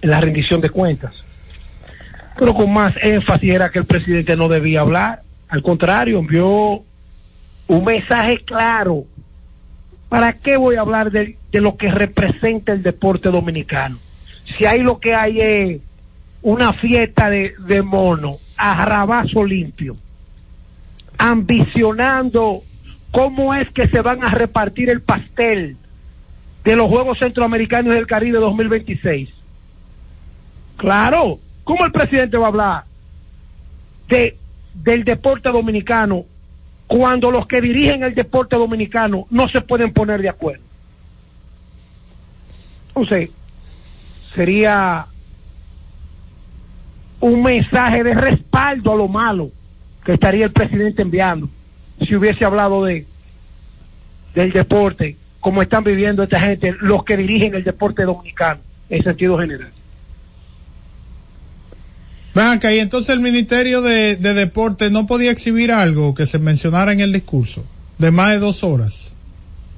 la 0.02 0.20
rendición 0.20 0.60
de 0.60 0.70
cuentas. 0.72 1.14
Pero 2.38 2.56
con 2.56 2.74
más 2.74 2.94
énfasis 3.02 3.52
era 3.52 3.70
que 3.70 3.80
el 3.80 3.86
presidente 3.86 4.36
no 4.36 4.48
debía 4.48 4.82
hablar. 4.82 5.22
Al 5.48 5.62
contrario, 5.62 6.20
envió 6.20 6.84
un 7.68 7.86
mensaje 7.86 8.40
claro. 8.44 9.06
¿Para 10.10 10.34
qué 10.34 10.58
voy 10.58 10.76
a 10.76 10.82
hablar 10.82 11.12
de, 11.12 11.38
lo 11.52 11.78
que 11.78 11.92
representa 11.92 12.74
el 12.74 12.82
deporte 12.82 13.30
dominicano? 13.30 13.98
Si 14.58 14.66
ahí 14.66 14.82
lo 14.82 15.00
que 15.00 15.14
hay 15.14 15.40
es 15.40 15.82
una 16.42 16.74
fiesta 16.74 17.30
de, 17.30 17.54
de 17.68 17.82
mono, 17.82 18.38
a 18.58 19.26
limpio, 19.46 19.96
ambicionando 21.18 22.62
cómo 23.12 23.54
es 23.54 23.70
que 23.72 23.88
se 23.88 24.02
van 24.02 24.24
a 24.24 24.30
repartir 24.30 24.90
el 24.90 25.02
pastel 25.02 25.78
de 26.64 26.76
los 26.76 26.90
Juegos 26.90 27.20
Centroamericanos 27.20 27.96
del 27.96 28.08
Caribe 28.08 28.40
2026. 28.40 29.30
Claro, 30.76 31.40
¿cómo 31.64 31.86
el 31.86 31.92
presidente 31.92 32.38
va 32.38 32.46
a 32.46 32.50
hablar 32.50 32.84
de, 34.10 34.38
del 34.74 35.04
deporte 35.04 35.50
dominicano 35.50 36.26
cuando 36.86 37.32
los 37.32 37.48
que 37.48 37.62
dirigen 37.62 38.04
el 38.04 38.14
deporte 38.14 38.56
dominicano 38.56 39.26
no 39.30 39.50
se 39.50 39.62
pueden 39.62 39.94
poner 39.94 40.22
de 40.22 40.30
acuerdo? 40.30 40.64
Entonces, 42.90 43.32
sería 44.36 45.06
un 47.20 47.44
mensaje 47.44 48.04
de 48.04 48.14
respaldo 48.14 48.94
a 48.94 48.96
lo 48.96 49.08
malo 49.08 49.50
que 50.08 50.14
estaría 50.14 50.46
el 50.46 50.54
presidente 50.54 51.02
enviando 51.02 51.50
si 52.08 52.16
hubiese 52.16 52.46
hablado 52.46 52.86
de 52.86 53.06
del 54.34 54.54
deporte 54.54 55.18
como 55.42 55.62
están 55.62 55.84
viviendo 55.84 56.24
esta 56.24 56.40
gente, 56.40 56.74
los 56.80 57.04
que 57.04 57.18
dirigen 57.18 57.54
el 57.56 57.66
deporte 57.66 58.04
dominicano 58.04 58.62
en 58.90 59.04
sentido 59.04 59.38
general. 59.38 59.70
Acá, 62.34 62.74
y 62.74 62.80
entonces 62.80 63.14
el 63.14 63.20
Ministerio 63.20 63.82
de, 63.82 64.16
de 64.16 64.34
Deporte 64.34 64.90
no 64.90 65.08
podía 65.08 65.32
exhibir 65.32 65.72
algo 65.72 66.14
que 66.14 66.26
se 66.26 66.40
mencionara 66.40 66.94
en 66.94 67.02
el 67.02 67.12
discurso 67.12 67.66
de 67.98 68.12
más 68.12 68.32
de 68.32 68.40
dos 68.40 68.64
horas. 68.64 69.14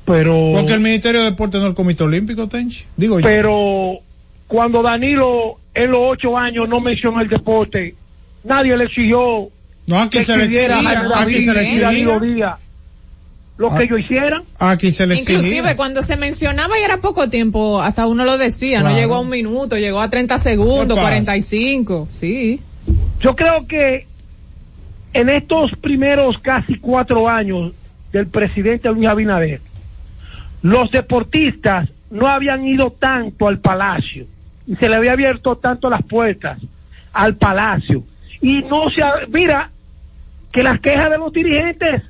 Pero. 0.05 0.51
Porque 0.53 0.73
el 0.73 0.81
Ministerio 0.81 1.21
de 1.21 1.31
Deporte 1.31 1.57
no 1.57 1.63
es 1.63 1.69
el 1.69 1.75
Comité 1.75 2.03
Olímpico, 2.03 2.47
Tenchi. 2.47 2.83
Digo 2.97 3.19
yo. 3.19 3.25
Pero 3.25 3.93
cuando 4.47 4.83
Danilo 4.83 5.59
en 5.73 5.89
los 5.89 5.99
ocho 6.01 6.37
años 6.37 6.67
no 6.69 6.81
mencionó 6.81 7.21
el 7.21 7.29
deporte, 7.29 7.95
nadie 8.43 8.75
le 8.77 8.83
exigió 8.85 9.49
No, 9.89 9.99
aquí 9.99 10.19
que 10.19 10.23
se 10.23 10.33
escribiera 10.33 10.75
Jaime 10.75 11.13
aquí 11.15 11.41
se 11.41 11.53
le 11.53 11.63
lo 13.57 13.69
que 13.75 13.83
ellos 13.83 13.99
hicieran. 13.99 14.43
Aquí 14.57 14.91
se 14.93 15.05
le. 15.05 15.15
Inclusive 15.19 15.75
cuando 15.75 16.01
se 16.01 16.15
mencionaba 16.15 16.79
y 16.79 16.83
era 16.83 17.01
poco 17.01 17.29
tiempo, 17.29 17.81
hasta 17.81 18.07
uno 18.07 18.23
lo 18.23 18.37
decía, 18.37 18.79
Claro. 18.79 18.95
no 18.95 19.01
llegó 19.01 19.15
a 19.15 19.19
un 19.19 19.29
minuto, 19.29 19.75
llegó 19.75 19.99
a 19.99 20.09
30 20.09 20.37
segundos, 20.37 20.95
¿Qué 20.97 21.03
pasa? 21.03 21.09
45, 21.09 22.07
sí. 22.09 22.61
Yo 23.19 23.35
creo 23.35 23.67
que 23.67 24.05
en 25.13 25.27
estos 25.27 25.71
primeros 25.81 26.37
casi 26.41 26.77
cuatro 26.77 27.27
años 27.27 27.73
del 28.13 28.27
presidente 28.27 28.87
Luis 28.89 29.09
Abinader, 29.09 29.59
los 30.61 30.89
deportistas 30.91 31.89
no 32.11 32.27
habían 32.27 32.65
ido 32.65 32.91
tanto 32.91 33.47
al 33.47 33.59
palacio 33.59 34.25
y 34.67 34.75
se 34.77 34.87
le 34.87 34.95
había 34.95 35.11
abierto 35.11 35.57
tanto 35.57 35.89
las 35.89 36.03
puertas 36.03 36.59
al 37.11 37.35
palacio 37.35 38.03
y 38.41 38.59
no 38.63 38.89
se 38.89 39.01
ha- 39.03 39.27
mira 39.29 39.69
que 40.51 40.63
las 40.63 40.79
quejas 40.79 41.09
de 41.09 41.17
los 41.17 41.31
dirigentes 41.31 42.03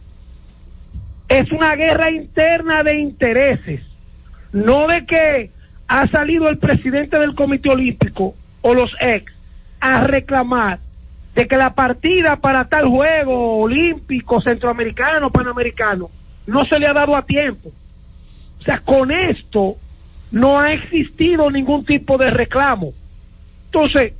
es 1.28 1.52
una 1.52 1.76
guerra 1.76 2.12
interna 2.12 2.84
de 2.84 3.00
intereses 3.00 3.82
no 4.52 4.88
de 4.88 5.06
que 5.06 5.52
ha 5.88 6.08
salido 6.08 6.50
el 6.50 6.58
presidente 6.58 7.20
del 7.20 7.36
Comité 7.36 7.70
Olímpico 7.70 8.36
o 8.62 8.74
los 8.74 8.92
ex 9.00 9.32
a 9.80 10.02
reclamar 10.02 10.80
de 11.36 11.48
que 11.48 11.58
la 11.58 11.74
partida 11.74 12.38
para 12.38 12.66
tal 12.66 12.88
juego 12.88 13.60
olímpico, 13.60 14.42
centroamericano, 14.42 15.30
panamericano, 15.30 16.10
no 16.48 16.66
se 16.66 16.80
le 16.80 16.88
ha 16.88 16.94
dado 16.94 17.16
a 17.16 17.26
tiempo. 17.26 17.72
O 18.60 18.64
sea, 18.64 18.80
con 18.80 19.12
esto 19.12 19.76
no 20.32 20.60
ha 20.60 20.74
existido 20.74 21.50
ningún 21.50 21.86
tipo 21.86 22.18
de 22.18 22.30
reclamo. 22.30 22.92
Entonces, 23.66 24.14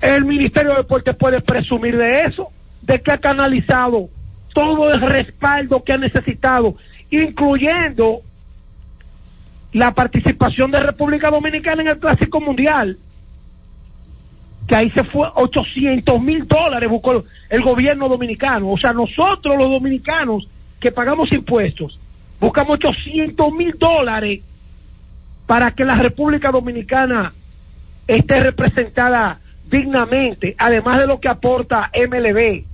el 0.00 0.24
Ministerio 0.24 0.70
de 0.72 0.78
Deportes 0.78 1.16
puede 1.16 1.40
presumir 1.40 1.96
de 1.96 2.22
eso, 2.22 2.50
de 2.82 3.00
que 3.00 3.12
ha 3.12 3.18
canalizado 3.18 4.08
todo 4.54 4.90
el 4.90 5.00
respaldo 5.00 5.82
que 5.82 5.92
ha 5.92 5.98
necesitado 5.98 6.76
incluyendo 7.12 8.22
la 9.72 9.92
participación 9.92 10.70
de 10.70 10.80
República 10.80 11.30
Dominicana 11.30 11.82
en 11.82 11.88
el 11.88 11.98
Clásico 11.98 12.40
Mundial, 12.40 12.98
que 14.66 14.76
ahí 14.76 14.90
se 14.90 15.04
fue 15.04 15.28
800 15.34 16.20
mil 16.20 16.46
dólares, 16.46 16.88
buscó 16.88 17.22
el 17.50 17.62
gobierno 17.62 18.08
dominicano. 18.08 18.70
O 18.70 18.78
sea, 18.78 18.92
nosotros 18.92 19.56
los 19.58 19.70
dominicanos 19.70 20.48
que 20.80 20.90
pagamos 20.92 21.32
impuestos, 21.32 21.98
buscamos 22.40 22.78
800 22.82 23.52
mil 23.52 23.74
dólares 23.78 24.40
para 25.46 25.70
que 25.72 25.84
la 25.84 25.96
República 25.96 26.50
Dominicana 26.50 27.32
esté 28.06 28.40
representada 28.40 29.38
dignamente, 29.70 30.54
además 30.58 30.98
de 30.98 31.06
lo 31.06 31.20
que 31.20 31.28
aporta 31.28 31.90
MLB 31.94 32.71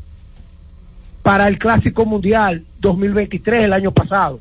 para 1.28 1.46
el 1.46 1.58
Clásico 1.58 2.06
Mundial 2.06 2.64
2023 2.80 3.64
el 3.64 3.74
año 3.74 3.92
pasado. 3.92 4.40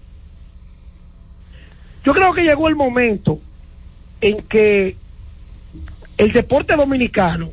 Yo 2.06 2.14
creo 2.14 2.34
que 2.34 2.44
llegó 2.44 2.70
el 2.70 2.78
momento 2.78 3.40
en 4.22 4.42
que 4.44 4.96
el 6.18 6.32
deporte 6.32 6.78
dominicano 6.78 7.50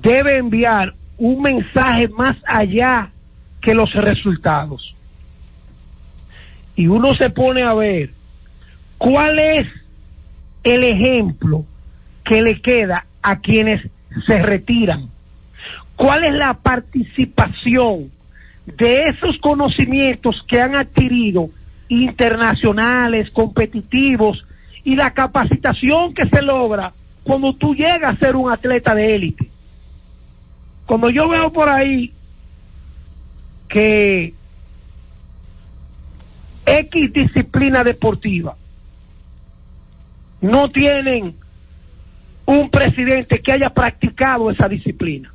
debe 0.00 0.38
enviar 0.38 0.94
un 1.18 1.42
mensaje 1.42 2.08
más 2.08 2.38
allá 2.46 3.10
que 3.60 3.74
los 3.74 3.92
resultados. 3.92 4.94
Y 6.74 6.86
uno 6.86 7.14
se 7.16 7.28
pone 7.28 7.64
a 7.64 7.74
ver 7.74 8.12
cuál 8.96 9.38
es 9.38 9.66
el 10.64 10.84
ejemplo 10.84 11.66
que 12.24 12.40
le 12.40 12.62
queda 12.62 13.04
a 13.20 13.40
quienes 13.40 13.86
se 14.26 14.40
retiran. 14.40 15.10
¿Cuál 15.96 16.24
es 16.24 16.34
la 16.34 16.54
participación 16.54 18.10
de 18.66 19.04
esos 19.04 19.38
conocimientos 19.40 20.44
que 20.46 20.60
han 20.60 20.76
adquirido 20.76 21.48
internacionales, 21.88 23.30
competitivos, 23.30 24.44
y 24.84 24.94
la 24.94 25.12
capacitación 25.12 26.14
que 26.14 26.28
se 26.28 26.42
logra 26.42 26.92
cuando 27.24 27.54
tú 27.54 27.74
llegas 27.74 28.14
a 28.14 28.18
ser 28.18 28.36
un 28.36 28.52
atleta 28.52 28.94
de 28.94 29.16
élite? 29.16 29.50
Cuando 30.84 31.10
yo 31.10 31.28
veo 31.28 31.52
por 31.52 31.68
ahí 31.68 32.12
que 33.68 34.34
X 36.66 37.12
disciplina 37.12 37.82
deportiva 37.82 38.54
no 40.40 40.68
tienen 40.70 41.34
un 42.44 42.70
presidente 42.70 43.40
que 43.40 43.52
haya 43.52 43.70
practicado 43.70 44.50
esa 44.50 44.68
disciplina. 44.68 45.32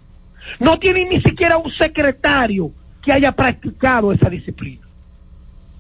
No 0.60 0.78
tienen 0.80 1.10
ni 1.10 1.22
siquiera 1.22 1.58
un 1.58 1.72
secretario 1.74 2.72
que 3.02 3.12
haya 3.12 3.32
practicado 3.32 4.12
esa 4.12 4.30
disciplina. 4.30 4.82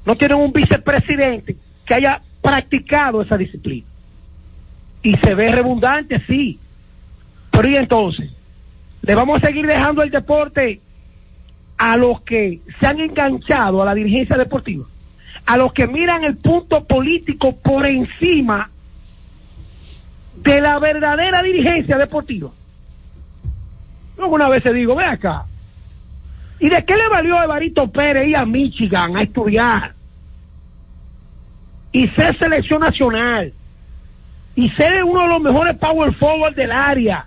No 0.05 0.15
tienen 0.15 0.37
un 0.37 0.51
vicepresidente 0.51 1.55
que 1.85 1.93
haya 1.93 2.21
practicado 2.41 3.21
esa 3.21 3.37
disciplina. 3.37 3.87
Y 5.03 5.15
se 5.17 5.33
ve 5.35 5.49
redundante, 5.49 6.21
sí. 6.27 6.59
Pero 7.51 7.69
y 7.69 7.75
entonces, 7.75 8.31
le 9.01 9.15
vamos 9.15 9.41
a 9.41 9.47
seguir 9.47 9.65
dejando 9.65 10.03
el 10.03 10.09
deporte 10.09 10.79
a 11.77 11.97
los 11.97 12.21
que 12.21 12.61
se 12.79 12.87
han 12.87 12.99
enganchado 12.99 13.81
a 13.81 13.85
la 13.85 13.95
dirigencia 13.95 14.37
deportiva, 14.37 14.85
a 15.45 15.57
los 15.57 15.73
que 15.73 15.87
miran 15.87 16.23
el 16.23 16.37
punto 16.37 16.85
político 16.85 17.55
por 17.55 17.85
encima 17.85 18.69
de 20.43 20.61
la 20.61 20.79
verdadera 20.79 21.41
dirigencia 21.41 21.97
deportiva. 21.97 22.51
Vez 24.29 24.63
se 24.63 24.73
digo, 24.73 24.95
ve 24.95 25.05
acá, 25.05 25.45
¿y 26.59 26.69
de 26.69 26.83
qué 26.85 26.95
le 26.95 27.07
valió 27.09 27.39
a 27.39 27.45
Evarito 27.45 27.87
Pérez 27.91 28.27
ir 28.27 28.37
a 28.37 28.45
Michigan 28.45 29.17
a 29.17 29.23
estudiar? 29.23 29.93
Y 31.91 32.07
ser 32.09 32.37
selección 32.37 32.81
nacional. 32.81 33.51
Y 34.55 34.69
ser 34.71 35.03
uno 35.03 35.23
de 35.23 35.27
los 35.27 35.41
mejores 35.41 35.77
power 35.77 36.13
forward 36.13 36.55
del 36.55 36.71
área. 36.71 37.25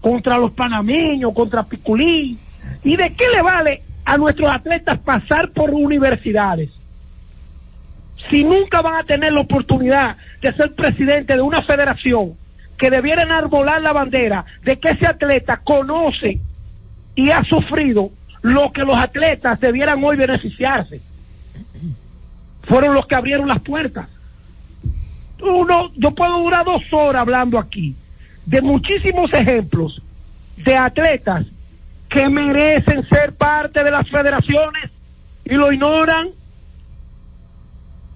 Contra 0.00 0.38
los 0.38 0.52
panameños, 0.52 1.32
contra 1.34 1.62
Piculín. 1.62 2.38
¿Y 2.82 2.96
de 2.96 3.14
qué 3.14 3.28
le 3.30 3.42
vale 3.42 3.82
a 4.04 4.16
nuestros 4.16 4.50
atletas 4.50 4.98
pasar 5.00 5.50
por 5.52 5.70
universidades? 5.70 6.70
Si 8.30 8.42
nunca 8.42 8.82
van 8.82 8.96
a 8.96 9.04
tener 9.04 9.32
la 9.32 9.40
oportunidad 9.40 10.16
de 10.40 10.52
ser 10.54 10.74
presidente 10.74 11.34
de 11.34 11.42
una 11.42 11.62
federación 11.62 12.34
que 12.82 12.90
debiera 12.90 13.22
enarbolar 13.22 13.80
la 13.80 13.92
bandera 13.92 14.44
de 14.64 14.76
que 14.80 14.88
ese 14.88 15.06
atleta 15.06 15.58
conoce 15.58 16.40
y 17.14 17.30
ha 17.30 17.44
sufrido 17.44 18.10
lo 18.40 18.72
que 18.72 18.82
los 18.82 18.96
atletas 18.96 19.60
debieran 19.60 20.02
hoy 20.02 20.16
beneficiarse. 20.16 21.00
Fueron 22.64 22.92
los 22.92 23.06
que 23.06 23.14
abrieron 23.14 23.46
las 23.46 23.60
puertas. 23.60 24.08
Uno, 25.40 25.92
yo 25.94 26.10
puedo 26.10 26.40
durar 26.40 26.64
dos 26.64 26.82
horas 26.90 27.22
hablando 27.22 27.56
aquí 27.56 27.94
de 28.46 28.60
muchísimos 28.60 29.32
ejemplos 29.32 30.02
de 30.56 30.76
atletas 30.76 31.46
que 32.10 32.28
merecen 32.28 33.08
ser 33.08 33.32
parte 33.36 33.84
de 33.84 33.92
las 33.92 34.10
federaciones 34.10 34.90
y 35.44 35.54
lo 35.54 35.72
ignoran. 35.72 36.30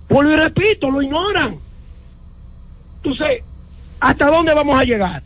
Vuelvo 0.09 0.33
y 0.33 0.37
repito, 0.37 0.91
lo 0.91 1.03
ignoran. 1.03 1.57
Entonces, 2.97 3.45
¿hasta 4.07 4.27
dónde 4.27 4.55
vamos 4.55 4.79
a 4.79 4.85
llegar? 4.85 5.23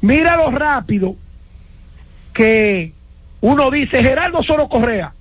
Mira 0.00 0.36
lo 0.36 0.50
rápido 0.50 1.16
que 2.32 2.92
uno 3.40 3.70
dice 3.70 4.02
Gerardo 4.02 4.42
Soro 4.42 4.68
Correa. 4.68 5.12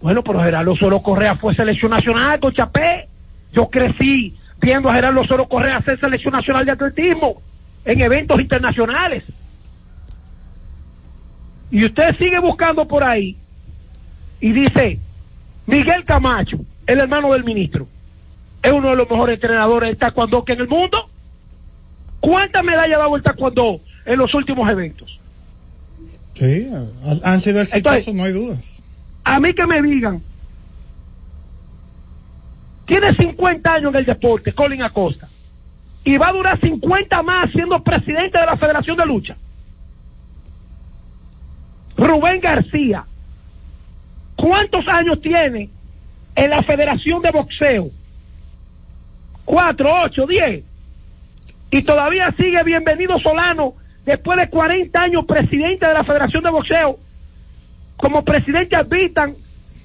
Bueno, 0.00 0.22
pero 0.22 0.42
Gerardo 0.42 0.74
Soro 0.76 1.00
Correa 1.00 1.36
fue 1.36 1.54
selección 1.54 1.90
nacional 1.90 2.40
con. 2.40 3.08
Yo 3.52 3.68
crecí 3.68 4.34
viendo 4.60 4.88
a 4.88 4.94
Gerardo 4.94 5.24
Soro 5.24 5.46
Correa 5.46 5.82
ser 5.82 6.00
selección 6.00 6.32
nacional 6.32 6.64
de 6.64 6.72
atletismo 6.72 7.42
en 7.84 8.00
eventos 8.00 8.40
internacionales. 8.40 9.24
Y 11.70 11.84
usted 11.84 12.16
sigue 12.16 12.38
buscando 12.38 12.88
por 12.88 13.04
ahí 13.04 13.36
y 14.40 14.52
dice, 14.52 14.98
Miguel 15.66 16.02
Camacho, 16.04 16.58
el 16.86 17.00
hermano 17.00 17.32
del 17.32 17.44
ministro, 17.44 17.86
es 18.64 18.72
uno 18.72 18.90
de 18.90 18.96
los 18.96 19.08
mejores 19.10 19.34
entrenadores 19.34 19.90
de 19.90 19.96
taekwondo 19.96 20.44
que 20.44 20.54
en 20.54 20.60
el 20.62 20.68
mundo. 20.68 21.08
¿Cuántas 22.20 22.64
medallas 22.64 22.96
ha 22.96 23.00
dado 23.00 23.16
el 23.16 23.22
taekwondo 23.22 23.80
en 24.06 24.18
los 24.18 24.32
últimos 24.34 24.68
eventos? 24.70 25.20
Sí, 26.32 26.68
ha- 27.04 27.30
han 27.30 27.40
sido 27.40 27.60
exitosos, 27.60 28.14
no 28.14 28.24
hay 28.24 28.32
dudas. 28.32 28.82
A 29.22 29.38
mí 29.38 29.52
que 29.52 29.66
me 29.66 29.80
digan, 29.82 30.20
tiene 32.86 33.14
50 33.14 33.74
años 33.74 33.92
en 33.94 34.00
el 34.00 34.06
deporte, 34.06 34.52
Colin 34.52 34.82
Acosta, 34.82 35.28
y 36.04 36.16
va 36.18 36.28
a 36.28 36.32
durar 36.32 36.60
50 36.60 37.22
más 37.22 37.50
siendo 37.52 37.82
presidente 37.82 38.38
de 38.38 38.46
la 38.46 38.56
Federación 38.56 38.96
de 38.96 39.06
Lucha. 39.06 39.36
Rubén 41.96 42.40
García, 42.40 43.04
¿cuántos 44.36 44.86
años 44.88 45.20
tiene 45.20 45.70
en 46.34 46.50
la 46.50 46.62
Federación 46.62 47.22
de 47.22 47.30
Boxeo? 47.30 47.90
Cuatro, 49.44 49.90
ocho, 50.04 50.26
diez. 50.26 50.64
Y 51.70 51.82
todavía 51.82 52.32
sigue 52.36 52.62
bienvenido 52.62 53.18
Solano, 53.18 53.74
después 54.04 54.38
de 54.38 54.48
40 54.48 55.00
años 55.00 55.24
presidente 55.26 55.86
de 55.86 55.92
la 55.94 56.04
Federación 56.04 56.44
de 56.44 56.50
Boxeo, 56.50 56.98
como 57.96 58.24
presidente 58.24 58.76
habitan 58.76 59.34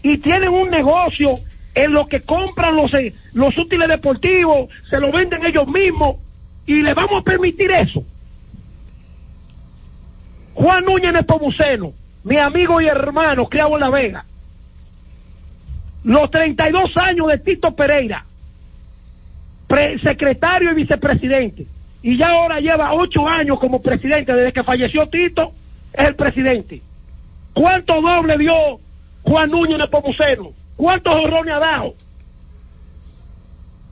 y 0.03 0.17
tienen 0.17 0.49
un 0.49 0.69
negocio 0.69 1.33
en 1.73 1.93
lo 1.93 2.07
que 2.07 2.21
compran 2.21 2.75
los, 2.75 2.93
eh, 2.93 3.13
los 3.33 3.57
útiles 3.57 3.87
deportivos, 3.87 4.69
se 4.89 4.99
lo 4.99 5.11
venden 5.11 5.45
ellos 5.45 5.67
mismos 5.67 6.17
y 6.65 6.81
le 6.81 6.93
vamos 6.93 7.21
a 7.21 7.23
permitir 7.23 7.71
eso. 7.71 8.03
Juan 10.53 10.83
Núñez 10.83 11.13
Nepomuceno, 11.13 11.93
mi 12.23 12.37
amigo 12.37 12.81
y 12.81 12.87
hermano, 12.87 13.45
criado 13.45 13.75
en 13.75 13.79
La 13.79 13.89
Vega. 13.89 14.25
Los 16.03 16.29
32 16.31 16.97
años 16.97 17.27
de 17.27 17.37
Tito 17.39 17.75
Pereira, 17.75 18.25
secretario 20.03 20.71
y 20.71 20.75
vicepresidente. 20.75 21.65
Y 22.01 22.17
ya 22.17 22.29
ahora 22.29 22.59
lleva 22.59 22.93
ocho 22.93 23.27
años 23.27 23.59
como 23.59 23.81
presidente, 23.81 24.33
desde 24.33 24.53
que 24.53 24.63
falleció 24.63 25.07
Tito, 25.07 25.51
es 25.93 26.07
el 26.07 26.15
presidente. 26.15 26.81
¿Cuánto 27.53 28.01
doble 28.01 28.37
dio 28.37 28.53
Juan 29.23 29.51
Núñez 29.51 29.77
Nepomuceno? 29.77 30.51
¿Cuántos 30.75 31.13
horrones 31.13 31.55
ha 31.55 31.59
dado? 31.59 31.93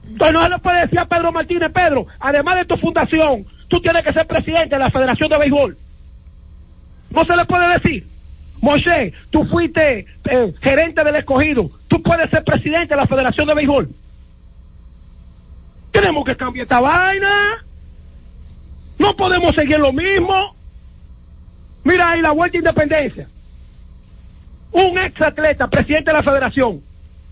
Entonces 0.08 0.32
no 0.32 0.42
se 0.42 0.48
le 0.48 0.58
puede 0.58 0.80
decir 0.80 0.98
a 0.98 1.04
Pedro 1.04 1.32
Martínez, 1.32 1.70
Pedro, 1.72 2.06
además 2.18 2.56
de 2.56 2.64
tu 2.64 2.76
fundación, 2.78 3.44
tú 3.68 3.80
tienes 3.80 4.02
que 4.02 4.12
ser 4.12 4.26
presidente 4.26 4.74
de 4.74 4.78
la 4.78 4.90
Federación 4.90 5.28
de 5.28 5.38
Béisbol. 5.38 5.76
No 7.10 7.24
se 7.24 7.36
le 7.36 7.44
puede 7.44 7.74
decir. 7.74 8.06
Moshe, 8.62 9.12
tú 9.30 9.44
fuiste 9.44 10.06
eh, 10.24 10.54
gerente 10.62 11.04
del 11.04 11.16
escogido, 11.16 11.70
tú 11.88 12.02
puedes 12.02 12.28
ser 12.30 12.42
presidente 12.42 12.94
de 12.94 12.96
la 12.96 13.06
Federación 13.06 13.46
de 13.46 13.54
Béisbol. 13.54 13.88
Tenemos 15.92 16.24
que 16.24 16.36
cambiar 16.36 16.64
esta 16.64 16.80
vaina. 16.80 17.64
No 18.98 19.14
podemos 19.14 19.54
seguir 19.54 19.78
lo 19.78 19.92
mismo. 19.92 20.54
Mira 21.84 22.10
ahí 22.10 22.20
la 22.20 22.32
vuelta 22.32 22.58
independencia. 22.58 23.28
un 24.70 24.98
ex 24.98 25.18
atleta, 25.22 25.66
presidente 25.66 26.10
de 26.10 26.16
la 26.18 26.22
federación, 26.22 26.82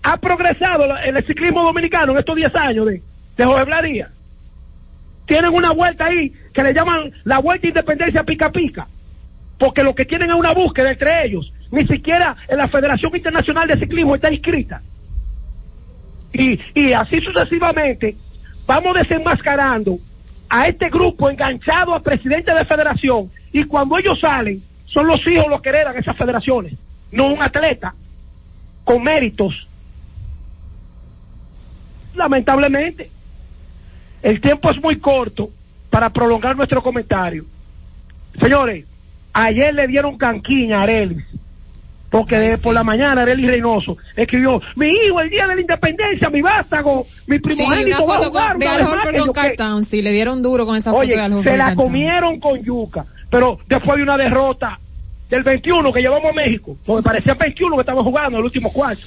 ha 0.02 0.16
progresado 0.16 0.86
la- 0.86 1.04
el 1.04 1.24
ciclismo 1.26 1.62
dominicano 1.64 2.12
en 2.12 2.18
estos 2.18 2.34
10 2.34 2.54
años 2.54 2.86
de, 2.86 3.02
de 3.36 3.44
Jorge. 3.44 4.06
Tienen 5.26 5.52
una 5.52 5.70
vuelta 5.72 6.06
ahí 6.06 6.32
que 6.54 6.62
le 6.62 6.72
llaman 6.72 7.12
la 7.24 7.38
vuelta 7.38 7.66
independencia 7.66 8.24
pica 8.24 8.50
pica, 8.50 8.86
porque 9.58 9.82
lo 9.82 9.94
que 9.94 10.06
tienen 10.06 10.30
es 10.30 10.36
una 10.36 10.54
búsqueda 10.54 10.90
entre 10.90 11.26
ellos. 11.26 11.52
Ni 11.70 11.86
siquiera 11.86 12.34
en 12.48 12.56
la 12.56 12.68
Federación 12.68 13.14
Internacional 13.14 13.68
de 13.68 13.78
Ciclismo 13.80 14.14
está 14.14 14.32
inscrita. 14.32 14.80
Y, 16.32 16.58
y 16.74 16.92
así 16.94 17.20
sucesivamente 17.20 18.16
vamos 18.66 18.96
desenmascarando 18.96 19.98
a 20.48 20.68
este 20.68 20.88
grupo 20.88 21.30
enganchado 21.30 21.94
a 21.94 22.00
presidente 22.00 22.52
de 22.52 22.64
federación 22.64 23.30
y 23.52 23.64
cuando 23.64 23.98
ellos 23.98 24.18
salen 24.20 24.60
son 24.86 25.06
los 25.06 25.26
hijos 25.26 25.46
los 25.48 25.60
que 25.60 25.68
heredan 25.70 25.96
esas 25.96 26.16
federaciones, 26.16 26.74
no 27.12 27.26
un 27.26 27.42
atleta 27.42 27.94
con 28.84 29.02
méritos. 29.02 29.54
Lamentablemente, 32.14 33.10
el 34.22 34.40
tiempo 34.40 34.70
es 34.70 34.80
muy 34.80 34.98
corto 34.98 35.50
para 35.90 36.10
prolongar 36.10 36.56
nuestro 36.56 36.82
comentario. 36.82 37.44
Señores, 38.40 38.86
ayer 39.32 39.74
le 39.74 39.86
dieron 39.86 40.16
canquiña 40.16 40.80
a 40.80 40.82
Arelis, 40.82 41.24
porque 42.10 42.36
de- 42.38 42.58
por 42.62 42.72
la 42.74 42.82
mañana 42.84 43.22
Arelis 43.22 43.50
Reynoso 43.50 43.96
escribió, 44.16 44.60
mi 44.76 44.88
hijo 44.88 45.20
el 45.20 45.30
día 45.30 45.46
de 45.46 45.54
la 45.56 45.60
independencia, 45.60 46.30
mi 46.30 46.40
vástago, 46.40 47.06
mi 47.26 47.36
Sí, 47.36 47.42
primogénito 47.42 48.04
una 48.04 48.06
va 48.06 48.20
a 48.20 48.28
jugar, 48.28 48.58
de 48.58 49.32
Cartown, 49.32 49.84
sí, 49.84 50.02
le 50.02 50.12
dieron 50.12 50.42
duro 50.42 50.66
con 50.66 50.76
esa 50.76 50.90
foto 50.90 51.00
Oye, 51.02 51.16
de 51.16 51.42
se 51.42 51.56
la 51.56 51.64
Cartown. 51.66 51.84
comieron 51.84 52.40
con 52.40 52.62
yuca, 52.62 53.04
pero 53.30 53.58
después 53.68 53.96
de 53.96 54.02
una 54.02 54.16
derrota 54.16 54.78
del 55.28 55.42
21 55.42 55.92
que 55.92 56.00
llevamos 56.00 56.30
a 56.30 56.34
México, 56.34 56.76
porque 56.86 57.02
parecía 57.02 57.34
21 57.34 57.76
que 57.76 57.80
estamos 57.80 58.04
jugando 58.04 58.36
en 58.36 58.40
el 58.40 58.44
último 58.44 58.72
cuarto. 58.72 59.02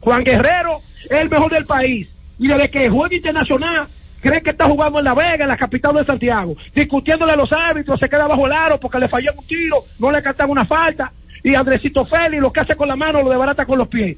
Juan 0.00 0.24
Guerrero 0.24 0.78
es 1.04 1.10
el 1.10 1.28
mejor 1.30 1.50
del 1.52 1.64
país 1.64 2.08
y 2.38 2.48
desde 2.48 2.68
que 2.70 2.88
juega 2.88 3.14
internacional 3.14 3.86
cree 4.20 4.42
que 4.42 4.50
está 4.50 4.64
jugando 4.66 4.98
en 4.98 5.04
La 5.04 5.14
Vega, 5.14 5.42
en 5.44 5.48
la 5.48 5.56
capital 5.56 5.94
de 5.94 6.04
Santiago, 6.04 6.56
discutiéndole 6.74 7.32
a 7.32 7.36
los 7.36 7.52
árbitros, 7.52 8.00
se 8.00 8.08
queda 8.08 8.26
bajo 8.26 8.46
el 8.46 8.52
aro 8.52 8.80
porque 8.80 8.98
le 8.98 9.08
falló 9.08 9.30
un 9.36 9.46
tiro, 9.46 9.84
no 10.00 10.10
le 10.10 10.20
cantan 10.22 10.50
una 10.50 10.66
falta 10.66 11.12
y 11.42 11.54
Andresito 11.54 12.04
Félix 12.04 12.40
lo 12.42 12.52
que 12.52 12.60
hace 12.60 12.76
con 12.76 12.88
la 12.88 12.96
mano 12.96 13.22
lo 13.22 13.30
desbarata 13.30 13.64
con 13.66 13.78
los 13.78 13.88
pies. 13.88 14.16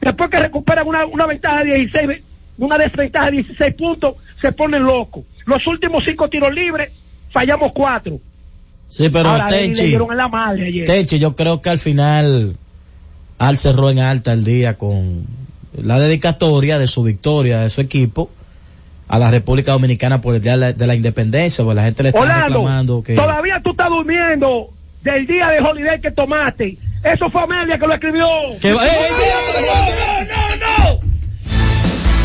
Después 0.00 0.30
que 0.30 0.38
recuperan 0.40 0.86
una, 0.86 1.06
una 1.06 1.26
ventaja 1.26 1.64
de 1.64 1.76
16, 1.76 2.06
ve- 2.06 2.22
una 2.58 2.78
desventaja 2.78 3.26
de 3.26 3.32
16 3.42 3.74
puntos, 3.74 4.14
se 4.40 4.52
ponen 4.52 4.82
locos. 4.84 5.24
Los 5.46 5.66
últimos 5.66 6.04
cinco 6.04 6.28
tiros 6.28 6.52
libres, 6.52 6.92
fallamos 7.32 7.72
cuatro. 7.74 8.18
Sí, 8.88 9.08
pero 9.08 9.28
Ahora, 9.30 9.48
le 9.50 9.58
Tenchi, 9.58 9.84
dieron 9.86 10.10
en 10.12 10.16
la 10.16 10.28
madre 10.28 10.66
ayer. 10.68 10.86
Tenchi, 10.86 11.18
yo 11.18 11.34
creo 11.34 11.60
que 11.62 11.70
al 11.70 11.78
final 11.78 12.56
Al 13.38 13.58
cerró 13.58 13.90
en 13.90 13.98
alta 13.98 14.32
el 14.32 14.44
día 14.44 14.78
con 14.78 15.26
la 15.76 15.98
dedicatoria 15.98 16.78
de 16.78 16.86
su 16.86 17.02
victoria 17.02 17.60
de 17.60 17.68
su 17.70 17.80
equipo 17.82 18.30
a 19.08 19.18
la 19.18 19.30
República 19.30 19.72
Dominicana 19.72 20.20
por 20.20 20.34
el 20.34 20.40
día 20.40 20.52
de 20.52 20.58
la, 20.58 20.72
de 20.72 20.86
la 20.86 20.94
independencia, 20.94 21.62
porque 21.64 21.74
la 21.76 21.84
gente 21.84 22.02
le 22.02 22.08
está 22.10 22.20
Orlando, 22.20 22.46
reclamando 22.46 23.02
que 23.02 23.14
todavía 23.14 23.60
tú 23.62 23.70
estás 23.72 23.88
durmiendo 23.90 24.70
del 25.06 25.26
día 25.26 25.48
de 25.48 25.60
holiday 25.60 26.00
que 26.00 26.10
tomaste. 26.10 26.76
Eso 27.04 27.30
fue 27.30 27.42
Amelia 27.42 27.78
que 27.78 27.86
lo 27.86 27.94
escribió. 27.94 28.26
Que 28.60 28.72
va- 28.72 28.86
¡Eh, 28.86 28.90
¡No, 29.60 29.70
no, 29.70 30.56
no, 30.56 30.94
no! 30.94 31.00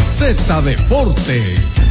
Z 0.07 0.61
Deportes. 0.63 1.90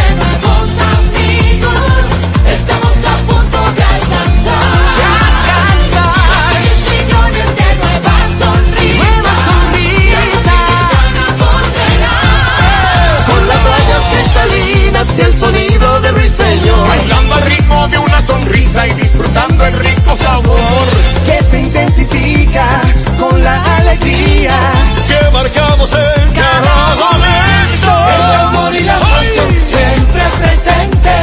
Sonrisa 18.31 18.87
y 18.87 18.93
disfrutando 18.93 19.65
el 19.65 19.73
rico 19.73 20.15
sabor. 20.15 20.87
Que 21.25 21.43
se 21.43 21.59
intensifica 21.61 22.67
con 23.19 23.43
la 23.43 23.77
alegría. 23.77 24.55
Que 25.07 25.31
marcamos 25.31 25.91
en 25.91 26.31
cada 26.33 26.95
momento. 27.03 27.91
El 28.15 28.21
amor 28.47 28.75
y 28.75 28.83
la 28.83 28.99
pasión 28.99 29.49
siempre 29.73 30.21
presente. 30.39 31.13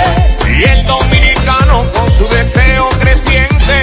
Y 0.59 0.63
el 0.65 0.87
dominicano 0.87 1.85
con 1.95 2.11
su 2.11 2.27
deseo 2.29 2.89
creciente. 3.01 3.77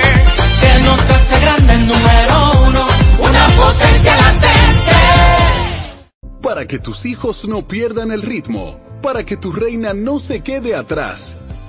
Que 0.61 0.79
nos 0.83 1.09
hace 1.09 1.39
grande 1.39 1.73
el 1.73 1.87
número 1.87 2.51
uno, 2.67 2.87
una 3.19 3.47
potencia 3.47 4.15
latente. 4.15 4.95
Para 6.41 6.67
que 6.67 6.79
tus 6.79 7.05
hijos 7.05 7.45
no 7.45 7.67
pierdan 7.67 8.11
el 8.11 8.21
ritmo, 8.21 8.79
para 9.01 9.25
que 9.25 9.35
tu 9.35 9.51
reina 9.51 9.93
no 9.93 10.19
se 10.19 10.41
quede 10.41 10.75
atrás, 10.75 11.37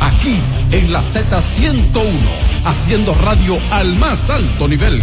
Aquí 0.00 0.36
en 0.72 0.92
la 0.92 1.02
Z101, 1.02 2.04
haciendo 2.64 3.14
radio 3.14 3.58
al 3.70 3.94
más 3.96 4.30
alto 4.30 4.68
nivel. 4.68 5.02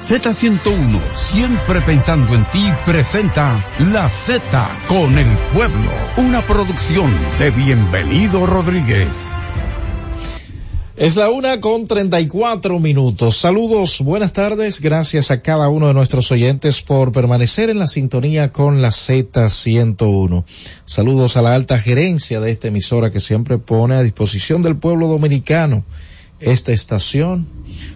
Z101, 0.00 0.98
siempre 1.14 1.82
pensando 1.82 2.34
en 2.34 2.42
ti, 2.46 2.66
presenta 2.86 3.62
La 3.92 4.08
Z 4.08 4.40
con 4.88 5.18
el 5.18 5.28
pueblo, 5.52 5.90
una 6.16 6.40
producción 6.40 7.12
de 7.38 7.50
Bienvenido 7.50 8.46
Rodríguez. 8.46 9.30
Es 10.96 11.16
la 11.16 11.28
una 11.28 11.60
con 11.60 11.86
treinta 11.86 12.18
y 12.18 12.28
cuatro 12.28 12.78
minutos. 12.80 13.36
Saludos, 13.36 14.00
buenas 14.00 14.32
tardes. 14.32 14.80
Gracias 14.80 15.30
a 15.30 15.42
cada 15.42 15.68
uno 15.68 15.88
de 15.88 15.94
nuestros 15.94 16.32
oyentes 16.32 16.80
por 16.80 17.12
permanecer 17.12 17.68
en 17.68 17.78
la 17.78 17.86
sintonía 17.86 18.52
con 18.52 18.80
la 18.80 18.88
Z101. 18.88 20.44
Saludos 20.86 21.36
a 21.36 21.42
la 21.42 21.54
alta 21.54 21.78
gerencia 21.78 22.40
de 22.40 22.50
esta 22.50 22.68
emisora 22.68 23.10
que 23.10 23.20
siempre 23.20 23.58
pone 23.58 23.96
a 23.96 24.02
disposición 24.02 24.62
del 24.62 24.76
pueblo 24.76 25.08
dominicano 25.08 25.84
esta 26.40 26.72
estación 26.72 27.46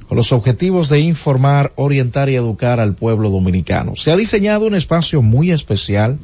con 0.09 0.17
los 0.17 0.33
objetivos 0.33 0.89
de 0.89 1.01
informar, 1.01 1.73
orientar 1.77 2.29
y 2.29 2.37
educar 2.37 2.81
al 2.81 2.95
pueblo 2.95 3.31
dominicano. 3.31 3.97
Se 3.97 4.11
ha 4.11 4.17
diseñado 4.17 4.67
un 4.67 4.75
espacio 4.75 5.23
muy 5.23 5.51
especial 5.51 6.19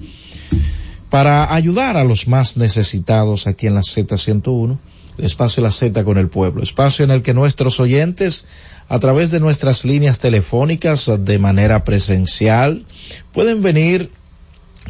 para 1.08 1.52
ayudar 1.52 1.96
a 1.96 2.04
los 2.04 2.28
más 2.28 2.56
necesitados 2.56 3.46
aquí 3.46 3.66
en 3.66 3.74
la 3.74 3.80
Z101, 3.80 4.78
el 5.18 5.24
espacio 5.24 5.62
La 5.62 5.72
Z 5.72 6.04
con 6.04 6.18
el 6.18 6.28
pueblo, 6.28 6.62
espacio 6.62 7.04
en 7.04 7.10
el 7.10 7.22
que 7.22 7.34
nuestros 7.34 7.80
oyentes, 7.80 8.46
a 8.88 8.98
través 9.00 9.30
de 9.30 9.40
nuestras 9.40 9.84
líneas 9.84 10.18
telefónicas 10.18 11.10
de 11.18 11.38
manera 11.38 11.84
presencial, 11.84 12.84
pueden 13.32 13.60
venir 13.60 14.10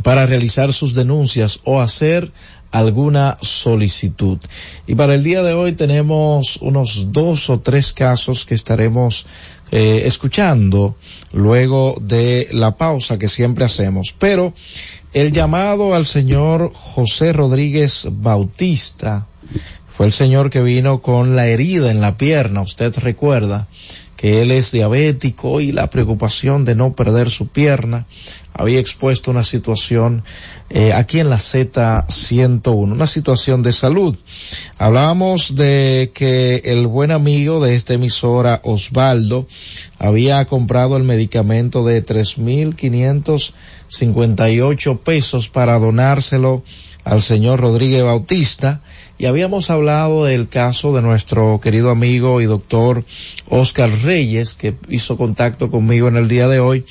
para 0.03 0.27
realizar 0.27 0.73
sus 0.73 0.95
denuncias 0.95 1.61
o 1.65 1.81
hacer 1.81 2.33
alguna 2.71 3.37
solicitud. 3.41 4.39
Y 4.87 4.95
para 4.95 5.15
el 5.15 5.25
día 5.25 5.43
de 5.43 5.55
hoy 5.55 5.73
tenemos 5.73 6.59
unos 6.59 7.13
dos 7.13 7.51
o 7.51 7.61
tres 7.61 7.93
casos 7.93 8.47
que 8.47 8.55
estaremos 8.55 9.27
eh, 9.73 10.03
escuchando 10.05 10.97
luego 11.33 11.97
de 12.01 12.49
la 12.53 12.77
pausa 12.77 13.19
que 13.19 13.29
siempre 13.29 13.65
hacemos. 13.65 14.15
Pero 14.19 14.53
el 15.13 15.33
llamado 15.33 15.95
al 15.95 16.07
señor 16.07 16.73
José 16.75 17.33
Rodríguez 17.33 18.09
Bautista 18.11 19.27
fue 19.93 20.07
el 20.07 20.13
señor 20.13 20.51
que 20.51 20.63
vino 20.63 21.03
con 21.03 21.37
la 21.37 21.47
herida 21.47 21.91
en 21.91 22.01
la 22.01 22.17
pierna, 22.17 22.63
usted 22.63 22.97
recuerda 22.99 23.67
que 24.21 24.43
él 24.43 24.51
es 24.51 24.71
diabético 24.71 25.63
y 25.63 25.73
la 25.73 25.89
preocupación 25.89 26.67
de 26.67 26.75
no 26.75 26.93
perder 26.93 27.31
su 27.31 27.49
pierna 27.49 28.05
había 28.53 28.79
expuesto 28.79 29.31
una 29.31 29.43
situación 29.43 30.25
eh, 30.69 30.93
aquí 30.93 31.21
en 31.21 31.31
la 31.31 31.39
Z101, 31.39 32.93
una 32.93 33.07
situación 33.07 33.63
de 33.63 33.73
salud. 33.73 34.17
Hablábamos 34.77 35.55
de 35.55 36.11
que 36.13 36.57
el 36.67 36.87
buen 36.87 37.13
amigo 37.13 37.65
de 37.65 37.77
esta 37.77 37.95
emisora, 37.95 38.61
Osvaldo, 38.63 39.47
había 39.99 40.45
comprado 40.45 40.99
el 40.99 41.05
medicamento 41.05 41.87
de 41.87 42.05
3.558 42.05 44.99
pesos 44.99 45.49
para 45.49 45.79
donárselo 45.79 46.63
al 47.05 47.23
señor 47.23 47.61
Rodríguez 47.61 48.03
Bautista 48.03 48.83
y 49.21 49.27
habíamos 49.27 49.69
hablado 49.69 50.25
del 50.25 50.49
caso 50.49 50.95
de 50.95 51.03
nuestro 51.03 51.61
querido 51.61 51.91
amigo 51.91 52.41
y 52.41 52.47
doctor 52.47 53.05
Oscar 53.51 53.91
Reyes, 54.03 54.55
que 54.55 54.75
hizo 54.89 55.19
contacto 55.19 55.71
conmigo 55.71 56.09
en 56.09 56.17
el 56.17 56.27
día 56.27 56.49
de 56.49 56.59
hoy. 56.59 56.87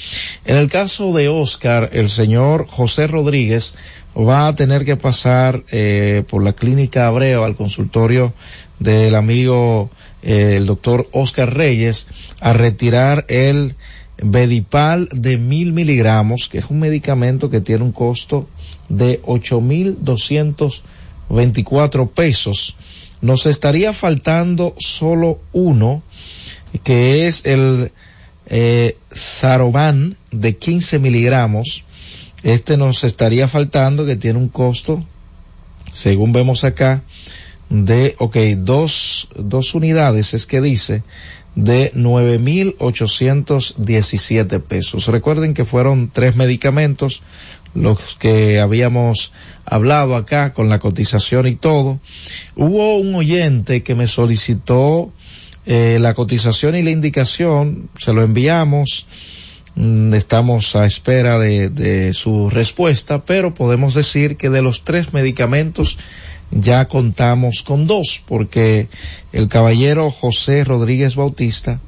En 0.46 0.56
el 0.56 0.70
caso 0.70 1.12
de 1.12 1.28
Oscar, 1.28 1.90
el 1.92 2.08
señor 2.08 2.68
José 2.70 3.08
Rodríguez 3.08 3.74
va 4.16 4.48
a 4.48 4.54
tener 4.54 4.86
que 4.86 4.96
pasar 4.96 5.64
eh, 5.72 6.24
por 6.30 6.44
la 6.44 6.54
clínica 6.54 7.08
Abreu 7.08 7.46
al 7.46 7.56
consultorio 7.56 8.32
del 8.78 9.16
amigo 9.16 9.90
eh, 10.22 10.58
el 10.58 10.68
doctor 10.68 11.10
Oscar 11.12 11.52
Reyes 11.52 12.06
a 12.42 12.54
retirar 12.54 13.26
el 13.28 13.76
Bedipal 14.22 15.10
de 15.14 15.38
mil 15.38 15.74
miligramos, 15.74 16.48
que 16.48 16.60
es 16.60 16.66
un 16.70 16.80
medicamento 16.80 17.50
que 17.50 17.62
tiene 17.62 17.84
un 17.84 17.92
costo 17.92 18.48
de 18.88 19.20
ocho 19.26 19.62
mil 19.62 19.98
doscientos 20.02 20.84
24 21.30 22.10
pesos. 22.10 22.76
Nos 23.22 23.46
estaría 23.46 23.94
faltando 23.94 24.76
solo 24.80 25.40
uno, 25.52 26.02
que 26.84 27.28
es 27.28 27.46
el 27.46 27.92
eh, 28.48 28.98
Zaroban 29.14 30.18
de 30.32 30.56
15 30.56 31.00
miligramos. 31.00 31.84
Este 32.44 32.78
nos 32.78 33.04
estaría 33.04 33.48
faltando, 33.48 34.06
que 34.06 34.16
tiene 34.16 34.40
un 34.40 34.50
costo, 34.50 35.04
según 35.94 36.32
vemos 36.32 36.64
acá, 36.64 37.04
de, 37.70 38.16
ok, 38.18 38.38
dos, 38.58 39.30
dos 39.36 39.76
unidades 39.76 40.34
es 40.34 40.48
que 40.48 40.62
dice, 40.62 41.04
de 41.56 41.92
9.817 41.94 44.62
pesos. 44.62 45.08
Recuerden 45.08 45.54
que 45.54 45.66
fueron 45.66 46.10
tres 46.10 46.36
medicamentos, 46.36 47.22
los 47.74 48.16
que 48.16 48.60
habíamos 48.60 49.32
hablado 49.66 50.16
acá 50.16 50.54
con 50.54 50.70
la 50.70 50.80
cotización 50.80 51.48
y 51.48 51.56
todo. 51.56 52.00
Hubo 52.56 52.98
un 52.98 53.16
oyente 53.16 53.84
que 53.84 53.96
me 53.96 54.08
solicitó 54.08 55.12
eh, 55.66 56.00
la 56.02 56.14
cotización 56.14 56.76
y 56.76 56.82
la 56.82 56.92
indicación, 56.92 57.90
se 57.98 58.14
lo 58.14 58.24
enviamos, 58.24 59.06
mm, 59.76 60.14
estamos 60.14 60.76
a 60.76 60.86
espera 60.86 61.38
de, 61.38 61.70
de 61.70 62.14
su 62.14 62.50
respuesta, 62.50 63.24
pero 63.24 63.54
podemos 63.54 63.94
decir 63.94 64.38
que 64.38 64.50
de 64.50 64.62
los 64.62 64.84
tres 64.84 65.14
medicamentos 65.14 65.98
ya 66.52 66.88
contamos 66.88 67.62
con 67.62 67.86
dos, 67.86 68.24
porque 68.28 68.88
el 69.32 69.48
caballero 69.50 70.10
José 70.10 70.64
Rodríguez 70.64 71.16
Bautista 71.16 71.80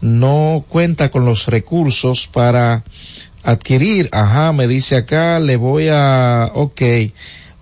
no 0.00 0.64
cuenta 0.68 1.10
con 1.10 1.24
los 1.24 1.46
recursos 1.46 2.26
para 2.26 2.84
adquirir, 3.42 4.08
ajá, 4.12 4.52
me 4.52 4.66
dice 4.66 4.96
acá, 4.96 5.40
le 5.40 5.56
voy 5.56 5.88
a, 5.90 6.50
ok, 6.54 6.82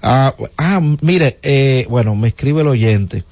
ah, 0.03 0.35
ah 0.57 0.81
mire, 1.01 1.39
eh, 1.43 1.87
bueno, 1.89 2.15
me 2.17 2.29
escribe 2.29 2.63
el 2.63 2.69
oyente. 2.69 3.25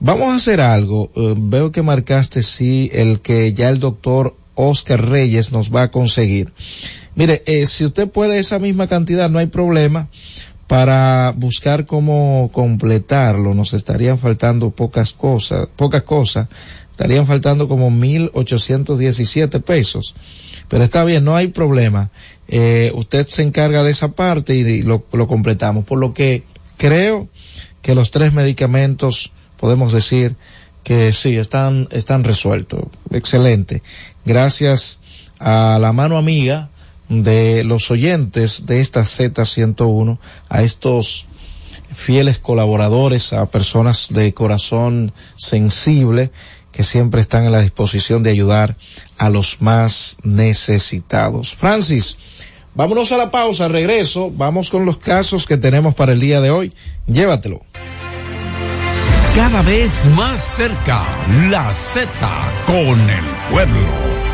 Vamos 0.00 0.32
a 0.32 0.36
hacer 0.36 0.60
algo, 0.60 1.10
eh, 1.14 1.34
veo 1.36 1.72
que 1.72 1.82
marcaste 1.82 2.42
sí 2.42 2.90
el 2.92 3.20
que 3.20 3.52
ya 3.52 3.68
el 3.68 3.80
doctor 3.80 4.36
Oscar 4.54 5.08
Reyes 5.08 5.52
nos 5.52 5.74
va 5.74 5.82
a 5.82 5.90
conseguir. 5.90 6.52
Mire, 7.14 7.42
eh, 7.46 7.66
si 7.66 7.84
usted 7.84 8.08
puede 8.08 8.38
esa 8.38 8.58
misma 8.58 8.86
cantidad, 8.86 9.30
no 9.30 9.38
hay 9.38 9.46
problema 9.46 10.08
para 10.66 11.32
buscar 11.36 11.86
cómo 11.86 12.50
completarlo. 12.52 13.54
Nos 13.54 13.74
estarían 13.74 14.18
faltando 14.18 14.70
pocas 14.70 15.12
cosas, 15.12 15.68
pocas 15.76 16.02
cosas. 16.02 16.48
Estarían 16.90 17.26
faltando 17.26 17.68
como 17.68 17.90
mil 17.90 18.30
ochocientos 18.34 18.98
diecisiete 18.98 19.60
pesos. 19.60 20.14
Pero 20.68 20.84
está 20.84 21.04
bien, 21.04 21.24
no 21.24 21.36
hay 21.36 21.48
problema. 21.48 22.10
Eh, 22.48 22.92
usted 22.94 23.26
se 23.26 23.42
encarga 23.42 23.82
de 23.82 23.90
esa 23.90 24.08
parte 24.08 24.54
y, 24.54 24.82
lo, 24.82 25.04
lo 25.12 25.26
completamos. 25.26 25.84
Por 25.84 25.98
lo 25.98 26.14
que 26.14 26.42
creo 26.76 27.28
que 27.82 27.94
los 27.94 28.10
tres 28.10 28.32
medicamentos 28.32 29.32
podemos 29.58 29.92
decir 29.92 30.36
que 30.82 31.12
sí, 31.12 31.36
están, 31.36 31.88
están 31.90 32.24
resueltos. 32.24 32.84
Excelente. 33.10 33.82
Gracias 34.24 34.98
a 35.38 35.78
la 35.80 35.92
mano 35.92 36.18
amiga 36.18 36.68
de 37.08 37.64
los 37.64 37.90
oyentes 37.90 38.66
de 38.66 38.80
esta 38.80 39.02
Z101, 39.02 40.18
a 40.48 40.62
estos 40.62 41.26
fieles 41.92 42.38
colaboradores, 42.38 43.32
a 43.32 43.46
personas 43.46 44.08
de 44.10 44.32
corazón 44.34 45.12
sensible 45.36 46.30
que 46.72 46.82
siempre 46.82 47.20
están 47.20 47.44
en 47.44 47.52
la 47.52 47.60
disposición 47.60 48.22
de 48.22 48.30
ayudar 48.30 48.76
a 49.18 49.30
los 49.30 49.60
más 49.60 50.16
necesitados. 50.22 51.54
Francis, 51.54 52.16
vámonos 52.74 53.12
a 53.12 53.16
la 53.16 53.30
pausa, 53.30 53.68
regreso, 53.68 54.30
vamos 54.30 54.70
con 54.70 54.84
los 54.84 54.98
casos 54.98 55.46
que 55.46 55.56
tenemos 55.56 55.94
para 55.94 56.12
el 56.12 56.20
día 56.20 56.40
de 56.40 56.50
hoy. 56.50 56.72
Llévatelo. 57.06 57.62
Cada 59.34 59.62
vez 59.62 60.06
más 60.16 60.42
cerca, 60.42 61.02
la 61.50 61.72
Z 61.74 62.08
con 62.66 63.10
el 63.10 63.24
pueblo. 63.50 64.33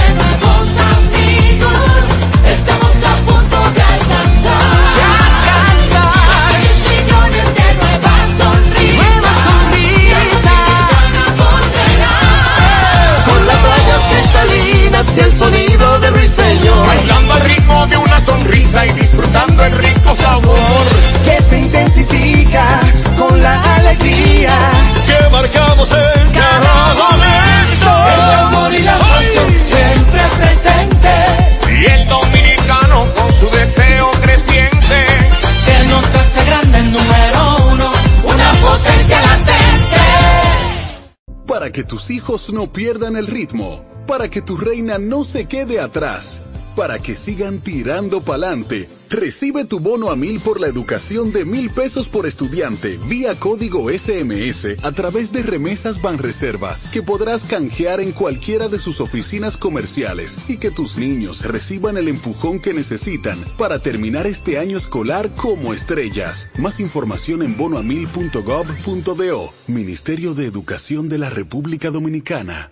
No 42.53 42.71
pierdan 42.71 43.17
el 43.17 43.27
ritmo, 43.27 43.83
para 44.07 44.29
que 44.29 44.41
tu 44.41 44.55
reina 44.55 44.97
no 44.97 45.25
se 45.25 45.49
quede 45.49 45.81
atrás, 45.81 46.41
para 46.75 46.99
que 46.99 47.15
sigan 47.15 47.59
tirando 47.59 48.21
pa'lante, 48.21 48.89
recibe 49.09 49.65
tu 49.65 49.79
bono 49.79 50.09
a 50.09 50.15
mil 50.15 50.39
por 50.39 50.59
la 50.59 50.67
educación 50.67 51.31
de 51.31 51.45
mil 51.45 51.69
pesos 51.69 52.07
por 52.07 52.25
estudiante 52.25 52.97
vía 53.07 53.35
código 53.35 53.89
SMS 53.89 54.77
a 54.81 54.91
través 54.91 55.31
de 55.31 55.43
remesas 55.43 56.01
Banreservas 56.01 56.89
que 56.91 57.03
podrás 57.03 57.43
canjear 57.43 57.99
en 57.99 58.11
cualquiera 58.13 58.67
de 58.69 58.79
sus 58.79 59.01
oficinas 59.01 59.57
comerciales 59.57 60.39
y 60.47 60.57
que 60.57 60.71
tus 60.71 60.97
niños 60.97 61.41
reciban 61.43 61.97
el 61.97 62.07
empujón 62.07 62.59
que 62.59 62.73
necesitan 62.73 63.37
para 63.57 63.79
terminar 63.79 64.27
este 64.27 64.57
año 64.57 64.77
escolar 64.77 65.29
como 65.35 65.73
estrellas. 65.73 66.49
Más 66.57 66.79
información 66.79 67.41
en 67.43 67.57
bonoamil.gov.do, 67.57 69.53
Ministerio 69.67 70.33
de 70.33 70.45
Educación 70.45 71.09
de 71.09 71.17
la 71.17 71.29
República 71.29 71.91
Dominicana. 71.91 72.71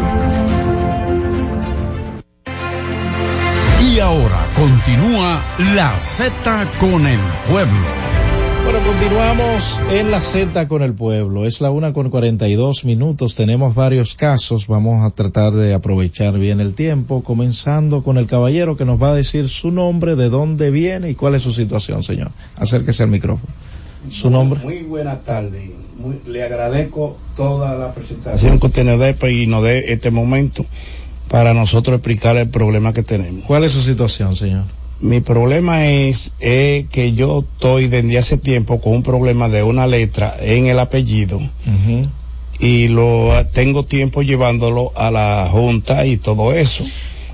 Y 3.93 3.99
ahora 3.99 4.47
continúa 4.55 5.43
la 5.75 5.99
Z 5.99 6.31
con 6.79 7.05
el 7.05 7.19
pueblo. 7.49 7.73
Bueno, 8.63 8.79
continuamos 8.87 9.81
en 9.89 10.11
la 10.11 10.21
Z 10.21 10.67
con 10.69 10.81
el 10.81 10.93
pueblo. 10.93 11.45
Es 11.45 11.59
la 11.59 11.71
una 11.71 11.91
con 11.91 12.09
42 12.09 12.85
minutos. 12.85 13.35
Tenemos 13.35 13.75
varios 13.75 14.15
casos. 14.15 14.67
Vamos 14.67 15.05
a 15.05 15.13
tratar 15.13 15.51
de 15.51 15.73
aprovechar 15.73 16.37
bien 16.39 16.61
el 16.61 16.73
tiempo, 16.73 17.21
comenzando 17.21 18.01
con 18.01 18.17
el 18.17 18.27
caballero 18.27 18.77
que 18.77 18.85
nos 18.85 19.01
va 19.01 19.09
a 19.09 19.15
decir 19.15 19.49
su 19.49 19.71
nombre, 19.71 20.15
de 20.15 20.29
dónde 20.29 20.71
viene 20.71 21.09
y 21.09 21.15
cuál 21.15 21.35
es 21.35 21.41
su 21.41 21.51
situación, 21.51 22.01
señor. 22.01 22.31
Acérquese 22.55 23.03
al 23.03 23.09
micrófono. 23.09 23.51
Su 24.09 24.29
nombre. 24.29 24.61
Muy 24.63 24.83
buenas 24.83 25.23
tardes. 25.25 25.69
Muy- 25.99 26.21
le 26.27 26.43
agradezco 26.43 27.17
toda 27.35 27.75
la 27.75 27.93
presentación 27.93 28.57
que 28.59 28.67
usted 28.67 28.85
nos 28.85 28.99
dé 28.99 29.13
pues, 29.15 29.33
y 29.33 29.47
nos 29.47 29.63
dé 29.63 29.91
este 29.91 30.11
momento 30.11 30.65
para 31.31 31.53
nosotros 31.53 31.95
explicar 31.95 32.35
el 32.35 32.49
problema 32.49 32.91
que 32.93 33.03
tenemos. 33.03 33.45
¿Cuál 33.45 33.63
es 33.63 33.71
su 33.71 33.81
situación, 33.81 34.35
señor? 34.35 34.65
Mi 34.99 35.21
problema 35.21 35.87
es, 35.87 36.33
es 36.41 36.85
que 36.89 37.13
yo 37.13 37.45
estoy 37.55 37.87
desde 37.87 38.17
hace 38.17 38.37
tiempo 38.37 38.81
con 38.81 38.93
un 38.93 39.01
problema 39.01 39.47
de 39.49 39.63
una 39.63 39.87
letra 39.87 40.35
en 40.41 40.67
el 40.67 40.77
apellido 40.77 41.39
y 42.59 42.87
lo 42.89 43.31
tengo 43.53 43.85
tiempo 43.85 44.21
llevándolo 44.21 44.91
a 44.95 45.09
la 45.09 45.47
junta 45.49 46.05
y 46.05 46.17
todo 46.17 46.51
eso. 46.53 46.83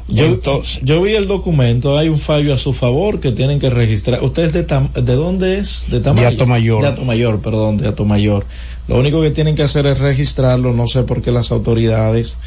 Yo, 0.07 0.39
yo 0.83 1.01
vi 1.01 1.15
el 1.15 1.27
documento, 1.27 1.97
hay 1.97 2.07
un 2.07 2.19
fallo 2.19 2.53
a 2.53 2.57
su 2.57 2.71
favor 2.71 3.19
que 3.19 3.33
tienen 3.33 3.59
que 3.59 3.69
registrar. 3.69 4.23
¿Usted 4.23 4.43
es 4.45 4.53
de, 4.53 4.65
Tam- 4.65 4.93
de 4.93 5.13
dónde 5.15 5.57
es? 5.57 5.87
De 5.89 5.99
Tamayo. 5.99 6.29
De 6.29 6.35
Atomayor. 6.35 6.81
De 6.83 6.87
Atomayor, 6.87 7.41
perdón, 7.41 7.75
de 7.77 7.89
Atomayor. 7.89 8.45
Lo 8.87 8.97
único 8.97 9.21
que 9.21 9.31
tienen 9.31 9.55
que 9.55 9.63
hacer 9.63 9.85
es 9.87 9.99
registrarlo, 9.99 10.71
no 10.71 10.87
sé 10.87 11.03
por 11.03 11.21
qué 11.21 11.31
las 11.33 11.51
autoridades 11.51 12.37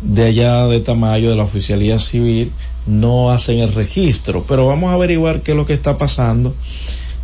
de 0.00 0.24
allá 0.24 0.66
de 0.66 0.80
Tamayo, 0.80 1.30
de 1.30 1.36
la 1.36 1.44
Oficialía 1.44 1.98
Civil, 1.98 2.52
no 2.86 3.30
hacen 3.30 3.58
el 3.58 3.72
registro. 3.72 4.44
Pero 4.46 4.66
vamos 4.66 4.90
a 4.90 4.94
averiguar 4.94 5.40
qué 5.40 5.52
es 5.52 5.56
lo 5.56 5.66
que 5.66 5.72
está 5.72 5.98
pasando. 5.98 6.54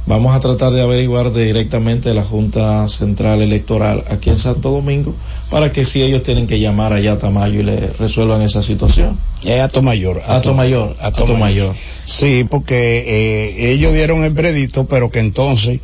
Vamos 0.04 0.34
a 0.34 0.40
tratar 0.40 0.72
de 0.72 0.82
averiguar 0.82 1.32
directamente 1.32 2.08
de 2.08 2.16
la 2.16 2.24
Junta 2.24 2.88
Central 2.88 3.40
Electoral 3.40 4.02
aquí 4.10 4.30
en 4.30 4.38
Santo 4.38 4.70
Domingo 4.70 5.14
para 5.48 5.70
que 5.70 5.84
si 5.84 6.02
ellos 6.02 6.24
tienen 6.24 6.48
que 6.48 6.58
llamar 6.58 6.92
allá 6.92 7.12
a 7.12 7.18
Tamayo 7.18 7.60
y 7.60 7.62
le 7.62 7.86
resuelvan 7.98 8.42
esa 8.42 8.62
situación. 8.62 9.16
Es 9.44 9.60
Atomayor. 9.60 10.22
Atomayor, 10.26 10.96
Atomayor. 11.00 11.76
Sí, 12.04 12.44
porque 12.50 13.04
eh, 13.06 13.72
ellos 13.72 13.92
dieron 13.92 14.24
el 14.24 14.32
veredicto, 14.32 14.86
pero 14.86 15.10
que 15.10 15.20
entonces, 15.20 15.78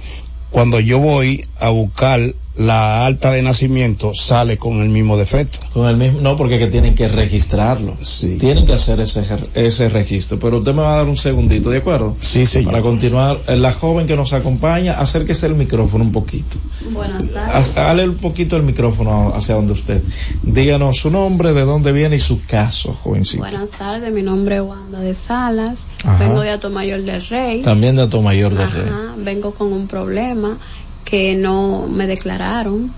cuando 0.50 0.80
yo 0.80 0.98
voy 0.98 1.44
a 1.60 1.68
buscar 1.68 2.34
la 2.58 3.06
alta 3.06 3.30
de 3.30 3.42
nacimiento 3.42 4.12
sale 4.14 4.58
con 4.58 4.82
el 4.82 4.88
mismo 4.88 5.16
defecto. 5.16 5.58
Con 5.72 5.86
el 5.86 5.96
mismo, 5.96 6.20
no, 6.20 6.36
porque 6.36 6.58
que 6.58 6.66
tienen 6.66 6.94
que 6.96 7.06
registrarlo. 7.08 7.94
Tienen 8.40 8.66
que 8.66 8.72
hacer 8.72 8.98
ese, 9.00 9.24
ese 9.54 9.88
registro. 9.88 10.38
Pero 10.40 10.58
usted 10.58 10.74
me 10.74 10.82
va 10.82 10.94
a 10.94 10.96
dar 10.98 11.06
un 11.08 11.16
segundito, 11.16 11.70
¿de 11.70 11.78
acuerdo? 11.78 12.16
Sí, 12.20 12.46
sí. 12.46 12.62
Para 12.62 12.82
continuar, 12.82 13.38
eh, 13.46 13.56
la 13.56 13.72
joven 13.72 14.06
que 14.08 14.16
nos 14.16 14.32
acompaña, 14.32 14.94
acérquese 14.98 15.46
el 15.46 15.54
micrófono 15.54 16.02
un 16.02 16.10
poquito. 16.12 16.56
Buenas 16.90 17.26
Haz- 17.32 17.74
Dale 17.74 18.08
un 18.08 18.16
poquito 18.16 18.56
el 18.56 18.64
micrófono 18.64 19.32
hacia 19.36 19.54
donde 19.54 19.72
usted. 19.74 20.02
Díganos 20.42 20.96
su 20.96 21.10
nombre, 21.10 21.52
de 21.52 21.62
dónde 21.62 21.92
viene 21.92 22.16
y 22.16 22.20
su 22.20 22.44
caso, 22.44 22.92
jovencito. 22.92 23.38
Buenas 23.42 23.70
tardes, 23.70 24.12
mi 24.12 24.22
nombre 24.22 24.56
es 24.56 24.62
Wanda 24.62 24.98
de 25.00 25.14
Salas, 25.14 25.78
Ajá. 26.02 26.18
vengo 26.18 26.40
de 26.40 26.50
Atomayor 26.50 27.02
del 27.02 27.24
Rey. 27.26 27.62
También 27.62 27.94
de 27.94 28.02
Atomayor 28.02 28.52
de 28.52 28.66
Rey. 28.66 28.90
Vengo 29.18 29.52
con 29.52 29.72
un 29.72 29.86
problema 29.86 30.56
que 31.04 31.34
no 31.34 31.86
me 31.88 32.06
declararon 32.06 32.92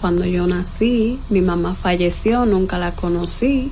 cuando 0.00 0.24
yo 0.24 0.46
nací, 0.46 1.18
mi 1.30 1.40
mamá 1.40 1.74
falleció, 1.74 2.46
nunca 2.46 2.78
la 2.78 2.92
conocí 2.92 3.70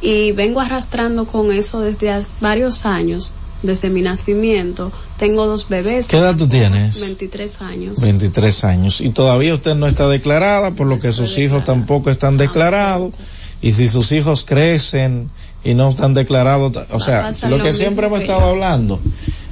y 0.00 0.32
vengo 0.32 0.60
arrastrando 0.60 1.26
con 1.26 1.52
eso 1.52 1.80
desde 1.80 2.10
hace 2.10 2.30
varios 2.40 2.84
años, 2.84 3.32
desde 3.62 3.88
mi 3.88 4.02
nacimiento. 4.02 4.92
Tengo 5.16 5.46
dos 5.46 5.68
bebés. 5.68 6.06
¿Qué 6.06 6.18
edad 6.18 6.36
tú 6.36 6.46
tienes? 6.46 7.00
23 7.00 7.62
años. 7.62 8.00
23 8.00 8.64
años. 8.64 9.00
Y 9.00 9.10
todavía 9.10 9.54
usted 9.54 9.74
no 9.74 9.86
está 9.86 10.06
declarada, 10.08 10.72
por 10.72 10.86
lo 10.86 10.98
que 10.98 11.12
sus 11.12 11.38
hijos 11.38 11.64
tampoco 11.64 12.10
están 12.10 12.36
declarados. 12.36 13.14
Y 13.62 13.72
si 13.72 13.88
sus 13.88 14.12
hijos 14.12 14.44
crecen 14.44 15.30
y 15.64 15.72
no 15.74 15.88
están 15.88 16.12
declarados, 16.12 16.76
o 16.90 17.00
sea, 17.00 17.32
lo 17.48 17.56
que 17.56 17.64
mismo 17.64 17.72
siempre 17.72 18.06
hemos 18.06 18.20
estado 18.20 18.42
hablando, 18.42 19.00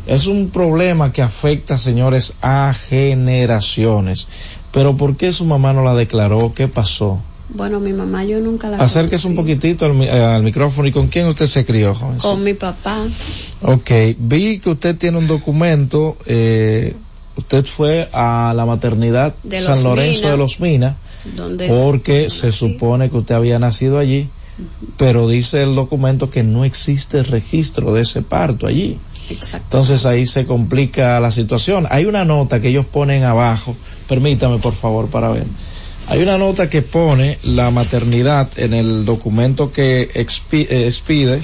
es 0.06 0.26
un 0.26 0.51
problema 0.51 1.12
que 1.12 1.22
afecta, 1.22 1.78
señores, 1.78 2.35
a 2.43 2.74
generaciones. 2.74 4.28
Pero 4.72 4.97
¿por 4.97 5.16
qué 5.16 5.32
su 5.32 5.44
mamá 5.44 5.72
no 5.72 5.82
la 5.85 5.94
declaró? 5.94 6.52
¿Qué 6.55 6.68
pasó? 6.68 7.18
Bueno, 7.51 7.78
mi 7.78 7.93
mamá 7.93 8.24
yo 8.24 8.40
nunca 8.40 8.68
la 8.70 8.78
Acérquese 8.78 9.28
un 9.28 9.35
conocí. 9.36 9.55
poquitito 9.55 9.85
al, 9.85 9.94
mi- 9.94 10.06
eh, 10.06 10.10
al 10.10 10.43
micrófono. 10.43 10.89
¿Y 10.89 10.93
con 10.93 11.09
quién 11.09 11.26
usted 11.26 11.47
se 11.47 11.64
crió, 11.64 11.94
joven? 11.94 12.18
Con 12.18 12.43
mi 12.43 12.55
papá. 12.55 13.05
Ok, 13.62 13.90
vi 14.18 14.59
que 14.59 14.70
usted 14.70 14.97
tiene 14.97 15.18
un 15.18 15.26
documento, 15.26 16.16
eh, 16.26 16.97
usted 17.36 17.64
fue 17.64 18.09
a 18.12 18.52
la 18.56 18.64
maternidad 18.66 19.35
De 19.43 19.60
San 19.60 19.82
Lorenzo 19.85 20.28
de 20.31 20.36
los 20.36 20.59
Minas, 20.60 20.97
porque 21.68 22.31
se 22.31 22.51
supone 22.52 23.10
que 23.10 23.16
usted 23.18 23.35
había 23.35 23.59
nacido 23.59 23.98
allí, 23.98 24.28
pero 24.97 25.28
dice 25.28 25.62
el 25.62 25.74
documento 25.74 26.31
que 26.31 26.43
no 26.43 26.64
existe 26.64 27.22
registro 27.22 27.93
de 27.94 28.02
ese 28.02 28.22
parto 28.22 28.66
allí. 28.66 28.98
Entonces 29.30 30.05
ahí 30.06 30.26
se 30.26 30.44
complica 30.44 31.18
la 31.20 31.32
situación. 31.32 31.86
Hay 31.90 32.05
una 32.05 32.24
nota 32.24 32.60
que 32.60 32.68
ellos 32.68 32.86
ponen 32.86 33.24
abajo, 33.24 33.74
permítame 34.09 34.59
por 34.59 34.74
favor 34.74 35.09
para 35.09 35.30
ver. 35.30 35.46
Hay 36.06 36.22
una 36.22 36.36
nota 36.36 36.68
que 36.68 36.82
pone 36.82 37.38
la 37.42 37.70
maternidad 37.70 38.48
en 38.59 38.74
el 38.74 39.05
documento 39.06 39.72
que 39.72 40.02
eh, 40.02 40.10
expide 40.14 41.40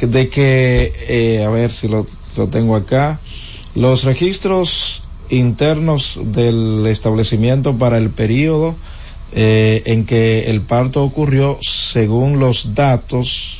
de 0.00 0.28
que, 0.28 0.92
eh, 1.08 1.44
a 1.44 1.50
ver 1.50 1.70
si 1.70 1.88
lo, 1.88 2.06
lo 2.36 2.46
tengo 2.48 2.76
acá, 2.76 3.18
los 3.74 4.04
registros 4.04 5.02
internos 5.28 6.18
del 6.22 6.86
establecimiento 6.86 7.76
para 7.76 7.98
el 7.98 8.10
periodo 8.10 8.76
eh, 9.32 9.82
en 9.86 10.06
que 10.06 10.50
el 10.50 10.60
parto 10.60 11.04
ocurrió 11.04 11.58
según 11.60 12.40
los 12.40 12.74
datos 12.74 13.59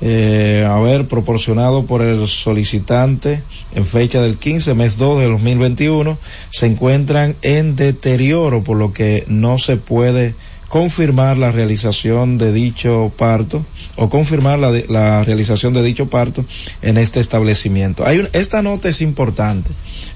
eh, 0.00 0.66
haber 0.68 1.06
proporcionado 1.06 1.84
por 1.84 2.02
el 2.02 2.28
solicitante 2.28 3.42
en 3.74 3.84
fecha 3.84 4.22
del 4.22 4.36
15 4.36 4.74
mes 4.74 4.96
2 4.96 5.20
de 5.20 5.26
2021 5.26 6.18
se 6.50 6.66
encuentran 6.66 7.34
en 7.42 7.74
deterioro 7.74 8.62
por 8.62 8.76
lo 8.76 8.92
que 8.92 9.24
no 9.26 9.58
se 9.58 9.76
puede 9.76 10.34
confirmar 10.68 11.38
la 11.38 11.50
realización 11.50 12.36
de 12.36 12.52
dicho 12.52 13.10
parto 13.16 13.64
o 13.96 14.10
confirmar 14.10 14.58
la, 14.58 14.70
de- 14.70 14.84
la 14.88 15.24
realización 15.24 15.72
de 15.72 15.82
dicho 15.82 16.10
parto 16.10 16.44
en 16.82 16.98
este 16.98 17.20
establecimiento. 17.20 18.06
Hay 18.06 18.18
un- 18.18 18.28
esta 18.34 18.60
nota 18.62 18.88
es 18.88 19.00
importante 19.00 19.70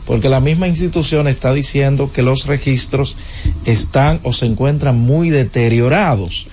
porque 0.06 0.28
la 0.28 0.40
misma 0.40 0.68
institución 0.68 1.26
está 1.26 1.54
diciendo 1.54 2.10
que 2.12 2.22
los 2.22 2.46
registros 2.46 3.16
están 3.64 4.20
o 4.24 4.32
se 4.32 4.46
encuentran 4.46 4.98
muy 4.98 5.30
deteriorados, 5.30 6.48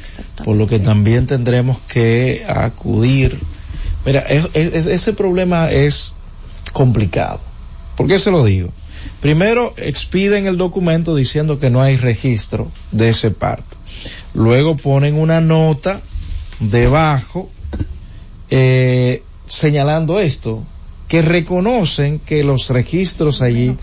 por 0.45 0.55
lo 0.55 0.67
que 0.67 0.79
también 0.79 1.27
tendremos 1.27 1.77
que 1.79 2.45
acudir. 2.47 3.37
Mira, 4.05 4.21
es- 4.21 4.47
es- 4.53 4.85
ese 4.85 5.13
problema 5.13 5.71
es 5.71 6.13
complicado. 6.71 7.41
¿Por 7.97 8.07
qué 8.07 8.17
se 8.17 8.31
lo 8.31 8.45
digo? 8.45 8.69
Primero, 9.19 9.73
expiden 9.75 10.47
el 10.47 10.57
documento 10.57 11.15
diciendo 11.15 11.59
que 11.59 11.69
no 11.69 11.81
hay 11.81 11.97
registro 11.97 12.71
de 12.91 13.09
ese 13.09 13.31
parto. 13.31 13.75
Luego 14.33 14.75
ponen 14.75 15.15
una 15.15 15.41
nota 15.41 16.01
debajo 16.59 17.49
eh, 18.49 19.23
señalando 19.47 20.19
esto, 20.19 20.63
que 21.07 21.21
reconocen 21.21 22.19
que 22.19 22.43
los 22.43 22.69
registros 22.69 23.41
allí 23.41 23.75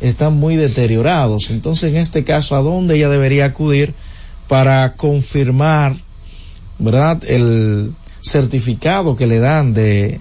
están 0.00 0.34
muy 0.34 0.56
deteriorados. 0.56 1.50
Entonces, 1.50 1.90
en 1.90 1.96
este 1.96 2.24
caso, 2.24 2.56
¿a 2.56 2.62
dónde 2.62 2.96
ella 2.96 3.08
debería 3.08 3.46
acudir 3.46 3.94
para 4.48 4.94
confirmar, 4.94 5.96
verdad, 6.78 7.22
el 7.24 7.92
certificado 8.20 9.16
que 9.16 9.26
le 9.26 9.38
dan 9.38 9.74
de 9.74 10.20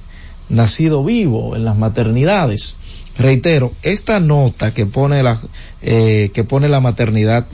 nacido 0.49 1.03
vivo 1.03 1.55
en 1.55 1.65
las 1.65 1.77
maternidades? 1.77 2.75
Reitero, 3.17 3.71
esta 3.81 4.19
nota 4.19 4.73
que 4.73 4.85
pone 4.85 5.23
la, 5.23 5.39
eh, 5.81 6.31
que 6.33 6.43
pone 6.43 6.69
la 6.69 6.79
maternidad 6.79 7.45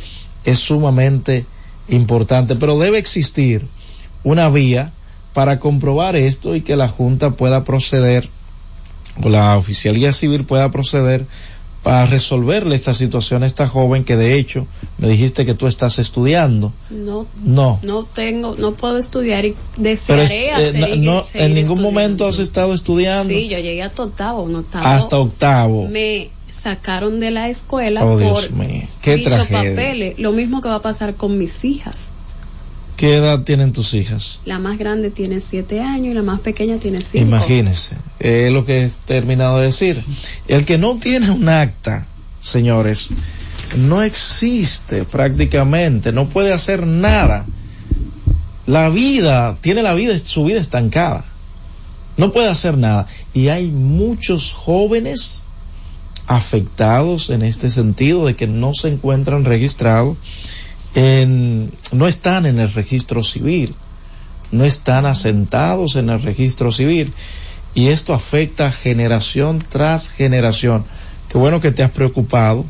es 0.44 0.60
sumamente 0.60 1.46
importante, 1.90 2.56
pero 2.56 2.78
debe 2.78 2.98
existir 2.98 3.66
una 4.24 4.50
vía 4.50 4.92
para 5.34 5.60
comprobar 5.60 6.16
esto 6.16 6.56
y 6.56 6.62
que 6.62 6.76
la 6.76 6.88
Junta 6.88 7.32
pueda 7.32 7.64
proceder, 7.64 8.28
o 9.24 9.30
la 9.30 9.58
oficialía 9.58 10.12
civil 10.12 10.44
pueda 10.46 10.70
proceder 10.72 11.26
para 11.84 12.06
resolverle 12.08 12.76
esta 12.76 12.94
situación 12.94 13.44
a 13.44 13.46
esta 13.48 13.68
joven 13.68 14.04
que 14.04 14.18
de 14.18 14.34
hecho 14.38 14.68
me 14.98 15.08
dijiste 15.08 15.46
que 15.46 15.54
tú 15.54 15.68
estás 15.68 16.00
estudiando. 16.00 16.74
No, 16.90 17.28
No. 17.44 17.80
no 17.84 18.04
tengo, 18.04 18.56
no 18.58 18.74
puedo 18.74 18.98
estudiar 18.98 19.46
y 19.46 19.52
Pero 19.76 19.84
desearé 19.90 20.48
eh, 20.48 20.52
hacer 20.52 20.76
no- 20.98 21.14
no, 21.14 21.24
seguir 21.24 21.44
en 21.48 21.54
ningún 21.54 21.62
estudiando. 21.78 21.82
momento 21.82 22.28
has 22.28 22.40
estado 22.40 22.74
estudiando 22.74 23.30
Sí, 23.32 23.48
yo 23.48 23.60
llegué 23.60 23.84
hasta 23.84 24.04
octavo, 24.04 24.42
un 24.42 24.56
octavo. 24.56 24.86
hasta 24.86 25.18
octavo. 25.18 25.88
Me 25.88 26.30
sacaron 26.58 27.20
de 27.20 27.32
la 27.32 27.50
escuela 27.50 28.04
Oh, 28.06 28.10
por 28.14 28.20
Dios 28.20 28.52
mío, 28.52 28.84
qué 29.02 29.16
dichos 29.18 29.34
tragedia. 29.34 29.70
papeles. 29.72 30.20
Lo 30.20 30.32
mismo 30.32 30.62
que 30.62 30.70
va 30.70 30.76
a 30.76 30.82
pasar 30.82 31.16
con 31.16 31.38
mis 31.38 31.64
hijas. 31.64 32.08
¿Qué 32.98 33.16
edad 33.16 33.44
tienen 33.44 33.74
tus 33.74 33.94
hijas? 33.94 34.42
La 34.46 34.58
más 34.58 34.80
grande 34.80 35.12
tiene 35.12 35.40
siete 35.40 35.82
años 35.82 36.14
y 36.14 36.16
la 36.16 36.24
más 36.24 36.40
pequeña 36.40 36.78
tiene 36.78 37.02
cinco. 37.02 37.26
Imagínense, 37.28 37.96
es 38.20 38.52
lo 38.52 38.66
que 38.66 38.86
he 38.86 38.92
terminado 39.06 39.60
de 39.60 39.66
decir. 39.68 40.04
El 40.48 40.66
que 40.66 40.80
no 40.80 40.96
tiene 40.98 41.30
un 41.30 41.48
acta, 41.48 42.08
señores, 42.42 43.10
no 43.78 44.02
existe 44.02 45.04
prácticamente, 45.04 46.12
no 46.12 46.26
puede 46.26 46.52
hacer 46.54 46.88
nada. 46.88 47.46
La 48.66 48.90
vida, 48.90 49.56
tiene 49.62 49.84
la 49.84 49.94
vida, 49.94 50.18
su 50.18 50.44
vida 50.46 50.60
estancada. 50.60 51.24
No 52.18 52.32
puede 52.32 52.50
hacer 52.50 52.78
nada. 52.80 53.06
Y 53.34 53.50
hay 53.50 53.68
muchos 53.68 54.52
jóvenes 54.52 55.44
afectados 56.28 57.30
en 57.30 57.42
este 57.42 57.72
sentido 57.72 58.26
de 58.26 58.36
que 58.36 58.48
no 58.48 58.74
se 58.74 58.90
encuentran 58.90 59.46
registrados 59.46 60.18
en, 60.96 61.72
no 61.92 62.08
están 62.08 62.46
en 62.46 62.60
el 62.60 62.72
registro 62.74 63.24
civil, 63.24 63.74
no 64.52 64.66
están 64.66 65.06
asentados 65.06 65.96
en 65.96 66.10
el 66.10 66.22
registro 66.22 66.72
civil 66.72 67.14
y 67.76 67.88
esto 67.88 68.14
afecta 68.14 68.72
generación 68.72 69.64
tras 69.70 70.10
generación. 70.10 70.86
Qué 71.30 71.38
bueno 71.38 71.62
que 71.62 71.72
te 71.72 71.84
has 71.84 71.92
preocupado 71.92 72.66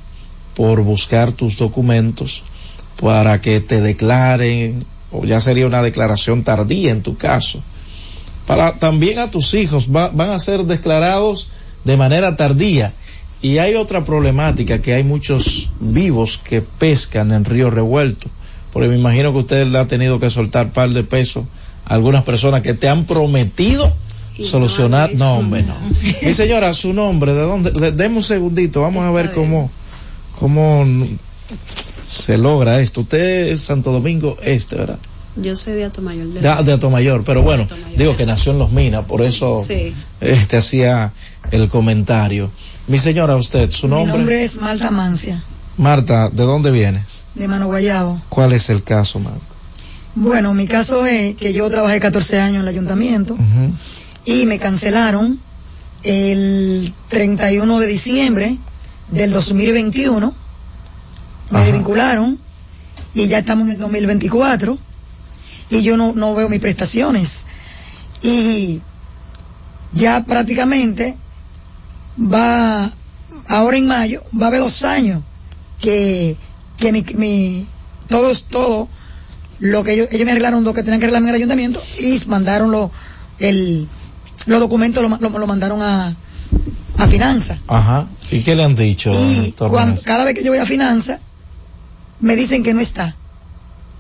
por 0.56 0.82
buscar 0.82 1.32
tus 1.32 1.58
documentos 1.58 2.44
para 3.00 3.40
que 3.42 3.60
te 3.62 3.80
declaren, 3.82 4.80
o 5.12 5.24
ya 5.24 5.40
sería 5.40 5.68
una 5.68 5.84
declaración 5.84 6.44
tardía 6.44 6.92
en 6.92 7.04
tu 7.04 7.16
caso. 7.18 7.62
Para 8.48 8.74
también 8.80 9.20
a 9.20 9.30
tus 9.30 9.54
hijos 9.54 9.88
va- 9.96 10.10
van 10.10 10.32
a 10.32 10.40
ser 10.40 10.64
declarados 10.64 11.50
de 11.86 11.96
manera 11.96 12.36
tardía. 12.36 12.94
Y 13.42 13.60
hay 13.60 13.76
otra 13.76 14.04
problemática 14.04 14.82
que 14.82 14.94
hay 14.94 15.04
muchos 15.04 15.70
vivos 15.80 16.40
que 16.44 16.62
pescan 16.62 17.32
en 17.32 17.46
río 17.46 17.70
revuelto. 17.70 18.28
Porque 18.74 18.90
me 18.90 18.98
imagino 18.98 19.32
que 19.32 19.40
usted 19.40 19.68
le 19.68 19.78
ha 19.80 19.88
tenido 19.88 20.20
que 20.20 20.30
soltar 20.30 20.72
par 20.72 20.90
de 20.90 21.04
pesos 21.04 21.46
a 21.86 21.94
algunas 21.94 22.24
personas 22.24 22.62
que 22.62 22.74
te 22.74 22.90
han 22.90 23.06
prometido 23.06 23.94
solucionar. 24.44 25.12
No, 25.16 25.36
hombre, 25.36 25.64
no. 25.64 25.76
Mi 26.24 26.34
señora, 26.34 26.74
su 26.74 26.94
nombre, 26.94 27.34
¿de 27.34 27.42
dónde? 27.42 27.72
De- 27.72 27.92
deme 27.92 28.18
un 28.18 28.24
segundito, 28.24 28.82
vamos 28.82 29.04
a 29.04 29.12
ver 29.12 29.32
cómo, 29.32 29.72
cómo 30.40 30.86
se 32.04 32.38
logra 32.38 32.80
esto. 32.82 33.02
Usted 33.02 33.48
es 33.48 33.62
Santo 33.62 33.92
Domingo 33.92 34.38
Este, 34.44 34.76
¿verdad? 34.76 35.00
Yo 35.36 35.56
soy 35.56 35.74
de 35.74 35.86
Atomayor 35.86 36.28
De, 36.30 36.40
de 36.64 36.74
Atomayor, 36.74 37.24
pero 37.24 37.44
bueno, 37.44 37.68
digo 37.96 38.16
que 38.16 38.26
nació 38.26 38.54
en 38.54 38.58
Los 38.60 38.72
Minas, 38.72 39.06
por 39.06 39.22
eso 39.24 39.62
Sí. 39.66 39.94
este 40.20 40.58
hacía 40.58 41.14
el 41.52 41.70
comentario. 41.70 42.50
Mi 42.88 43.00
señora, 43.00 43.36
usted, 43.36 43.70
su 43.72 43.88
Mi 43.88 43.94
nombre. 43.96 44.18
nombre 44.18 44.44
es 44.44 44.58
Malta 44.62 44.92
Mancia. 44.92 45.44
Marta, 45.78 46.30
¿de 46.30 46.44
dónde 46.44 46.72
vienes? 46.72 47.24
de 47.36 47.48
Mano 47.48 47.68
Guayabo. 47.68 48.20
¿Cuál 48.30 48.54
es 48.54 48.70
el 48.72 48.84
caso, 48.84 49.20
Marta? 49.20 49.40
Bueno, 50.16 50.54
mi 50.56 50.66
caso 50.68 51.06
es 51.06 51.36
que 51.36 51.54
yo 51.54 51.70
trabajé 51.70 52.00
14 52.00 52.40
años 52.40 52.56
en 52.56 52.62
el 52.62 52.68
ayuntamiento 52.70 53.38
y 54.26 54.48
me 54.48 54.58
cancelaron 54.58 55.40
el 56.02 56.92
31 57.10 57.80
de 57.80 57.86
diciembre 57.86 58.58
del 59.12 59.32
2021. 59.32 60.34
Me 61.52 61.60
desvincularon 61.62 62.40
y 63.14 63.28
ya 63.28 63.38
estamos 63.40 63.66
en 63.68 63.74
el 63.74 63.78
2024 63.80 64.78
y 65.70 65.82
yo 65.84 65.96
no, 65.98 66.14
no 66.14 66.34
veo 66.34 66.50
mis 66.50 66.60
prestaciones. 66.60 67.46
Y 68.24 68.82
ya 69.94 70.24
prácticamente 70.26 71.16
va, 72.20 72.92
ahora 73.48 73.78
en 73.78 73.88
mayo, 73.88 74.24
va 74.40 74.46
a 74.46 74.48
haber 74.50 74.62
dos 74.62 74.84
años 74.84 75.22
que, 75.82 76.38
que 76.78 76.92
mi, 76.92 77.04
mi, 77.16 77.68
todos, 78.10 78.44
todo, 78.46 78.88
lo 79.60 79.84
que 79.84 79.94
ellos, 79.94 80.08
ellos 80.12 80.26
me 80.26 80.32
arreglaron 80.32 80.64
lo 80.64 80.74
que 80.74 80.84
tenían 80.84 81.00
que 81.00 81.06
arreglarme 81.06 81.30
en 81.30 81.36
el 81.36 81.42
ayuntamiento 81.42 81.82
y 82.00 82.20
mandaron 82.28 82.72
lo, 82.72 82.92
el, 83.40 83.88
los 84.46 84.60
documentos, 84.60 85.02
lo, 85.04 85.18
lo- 85.18 85.40
lo 85.40 85.48
mandaron 85.48 85.82
a, 85.82 86.16
a 86.98 87.08
finanzas. 87.08 87.60
Ajá. 87.68 88.08
¿Y 88.32 88.42
qué 88.42 88.56
le 88.56 88.64
han 88.64 88.76
dicho? 88.76 89.12
a 89.12 89.70
Cuando, 89.70 90.02
cada 90.04 90.26
vez 90.26 90.36
que 90.36 90.44
yo 90.44 90.52
voy 90.52 90.60
a 90.60 90.66
finanzas, 90.66 91.20
me 92.20 92.36
dicen 92.36 92.64
que 92.64 92.74
no 92.74 92.80
está, 92.82 93.16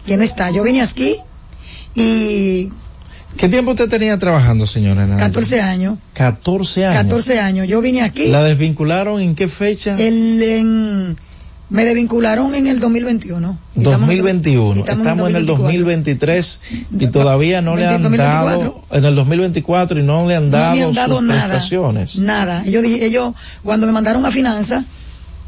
que 0.06 0.18
no 0.18 0.24
está. 0.24 0.50
Yo 0.52 0.64
vine 0.64 0.82
aquí 0.82 1.16
y 1.96 2.70
¿Qué 3.38 3.50
tiempo 3.50 3.72
usted 3.72 3.88
tenía 3.88 4.18
trabajando, 4.18 4.66
señora? 4.66 5.04
el 5.06 5.16
14 5.18 5.62
años, 5.62 5.98
14 6.14 6.86
años. 6.86 7.04
14 7.04 7.40
años, 7.40 7.68
yo 7.68 7.82
vine 7.82 8.02
aquí, 8.02 8.28
¿La 8.28 8.42
desvincularon 8.44 9.22
en 9.22 9.36
qué 9.36 9.48
fecha? 9.48 9.96
el, 9.98 10.42
en- 10.42 11.18
me 11.70 11.84
desvincularon 11.84 12.56
en 12.56 12.66
el 12.68 12.80
2021. 12.80 13.58
2021. 13.76 14.80
estamos 14.80 15.00
Estamos, 15.00 15.30
en 15.30 15.36
en 15.36 15.42
el 15.42 15.46
2023 15.46 16.62
y 17.00 17.08
todavía 17.08 17.62
no 17.62 17.76
le 17.76 17.86
han 17.86 18.02
2024. 18.02 18.60
dado 18.60 18.84
en 18.98 19.06
el 19.06 19.16
2024 19.16 20.00
y 20.00 20.04
no 20.04 20.28
le 20.28 20.36
han 20.36 20.50
No 20.50 20.58
dado, 20.58 20.76
me 20.76 20.84
han 20.84 20.94
dado 20.94 21.18
sus 21.20 21.28
nada. 21.28 21.42
prestaciones. 21.50 22.16
Nada. 22.20 22.64
Ellos, 22.66 22.84
ellos, 22.86 23.34
cuando 23.64 23.86
me 23.86 23.92
mandaron 23.92 24.26
a 24.26 24.32
finanzas, 24.32 24.86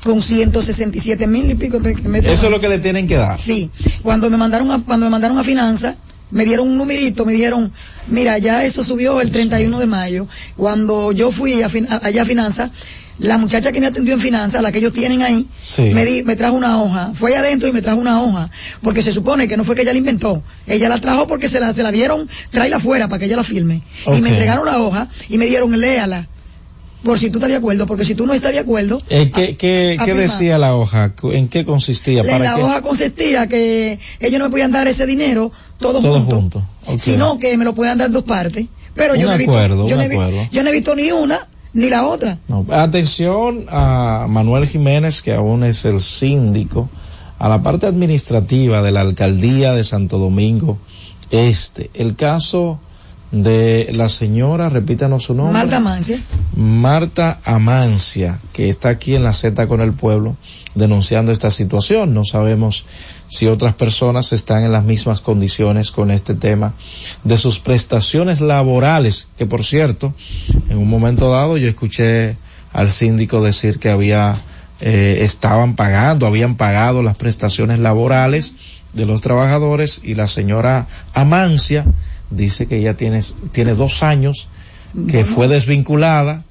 con 0.03 0.21
167 0.21 1.25
mil 1.27 1.49
y 1.51 1.55
pico 1.55 1.79
me 1.79 2.19
Eso 2.19 2.45
es 2.45 2.51
lo 2.51 2.59
que 2.59 2.67
le 2.69 2.79
tienen 2.79 3.07
que 3.07 3.15
dar. 3.15 3.39
Sí, 3.39 3.69
cuando 4.03 4.29
me 4.29 4.35
mandaron 4.37 4.71
a, 4.71 4.79
cuando 4.79 5.05
me 5.05 5.09
mandaron 5.09 5.37
a 5.37 5.43
finanzas, 5.43 5.95
me 6.31 6.45
dieron 6.45 6.67
un 6.67 6.77
numerito, 6.77 7.25
me 7.25 7.33
dijeron, 7.33 7.71
mira, 8.07 8.37
ya 8.37 8.63
eso 8.63 8.83
subió 8.83 9.19
el 9.21 9.31
31 9.31 9.79
de 9.79 9.85
mayo. 9.85 10.27
Cuando 10.55 11.11
yo 11.11 11.31
fui 11.31 11.61
a 11.63 11.69
fin- 11.69 11.87
allá 11.89 12.21
a 12.21 12.25
finanzas, 12.25 12.71
la 13.17 13.37
muchacha 13.37 13.71
que 13.73 13.81
me 13.81 13.87
atendió 13.87 14.13
en 14.13 14.19
finanzas, 14.21 14.61
la 14.61 14.71
que 14.71 14.77
ellos 14.77 14.93
tienen 14.93 15.21
ahí, 15.23 15.47
Sí. 15.63 15.81
me, 15.93 16.05
di- 16.05 16.23
me 16.23 16.35
trajo 16.37 16.55
una 16.55 16.81
hoja. 16.81 17.11
Fue 17.13 17.31
allá 17.31 17.39
adentro 17.41 17.67
y 17.67 17.71
me 17.73 17.81
trajo 17.81 17.99
una 17.99 18.21
hoja, 18.21 18.49
porque 18.81 19.01
se 19.03 19.11
supone 19.11 19.47
que 19.47 19.57
no 19.57 19.63
fue 19.65 19.75
que 19.75 19.81
ella 19.81 19.91
la 19.91 19.97
inventó. 19.99 20.41
Ella 20.67 20.87
la 20.87 20.99
trajo 21.01 21.27
porque 21.27 21.49
se 21.49 21.59
la, 21.59 21.73
se 21.73 21.83
la 21.83 21.91
dieron, 21.91 22.29
tráela 22.51 22.77
afuera 22.77 23.07
para 23.09 23.19
que 23.19 23.25
ella 23.25 23.35
la 23.35 23.43
firme. 23.43 23.81
Y 24.15 24.21
me 24.21 24.29
entregaron 24.29 24.65
la 24.65 24.81
hoja 24.81 25.07
y 25.29 25.37
me 25.37 25.47
dieron, 25.47 25.77
léala. 25.79 26.27
Por 27.03 27.17
si 27.17 27.29
tú 27.29 27.37
estás 27.37 27.49
de 27.49 27.55
acuerdo, 27.57 27.85
porque 27.85 28.03
si 28.03 28.13
tú 28.13 28.25
no 28.25 28.33
estás 28.33 28.51
de 28.51 28.59
acuerdo, 28.59 29.01
Eh, 29.09 29.31
¿Qué, 29.33 29.55
qué, 29.55 29.95
a 29.99 30.03
qué 30.05 30.13
decía 30.13 30.57
la 30.57 30.75
hoja? 30.75 31.15
¿Cu- 31.15 31.31
¿En 31.31 31.47
qué 31.47 31.63
consistía? 31.63 32.23
¿Para 32.23 32.39
la 32.39 32.55
qué? 32.55 32.61
hoja 32.63 32.81
consistía 32.81 33.47
que 33.47 33.97
ellos 34.19 34.39
no 34.39 34.45
me 34.45 34.51
podían 34.51 34.71
dar 34.71 34.87
ese 34.87 35.05
dinero 35.05 35.51
todo, 35.77 36.01
Todo 36.01 36.19
junto, 36.19 36.35
junto. 36.35 36.63
Sino 36.97 37.39
que 37.39 37.55
me 37.57 37.63
lo 37.63 37.73
puedan 37.73 37.97
dar 37.97 38.11
dos 38.11 38.23
partes. 38.23 38.65
Pero 38.95 39.15
yo 39.15 39.27
no, 39.27 39.33
he 39.33 39.37
visto, 39.37 39.53
yo, 39.53 39.95
no 39.95 40.01
he 40.01 40.49
yo 40.51 40.63
no 40.63 40.69
he 40.69 40.73
visto 40.73 40.93
ni 40.95 41.09
una 41.11 41.47
ni 41.71 41.89
la 41.89 42.05
otra. 42.05 42.37
No, 42.49 42.65
atención 42.71 43.65
a 43.69 44.25
Manuel 44.27 44.67
Jiménez, 44.67 45.21
que 45.21 45.33
aún 45.33 45.63
es 45.63 45.85
el 45.85 46.01
síndico, 46.01 46.89
a 47.37 47.47
la 47.47 47.63
parte 47.63 47.85
administrativa 47.85 48.81
de 48.81 48.91
la 48.91 49.01
alcaldía 49.01 49.73
de 49.73 49.85
Santo 49.85 50.17
Domingo 50.17 50.77
Este. 51.31 51.89
El 51.93 52.15
caso 52.17 52.79
de 53.31 53.91
la 53.93 54.09
señora, 54.09 54.69
repítanos 54.69 55.23
su 55.23 55.33
nombre. 55.35 55.53
Marta 55.53 55.79
Mancia. 55.79 56.19
Marta 56.55 57.39
Amancia, 57.43 58.39
que 58.53 58.69
está 58.69 58.89
aquí 58.89 59.15
en 59.15 59.23
la 59.23 59.33
Z 59.33 59.67
con 59.67 59.81
el 59.81 59.93
pueblo 59.93 60.35
denunciando 60.75 61.31
esta 61.31 61.51
situación. 61.51 62.13
No 62.13 62.25
sabemos 62.25 62.85
si 63.27 63.47
otras 63.47 63.75
personas 63.75 64.33
están 64.33 64.63
en 64.63 64.71
las 64.71 64.83
mismas 64.83 65.21
condiciones 65.21 65.91
con 65.91 66.09
este 66.09 66.33
tema 66.33 66.73
de 67.23 67.37
sus 67.37 67.59
prestaciones 67.59 68.41
laborales, 68.41 69.27
que 69.37 69.45
por 69.45 69.63
cierto, 69.63 70.13
en 70.69 70.77
un 70.77 70.89
momento 70.89 71.29
dado 71.29 71.57
yo 71.57 71.69
escuché 71.69 72.37
al 72.73 72.89
síndico 72.89 73.43
decir 73.43 73.79
que 73.79 73.89
había, 73.89 74.35
eh, 74.81 75.19
estaban 75.21 75.75
pagando, 75.75 76.25
habían 76.25 76.55
pagado 76.55 77.03
las 77.03 77.15
prestaciones 77.15 77.79
laborales 77.79 78.55
de 78.93 79.05
los 79.05 79.21
trabajadores 79.21 80.01
y 80.03 80.15
la 80.15 80.27
señora 80.27 80.87
Amancia 81.13 81.85
dice 82.29 82.67
que 82.67 82.77
ella 82.77 82.95
tiene, 82.95 83.21
tiene 83.51 83.75
dos 83.75 84.03
años 84.03 84.49
que 85.07 85.23
fue 85.25 85.47
desvinculada, 85.47 86.43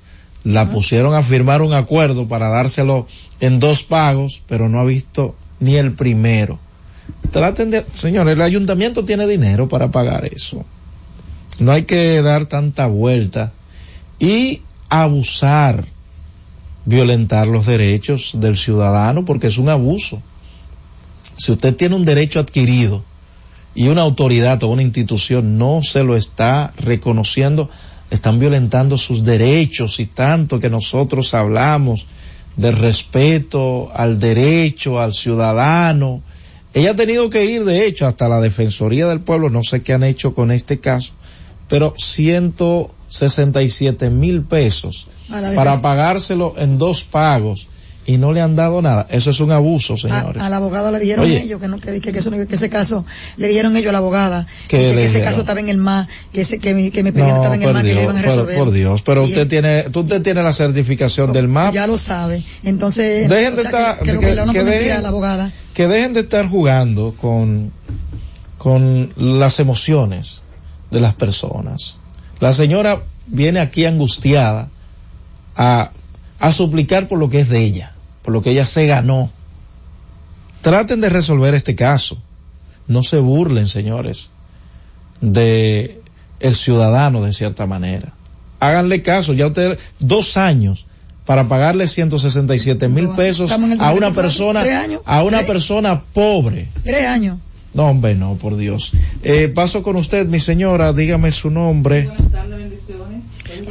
la 0.44 0.70
pusieron 0.70 1.14
a 1.14 1.22
firmar 1.22 1.62
un 1.62 1.72
acuerdo 1.72 2.26
para 2.26 2.48
dárselo 2.48 3.06
en 3.40 3.58
dos 3.58 3.82
pagos, 3.82 4.42
pero 4.46 4.68
no 4.68 4.80
ha 4.80 4.84
visto 4.84 5.34
ni 5.60 5.76
el 5.76 5.92
primero. 5.92 6.58
Traten 7.30 7.70
de, 7.70 7.84
señores, 7.92 8.34
el 8.34 8.42
ayuntamiento 8.42 9.04
tiene 9.04 9.26
dinero 9.26 9.68
para 9.68 9.90
pagar 9.90 10.26
eso. 10.26 10.64
No 11.58 11.72
hay 11.72 11.84
que 11.84 12.22
dar 12.22 12.46
tanta 12.46 12.86
vuelta 12.86 13.52
y 14.20 14.62
abusar, 14.88 15.86
violentar 16.84 17.48
los 17.48 17.66
derechos 17.66 18.32
del 18.40 18.56
ciudadano 18.56 19.24
porque 19.24 19.48
es 19.48 19.58
un 19.58 19.68
abuso. 19.68 20.22
Si 21.36 21.52
usted 21.52 21.74
tiene 21.74 21.96
un 21.96 22.04
derecho 22.04 22.40
adquirido 22.40 23.02
y 23.78 23.86
una 23.86 24.02
autoridad 24.02 24.60
o 24.64 24.66
una 24.66 24.82
institución 24.82 25.56
no 25.56 25.84
se 25.84 26.02
lo 26.02 26.16
está 26.16 26.72
reconociendo, 26.78 27.70
están 28.10 28.40
violentando 28.40 28.98
sus 28.98 29.22
derechos 29.22 30.00
y 30.00 30.06
tanto 30.06 30.58
que 30.58 30.68
nosotros 30.68 31.32
hablamos 31.32 32.06
del 32.56 32.74
respeto 32.74 33.92
al 33.94 34.18
derecho, 34.18 34.98
al 34.98 35.14
ciudadano. 35.14 36.22
Ella 36.74 36.90
ha 36.90 36.96
tenido 36.96 37.30
que 37.30 37.44
ir, 37.44 37.64
de 37.64 37.86
hecho, 37.86 38.08
hasta 38.08 38.28
la 38.28 38.40
Defensoría 38.40 39.06
del 39.06 39.20
Pueblo, 39.20 39.48
no 39.48 39.62
sé 39.62 39.80
qué 39.80 39.92
han 39.92 40.02
hecho 40.02 40.34
con 40.34 40.50
este 40.50 40.80
caso, 40.80 41.12
pero 41.68 41.94
167 41.96 44.10
mil 44.10 44.42
pesos 44.42 45.06
para 45.54 45.80
pagárselo 45.80 46.56
en 46.58 46.78
dos 46.78 47.04
pagos 47.04 47.68
y 48.08 48.16
no 48.16 48.32
le 48.32 48.40
han 48.40 48.56
dado 48.56 48.80
nada. 48.80 49.06
Eso 49.10 49.28
es 49.30 49.38
un 49.40 49.52
abuso, 49.52 49.98
señores. 49.98 50.40
A, 50.42 50.46
al 50.46 50.54
abogado 50.54 50.90
le 50.90 50.98
dijeron 50.98 51.26
Oye. 51.26 51.42
ellos 51.42 51.60
que, 51.60 51.68
no, 51.68 51.78
que, 51.78 52.00
que 52.00 52.10
eso 52.18 52.30
que 52.30 52.46
ese 52.50 52.70
caso, 52.70 53.04
le 53.36 53.48
dijeron 53.48 53.76
ellos 53.76 53.90
a 53.90 53.92
la 53.92 53.98
abogada, 53.98 54.46
¿Qué 54.66 54.78
que, 54.78 54.88
le 54.88 54.94
que 54.94 55.00
ese 55.02 55.08
dijeron? 55.08 55.28
caso 55.28 55.40
estaba 55.42 55.60
en 55.60 55.68
el 55.68 55.76
MA, 55.76 56.08
que, 56.32 56.40
ese, 56.40 56.58
que, 56.58 56.72
mi, 56.72 56.90
que 56.90 57.02
mi 57.02 57.10
No, 57.10 57.26
estaba 57.26 57.54
en 57.54 57.60
el 57.62 57.66
por 57.68 57.74
MA, 57.74 57.82
que 57.82 57.88
Dios, 57.90 58.02
iban 58.04 58.16
a 58.16 58.20
por, 58.22 58.28
resolver. 58.30 58.56
por 58.56 58.70
Dios, 58.72 59.02
pero 59.02 59.24
usted 59.24 59.42
él- 59.42 59.48
tiene, 59.48 59.82
tú 59.92 60.00
usted 60.00 60.22
tiene 60.22 60.42
la 60.42 60.54
certificación 60.54 61.34
del 61.34 61.48
MAP, 61.48 61.74
Ya 61.74 61.86
lo 61.86 61.98
sabe. 61.98 62.42
Entonces, 62.64 63.28
Dejen 63.28 63.56
de 63.56 63.62
estar- 63.62 63.98
le 64.04 64.90
a 64.92 65.00
la 65.02 65.08
abogada. 65.08 65.52
que 65.74 65.86
dejen 65.86 66.14
de 66.14 66.20
estar 66.20 66.48
jugando 66.48 67.14
con, 67.20 67.72
con 68.56 69.10
las 69.16 69.60
emociones 69.60 70.40
de 70.90 71.00
las 71.00 71.14
personas. 71.14 71.98
La 72.40 72.54
señora 72.54 73.02
viene 73.26 73.60
aquí 73.60 73.84
angustiada 73.84 74.70
a, 75.56 75.90
a 76.40 76.52
suplicar 76.52 77.06
por 77.08 77.18
lo 77.18 77.28
que 77.28 77.40
es 77.40 77.48
de 77.48 77.60
ella, 77.62 77.92
por 78.28 78.34
lo 78.34 78.42
que 78.42 78.50
ella 78.50 78.66
se 78.66 78.86
ganó. 78.86 79.30
Traten 80.60 81.00
de 81.00 81.08
resolver 81.08 81.54
este 81.54 81.74
caso. 81.74 82.20
No 82.86 83.02
se 83.02 83.16
burlen, 83.16 83.68
señores, 83.68 84.28
de 85.22 86.02
el 86.38 86.54
ciudadano 86.54 87.22
de 87.22 87.32
cierta 87.32 87.64
manera. 87.64 88.12
Háganle 88.60 89.00
caso, 89.00 89.32
ya 89.32 89.46
ustedes, 89.46 89.78
dos 89.98 90.36
años 90.36 90.84
para 91.24 91.48
pagarle 91.48 91.86
167 91.86 92.88
mil 92.88 93.08
pesos 93.12 93.50
a 93.50 93.56
una 93.56 94.10
2024, 94.10 94.12
persona, 94.12 94.62
a 95.06 95.22
una 95.22 95.46
persona 95.46 96.02
pobre. 96.12 96.68
Tres 96.84 97.06
años. 97.06 97.38
No, 97.72 97.86
hombre, 97.86 98.14
no, 98.14 98.34
por 98.34 98.58
Dios. 98.58 98.92
Eh, 99.22 99.48
paso 99.48 99.82
con 99.82 99.96
usted, 99.96 100.26
mi 100.26 100.38
señora, 100.38 100.92
dígame 100.92 101.32
su 101.32 101.48
nombre. 101.48 102.10
Ah, 102.34 102.44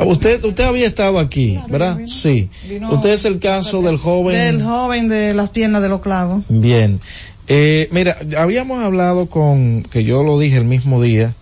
Usted, 0.06 0.44
usted 0.44 0.64
había 0.64 0.86
estado 0.86 1.20
aquí, 1.20 1.60
¿verdad? 1.70 2.00
Sí. 2.06 2.50
Usted 2.90 3.12
es 3.12 3.26
el 3.26 3.40
caso 3.40 3.82
del 3.82 3.98
joven. 3.98 4.36
Del 4.36 4.64
joven 4.64 5.10
de 5.10 5.34
las 5.34 5.50
piernas 5.50 5.82
de 5.82 5.90
los 5.90 6.02
clavos. 6.02 6.44
Bien. 6.50 7.00
Eh, 7.48 7.88
mira, 7.92 8.18
habíamos 8.38 8.84
hablado 8.84 9.28
con, 9.28 9.84
que 9.84 10.04
yo 10.04 10.24
lo 10.24 10.38
dije 10.38 10.58
el 10.58 10.66
mismo 10.66 11.02
día, 11.02 11.34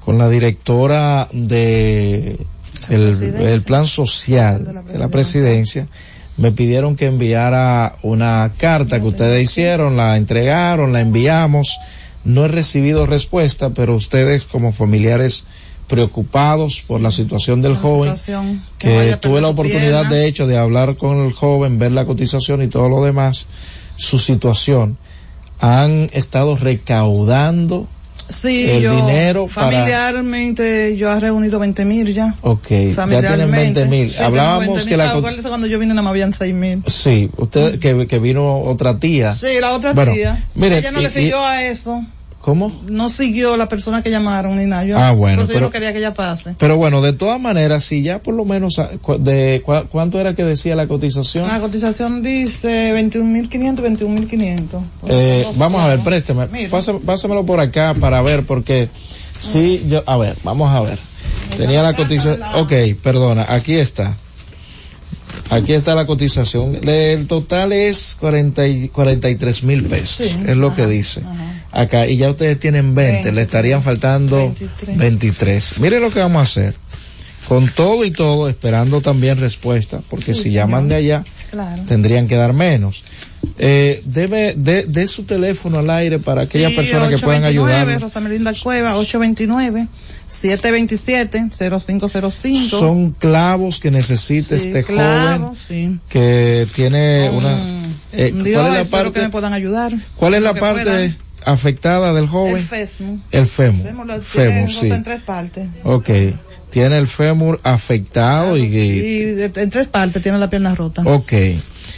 con 0.00 0.18
la 0.18 0.28
directora 0.28 1.28
de 1.32 2.38
el, 2.88 3.22
el 3.22 3.62
plan 3.62 3.86
social 3.86 4.84
de 4.86 4.98
la 4.98 5.08
presidencia. 5.08 5.88
Me 6.36 6.50
pidieron 6.52 6.96
que 6.96 7.06
enviara 7.06 7.96
una 8.02 8.52
carta 8.58 9.00
que 9.00 9.06
ustedes 9.06 9.42
hicieron, 9.42 9.96
la 9.96 10.16
entregaron, 10.16 10.92
la 10.92 11.00
enviamos. 11.00 11.78
No 12.24 12.44
he 12.44 12.48
recibido 12.48 13.06
respuesta, 13.06 13.70
pero 13.70 13.94
ustedes 13.94 14.44
como 14.44 14.72
familiares 14.72 15.46
preocupados 15.86 16.82
por 16.86 17.00
la 17.00 17.10
situación 17.10 17.62
del 17.62 17.76
joven, 17.76 18.16
situación, 18.16 18.62
que 18.78 18.88
que 19.10 19.16
tuve 19.18 19.40
la 19.40 19.48
oportunidad 19.48 20.02
pierna. 20.02 20.10
de 20.10 20.26
hecho 20.26 20.46
de 20.46 20.58
hablar 20.58 20.96
con 20.96 21.24
el 21.26 21.32
joven, 21.32 21.78
ver 21.78 21.92
la 21.92 22.04
cotización 22.06 22.62
y 22.62 22.68
todo 22.68 22.88
lo 22.88 23.04
demás, 23.04 23.46
su 23.96 24.18
situación, 24.18 24.96
han 25.60 26.08
estado 26.12 26.56
recaudando 26.56 27.86
Sí, 28.26 28.64
el 28.70 28.80
yo 28.82 28.96
dinero 28.96 29.46
para... 29.54 29.66
familiarmente 29.70 30.96
yo 30.96 31.12
he 31.14 31.20
reunido 31.20 31.58
20 31.58 31.84
mil 31.84 32.14
ya. 32.14 32.34
Ok, 32.40 32.62
ya 32.62 32.68
tienen 32.68 32.94
Familiarmente. 32.94 33.80
20 33.80 33.84
mil. 33.84 34.10
Sí, 34.10 34.22
Hablábamos 34.22 34.78
20.000. 34.86 34.88
que 34.88 34.96
la... 34.96 35.12
co- 35.12 35.18
Acuérdese 35.18 35.48
cuando 35.48 35.66
yo 35.66 35.78
vine 35.78 35.92
nada 35.92 36.02
más 36.02 36.10
habían 36.12 36.32
6 36.32 36.54
mil. 36.54 36.82
Sí, 36.86 37.28
usted, 37.36 37.78
que, 37.78 38.06
que 38.06 38.18
vino 38.18 38.60
otra 38.62 38.98
tía. 38.98 39.34
Sí, 39.34 39.48
la 39.60 39.72
otra 39.74 39.92
Bueno, 39.92 40.12
tía. 40.14 40.42
mire, 40.54 40.78
ella 40.78 40.90
no 40.92 41.00
y- 41.00 41.02
le 41.02 41.08
y- 41.08 41.12
siguió 41.12 41.44
a 41.44 41.64
eso. 41.64 42.02
¿Cómo? 42.44 42.70
No 42.90 43.08
siguió 43.08 43.56
la 43.56 43.70
persona 43.70 44.02
que 44.02 44.10
llamaron 44.10 44.58
ni 44.58 44.66
nada. 44.66 44.84
Yo, 44.84 44.98
Ah, 44.98 45.12
bueno, 45.12 45.36
por 45.38 45.44
eso 45.44 45.52
yo 45.52 45.54
pero- 45.54 45.66
no 45.68 45.70
quería 45.72 45.92
que 45.94 45.98
ella 46.00 46.12
pase. 46.12 46.54
Pero 46.58 46.76
bueno, 46.76 47.00
de 47.00 47.14
todas 47.14 47.40
maneras, 47.40 47.84
si 47.84 48.02
ya 48.02 48.18
por 48.18 48.34
lo 48.34 48.44
menos, 48.44 48.78
ah, 48.78 48.90
de 49.18 49.62
cua- 49.64 49.88
¿cuánto 49.88 50.20
era 50.20 50.34
que 50.34 50.44
decía 50.44 50.76
la 50.76 50.86
cotización? 50.86 51.48
La 51.48 51.58
cotización 51.58 52.22
dice 52.22 52.92
21.500, 52.92 53.82
21.500. 53.82 54.82
Eh, 55.08 55.46
vamos 55.56 55.80
a 55.82 55.88
ver, 55.88 56.00
présteme, 56.00 56.46
Mira. 56.52 56.68
Pásame- 56.68 57.00
pásamelo 57.00 57.46
por 57.46 57.60
acá 57.60 57.94
para 57.98 58.20
ver, 58.20 58.44
porque 58.44 58.90
sí, 59.40 59.82
yo, 59.88 60.02
a 60.04 60.18
ver, 60.18 60.36
vamos 60.44 60.68
a 60.68 60.80
ver. 60.82 60.98
Tenía 61.56 61.82
la 61.82 61.96
cotización, 61.96 62.42
ok, 62.56 62.72
perdona, 63.02 63.46
aquí 63.48 63.74
está. 63.76 64.18
Aquí 65.50 65.72
está 65.74 65.94
la 65.94 66.06
cotización. 66.06 66.78
El 66.88 67.26
total 67.26 67.72
es 67.72 68.16
40 68.18 68.66
y 68.66 68.88
43 68.88 69.62
mil 69.64 69.84
pesos, 69.84 70.26
Sí, 70.26 70.36
es 70.46 70.56
lo 70.56 70.74
que 70.74 70.86
dice. 70.86 71.22
Acá, 71.70 72.06
y 72.06 72.16
ya 72.16 72.30
ustedes 72.30 72.58
tienen 72.58 72.94
20, 72.94 73.30
le 73.32 73.42
estarían 73.42 73.82
faltando 73.82 74.36
23. 74.38 74.96
23. 74.98 75.78
Mire 75.80 76.00
lo 76.00 76.10
que 76.10 76.20
vamos 76.20 76.40
a 76.40 76.42
hacer. 76.42 76.74
Con 77.48 77.68
todo 77.68 78.06
y 78.06 78.10
todo, 78.10 78.48
esperando 78.48 79.02
también 79.02 79.38
respuesta, 79.38 80.00
porque 80.08 80.32
si 80.34 80.50
llaman 80.50 80.88
de 80.88 80.94
allá, 80.94 81.24
Claro. 81.50 81.82
tendrían 81.86 82.26
que 82.26 82.36
dar 82.36 82.54
menos. 82.54 83.04
Eh, 83.58 84.00
debe, 84.06 84.54
de, 84.56 84.84
de 84.84 85.06
su 85.06 85.24
teléfono 85.24 85.78
al 85.78 85.90
aire 85.90 86.18
para 86.18 86.42
aquellas 86.42 86.70
Sí, 86.70 86.76
personas 86.76 87.10
que 87.10 87.18
puedan 87.18 87.42
829, 87.44 87.82
ayudar. 87.82 88.00
Rosa 88.00 88.20
Melinda 88.20 88.52
Cueva, 88.60 88.96
829-727-0505. 90.28 92.68
Son 92.68 93.12
clavos 93.12 93.80
que 93.80 93.90
necesita 93.90 94.58
Sí, 94.58 94.68
este 94.68 94.84
clavos, 94.84 95.58
joven 95.68 96.00
que 96.08 96.66
tiene 96.74 97.30
una... 97.30 97.56
eh, 98.12 98.32
Dios, 98.34 98.54
¿Cuál 98.54 98.66
es 98.66 98.72
la 98.72 98.80
espero 98.80 99.04
que 99.04 99.10
parte, 99.10 99.20
me 99.22 99.30
puedan 99.30 99.52
ayudar. 99.52 99.92
cuál 100.16 100.34
es 100.34 100.42
la 100.42 100.54
que 100.54 100.60
parte 100.60 100.82
puedan. 100.82 101.16
afectada 101.44 102.12
del 102.14 102.26
joven? 102.26 102.56
El 102.56 102.62
fémur. 102.62 103.18
El 103.30 103.46
fémur. 103.46 103.86
Fémur 103.86 104.06
lo 104.06 104.22
Fémur, 104.22 104.68
tiene 104.68 104.72
sí. 104.72 104.88
en 104.90 105.02
tres 105.02 105.20
partes. 105.22 105.68
Ok. 105.84 106.10
Tiene 106.70 106.98
el 106.98 107.06
fémur 107.06 107.60
afectado 107.62 108.56
y... 108.56 108.62
Y 108.64 109.24
de- 109.34 109.52
en 109.62 109.70
tres 109.70 109.86
partes 109.88 110.20
tiene 110.22 110.38
la 110.38 110.48
pierna 110.50 110.74
rota. 110.74 111.02
Ok. 111.04 111.32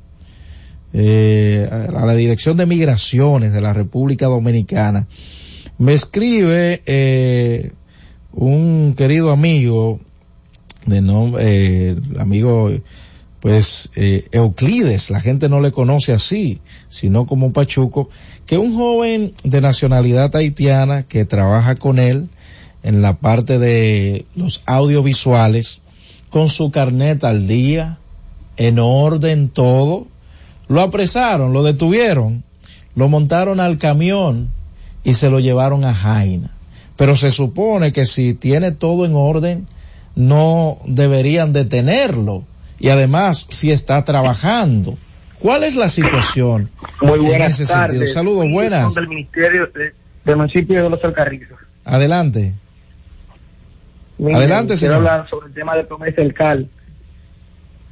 Eh, 1.00 1.70
a 1.72 2.06
la 2.08 2.16
Dirección 2.16 2.58
de 2.58 2.66
Migraciones 2.66 3.54
de 3.54 3.62
la 3.62 3.72
República 3.72 4.26
Dominicana. 4.26 5.06
Me 5.78 5.94
escribe 5.94 6.82
eh, 6.88 7.72
un 8.32 8.96
querido 8.98 9.30
amigo 9.30 10.00
de 10.88 11.02
nombre, 11.02 11.44
eh, 11.46 11.96
amigo, 12.18 12.72
pues, 13.42 13.92
eh, 13.96 14.28
Euclides, 14.32 15.12
la 15.12 15.22
gente 15.22 15.50
no 15.50 15.62
le 15.62 15.72
conoce 15.72 16.14
así, 16.14 16.62
sino 16.90 17.28
como 17.28 17.54
Pachuco, 17.54 18.10
que 18.48 18.58
un 18.58 18.76
joven 18.76 19.34
de 19.44 19.62
nacionalidad 19.62 20.36
haitiana 20.36 21.04
que 21.04 21.26
trabaja 21.26 21.76
con 21.76 22.00
él 22.00 22.28
en 22.82 23.04
la 23.04 23.18
parte 23.18 23.60
de 23.60 24.26
los 24.36 24.64
audiovisuales, 24.66 25.82
con 26.32 26.50
su 26.50 26.72
carnet 26.72 27.24
al 27.24 27.48
día, 27.48 28.00
en 28.56 28.80
orden 28.80 29.50
todo, 29.50 30.08
lo 30.70 30.82
apresaron, 30.82 31.54
lo 31.54 31.64
detuvieron, 31.64 32.44
lo 32.96 33.08
montaron 33.10 33.60
al 33.60 33.78
camión 33.78 34.50
y 35.04 35.14
se 35.14 35.30
lo 35.30 35.40
llevaron 35.40 35.86
a 35.86 35.94
Jaina. 35.94 36.50
Pero 36.96 37.16
se 37.16 37.32
supone 37.32 37.94
que 37.94 38.06
si 38.06 38.34
tiene 38.34 38.72
todo 38.72 39.06
en 39.06 39.14
orden, 39.16 39.68
no 40.16 40.78
deberían 40.86 41.54
detenerlo. 41.54 42.44
Y 42.80 42.90
además, 42.90 43.46
si 43.50 43.72
está 43.72 44.04
trabajando. 44.04 44.98
¿Cuál 45.40 45.64
es 45.64 45.76
la 45.76 45.88
situación 45.90 46.72
Muy 47.02 47.20
en 47.20 47.26
buenas 47.26 47.60
ese 47.60 47.72
tardes. 47.72 47.92
sentido? 47.98 48.14
Saludos, 48.14 48.48
buenas. 48.52 48.96
Del 48.96 49.08
Ministerio 49.08 49.68
de- 49.68 49.94
del 50.26 50.36
municipio 50.38 50.82
de 50.84 50.90
Los 50.90 51.04
Alcarrizos. 51.04 51.58
Adelante. 51.86 52.54
Adelante, 54.20 54.74
quiero 54.74 54.78
señor. 54.78 54.96
hablar 54.96 55.30
sobre 55.30 55.48
el 55.48 55.54
tema 55.54 55.76
de 55.76 55.84
promesa 55.84 56.22
del 56.22 56.34
CAL. 56.34 56.68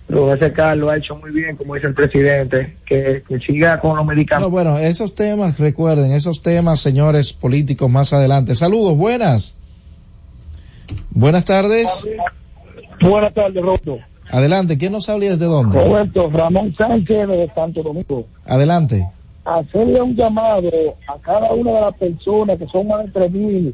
Promesa 0.08 0.46
del 0.46 0.54
CAL 0.54 0.80
lo 0.80 0.90
ha 0.92 0.98
hecho 0.98 1.16
muy 1.16 1.32
bien, 1.32 1.56
como 1.56 1.74
dice 1.76 1.88
el 1.88 1.96
presidente, 1.96 2.78
que, 2.86 3.24
que 3.28 3.40
siga 3.40 3.80
con 3.80 3.96
los 3.98 4.06
No, 4.06 4.12
medicamentos. 4.12 4.52
bueno, 4.52 4.78
esos 4.78 5.16
temas, 5.16 5.60
recuerden, 5.60 6.12
esos 6.12 6.42
temas, 6.44 6.80
señores 6.80 7.34
políticos, 7.34 7.90
más 7.90 8.14
adelante. 8.14 8.54
Saludos, 8.56 8.96
buenas. 8.98 9.58
Buenas 11.12 11.46
tardes. 11.46 12.08
Buenas 13.02 13.34
tardes, 13.34 13.62
Roberto. 13.64 13.98
Adelante, 14.32 14.78
¿quién 14.78 14.92
nos 14.92 15.10
habla 15.10 15.26
y 15.26 15.30
desde 15.30 15.46
dónde? 15.46 15.84
Roberto, 15.84 16.30
Ramón 16.32 16.74
Sánchez 16.78 17.28
de 17.28 17.52
Santo 17.54 17.84
Domingo. 17.84 18.26
Adelante. 18.46 19.08
hacerle 19.44 20.02
un 20.02 20.16
llamado 20.16 20.70
a 21.08 21.20
cada 21.22 21.52
una 21.54 21.72
de 21.72 21.82
las 21.82 21.96
personas 21.98 22.58
que 22.58 22.68
son 22.68 22.88
más 22.88 23.06
de 23.06 23.12
3.000 23.30 23.74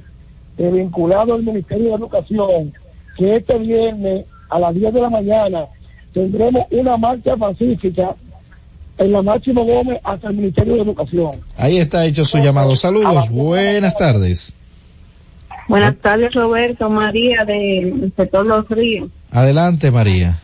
eh, 0.58 0.70
vinculados 0.72 1.32
al 1.40 1.44
Ministerio 1.44 1.90
de 1.90 1.96
Educación, 1.96 2.74
que 3.18 3.36
este 3.38 3.58
viernes 3.60 4.26
a 4.50 4.60
las 4.60 4.74
10 4.76 4.94
de 4.94 5.02
la 5.02 5.10
mañana 5.10 5.66
tendremos 6.14 6.66
una 6.72 6.98
marcha 6.98 7.36
pacífica 7.36 8.16
en 8.98 9.12
la 9.12 9.22
Máximo 9.22 9.66
Gómez 9.66 10.00
hasta 10.04 10.30
el 10.30 10.36
Ministerio 10.36 10.76
de 10.76 10.82
Educación. 10.82 11.32
Ahí 11.58 11.80
está 11.80 12.06
hecho 12.06 12.24
su 12.24 12.38
llamado. 12.38 12.76
Saludos, 12.76 13.30
buenas 13.30 13.98
tardes. 13.98 14.56
Buenas 15.68 15.96
tardes, 15.98 16.34
Roberto, 16.34 16.90
María 16.90 17.46
del 17.46 18.12
sector 18.16 18.46
Los 18.46 18.68
Ríos. 18.70 19.10
Adelante, 19.32 19.90
María. 19.90 20.38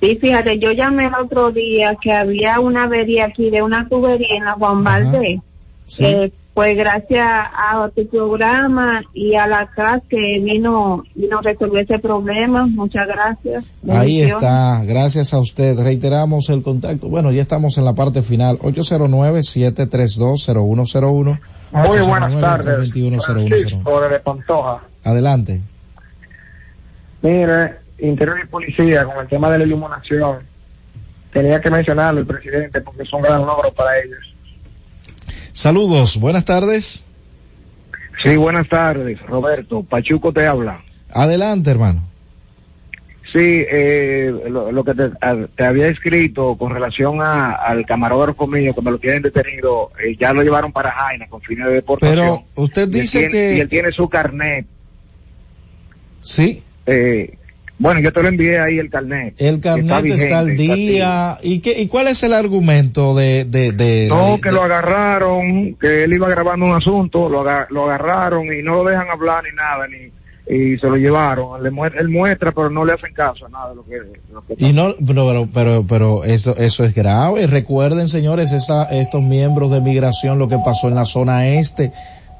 Sí, 0.00 0.18
fíjate, 0.20 0.58
yo 0.58 0.72
llamé 0.72 1.04
el 1.04 1.14
otro 1.14 1.52
día 1.52 1.96
que 2.00 2.12
había 2.12 2.58
una 2.58 2.84
avería 2.84 3.26
aquí 3.26 3.50
de 3.50 3.62
una 3.62 3.86
tubería 3.88 4.36
en 4.36 4.44
la 4.44 4.52
Juan 4.52 4.82
Valdez. 4.82 5.40
Sí. 5.86 6.06
Eh, 6.06 6.32
Pues 6.54 6.76
gracias 6.76 7.28
a 7.28 7.88
tu 7.94 8.08
programa 8.08 9.02
y 9.14 9.36
a 9.36 9.46
la 9.46 9.68
CAS 9.68 10.02
que 10.08 10.40
vino, 10.42 11.04
vino 11.14 11.38
a 11.38 11.42
resolver 11.42 11.84
ese 11.84 12.00
problema. 12.00 12.66
Muchas 12.66 13.06
gracias. 13.06 13.64
Ahí 13.88 14.22
está, 14.22 14.82
gracias 14.84 15.32
a 15.32 15.38
usted. 15.38 15.78
Reiteramos 15.78 16.50
el 16.50 16.62
contacto. 16.62 17.08
Bueno, 17.08 17.30
ya 17.30 17.40
estamos 17.40 17.78
en 17.78 17.84
la 17.84 17.92
parte 17.94 18.22
final. 18.22 18.58
809-732-0101. 18.58 21.38
Muy 21.72 22.00
buenas 22.00 22.40
tardes. 22.40 22.90
809-321-0101. 22.90 23.22
Francisco 23.22 24.00
de 24.08 24.18
Pantoja. 24.18 24.80
Adelante. 25.04 25.60
Mire, 27.22 27.76
Interior 27.98 28.40
y 28.42 28.46
Policía, 28.48 29.04
con 29.04 29.18
el 29.18 29.28
tema 29.28 29.50
de 29.50 29.58
la 29.58 29.64
iluminación, 29.64 30.38
tenía 31.32 31.60
que 31.60 31.70
mencionarlo 31.70 32.20
el 32.20 32.26
presidente 32.26 32.80
porque 32.80 33.02
es 33.02 33.12
un 33.12 33.22
gran 33.22 33.46
logro 33.46 33.72
para 33.72 34.00
ellos. 34.00 34.29
Saludos, 35.60 36.18
buenas 36.18 36.46
tardes. 36.46 37.04
Sí, 38.22 38.34
buenas 38.38 38.66
tardes, 38.66 39.20
Roberto. 39.26 39.82
Pachuco 39.82 40.32
te 40.32 40.46
habla. 40.46 40.82
Adelante, 41.12 41.70
hermano. 41.70 42.02
Sí, 43.30 43.62
eh, 43.70 44.32
lo, 44.48 44.72
lo 44.72 44.82
que 44.82 44.94
te, 44.94 45.02
a- 45.20 45.46
te 45.54 45.64
había 45.66 45.88
escrito 45.88 46.56
con 46.56 46.72
relación 46.72 47.20
a- 47.20 47.52
al 47.52 47.84
camarógrafo 47.84 48.46
mío 48.46 48.74
que 48.74 48.80
me 48.80 48.90
lo 48.90 48.98
tienen 48.98 49.20
detenido, 49.20 49.90
eh, 50.02 50.16
ya 50.18 50.32
lo 50.32 50.42
llevaron 50.42 50.72
para 50.72 50.92
Jaina 50.92 51.28
con 51.28 51.42
fines 51.42 51.66
de 51.66 51.72
deportación. 51.74 52.16
Pero 52.16 52.42
usted 52.54 52.88
Y 52.88 52.96
él 52.96 53.00
dice 53.02 53.18
tiene- 53.18 53.32
que... 53.34 53.54
Y 53.56 53.60
él 53.60 53.68
tiene 53.68 53.92
su 53.92 54.08
carnet. 54.08 54.64
Sí. 56.22 56.62
Eh, 56.86 57.34
bueno, 57.80 58.00
yo 58.00 58.12
te 58.12 58.22
lo 58.22 58.28
envié 58.28 58.60
ahí 58.60 58.78
el 58.78 58.90
carnet. 58.90 59.34
El 59.38 59.58
carnet 59.60 60.04
está, 60.06 60.38
al 60.40 60.46
vigente, 60.52 60.74
día. 60.74 61.38
¿Y, 61.42 61.60
qué, 61.60 61.80
¿Y 61.80 61.88
cuál 61.88 62.08
es 62.08 62.22
el 62.22 62.32
argumento 62.34 63.14
de... 63.16 63.44
de, 63.46 63.72
de 63.72 64.06
No, 64.08 64.36
de- 64.36 64.40
que 64.40 64.52
lo 64.52 64.62
agarraron, 64.62 65.74
que 65.80 66.04
él 66.04 66.12
iba 66.12 66.28
grabando 66.28 66.66
un 66.66 66.74
asunto, 66.74 67.28
lo, 67.28 67.40
aga- 67.40 67.66
lo 67.70 67.84
agarraron 67.90 68.46
y 68.52 68.62
no 68.62 68.82
lo 68.84 68.90
dejan 68.90 69.08
hablar 69.10 69.42
ni 69.44 69.56
nada, 69.56 69.88
ni 69.88 70.12
y 70.52 70.76
se 70.78 70.86
lo 70.88 70.96
llevaron. 70.96 71.62
Le 71.62 71.68
él 71.98 72.08
muestra, 72.08 72.50
pero 72.52 72.68
no 72.70 72.84
le 72.84 72.92
hacen 72.94 73.14
caso 73.14 73.46
a 73.46 73.48
nada 73.48 73.70
de 73.70 73.76
lo 73.76 73.84
que... 73.84 73.96
lo 74.32 74.42
que 74.44 74.54
Y 74.58 74.72
no, 74.72 74.94
pero, 75.06 75.48
pero, 75.52 75.84
pero 75.88 76.24
eso, 76.24 76.56
eso 76.56 76.84
es 76.84 76.94
grave. 76.94 77.46
Recuerden, 77.46 78.08
señores, 78.08 78.50
esa, 78.52 78.84
estos 78.84 79.22
miembros 79.22 79.70
de 79.70 79.80
migración, 79.80 80.38
lo 80.38 80.48
que 80.48 80.58
pasó 80.64 80.88
en 80.88 80.96
la 80.96 81.04
zona 81.04 81.46
este, 81.48 81.92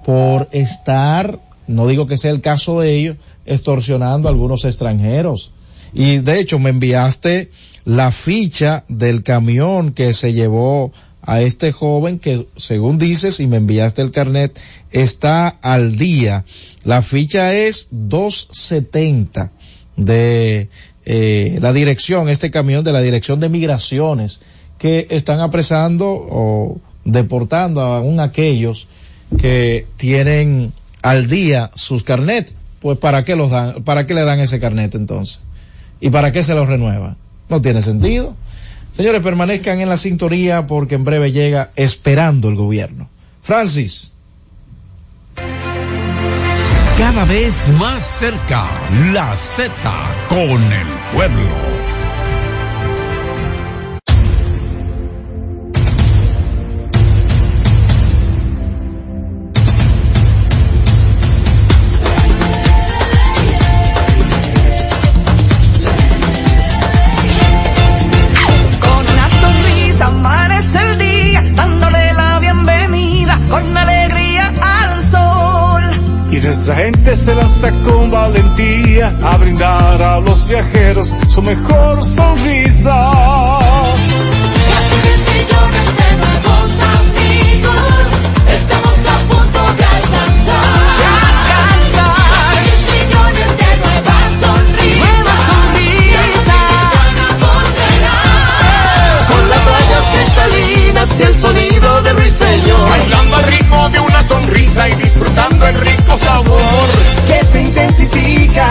por 0.05 0.49
estar, 0.51 1.39
no 1.69 1.87
digo 1.87 2.07
que 2.07 2.17
sea 2.17 2.33
el 2.33 2.41
caso 2.41 2.81
de 2.81 2.95
ellos, 2.95 3.17
extorsionando 3.47 4.29
a 4.29 4.31
algunos 4.31 4.65
extranjeros. 4.65 5.53
Y 5.93 6.19
de 6.19 6.41
hecho, 6.41 6.59
me 6.59 6.71
enviaste 6.71 7.51
la 7.85 8.13
ficha 8.13 8.85
del 8.89 9.23
camión 9.23 9.93
que 9.93 10.13
se 10.13 10.33
llevó 10.33 10.93
a 11.23 11.43
este 11.43 11.73
joven 11.73 12.19
que, 12.19 12.47
según 12.57 12.99
dices, 12.99 13.41
y 13.41 13.47
me 13.47 13.59
enviaste 13.59 14.03
el 14.03 14.11
carnet, 14.11 14.59
está 14.91 15.49
al 15.49 15.97
día. 15.97 16.45
La 16.85 17.03
ficha 17.03 17.55
es 17.55 17.89
270 17.91 19.53
de 19.97 20.69
eh, 21.05 21.59
la 21.61 21.73
dirección, 21.73 22.29
este 22.29 22.51
camión 22.51 22.85
de 22.85 22.93
la 22.93 23.03
dirección 23.03 23.41
de 23.41 23.49
migraciones, 23.49 24.41
que 24.79 25.07
están 25.11 25.41
apresando 25.41 26.09
o 26.09 26.81
deportando 27.05 27.83
a 27.83 27.99
aún 27.99 28.21
aquellos 28.21 28.89
que 29.39 29.87
tienen 29.97 30.73
al 31.03 31.29
día 31.29 31.71
sus 31.75 32.03
carnet. 32.03 32.55
Pues 32.81 32.99
para 32.99 33.25
qué 33.25 33.37
los 33.37 33.51
dan, 33.51 33.83
para 33.85 34.07
qué 34.07 34.15
le 34.15 34.25
dan 34.25 34.41
ese 34.41 34.59
carnet 34.59 34.95
entonces? 34.95 35.41
¿Y 36.01 36.11
para 36.11 36.33
qué 36.33 36.43
se 36.43 36.55
los 36.55 36.69
renueva? 36.69 37.17
No 37.49 37.61
tiene 37.61 37.83
sentido. 37.83 38.35
Señores, 38.97 39.23
permanezcan 39.23 39.81
en 39.81 39.89
la 39.89 39.97
sintonía 39.97 40.67
porque 40.67 40.95
en 40.95 41.05
breve 41.05 41.33
llega 41.33 41.71
esperando 41.77 42.49
el 42.49 42.57
gobierno. 42.57 43.09
Francis. 43.43 44.13
Cada 46.99 47.25
vez 47.25 47.69
más 47.79 48.05
cerca, 48.05 48.67
la 49.13 49.35
Z 49.35 49.73
con 50.29 50.39
el 50.39 50.87
pueblo. 51.15 51.70
Nuestra 76.71 76.87
gente 76.87 77.17
se 77.17 77.35
lanza 77.35 77.73
con 77.83 78.13
valentía 78.13 79.09
a 79.25 79.37
brindar 79.39 80.01
a 80.01 80.21
los 80.21 80.47
viajeros 80.47 81.13
su 81.29 81.43
mejor 81.43 82.01
sonrisa. 82.05 83.11
millones 85.35 85.97
de 85.97 86.13
nuevos 86.17 86.71
amigos, 86.95 87.75
estamos 88.55 88.99
a 89.05 89.19
punto 89.27 89.61
de 89.79 89.85
alcanzar. 89.85 90.63
Seis 92.55 92.81
millones 92.95 93.51
de 93.57 93.71
nuevas 93.83 94.31
sonrisas, 94.39 95.11
Con 99.29 99.45
las 99.49 99.63
rayas 99.65 100.05
cristalinas 100.13 101.09
y 101.19 101.23
el 101.25 101.35
sonido 101.35 102.03
de 102.03 102.13
ruiseñor. 102.13 102.89
Bailando 102.91 103.60
sonrisa 104.31 104.89
y 104.89 104.95
disfrutando 104.95 105.67
el 105.67 105.75
rico 105.75 106.17
sabor. 106.17 106.89
Que 107.27 107.45
se 107.45 107.63
intensifica 107.63 108.69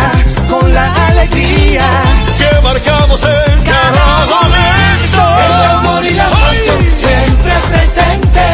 con 0.50 0.74
la 0.74 1.08
alegría. 1.08 1.86
Que 2.40 2.62
marcamos 2.62 3.22
en 3.24 3.64
cada 3.64 4.08
momento. 4.36 5.22
El 5.46 5.54
amor 5.78 6.06
y 6.06 6.14
la 6.14 6.30
pasión 6.30 6.82
siempre 7.04 7.54
presente. 7.72 8.46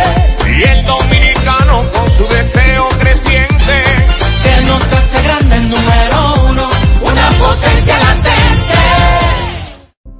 Y 0.57 0.63
el 0.63 0.85
dominicano 0.85 1.75
con 1.93 2.09
su 2.09 2.27
deseo 2.27 2.89
creciente. 2.99 3.75
Que 4.43 4.65
nos 4.65 4.93
hace 4.93 5.21
grande 5.21 5.55
el 5.57 5.69
número 5.69 6.17
uno, 6.49 6.69
una 7.01 7.29
potencia 7.29 7.99
latente. 7.99 8.81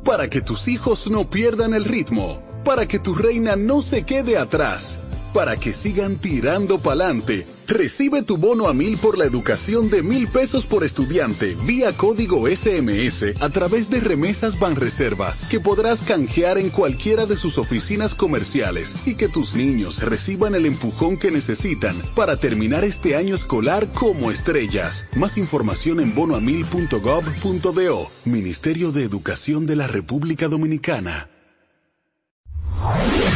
Para 0.04 0.30
que 0.30 0.42
tus 0.42 0.68
hijos 0.68 1.08
no 1.08 1.28
pierdan 1.30 1.74
el 1.74 1.84
ritmo, 1.84 2.40
para 2.64 2.88
que 2.88 3.00
tu 3.00 3.16
reina 3.16 3.56
no 3.56 3.82
se 3.82 4.04
quede 4.04 4.38
atrás, 4.38 5.00
para 5.36 5.60
que 5.60 5.74
sigan 5.74 6.16
tirando 6.16 6.80
pa'lante, 6.80 7.46
recibe 7.68 8.24
tu 8.24 8.38
bono 8.38 8.70
a 8.70 8.74
mil 8.74 8.98
por 8.98 9.18
la 9.18 9.26
educación 9.26 9.90
de 9.90 10.02
mil 10.02 10.30
pesos 10.30 10.66
por 10.66 10.86
estudiante 10.86 11.58
vía 11.66 11.92
código 11.92 12.48
SMS 12.48 13.36
a 13.42 13.50
través 13.50 13.90
de 13.90 14.00
remesas 14.00 14.58
Banreservas 14.58 15.50
que 15.50 15.60
podrás 15.60 16.04
canjear 16.04 16.58
en 16.58 16.70
cualquiera 16.70 17.26
de 17.26 17.36
sus 17.36 17.58
oficinas 17.58 18.16
comerciales 18.16 18.96
y 19.06 19.16
que 19.16 19.28
tus 19.28 19.56
niños 19.56 20.02
reciban 20.02 20.56
el 20.56 20.66
empujón 20.66 21.18
que 21.18 21.32
necesitan 21.32 21.98
para 22.16 22.38
terminar 22.38 22.86
este 22.86 23.18
año 23.18 23.36
escolar 23.36 23.88
como 23.92 24.32
estrellas. 24.32 25.06
Más 25.18 25.38
información 25.38 26.00
en 26.00 26.16
bonoamil.gov.do, 26.16 28.10
Ministerio 28.24 28.94
de 28.94 29.04
Educación 29.04 29.66
de 29.66 29.76
la 29.76 29.88
República 29.88 30.48
Dominicana. 30.48 31.28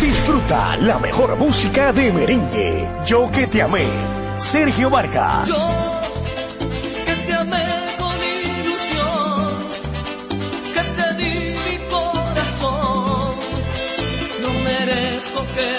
Disfruta 0.02 0.78
la 0.78 0.99
mejor 0.99 1.38
música 1.38 1.91
de 1.94 2.11
merengue. 2.11 2.90
Yo 3.06 3.30
que 3.32 3.48
te 3.48 3.61
amé. 3.61 3.86
Sergio 4.38 4.90
Vargas. 4.90 5.49
que 7.06 7.16
te 7.16 7.34
amé 7.34 7.66
con 7.98 8.16
ilusión, 8.16 9.57
que 10.74 10.84
te 10.98 11.14
di 11.18 11.53
mi 11.53 11.90
corazón. 11.90 13.36
No 14.41 14.49
merezco 14.64 15.45
que 15.56 15.70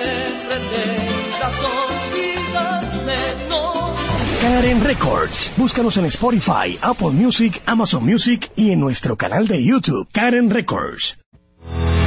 pretendas 0.47 1.57
olvidarme, 1.81 3.17
no. 3.49 3.95
Karen 4.43 4.85
Records. 4.85 5.53
Búscanos 5.57 5.97
en 5.97 6.05
Spotify, 6.07 6.79
Apple 6.83 7.11
Music, 7.11 7.63
Amazon 7.67 8.05
Music 8.05 8.51
y 8.57 8.73
en 8.73 8.81
nuestro 8.81 9.17
canal 9.17 9.49
de 9.49 9.65
YouTube, 9.65 10.09
Karen 10.13 10.51
Records. 10.51 11.17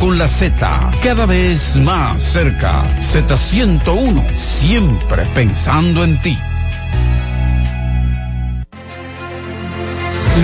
con 0.00 0.18
la 0.18 0.26
Z, 0.26 0.90
cada 1.02 1.26
vez 1.26 1.76
más 1.76 2.22
cerca. 2.22 2.82
Z101, 3.00 4.28
siempre 4.34 5.26
pensando 5.34 6.02
en 6.02 6.18
ti. 6.22 6.36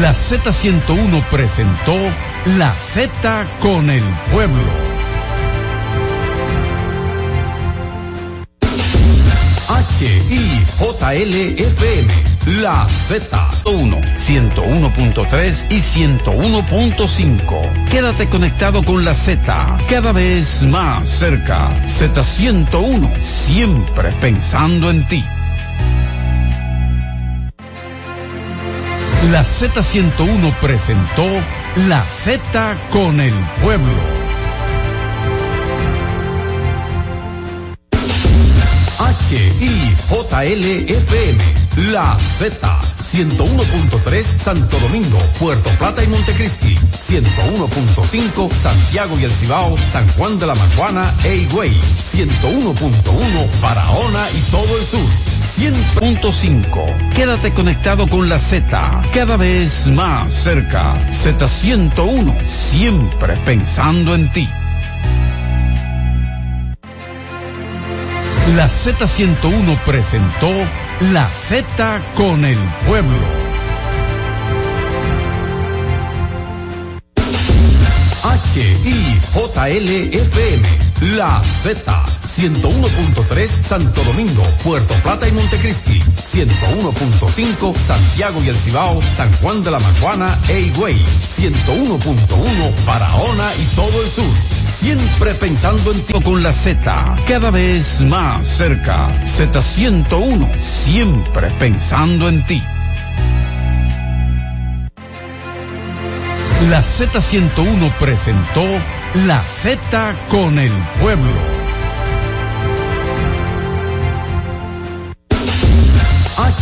La 0.01 0.12
Z101 0.12 1.23
presentó 1.31 1.95
La 2.59 2.74
Z 2.74 3.47
con 3.61 3.89
el 3.89 4.05
pueblo. 4.31 4.95
H-I-J-L-F-M, 9.98 12.09
La 12.62 12.86
Z, 12.86 13.51
1, 13.64 13.98
101.3 13.98 15.66
y 15.70 15.81
101.5. 15.81 17.89
Quédate 17.90 18.28
conectado 18.28 18.82
con 18.82 19.06
la 19.06 19.14
Z, 19.14 19.78
cada 19.89 20.12
vez 20.12 20.64
más 20.64 21.09
cerca. 21.09 21.70
Z101, 21.86 23.10
siempre 23.18 24.12
pensando 24.20 24.90
en 24.90 25.02
ti. 25.06 25.24
La 29.31 29.44
Z101 29.44 30.52
presentó 30.60 31.24
La 31.89 32.05
Z 32.05 32.77
con 32.90 33.18
el 33.18 33.32
pueblo. 33.62 34.16
H-I-J-L-F-M, 38.98 40.59
La 41.93 42.16
Z, 42.18 42.81
101.3 43.02 44.24
Santo 44.24 44.78
Domingo, 44.81 45.18
Puerto 45.39 45.68
Plata 45.78 46.02
y 46.02 46.06
Montecristi, 46.06 46.74
101.5 46.74 48.51
Santiago 48.51 49.18
y 49.18 49.24
El 49.24 49.31
Cibao, 49.31 49.77
San 49.93 50.09
Juan 50.16 50.39
de 50.39 50.47
la 50.47 50.55
Maguana 50.55 51.12
e 51.24 51.36
Higüey, 51.36 51.70
101.1 51.70 53.60
Barahona 53.60 54.27
y 54.31 54.40
todo 54.51 54.78
el 54.78 54.85
sur. 54.85 55.01
100.5. 55.56 57.10
Quédate 57.14 57.55
conectado 57.55 58.06
con 58.06 58.28
la 58.28 58.39
Z, 58.39 59.02
cada 59.12 59.36
vez 59.36 59.86
más 59.89 60.32
cerca. 60.35 60.94
Z101, 61.10 62.35
siempre 62.44 63.36
pensando 63.44 64.14
en 64.14 64.31
ti. 64.31 64.48
La 68.55 68.68
Z101 68.68 69.77
presentó 69.85 70.48
La 71.12 71.28
Z 71.31 72.01
con 72.14 72.44
el 72.44 72.56
pueblo. 72.86 73.18
H-I-J-L-F-M, 78.23 79.89
La 81.16 81.43
Z, 81.43 82.05
101.3 82.27 83.48
Santo 83.48 84.05
Domingo, 84.05 84.44
Puerto 84.62 84.94
Plata 85.02 85.27
y 85.27 85.32
Montecristi, 85.32 86.01
101.5 86.01 87.74
Santiago 87.77 88.40
y 88.44 88.48
El 88.48 88.56
Cibao, 88.56 89.02
San 89.16 89.32
Juan 89.39 89.64
de 89.64 89.73
la 89.73 89.81
Maguana 89.81 90.39
e 90.48 90.60
Higüey, 90.60 90.94
101.1 90.94 92.85
Barahona 92.86 93.52
y 93.56 93.64
todo 93.74 94.02
el 94.02 94.09
sur. 94.09 94.66
Siempre 94.87 95.35
pensando 95.35 95.91
en 95.91 96.01
ti 96.03 96.13
con 96.23 96.45
la 96.45 96.53
Z, 96.53 97.17
cada 97.27 97.51
vez 97.51 98.03
más 98.03 98.47
cerca. 98.47 99.09
Z101, 99.25 100.47
siempre 100.61 101.51
pensando 101.59 102.29
en 102.29 102.45
ti. 102.45 102.63
La 106.71 106.85
Z101 106.85 107.93
presentó 107.99 108.63
La 109.27 109.43
Z 109.43 110.15
con 110.29 110.57
el 110.61 110.71
pueblo. 111.01 111.56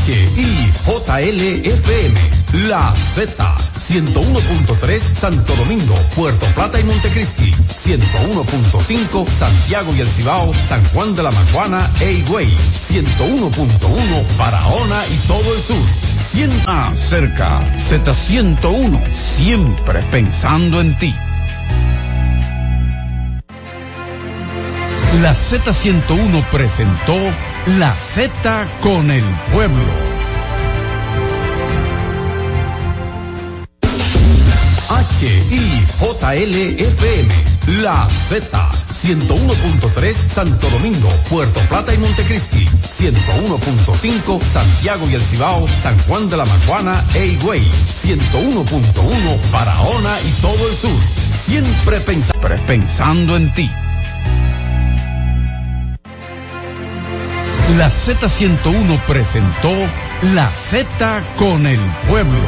H-I-J-L-F-M, 0.07 1.65
La 2.69 2.95
Z, 2.95 3.57
101.3 3.79 5.01
Santo 5.01 5.55
Domingo, 5.57 5.95
Puerto 6.15 6.45
Plata 6.55 6.79
y 6.79 6.85
Montecristi, 6.85 7.51
101.5 7.51 9.27
Santiago 9.27 9.95
y 9.97 10.03
El 10.03 10.07
Cibao, 10.07 10.53
San 10.69 10.85
Juan 10.93 11.15
de 11.15 11.23
la 11.23 11.31
Maguana 11.31 11.91
e 12.03 12.13
Higüey, 12.13 12.47
101.1 12.47 14.37
Barahona 14.37 15.03
y 15.07 15.17
todo 15.27 15.55
el 15.55 15.63
sur. 15.63 15.83
100 16.33 16.65
más 16.67 17.01
cerca, 17.01 17.61
Z101, 17.79 19.01
siempre 19.11 20.03
pensando 20.11 20.83
en 20.83 20.99
ti. 20.99 21.15
La 25.23 25.35
Z101 25.35 26.45
presentó 26.51 27.15
La 27.67 27.95
Z 27.97 28.67
con 28.83 29.11
el 29.11 29.25
pueblo. 29.53 30.15
H-I-J-L-F-M, 36.05 37.29
La 37.83 38.07
Z, 38.29 38.71
101.3 38.93 40.13
Santo 40.15 40.69
Domingo, 40.71 41.09
Puerto 41.31 41.61
Plata 41.69 41.95
y 41.95 41.99
Montecristi, 41.99 42.67
101.5 42.67 44.41
Santiago 44.43 45.09
y 45.09 45.15
El 45.15 45.21
Cibao, 45.23 45.67
San 45.83 45.97
Juan 46.07 46.29
de 46.29 46.37
la 46.37 46.45
Maguana 46.45 47.03
e 47.15 47.27
Higüey, 47.27 47.63
101.1 47.63 49.51
Barahona 49.53 50.17
y 50.21 50.31
todo 50.43 50.69
el 50.69 50.77
sur. 50.77 50.91
Siempre 51.47 52.01
pensa- 52.01 52.35
pensando 52.67 53.37
en 53.37 53.53
ti. 53.55 53.71
La 57.71 57.91
Z101 57.91 59.01
presentó 59.07 59.71
La 60.35 60.53
Z 60.53 61.23
con 61.37 61.67
el 61.67 61.81
pueblo. 62.07 62.39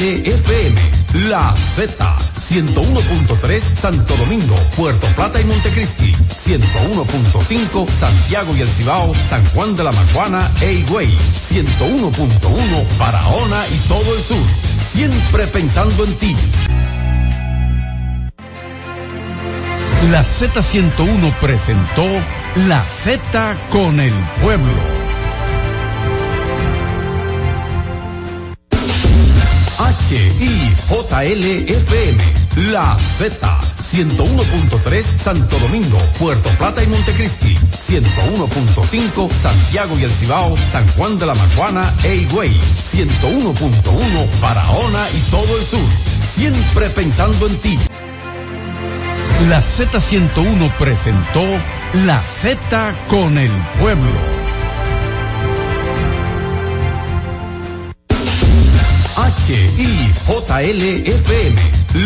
La 1.30 1.54
Z, 1.54 2.18
101.3 2.18 3.60
Santo 3.60 4.16
Domingo, 4.16 4.56
Puerto 4.78 5.06
Plata 5.16 5.40
y 5.42 5.44
Montecristi, 5.44 6.14
101.5 6.14 7.88
Santiago 7.90 8.56
y 8.56 8.62
El 8.62 8.68
Cibao, 8.70 9.14
San 9.30 9.46
Juan 9.48 9.76
de 9.76 9.84
la 9.84 9.92
Maguana 9.92 10.50
e 10.62 10.74
Higüey, 10.74 11.14
101.1 11.14 12.98
Barahona 12.98 13.68
y 13.68 13.78
todo 13.88 14.16
el 14.16 14.24
sur. 14.24 14.38
Siempre 14.94 15.46
pensando 15.48 16.06
en 16.06 16.16
ti. 16.16 16.36
La 20.12 20.24
Z101 20.24 21.34
presentó 21.40 22.04
La 22.68 22.86
Z 22.86 23.56
con 23.72 24.00
el 24.00 24.14
pueblo. 24.40 25.06
H-I-J-L-F-M, 29.80 31.04
La 32.72 32.96
Z, 32.96 33.60
101.3 33.82 35.04
Santo 35.04 35.58
Domingo, 35.58 35.98
Puerto 36.20 36.50
Plata 36.50 36.84
y 36.84 36.88
Montecristi, 36.88 37.56
101.5 37.56 39.32
Santiago 39.32 39.98
y 39.98 40.04
El 40.04 40.12
Cibao, 40.12 40.56
San 40.72 40.88
Juan 40.90 41.18
de 41.18 41.26
la 41.26 41.34
Maguana 41.34 41.92
e 42.04 42.16
Higüey, 42.16 42.52
101.1 42.52 44.40
Barahona 44.40 45.10
y 45.10 45.20
todo 45.32 45.58
el 45.58 45.66
sur. 45.66 45.80
Siempre 46.36 46.92
pensando 46.92 47.48
en 47.48 47.58
ti. 47.58 47.80
La 49.50 49.62
Z101 49.62 50.72
presentó 50.80 51.42
La 52.06 52.24
Z 52.24 52.96
con 53.08 53.38
el 53.38 53.52
pueblo. 53.80 54.46
HIJLFM, 59.48 61.56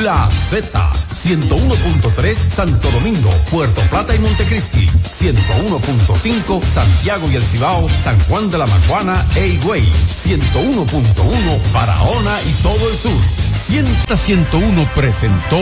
La 0.04 0.30
Z, 0.30 0.92
101.3 1.14 2.36
Santo 2.36 2.92
Domingo, 2.92 3.32
Puerto 3.50 3.80
Plata 3.90 4.14
y 4.14 4.20
Montecristi, 4.20 4.86
101.5 4.88 6.62
Santiago 6.62 7.32
y 7.32 7.38
El 7.38 7.44
Cibao, 7.44 7.88
San 8.04 8.20
Juan 8.26 8.52
de 8.52 8.58
la 8.58 8.68
Maguana 8.68 9.26
e 9.38 9.48
Higüey, 9.48 9.84
101.1 9.84 11.72
Barahona 11.72 12.42
y 12.42 12.52
todo 12.62 12.90
el 12.90 12.98
sur. 12.98 13.49
101 13.70 14.90
presentó 14.96 15.58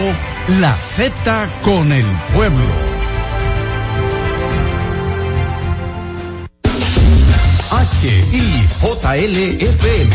La 0.60 0.78
Z 0.78 1.50
con 1.62 1.92
el 1.92 2.06
pueblo. 2.34 2.64
HIJLFM, 8.80 10.10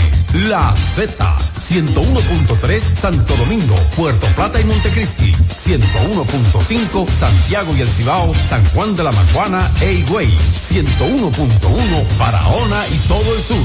La 0.49 0.75
Z, 0.75 1.39
101.3 1.59 2.81
Santo 2.81 3.37
Domingo, 3.37 3.77
Puerto 3.95 4.27
Plata 4.29 4.59
y 4.59 4.65
Montecristi, 4.65 5.33
101.5 5.33 7.07
Santiago 7.09 7.77
y 7.77 7.83
El 7.83 7.89
Cibao, 7.89 8.35
San 8.49 8.65
Juan 8.71 8.97
de 8.97 9.03
la 9.03 9.13
Maguana 9.13 9.71
e 9.83 9.93
Higüey, 9.93 10.29
101.1 10.29 12.19
Barahona 12.19 12.87
y 12.91 12.97
todo 13.07 13.35
el 13.35 13.43
sur. 13.43 13.63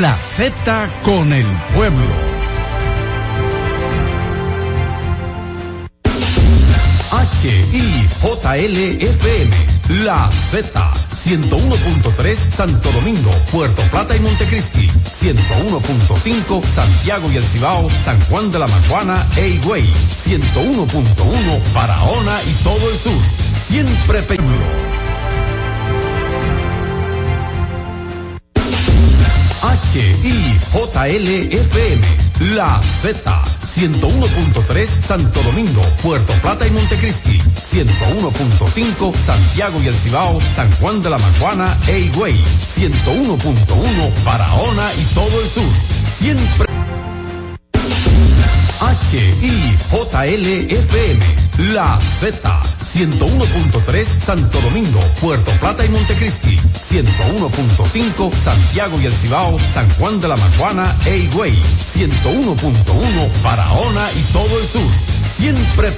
La 0.00 0.18
Z 0.18 0.90
con 1.02 1.32
el 1.32 1.46
pueblo. 1.74 2.37
HIJLFM, 7.40 8.90
La 10.04 10.28
Z, 10.28 10.92
101.3 11.14 12.36
Santo 12.36 12.90
Domingo, 12.90 13.30
Puerto 13.52 13.80
Plata 13.90 14.16
y 14.16 14.20
Montecristi, 14.20 14.88
101.5 14.88 16.64
Santiago 16.64 17.30
y 17.30 17.36
El 17.36 17.44
Cibao, 17.44 17.88
San 18.04 18.20
Juan 18.22 18.50
de 18.50 18.58
la 18.58 18.66
Maguana 18.66 19.24
e 19.36 19.50
Higüey, 19.50 19.84
101.1 19.84 21.72
Barahona 21.74 22.40
y 22.42 22.52
todo 22.64 22.90
el 22.90 22.98
sur. 22.98 23.22
Siempre 23.68 24.22
pueblo. 29.98 30.18
HIJLFM, 30.22 32.00
La 32.56 32.80
Z, 32.80 33.44
101.3 33.66 34.86
Santo 34.86 35.42
Domingo, 35.42 35.82
Puerto 36.02 36.32
Plata 36.34 36.66
y 36.66 36.70
Montecristi, 36.70 37.38
101.5 37.38 39.14
Santiago 39.14 39.80
y 39.82 39.88
El 39.88 39.94
Cibao, 39.94 40.40
San 40.54 40.70
Juan 40.76 41.02
de 41.02 41.10
la 41.10 41.18
Maguana 41.18 41.76
e 41.88 41.98
Higüey, 42.00 42.34
101.1 42.34 44.24
Barahona 44.24 44.92
y 44.94 45.04
todo 45.14 45.40
el 45.40 45.48
sur. 45.48 45.68
Siempre 46.18 46.68
HIJLFM, 48.80 50.54
La 51.74 51.98
Z, 51.98 52.62
101.3 52.84 54.04
Santo 54.04 54.60
Domingo, 54.60 55.00
Puerto 55.20 55.50
Plata 55.58 55.84
y 55.84 55.88
Montecristi, 55.88 56.56
101.5 56.56 58.32
Santiago 58.32 59.00
y 59.00 59.06
El 59.06 59.12
Cibao, 59.12 59.58
San 59.74 59.88
Juan 59.94 60.20
de 60.20 60.28
la 60.28 60.36
Maguana 60.36 60.94
e 61.06 61.18
Higüey, 61.18 61.52
101.1 61.52 63.42
Barahona 63.42 64.08
y 64.12 64.22
todo 64.32 64.60
el 64.60 64.66
sur. 64.66 64.88
Siempre 65.36 65.96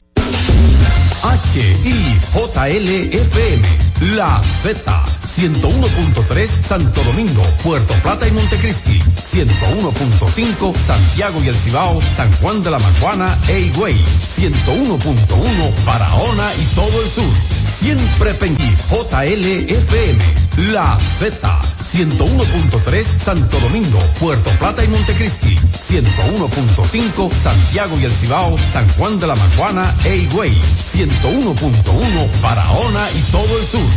HIJLFM, 2.32 3.89
La 4.00 4.40
Z, 4.42 5.04
101.3 5.26 6.48
Santo 6.48 7.02
Domingo, 7.04 7.42
Puerto 7.62 7.92
Plata 8.02 8.26
y 8.26 8.30
Montecristi, 8.30 8.98
101.5 8.98 10.74
Santiago 10.74 11.42
y 11.44 11.48
El 11.48 11.54
Cibao, 11.54 12.00
San 12.16 12.32
Juan 12.36 12.62
de 12.62 12.70
la 12.70 12.78
Maguana 12.78 13.36
e 13.48 13.60
Higüey, 13.60 13.94
101.1 13.94 15.84
Barahona 15.84 16.50
y 16.54 16.64
todo 16.74 17.02
el 17.02 17.10
sur. 17.10 17.30
Siempre 17.78 18.32
Penguí, 18.34 18.74
JLFM, 18.90 20.72
La 20.72 20.98
Z, 20.98 21.60
101.3 21.82 23.04
Santo 23.04 23.60
Domingo, 23.60 23.98
Puerto 24.18 24.50
Plata 24.58 24.82
y 24.82 24.88
Montecristi, 24.88 25.56
101.5 25.56 27.30
Santiago 27.32 27.98
y 28.00 28.04
El 28.04 28.12
Cibao, 28.12 28.58
San 28.72 28.88
Juan 28.94 29.20
de 29.20 29.26
la 29.26 29.34
Maguana 29.34 29.94
e 30.04 30.16
Higüey, 30.16 30.52
101.1 30.52 32.40
Barahona 32.42 33.10
y 33.10 33.20
todo 33.30 33.58
el 33.58 33.66
sur. 33.66 33.89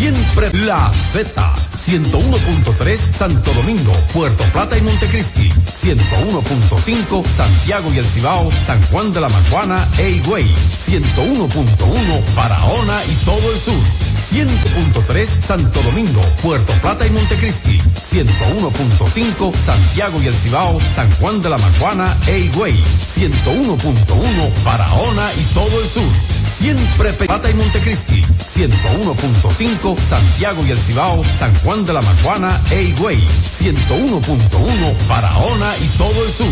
Siempre 0.00 0.50
La 0.64 0.90
Z, 1.12 1.54
101.3 1.76 2.98
Santo 2.98 3.52
Domingo, 3.52 3.92
Puerto 4.12 4.44
Plata 4.44 4.78
y 4.78 4.80
Montecristi, 4.80 5.50
101.5 5.50 7.24
Santiago 7.26 7.92
y 7.92 7.98
El 7.98 8.04
Cibao, 8.06 8.50
San 8.66 8.80
Juan 8.86 9.12
de 9.12 9.20
la 9.20 9.28
Maguana 9.28 9.86
e 9.98 10.10
Higüey, 10.10 10.46
101.1 10.46 12.34
Barahona 12.34 13.04
y 13.04 13.14
todo 13.24 13.52
el 13.52 13.58
sur. 13.58 14.10
100.3 14.30 15.26
Santo 15.26 15.82
Domingo, 15.82 16.22
Puerto 16.40 16.72
Plata 16.74 17.04
y 17.04 17.10
Montecristi, 17.10 17.78
101.5 17.78 19.52
Santiago 19.52 20.22
y 20.22 20.28
El 20.28 20.34
Cibao, 20.34 20.80
San 20.94 21.10
Juan 21.16 21.42
de 21.42 21.50
la 21.50 21.58
Maguana 21.58 22.16
e 22.28 22.38
Higüey, 22.38 22.72
101.1 22.72 24.64
Barahona 24.64 25.28
y 25.34 25.42
todo 25.52 25.80
el 25.82 25.88
sur. 25.88 26.08
Siempre 26.58 27.12
Plata 27.14 27.50
y 27.50 27.54
Montecristi, 27.54 28.24
101.5 29.40 29.98
Santiago 29.98 30.64
y 30.66 30.70
El 30.70 30.78
Cibao, 30.78 31.24
San 31.38 31.54
Juan 31.60 31.86
de 31.86 31.92
la 31.92 32.02
Maguana 32.02 32.60
e 32.70 32.82
Higüey, 32.82 33.18
101.1 33.18 35.08
Barahona 35.08 35.76
y 35.78 35.86
todo 35.96 36.24
el 36.24 36.32
sur. 36.32 36.48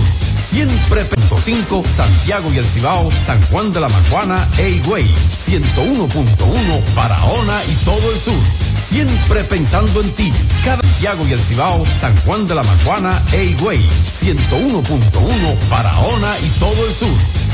Siempre 0.49 1.07
5 1.45 1.83
Santiago 1.97 2.51
y 2.53 2.59
El 2.59 2.65
Cibao, 2.65 3.11
San 3.27 3.43
Juan 3.49 3.73
de 3.73 3.81
la 3.81 3.89
Maguana 3.89 4.49
e 4.59 4.71
Higüey, 4.71 5.05
101.1 5.07 6.95
Barahona 6.95 7.63
y 7.65 7.75
todo 7.85 8.13
el 8.13 8.19
sur. 8.19 8.41
Siempre 8.89 9.45
pensando 9.45 10.01
en 10.01 10.11
ti, 10.13 10.33
cada 10.65 10.83
Santiago 10.83 11.27
y 11.29 11.33
El 11.33 11.41
Cibao, 11.41 11.87
San 12.01 12.17
Juan 12.23 12.47
de 12.47 12.55
la 12.55 12.63
Maguana 12.63 13.23
e 13.33 13.45
Higüey, 13.45 13.79
101.1 13.79 15.69
Barahona 15.69 16.39
y 16.39 16.49
todo 16.59 16.87
el 16.87 16.95
sur. 16.95 17.09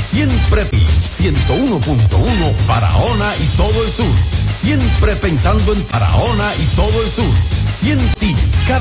Siempre 0.09 0.69
101.1 0.71 2.67
Barahona 2.67 3.35
y 3.35 3.57
todo 3.57 3.83
el 3.83 3.91
sur. 3.91 4.05
Siempre 4.61 5.15
pensando 5.25 5.73
en 5.73 5.83
Barahona 5.91 6.53
y 6.53 6.75
todo 6.75 7.01
el 7.01 7.09
sur. 7.09 7.25
100 7.79 8.13
ti, 8.19 8.35
cada 8.67 8.79